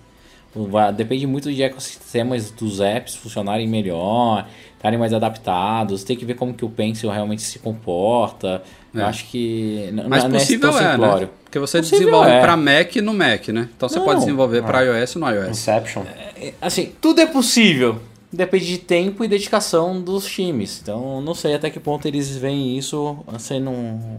Depende 0.96 1.26
muito 1.26 1.52
de 1.52 1.62
ecossistemas 1.62 2.50
dos 2.50 2.80
apps 2.80 3.14
funcionarem 3.14 3.68
melhor, 3.68 4.46
estarem 4.74 4.98
mais 4.98 5.12
adaptados, 5.12 6.02
tem 6.02 6.16
que 6.16 6.24
ver 6.24 6.34
como 6.34 6.54
que 6.54 6.64
o 6.64 6.68
Pencil 6.70 7.10
realmente 7.10 7.42
se 7.42 7.58
comporta. 7.58 8.62
Eu 8.94 9.00
É. 9.02 9.04
acho 9.04 9.26
que 9.26 9.90
Mas 10.08 10.24
não 10.24 10.30
é 10.30 10.38
possível 10.38 10.70
tão 10.70 10.78
é, 10.78 10.82
né? 10.82 10.92
simplório. 10.92 11.30
Porque 11.44 11.58
você 11.58 11.78
Possível 11.78 11.98
desenvolve 12.00 12.30
é. 12.30 12.40
para 12.40 12.56
Mac 12.56 12.96
no 12.96 13.12
Mac, 13.12 13.48
né? 13.48 13.68
Então 13.76 13.88
você 13.88 13.98
Não, 13.98 14.04
pode 14.06 14.20
desenvolver 14.20 14.62
para 14.62 14.80
iOS 14.82 15.16
no 15.16 15.28
iOS. 15.30 15.48
Inception. 15.50 16.02
É, 16.40 16.52
Assim, 16.60 16.92
tudo 17.00 17.20
é 17.20 17.26
possível. 17.26 18.00
Depende 18.36 18.66
de 18.66 18.78
tempo 18.78 19.24
e 19.24 19.28
dedicação 19.28 20.00
dos 20.00 20.26
times. 20.26 20.80
Então, 20.82 21.20
não 21.20 21.34
sei 21.34 21.54
até 21.54 21.70
que 21.70 21.80
ponto 21.80 22.06
eles 22.06 22.36
veem 22.36 22.76
isso 22.76 23.16
sendo 23.38 23.70
um 23.70 24.18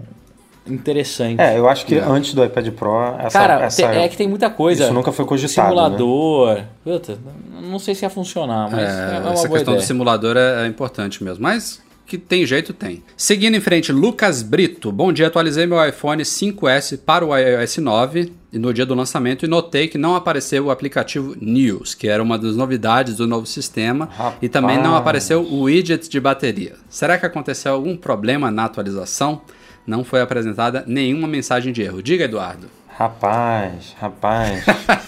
interessante. 0.66 1.40
É, 1.40 1.58
eu 1.58 1.68
acho 1.70 1.86
que 1.86 1.96
É. 1.96 2.00
antes 2.04 2.34
do 2.34 2.44
iPad 2.44 2.68
Pro, 2.72 3.16
essa, 3.20 3.40
Cara, 3.40 3.64
essa- 3.66 3.84
é 3.86 4.08
que 4.10 4.18
tem 4.18 4.28
muita 4.28 4.50
coisa. 4.50 4.84
isso 4.86 4.94
nunca 4.94 5.12
foi 5.12 5.24
cogitado. 5.26 5.68
né? 5.70 5.74
Simulador. 5.74 6.64
Puta, 6.84 7.18
não 7.64 7.80
sei 7.80 7.96
se 7.96 8.04
ia 8.04 8.10
funcionar, 8.10 8.70
mas 8.70 8.82
é, 8.82 9.16
É, 9.16 9.20
uma 9.20 9.32
essa 9.32 9.48
boa 9.48 9.58
questão 9.58 9.60
ideia. 9.62 9.78
do 9.78 9.82
simulador 9.84 10.36
é, 10.36 10.66
é 10.66 10.68
importante 10.68 11.24
mesmo. 11.24 11.42
Mas 11.44 11.80
que 12.08 12.18
tem 12.18 12.46
jeito, 12.46 12.74
tem. 12.74 13.04
Seguindo 13.18 13.56
em 13.56 13.60
frente, 13.60 13.92
Lucas 13.92 14.42
Brito. 14.42 14.92
Bom 14.94 15.12
dia, 15.12 15.28
atualizei 15.28 15.66
meu 15.68 15.86
iPhone 15.86 16.24
5S 16.24 16.98
para 17.06 17.26
o 17.26 17.36
iOS 17.38 17.78
9 17.80 18.32
no 18.54 18.74
dia 18.74 18.86
do 18.86 18.96
lançamento 18.96 19.44
e 19.44 19.48
notei 19.48 19.90
que 19.90 19.98
não 19.98 20.16
apareceu 20.16 20.66
o 20.66 20.72
aplicativo 20.72 21.36
News, 21.40 21.94
que 21.94 22.08
era 22.08 22.24
uma 22.24 22.38
das 22.40 22.56
novidades 22.56 23.18
do 23.18 23.28
novo 23.28 23.46
sistema, 23.46 24.10
e 24.42 24.48
também 24.48 24.78
não 24.78 24.86
Rapaz. 24.86 25.02
apareceu 25.02 25.42
o 25.44 25.64
widget 25.64 26.08
de 26.10 26.20
bateria. 26.20 26.76
Será 26.90 27.18
que 27.18 27.26
aconteceu 27.26 27.74
algum 27.74 27.98
problema 27.98 28.50
na 28.50 28.64
atualização? 28.64 29.42
Não 29.86 30.04
foi 30.04 30.22
apresentada 30.22 30.84
nenhuma 30.88 31.28
mensagem 31.28 31.74
de 31.74 31.82
erro. 31.82 32.02
Diga, 32.02 32.24
Eduardo. 32.24 32.68
Rapaz, 32.98 33.96
rapaz. 34.00 34.64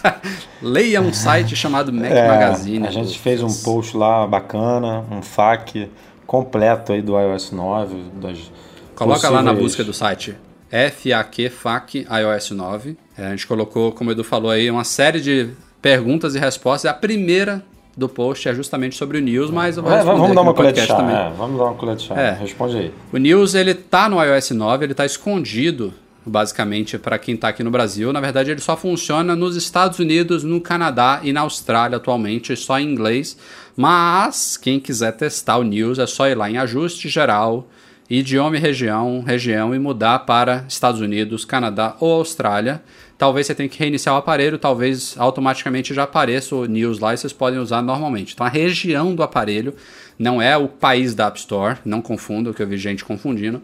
Leia 0.62 1.02
um 1.02 1.12
site 1.12 1.56
chamado 1.56 1.92
Mac 1.92 2.12
É, 2.12 2.28
Magazine. 2.28 2.86
a 2.88 2.92
gente 2.92 3.18
fez 3.18 3.42
um 3.42 3.52
post 3.64 3.98
lá 3.98 4.28
bacana, 4.28 5.04
um 5.10 5.22
FAQ 5.22 5.90
completo 6.30 6.94
aí 6.94 7.02
do 7.02 7.20
iOS 7.20 7.52
9. 7.52 7.96
Das 8.22 8.38
Coloca 8.94 9.28
lá 9.30 9.42
na 9.42 9.50
possíveis- 9.52 9.64
busca 9.78 9.84
do 9.84 9.94
site 9.94 10.36
FAQ 10.70 11.50
FAQ 11.50 12.06
iOS 12.22 12.52
9. 12.52 12.96
É, 13.18 13.26
a 13.26 13.30
gente 13.32 13.48
colocou, 13.48 13.92
como 13.92 14.12
o 14.12 14.14
Edu 14.14 14.24
falou 14.24 14.52
aí, 14.52 14.70
uma 14.70 14.84
série 14.84 15.20
de 15.20 15.50
perguntas 15.82 16.36
e 16.36 16.40
respostas. 16.40 16.92
A 16.92 16.94
primeira 16.94 17.64
do 17.98 18.08
post 18.08 18.48
é 18.48 18.54
justamente 18.54 18.96
sobre 18.96 19.18
o 19.18 19.22
News, 19.22 19.50
mas 19.50 19.76
eu 19.78 19.84
vou 19.84 19.92
É, 19.92 19.96
responder 19.96 20.20
vamos 20.22 20.36
dar 20.36 20.42
uma 20.44 20.54
chá. 20.88 20.96
também. 20.96 21.16
é, 21.16 21.32
vamos 21.36 21.58
dar 21.58 21.64
uma 21.66 21.74
chá. 22.04 22.14
É. 22.16 22.32
Responde 22.34 22.78
aí. 22.78 22.94
O 23.12 23.18
News 23.18 23.56
ele 23.56 23.74
tá 23.74 24.08
no 24.08 24.24
iOS 24.24 24.52
9, 24.52 24.86
ele 24.86 24.94
tá 24.94 25.06
escondido 25.06 25.94
basicamente 26.30 26.98
para 26.98 27.18
quem 27.18 27.36
tá 27.36 27.50
aqui 27.50 27.64
no 27.64 27.72
Brasil. 27.72 28.14
Na 28.14 28.22
verdade, 28.22 28.52
ele 28.52 28.62
só 28.62 28.78
funciona 28.78 29.36
nos 29.36 29.56
Estados 29.56 30.00
Unidos, 30.00 30.44
no 30.44 30.62
Canadá 30.62 31.20
e 31.24 31.34
na 31.34 31.42
Austrália 31.42 31.98
atualmente, 31.98 32.56
só 32.56 32.80
em 32.80 32.92
inglês. 32.92 33.38
Mas 33.76 34.56
quem 34.56 34.80
quiser 34.80 35.14
testar 35.14 35.58
o 35.58 35.64
News 35.64 36.00
é 36.00 36.06
só 36.06 36.28
ir 36.28 36.36
lá 36.36 36.50
em 36.50 36.58
ajuste 36.58 37.10
geral, 37.10 37.68
idioma 38.10 38.58
e 38.58 38.60
região, 38.60 39.22
região 39.22 39.74
e 39.74 39.80
mudar 39.80 40.20
para 40.20 40.66
Estados 40.68 41.02
Unidos, 41.02 41.46
Canadá 41.46 41.96
ou 42.00 42.14
Austrália. 42.14 42.82
Talvez 43.18 43.48
você 43.48 43.54
tenha 43.54 43.68
que 43.68 43.78
reiniciar 43.78 44.16
o 44.16 44.18
aparelho, 44.18 44.58
talvez 44.58 45.16
automaticamente 45.18 45.94
já 45.94 46.04
apareça 46.04 46.56
o 46.56 46.66
News 46.66 47.00
lá 47.00 47.14
e 47.14 47.18
vocês 47.18 47.34
podem 47.34 47.60
usar 47.60 47.82
normalmente. 47.82 48.34
Então 48.34 48.46
a 48.48 48.50
região 48.50 49.14
do 49.14 49.22
aparelho 49.22 49.74
não 50.18 50.42
é 50.42 50.58
o 50.58 50.68
país 50.68 51.14
da 51.14 51.28
App 51.28 51.38
Store, 51.38 51.78
não 51.84 52.02
confunda, 52.02 52.54
que 52.54 52.64
eu 52.64 52.68
vi 52.68 52.78
gente 52.78 53.06
confundindo. 53.06 53.62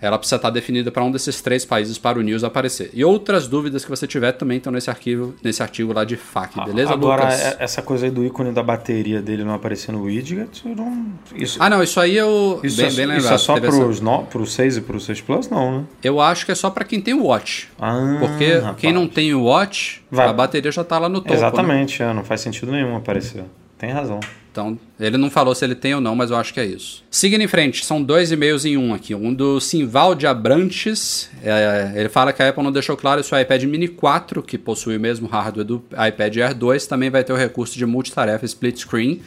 Ela 0.00 0.16
precisa 0.16 0.36
estar 0.36 0.50
definida 0.50 0.92
para 0.92 1.02
um 1.02 1.10
desses 1.10 1.40
três 1.42 1.64
países 1.64 1.98
para 1.98 2.18
o 2.18 2.22
News 2.22 2.44
aparecer. 2.44 2.90
E 2.94 3.04
outras 3.04 3.48
dúvidas 3.48 3.84
que 3.84 3.90
você 3.90 4.06
tiver 4.06 4.30
também 4.32 4.58
estão 4.58 4.72
nesse 4.72 4.88
arquivo, 4.88 5.34
nesse 5.42 5.60
artigo 5.62 5.92
lá 5.92 6.04
de 6.04 6.16
FAQ, 6.16 6.64
beleza, 6.66 6.92
Agora, 6.92 7.24
Lucas? 7.24 7.40
é- 7.40 7.56
essa 7.58 7.82
coisa 7.82 8.06
aí 8.06 8.10
do 8.10 8.24
ícone 8.24 8.52
da 8.52 8.62
bateria 8.62 9.20
dele 9.20 9.42
não 9.44 9.54
aparecer 9.54 9.90
no 9.90 10.02
widget, 10.04 10.62
não... 10.68 11.06
Isso, 11.34 11.58
Ah, 11.60 11.68
não, 11.68 11.82
isso 11.82 11.98
aí 11.98 12.16
eu 12.16 12.60
isso, 12.62 12.76
bem, 12.76 12.86
é, 12.86 12.90
bem 12.90 13.06
lembrado. 13.06 13.24
isso 13.24 13.34
é 13.34 13.38
só 13.38 13.56
essa- 13.56 14.02
no, 14.04 14.22
pro 14.26 14.46
6 14.46 14.76
e 14.76 14.80
pro 14.82 15.00
6 15.00 15.20
Plus? 15.20 15.48
Não, 15.50 15.78
né? 15.80 15.84
Eu 16.04 16.20
acho 16.20 16.46
que 16.46 16.52
é 16.52 16.54
só 16.54 16.70
para 16.70 16.84
quem 16.84 17.00
tem 17.00 17.14
o 17.14 17.24
Watch. 17.24 17.68
Ah, 17.80 18.16
Porque 18.20 18.54
rapaz. 18.54 18.76
quem 18.78 18.92
não 18.92 19.08
tem 19.08 19.34
o 19.34 19.42
Watch, 19.42 20.04
Vai. 20.10 20.28
a 20.28 20.32
bateria 20.32 20.70
já 20.70 20.84
tá 20.84 20.98
lá 20.98 21.08
no 21.08 21.16
topo. 21.20 21.30
né? 21.30 21.36
Exatamente, 21.36 22.02
é, 22.02 22.12
não 22.14 22.22
faz 22.24 22.40
sentido 22.40 22.70
nenhum 22.70 22.96
aparecer. 22.96 23.44
Tem 23.78 23.90
razão. 23.90 24.20
Então, 24.50 24.76
ele 24.98 25.16
não 25.16 25.30
falou 25.30 25.54
se 25.54 25.64
ele 25.64 25.76
tem 25.76 25.94
ou 25.94 26.00
não, 26.00 26.16
mas 26.16 26.32
eu 26.32 26.36
acho 26.36 26.52
que 26.52 26.58
é 26.58 26.66
isso. 26.66 27.04
Seguindo 27.08 27.42
em 27.42 27.46
frente, 27.46 27.84
são 27.84 28.02
dois 28.02 28.32
e-mails 28.32 28.64
em 28.64 28.76
um 28.76 28.92
aqui. 28.92 29.14
Um 29.14 29.32
do 29.32 29.60
Simval 29.60 30.16
de 30.16 30.26
Abrantes. 30.26 31.30
é, 31.44 31.92
ele 31.94 32.08
fala 32.08 32.32
que 32.32 32.42
a 32.42 32.48
Apple 32.48 32.64
não 32.64 32.72
deixou 32.72 32.96
claro 32.96 33.22
se 33.22 33.32
o 33.32 33.38
iPad 33.38 33.62
Mini 33.64 33.86
4, 33.86 34.42
que 34.42 34.58
possui 34.58 34.96
o 34.96 35.00
mesmo 35.00 35.28
hardware 35.28 35.64
do 35.64 35.84
iPad 35.92 36.36
Air 36.38 36.54
2, 36.56 36.88
também 36.88 37.08
vai 37.08 37.22
ter 37.22 37.32
o 37.32 37.36
recurso 37.36 37.78
de 37.78 37.86
multitarefa 37.86 38.44
split 38.46 38.78
screen. 38.78 39.20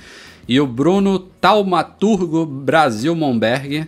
E 0.48 0.60
o 0.60 0.68
Bruno 0.68 1.18
Taumaturgo 1.18 2.45
Brasil 2.45 3.15
Monberg. 3.15 3.88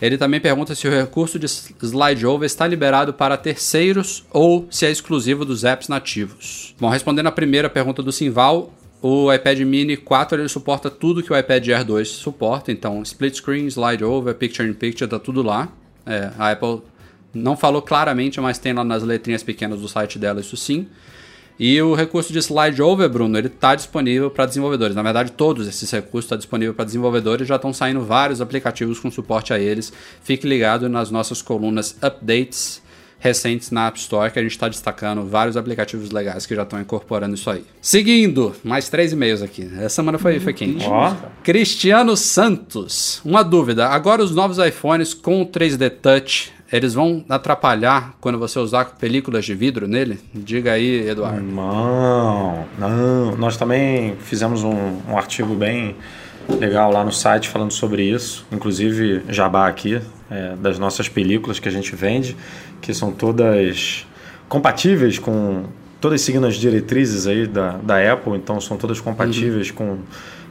Ele 0.00 0.18
também 0.18 0.40
pergunta 0.40 0.74
se 0.74 0.86
o 0.86 0.90
recurso 0.90 1.38
de 1.38 1.46
slide 1.46 2.26
over 2.26 2.44
está 2.44 2.66
liberado 2.66 3.14
para 3.14 3.36
terceiros 3.36 4.24
ou 4.30 4.66
se 4.70 4.84
é 4.84 4.90
exclusivo 4.90 5.44
dos 5.44 5.64
apps 5.64 5.88
nativos. 5.88 6.74
Bom, 6.78 6.88
respondendo 6.88 7.28
a 7.28 7.32
primeira 7.32 7.70
pergunta 7.70 8.02
do 8.02 8.12
Simval, 8.12 8.72
o 9.06 9.30
iPad 9.30 9.60
Mini 9.60 9.98
4 9.98 10.40
ele 10.40 10.48
suporta 10.48 10.88
tudo 10.88 11.22
que 11.22 11.30
o 11.30 11.36
iPad 11.36 11.68
Air 11.68 11.84
2 11.84 12.08
suporta, 12.08 12.72
então 12.72 13.02
split 13.02 13.34
screen, 13.34 13.66
slide 13.66 14.02
over, 14.02 14.34
picture 14.34 14.66
in 14.66 14.72
picture, 14.72 15.06
tá 15.06 15.18
tudo 15.18 15.42
lá. 15.42 15.68
É, 16.06 16.30
a 16.38 16.52
Apple 16.52 16.80
não 17.34 17.54
falou 17.54 17.82
claramente, 17.82 18.40
mas 18.40 18.56
tem 18.56 18.72
lá 18.72 18.82
nas 18.82 19.02
letrinhas 19.02 19.42
pequenas 19.42 19.78
do 19.78 19.88
site 19.88 20.18
dela 20.18 20.40
isso 20.40 20.56
sim. 20.56 20.88
E 21.60 21.82
o 21.82 21.94
recurso 21.94 22.32
de 22.32 22.38
slide 22.38 22.80
over, 22.80 23.06
Bruno, 23.06 23.36
ele 23.36 23.48
está 23.48 23.74
disponível 23.74 24.30
para 24.30 24.46
desenvolvedores. 24.46 24.96
Na 24.96 25.02
verdade, 25.02 25.32
todos 25.32 25.68
esses 25.68 25.90
recursos 25.90 26.24
estão 26.24 26.38
disponíveis 26.38 26.74
para 26.74 26.86
desenvolvedores. 26.86 27.46
Já 27.46 27.56
estão 27.56 27.74
saindo 27.74 28.00
vários 28.00 28.40
aplicativos 28.40 28.98
com 28.98 29.10
suporte 29.10 29.52
a 29.52 29.58
eles. 29.58 29.92
Fique 30.22 30.48
ligado 30.48 30.88
nas 30.88 31.10
nossas 31.10 31.42
colunas 31.42 31.94
updates 32.00 32.82
recentes 33.24 33.70
na 33.70 33.86
App 33.86 33.98
Store, 33.98 34.30
que 34.30 34.38
a 34.38 34.42
gente 34.42 34.50
está 34.50 34.68
destacando 34.68 35.24
vários 35.24 35.56
aplicativos 35.56 36.10
legais 36.10 36.44
que 36.44 36.54
já 36.54 36.62
estão 36.62 36.78
incorporando 36.78 37.34
isso 37.34 37.48
aí. 37.48 37.64
Seguindo, 37.80 38.54
mais 38.62 38.90
três 38.90 39.14
e-mails 39.14 39.40
aqui. 39.40 39.66
Essa 39.76 39.88
semana 39.88 40.18
foi, 40.18 40.38
foi 40.38 40.52
quente. 40.52 40.84
Ó. 40.86 41.14
Cristiano 41.42 42.18
Santos. 42.18 43.22
Uma 43.24 43.42
dúvida. 43.42 43.88
Agora 43.88 44.22
os 44.22 44.34
novos 44.34 44.58
iPhones 44.58 45.14
com 45.14 45.40
o 45.40 45.46
3D 45.46 45.90
Touch, 46.02 46.52
eles 46.70 46.92
vão 46.92 47.24
atrapalhar 47.26 48.14
quando 48.20 48.38
você 48.38 48.58
usar 48.58 48.84
películas 48.84 49.46
de 49.46 49.54
vidro 49.54 49.88
nele? 49.88 50.20
Diga 50.34 50.72
aí, 50.72 51.08
Eduardo. 51.08 51.40
Não, 51.40 52.66
não. 52.78 53.36
Nós 53.36 53.56
também 53.56 54.16
fizemos 54.20 54.62
um, 54.62 54.98
um 55.08 55.16
artigo 55.16 55.54
bem 55.54 55.96
legal 56.46 56.92
lá 56.92 57.02
no 57.02 57.12
site 57.12 57.48
falando 57.48 57.72
sobre 57.72 58.02
isso. 58.02 58.46
Inclusive, 58.52 59.22
jabá 59.30 59.66
aqui, 59.66 59.98
é, 60.30 60.54
das 60.56 60.78
nossas 60.78 61.08
películas 61.08 61.58
que 61.58 61.68
a 61.68 61.72
gente 61.72 61.94
vende, 61.96 62.36
que 62.84 62.92
são 62.92 63.10
todas 63.10 64.06
compatíveis 64.46 65.18
com. 65.18 65.64
Todas 66.00 66.20
seguindo 66.20 66.46
as 66.46 66.56
diretrizes 66.56 67.26
aí 67.26 67.46
da, 67.46 67.78
da 67.78 68.12
Apple, 68.12 68.34
então 68.34 68.60
são 68.60 68.76
todas 68.76 69.00
compatíveis 69.00 69.70
com 69.70 70.00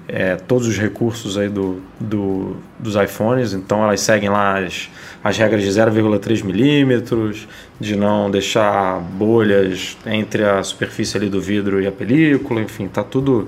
é, 0.08 0.36
todos 0.36 0.68
os 0.68 0.80
recursos 0.80 1.38
aí 1.38 1.48
do, 1.48 1.80
do, 2.00 2.58
dos 2.80 2.96
iPhones, 2.96 3.54
então 3.54 3.84
elas 3.84 4.02
seguem 4.02 4.30
lá 4.30 4.58
as, 4.58 4.90
as 5.24 5.38
regras 5.38 5.62
de 5.62 5.70
0,3 5.70 6.44
milímetros, 6.44 7.48
de 7.80 7.96
não 7.96 8.32
deixar 8.32 9.00
bolhas 9.00 9.96
entre 10.08 10.44
a 10.44 10.64
superfície 10.64 11.18
ali 11.18 11.30
do 11.30 11.40
vidro 11.40 11.80
e 11.80 11.86
a 11.86 11.92
película, 11.92 12.60
enfim, 12.60 12.88
tá 12.88 13.04
tudo 13.04 13.48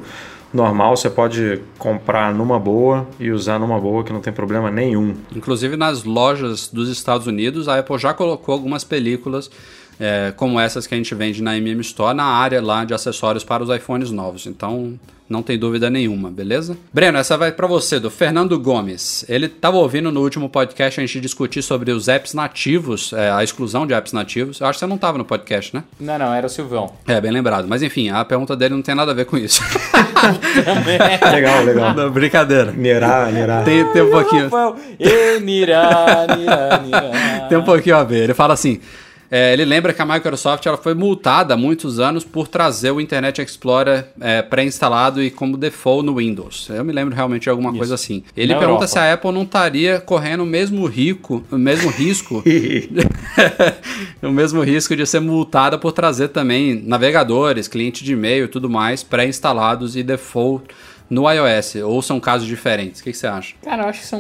normal, 0.56 0.95
você 0.95 1.10
pode 1.10 1.61
comprar 1.77 2.34
numa 2.34 2.60
boa 2.60 3.07
e 3.19 3.30
usar 3.30 3.60
numa 3.60 3.80
boa 3.80 4.03
que 4.03 4.14
não 4.14 4.22
tem 4.22 4.34
problema 4.34 4.72
nenhum. 4.72 5.14
Inclusive 5.36 5.76
nas 5.76 6.03
lojas 6.03 6.68
dos 6.68 6.90
Estados 6.90 7.27
Unidos, 7.27 7.68
a 7.68 7.80
Apple 7.80 7.98
já 7.98 8.14
colocou 8.14 8.53
algumas 8.53 8.84
películas 8.84 9.52
é, 10.00 10.34
como 10.36 10.60
essas 10.60 10.86
que 10.88 10.94
a 10.94 10.98
gente 10.98 11.14
vende 11.16 11.42
na 11.42 11.58
MM 11.58 11.82
Store 11.82 12.16
na 12.16 12.26
área 12.26 12.62
lá 12.62 12.86
de 12.86 12.94
acessórios 12.94 13.44
para 13.44 13.64
os 13.64 13.70
iPhones 13.70 14.12
novos. 14.12 14.46
Então 14.46 14.98
não 15.28 15.42
tem 15.42 15.58
dúvida 15.58 15.90
nenhuma, 15.90 16.30
beleza? 16.30 16.78
Breno, 16.94 17.18
essa 17.18 17.36
vai 17.36 17.52
para 17.52 17.66
você, 17.66 18.00
do 18.00 18.12
Fernando 18.12 18.60
Gomes. 18.60 19.26
Ele 19.28 19.48
estava 19.48 19.76
ouvindo 19.78 20.12
no 20.12 20.22
último 20.22 20.48
podcast 20.48 21.00
a 21.00 21.06
gente 21.06 21.20
discutir 21.20 21.64
sobre 21.64 21.92
os 21.92 22.08
apps 22.08 22.36
nativos, 22.36 23.12
é, 23.12 23.32
a 23.32 23.44
exclusão 23.44 23.88
de 23.88 23.94
apps 23.96 24.14
nativos. 24.14 24.60
Eu 24.60 24.68
acho 24.68 24.78
que 24.78 24.82
você 24.82 24.88
não 24.88 24.98
estava 24.98 25.18
no 25.18 25.26
podcast, 25.26 25.76
né? 25.76 25.84
Não, 26.00 26.20
não, 26.20 26.32
era 26.32 26.46
o 26.46 26.50
Silvão. 26.50 26.94
É, 27.08 27.20
bem 27.20 27.32
lembrado. 27.32 27.68
Mas 27.68 27.82
enfim, 27.82 28.10
a 28.10 28.24
pergunta 28.24 28.56
dele 28.56 28.76
não 28.76 28.84
tem 28.84 28.94
nada 28.94 29.12
a 29.12 29.16
ver 29.16 29.26
com 29.26 29.36
isso. 29.36 29.64
legal, 31.32 31.64
legal. 31.64 31.94
Não, 31.96 32.12
brincadeira. 32.12 32.72
Nirá, 32.72 33.32
Nirá. 33.32 33.64
Tem, 33.64 33.84
tem 33.92 34.04
um 34.04 34.12
pouquinho. 34.12 34.52
E 35.00 35.40
nirá, 35.40 36.28
nirá, 36.38 36.80
nirá. 36.84 37.48
Tem 37.50 37.58
um 37.58 37.64
pouquinho 37.64 37.98
a 37.98 38.04
ver. 38.04 38.26
Ele 38.26 38.34
fala 38.36 38.54
assim. 38.54 38.80
É, 39.30 39.53
ele 39.53 39.65
lembra 39.65 39.93
que 39.93 40.02
a 40.02 40.06
Microsoft 40.06 40.65
ela 40.65 40.77
foi 40.77 40.93
multada 40.93 41.53
há 41.53 41.57
muitos 41.57 41.99
anos 41.99 42.23
por 42.23 42.47
trazer 42.47 42.91
o 42.91 43.02
Internet 43.02 43.41
Explorer 43.41 44.06
é, 44.19 44.41
pré-instalado 44.41 45.22
e 45.22 45.31
como 45.31 45.57
default 45.57 46.06
no 46.06 46.15
Windows. 46.15 46.68
Eu 46.69 46.84
me 46.84 46.93
lembro 46.93 47.15
realmente 47.15 47.43
de 47.43 47.49
alguma 47.49 47.73
coisa 47.73 47.95
assim. 47.95 48.23
Ele 48.35 48.53
Na 48.53 48.60
pergunta 48.60 48.84
Europa. 48.84 48.88
se 48.88 48.99
a 48.99 49.14
Apple 49.14 49.31
não 49.31 49.43
estaria 49.43 49.99
correndo 49.99 50.41
o 50.41 50.45
mesmo 50.45 50.85
rico, 50.85 51.43
o 51.52 51.57
mesmo 51.57 51.89
risco, 51.89 52.43
o 54.22 54.31
mesmo 54.31 54.61
risco 54.61 54.95
de 54.95 55.06
ser 55.06 55.19
multada 55.19 55.77
por 55.77 55.91
trazer 55.91 56.30
também 56.30 56.81
navegadores, 56.85 57.68
cliente 57.68 58.03
de 58.03 58.14
e-mail 58.14 58.45
e 58.45 58.47
tudo 58.47 58.69
mais 58.69 59.03
pré-instalados 59.03 59.95
e 59.95 60.03
default 60.03 60.65
no 61.10 61.30
iOS. 61.32 61.76
Ou 61.84 62.02
são 62.02 62.19
casos 62.19 62.48
diferentes? 62.48 63.02
O 63.02 63.03
que, 63.03 63.11
que 63.11 63.18
você 63.18 63.27
acha? 63.27 63.56
Cara, 63.64 63.84
eu 63.84 63.90
acho 63.90 64.02
que 64.02 64.07
são. 64.07 64.19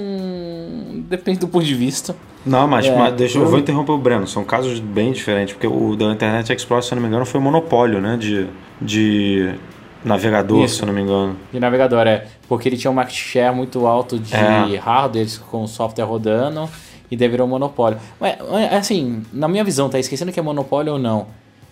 Depende 1.09 1.39
do 1.39 1.47
ponto 1.47 1.65
de 1.65 1.73
vista. 1.75 2.15
Não, 2.45 2.67
mas, 2.67 2.85
É, 2.85 2.95
mas 2.95 3.13
deixa 3.15 3.37
eu 3.37 3.43
eu- 3.43 3.49
vou 3.49 3.57
interromper 3.59 3.91
o 3.91 3.97
Breno. 3.97 4.27
São 4.27 4.43
casos 4.43 4.79
bem 4.79 5.11
diferentes, 5.11 5.53
porque 5.55 5.67
o 5.67 5.95
da 5.95 6.05
Internet 6.05 6.53
Explorer, 6.53 6.83
se 6.83 6.91
eu 6.91 6.95
não 6.97 7.01
me 7.01 7.07
engano, 7.07 7.25
foi 7.25 7.39
monopólio, 7.39 7.99
né? 7.99 8.17
De, 8.17 8.47
de 8.79 9.55
navegador, 10.03 10.63
Isso. 10.63 10.75
se 10.75 10.81
eu 10.83 10.85
não 10.87 10.93
me 10.93 11.01
engano. 11.01 11.35
De 11.51 11.59
navegador, 11.59 12.05
é. 12.05 12.27
Porque 12.47 12.69
ele 12.69 12.77
tinha 12.77 12.91
um 12.91 12.93
market 12.93 13.15
share 13.15 13.55
muito 13.55 13.87
alto 13.87 14.19
de 14.19 14.35
É. 14.35 14.77
hardware 14.77 15.27
com 15.49 15.63
o 15.63 15.67
software 15.67 16.05
rodando 16.05 16.69
e 17.09 17.17
daí 17.17 17.27
virou 17.27 17.47
monopólio. 17.47 17.97
Mas, 18.19 18.35
assim, 18.71 19.23
na 19.33 19.47
minha 19.47 19.63
visão, 19.63 19.89
tá 19.89 19.97
esquecendo 19.97 20.31
que 20.31 20.39
é 20.39 20.43
monopólio 20.43 20.93
ou 20.93 20.99
não. 20.99 21.25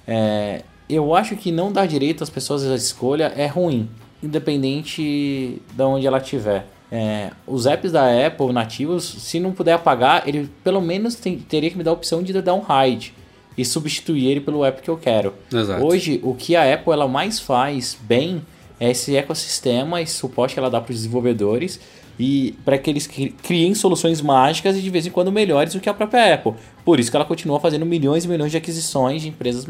É, 0.07 0.63
eu 0.89 1.13
acho 1.15 1.35
que 1.35 1.51
não 1.51 1.71
dar 1.71 1.85
direito 1.87 2.23
às 2.23 2.29
pessoas 2.31 2.65
à 2.65 2.73
escolha 2.75 3.31
é 3.37 3.45
ruim, 3.45 3.87
independente 4.23 5.61
de 5.75 5.83
onde 5.83 6.07
ela 6.07 6.17
estiver. 6.17 6.65
É, 6.91 7.31
os 7.47 7.65
apps 7.65 7.91
da 7.91 8.05
Apple 8.27 8.51
nativos, 8.53 9.03
se 9.03 9.39
não 9.39 9.51
puder 9.51 9.73
apagar, 9.73 10.27
ele 10.27 10.49
pelo 10.63 10.79
menos 10.79 11.15
tem- 11.15 11.39
teria 11.39 11.69
que 11.71 11.77
me 11.77 11.83
dar 11.83 11.91
a 11.91 11.93
opção 11.95 12.21
de 12.21 12.33
dar 12.41 12.53
um 12.53 12.61
hide 12.69 13.13
e 13.57 13.65
substituir 13.65 14.27
ele 14.27 14.41
pelo 14.41 14.63
app 14.63 14.81
que 14.81 14.89
eu 14.89 14.97
quero. 14.97 15.33
Exato. 15.51 15.83
Hoje, 15.83 16.19
o 16.23 16.33
que 16.35 16.55
a 16.55 16.71
Apple 16.73 16.93
ela 16.93 17.07
mais 17.07 17.39
faz 17.39 17.97
bem 17.99 18.43
é 18.79 18.91
esse 18.91 19.15
ecossistema 19.15 20.01
e 20.01 20.07
suporte 20.07 20.53
que 20.53 20.59
ela 20.59 20.69
dá 20.69 20.79
para 20.79 20.91
os 20.91 20.97
desenvolvedores 20.97 21.79
e 22.19 22.53
para 22.63 22.77
que 22.77 22.91
eles 22.91 23.07
cri- 23.07 23.31
criem 23.41 23.73
soluções 23.73 24.21
mágicas 24.21 24.77
e 24.77 24.81
de 24.81 24.89
vez 24.91 25.07
em 25.07 25.09
quando 25.09 25.31
melhores 25.31 25.73
do 25.73 25.79
que 25.79 25.89
a 25.89 25.93
própria 25.95 26.35
Apple. 26.35 26.53
Por 26.85 26.99
isso 26.99 27.09
que 27.09 27.15
ela 27.17 27.25
continua 27.25 27.59
fazendo 27.59 27.87
milhões 27.87 28.23
e 28.25 28.27
milhões 28.27 28.51
de 28.51 28.57
aquisições 28.57 29.23
de 29.23 29.29
empresas 29.29 29.65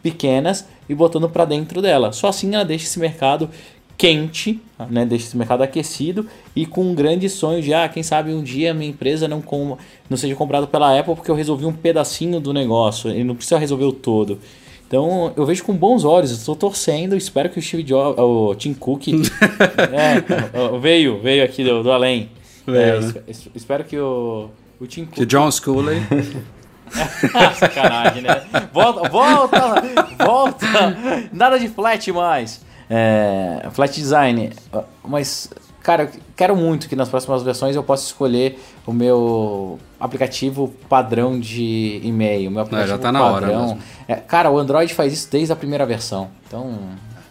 pequenas 0.00 0.64
e 0.88 0.94
botando 0.94 1.28
para 1.28 1.44
dentro 1.44 1.82
dela. 1.82 2.12
Só 2.12 2.28
assim 2.28 2.54
ela 2.54 2.64
deixa 2.64 2.84
esse 2.84 3.00
mercado 3.00 3.50
quente, 3.98 4.60
né? 4.88 5.04
deixa 5.04 5.26
esse 5.26 5.36
mercado 5.36 5.62
aquecido 5.62 6.24
e 6.54 6.64
com 6.64 6.82
um 6.82 6.94
grande 6.94 7.28
sonho 7.28 7.60
de, 7.60 7.74
ah, 7.74 7.88
quem 7.88 8.02
sabe 8.02 8.32
um 8.32 8.42
dia 8.44 8.72
minha 8.72 8.88
empresa 8.90 9.26
não, 9.26 9.42
com, 9.42 9.76
não 10.08 10.16
seja 10.16 10.36
comprada 10.36 10.66
pela 10.68 10.96
Apple 10.98 11.16
porque 11.16 11.30
eu 11.30 11.34
resolvi 11.34 11.66
um 11.66 11.72
pedacinho 11.72 12.38
do 12.38 12.52
negócio 12.52 13.10
e 13.10 13.24
não 13.24 13.34
precisa 13.34 13.58
resolver 13.58 13.84
o 13.86 13.92
todo. 13.92 14.38
Então 14.86 15.32
eu 15.36 15.44
vejo 15.44 15.64
com 15.64 15.74
bons 15.74 16.04
olhos, 16.04 16.30
estou 16.30 16.54
torcendo, 16.54 17.16
espero 17.16 17.50
que 17.50 17.58
o 17.58 17.62
Steve 17.62 17.82
Jobs, 17.82 18.18
o 18.18 18.54
Tim 18.54 18.72
Cook, 18.72 19.08
é, 19.92 20.78
veio, 20.80 21.20
veio 21.20 21.44
aqui 21.44 21.64
do, 21.64 21.82
do 21.82 21.90
além. 21.90 22.30
É, 22.68 22.70
né? 22.72 22.98
es- 22.98 23.16
es- 23.40 23.50
espero 23.54 23.82
que 23.82 23.98
o, 23.98 24.48
o 24.80 24.86
Tim 24.86 25.06
Cook 25.06 25.14
Que 25.14 25.26
John 25.26 25.50
Sculley 25.50 26.00
sacanagem, 27.58 28.22
né? 28.22 28.42
Volta, 28.72 29.08
volta, 29.08 29.60
volta! 30.24 30.66
Nada 31.32 31.58
de 31.58 31.68
flat 31.68 32.10
mais. 32.12 32.60
É, 32.90 33.68
flat 33.72 33.94
design. 33.94 34.50
Mas, 35.04 35.50
cara, 35.82 36.10
quero 36.36 36.56
muito 36.56 36.88
que 36.88 36.96
nas 36.96 37.08
próximas 37.08 37.42
versões 37.42 37.76
eu 37.76 37.82
possa 37.82 38.04
escolher 38.06 38.58
o 38.86 38.92
meu 38.92 39.78
aplicativo 40.00 40.72
padrão 40.88 41.38
de 41.38 42.00
e-mail. 42.02 42.50
Meu 42.50 42.62
aplicativo 42.62 42.90
já 42.96 42.98
tá 42.98 43.12
na 43.12 43.22
hora 43.24 43.46
padrão. 43.46 43.62
mesmo. 43.66 43.78
É, 44.06 44.14
cara, 44.16 44.50
o 44.50 44.58
Android 44.58 44.92
faz 44.94 45.12
isso 45.12 45.28
desde 45.30 45.52
a 45.52 45.56
primeira 45.56 45.84
versão. 45.84 46.28
Então, 46.46 46.78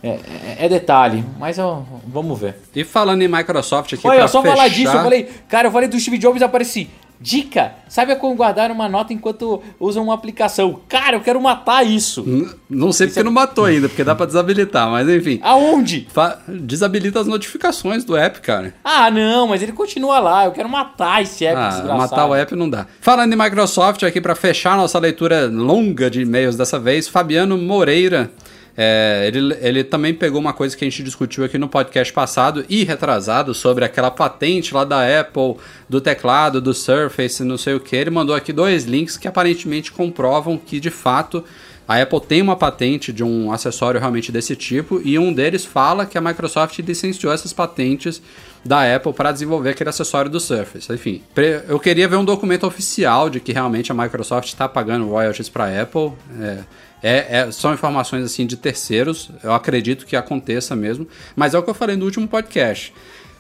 é, 0.04 0.10
é- 0.10 0.66
é 0.66 0.70
detalhe. 0.70 1.24
Mas 1.40 1.58
eu, 1.58 1.86
vamos 2.06 2.40
ver. 2.40 2.56
E 2.76 2.84
falando 2.84 3.22
em 3.24 3.28
Microsoft 3.28 3.94
aqui 3.94 4.08
Olha, 4.08 4.20
pra 4.20 4.28
só 4.28 4.42
fechar... 4.42 4.56
falar 4.56 4.68
disso, 4.68 4.94
eu 4.96 5.02
falei, 5.04 5.30
cara, 5.50 5.68
eu 5.68 5.72
falei 5.72 5.90
do 5.90 6.00
Steve 6.00 6.18
Jobs 6.20 6.42
e 6.42 6.44
apareci. 6.46 6.90
Dica, 7.20 7.72
sabe 7.90 8.16
como 8.16 8.36
guardar 8.36 8.70
uma 8.72 8.88
nota 8.88 9.12
enquanto 9.12 9.62
usa 9.80 10.00
uma 10.00 10.14
aplicação? 10.14 10.80
Cara, 10.88 11.18
eu 11.18 11.22
quero 11.22 11.42
matar 11.42 11.84
isso. 11.86 12.24
N- 12.28 12.50
Não 12.70 12.92
sei 12.94 13.08
porque 13.08 13.24
não 13.24 13.32
matou 13.32 13.66
ainda, 13.66 13.90
porque 13.90 14.04
dá 14.04 14.14
pra 14.16 14.26
desabilitar, 14.26 14.90
mas 14.90 15.10
enfim. 15.10 15.40
Aonde? 15.42 16.08
Fa- 16.14 16.38
Desabilita 16.48 17.20
as 17.20 17.28
notificações 17.28 18.04
do 18.04 18.16
app, 18.16 18.40
cara. 18.42 18.74
Ah, 18.84 19.10
não, 19.10 19.48
mas 19.48 19.62
ele 19.64 19.72
continua 19.72 20.20
lá. 20.20 20.46
Eu 20.46 20.52
quero 20.52 20.70
matar 20.70 21.24
esse 21.24 21.46
app 21.46 21.58
Ah, 21.60 21.70
desgraçado. 21.70 21.98
matar 21.98 22.26
o 22.28 22.36
app 22.36 22.56
não 22.56 22.70
dá. 22.70 22.86
Falando 23.02 23.34
em 23.34 23.38
Microsoft, 23.38 24.04
aqui 24.04 24.22
pra 24.22 24.36
fechar 24.36 24.78
nossa 24.78 25.00
leitura 25.00 25.48
longa 25.48 26.10
de 26.10 26.22
e-mails 26.22 26.56
dessa 26.56 26.80
vez, 26.80 27.08
Fabiano 27.08 27.58
Moreira. 27.58 28.32
É, 28.80 29.32
ele, 29.34 29.58
ele 29.60 29.84
também 29.84 30.14
pegou 30.14 30.40
uma 30.40 30.54
coisa 30.54 30.78
que 30.78 30.86
a 30.86 30.88
gente 30.90 31.02
discutiu 31.02 31.44
aqui 31.44 31.58
no 31.58 31.68
podcast 31.68 32.14
passado 32.14 32.64
e 32.70 32.84
retrasado 32.84 33.52
sobre 33.56 33.84
aquela 33.84 34.12
patente 34.12 34.72
lá 34.72 34.86
da 34.86 35.20
Apple, 35.20 35.56
do 35.90 36.00
teclado, 36.00 36.62
do 36.62 36.76
Surface, 36.76 37.44
não 37.44 37.58
sei 37.58 37.74
o 37.74 37.80
que. 37.80 37.96
Ele 37.96 38.12
mandou 38.12 38.36
aqui 38.36 38.54
dois 38.54 38.86
links 38.86 39.18
que 39.18 39.28
aparentemente 39.28 39.92
comprovam 39.92 40.60
que 40.60 40.80
de 40.80 40.92
fato 40.92 41.44
a 41.88 42.00
Apple 42.02 42.22
tem 42.22 42.42
uma 42.42 42.56
patente 42.56 43.12
de 43.12 43.24
um 43.24 43.52
acessório 43.52 44.00
realmente 44.00 44.32
desse 44.32 44.56
tipo 44.56 45.02
e 45.04 45.18
um 45.18 45.34
deles 45.34 45.66
fala 45.66 46.06
que 46.06 46.18
a 46.18 46.22
Microsoft 46.22 46.78
licenciou 46.80 47.34
essas 47.34 47.54
patentes 47.54 48.22
da 48.64 48.96
Apple 48.96 49.14
para 49.14 49.32
desenvolver 49.32 49.70
aquele 49.70 49.90
acessório 49.90 50.30
do 50.30 50.40
Surface. 50.40 50.92
Enfim, 50.92 51.24
eu 51.68 51.80
queria 51.80 52.08
ver 52.08 52.18
um 52.18 52.26
documento 52.26 52.68
oficial 52.68 53.30
de 53.30 53.40
que 53.40 53.54
realmente 53.54 53.92
a 53.92 53.96
Microsoft 53.96 54.50
está 54.50 54.68
pagando 54.68 55.08
royalties 55.08 55.50
para 55.50 55.66
a 55.66 55.82
Apple. 55.82 56.12
É, 56.40 56.60
é- 57.02 57.40
é- 57.40 57.52
são 57.52 57.74
informações 57.74 58.24
assim 58.24 58.46
de 58.46 58.58
terceiros. 58.58 59.30
Eu 59.44 59.54
acredito 59.54 60.06
que 60.06 60.16
aconteça 60.16 60.76
mesmo, 60.76 61.08
mas 61.36 61.54
é 61.54 61.60
o 61.60 61.64
que 61.64 61.70
eu 61.70 61.74
falei 61.74 61.96
no 61.96 62.06
último 62.06 62.28
podcast. 62.28 62.94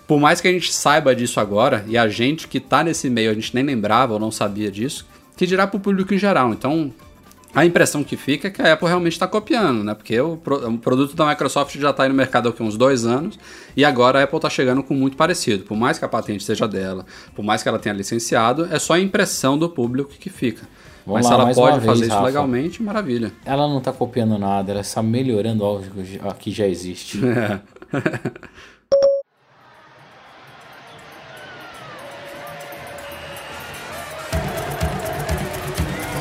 Por 0.07 0.19
mais 0.19 0.39
que 0.39 0.47
a 0.47 0.51
gente 0.51 0.73
saiba 0.73 1.13
disso 1.15 1.39
agora, 1.39 1.83
e 1.87 1.97
a 1.97 2.07
gente 2.07 2.47
que 2.47 2.59
tá 2.59 2.83
nesse 2.83 3.09
meio, 3.09 3.29
a 3.29 3.33
gente 3.33 3.53
nem 3.53 3.63
lembrava 3.63 4.13
ou 4.13 4.19
não 4.19 4.31
sabia 4.31 4.71
disso, 4.71 5.05
que 5.35 5.45
dirá 5.45 5.67
para 5.67 5.77
o 5.77 5.79
público 5.81 6.13
em 6.13 6.17
geral. 6.17 6.53
Então, 6.53 6.93
a 7.53 7.65
impressão 7.65 8.03
que 8.03 8.15
fica 8.15 8.47
é 8.47 8.51
que 8.51 8.61
a 8.61 8.73
Apple 8.73 8.87
realmente 8.87 9.13
está 9.13 9.27
copiando, 9.27 9.83
né? 9.83 9.93
Porque 9.93 10.17
o, 10.19 10.37
pro- 10.37 10.69
o 10.69 10.77
produto 10.77 11.15
da 11.15 11.25
Microsoft 11.27 11.75
já 11.77 11.89
está 11.89 12.03
aí 12.03 12.09
no 12.09 12.15
mercado 12.15 12.53
há 12.57 12.63
uns 12.63 12.77
dois 12.77 13.05
anos 13.05 13.37
e 13.75 13.83
agora 13.83 14.19
a 14.19 14.23
Apple 14.23 14.37
está 14.37 14.49
chegando 14.49 14.81
com 14.81 14.93
muito 14.93 15.17
parecido. 15.17 15.63
Por 15.65 15.75
mais 15.75 15.99
que 15.99 16.05
a 16.05 16.07
patente 16.07 16.43
seja 16.43 16.67
dela, 16.67 17.05
por 17.35 17.43
mais 17.43 17.61
que 17.61 17.67
ela 17.69 17.79
tenha 17.79 17.93
licenciado, 17.95 18.67
é 18.71 18.79
só 18.79 18.93
a 18.93 18.99
impressão 18.99 19.57
do 19.57 19.67
público 19.69 20.11
que 20.19 20.29
fica. 20.29 20.67
Vamos 21.07 21.21
Mas 21.21 21.37
lá, 21.37 21.53
se 21.53 21.59
ela 21.61 21.69
pode 21.71 21.85
fazer 21.85 21.99
vez, 21.99 22.01
isso 22.01 22.09
Rafa. 22.15 22.25
legalmente, 22.25 22.83
maravilha. 22.83 23.31
Ela 23.45 23.65
não 23.65 23.79
tá 23.79 23.93
copiando 23.93 24.37
nada, 24.37 24.73
ela 24.73 24.81
está 24.81 25.01
melhorando 25.01 25.63
algo 25.63 25.85
que 26.37 26.51
já- 26.51 26.67
existe. 26.67 27.17
É. 27.27 27.61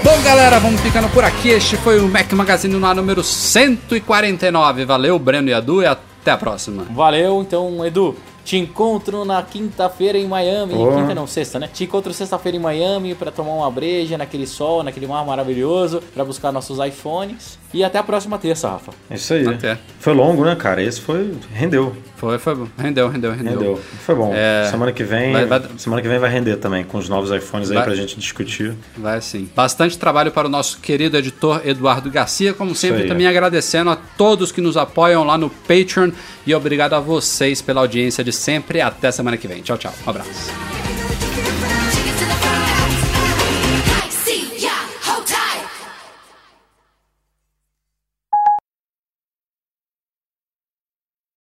Bom, 0.02 0.22
galera, 0.22 0.58
vamos 0.60 0.80
ficando 0.80 1.08
por 1.08 1.24
aqui. 1.24 1.48
Este 1.48 1.76
foi 1.76 1.98
o 2.00 2.08
Mac 2.08 2.32
Magazine 2.32 2.74
no 2.76 2.86
ar 2.86 2.94
número 2.94 3.22
149. 3.24 4.84
Valeu, 4.84 5.18
Breno 5.18 5.48
e 5.48 5.54
Adu, 5.54 5.82
e 5.82 5.86
até 5.86 6.30
a 6.30 6.36
próxima. 6.36 6.84
Valeu, 6.90 7.42
então, 7.42 7.84
Edu, 7.84 8.14
Te 8.47 8.56
encontro 8.56 9.24
na 9.24 9.43
quinta-feira 9.43 10.16
em 10.16 10.28
Miami. 10.28 10.74
Porra. 10.74 11.01
Quinta 11.01 11.14
não, 11.16 11.27
sexta, 11.27 11.59
né? 11.59 11.66
Te 11.66 11.82
encontro 11.82 12.14
sexta-feira 12.14 12.56
em 12.56 12.60
Miami 12.60 13.12
pra 13.12 13.32
tomar 13.32 13.51
uma 13.51 13.68
breja 13.73 14.16
naquele 14.16 14.47
sol, 14.47 14.85
naquele 14.85 15.09
mar 15.09 15.27
maravilhoso, 15.27 16.01
pra 16.14 16.24
buscar 16.24 16.52
nossos 16.52 16.78
iPhones. 16.78 17.59
E 17.76 17.84
até 17.84 17.98
a 17.98 18.02
próxima 18.02 18.38
terça, 18.38 18.70
Rafa. 18.70 18.90
É 19.10 19.16
isso 19.16 19.34
aí. 19.34 19.46
Até. 19.46 19.76
Foi 20.00 20.14
longo, 20.14 20.42
né, 20.46 20.56
cara? 20.56 20.82
Esse 20.82 20.98
foi. 20.98 21.34
Rendeu. 21.52 21.94
Foi, 22.16 22.38
foi. 22.38 22.56
Rendeu, 22.78 23.06
rendeu, 23.10 23.32
rendeu. 23.32 23.52
Rendeu. 23.52 23.80
Foi 24.06 24.14
bom. 24.14 24.32
É, 24.34 24.66
Semana 24.70 24.90
que 24.92 25.04
vem. 25.04 25.30
vai- 25.34 25.44
vai- 25.44 25.62
Semana 25.76 26.00
que 26.00 26.08
vem 26.08 26.18
vai 26.18 26.30
render 26.30 26.56
também, 26.56 26.82
com 26.84 26.96
os 26.96 27.06
novos 27.10 27.30
iPhones 27.30 27.68
aí 27.70 27.74
Vai- 27.76 27.84
pra 27.84 27.94
gente 27.94 28.16
discutir. 28.18 28.74
Vai 28.96 29.20
sim. 29.20 29.46
Bastante 29.54 29.98
trabalho 29.98 30.30
para 30.32 30.46
o 30.46 30.50
nosso 30.50 30.78
querido 30.80 31.18
editor 31.18 31.60
Eduardo 31.66 32.10
Garcia. 32.10 32.54
Como 32.54 32.74
sempre, 32.74 33.02
aí. 33.02 33.08
também 33.08 33.26
agradecendo 33.26 33.90
a 33.90 33.96
todos 33.96 34.50
que 34.50 34.62
nos 34.62 34.78
apoiam 34.78 35.22
lá 35.22 35.36
no 35.36 35.50
Patreon. 35.50 36.12
E 36.46 36.54
obrigado 36.54 36.94
a 36.94 37.00
vocês 37.00 37.60
pela 37.60 37.82
audiência 37.82 38.24
de 38.24 38.32
sempre. 38.32 38.80
Até 38.80 39.10
semana 39.12 39.36
que 39.36 39.46
vem. 39.46 39.60
Tchau, 39.60 39.76
tchau. 39.76 39.92
Um 40.06 40.08
abraço. 40.08 40.95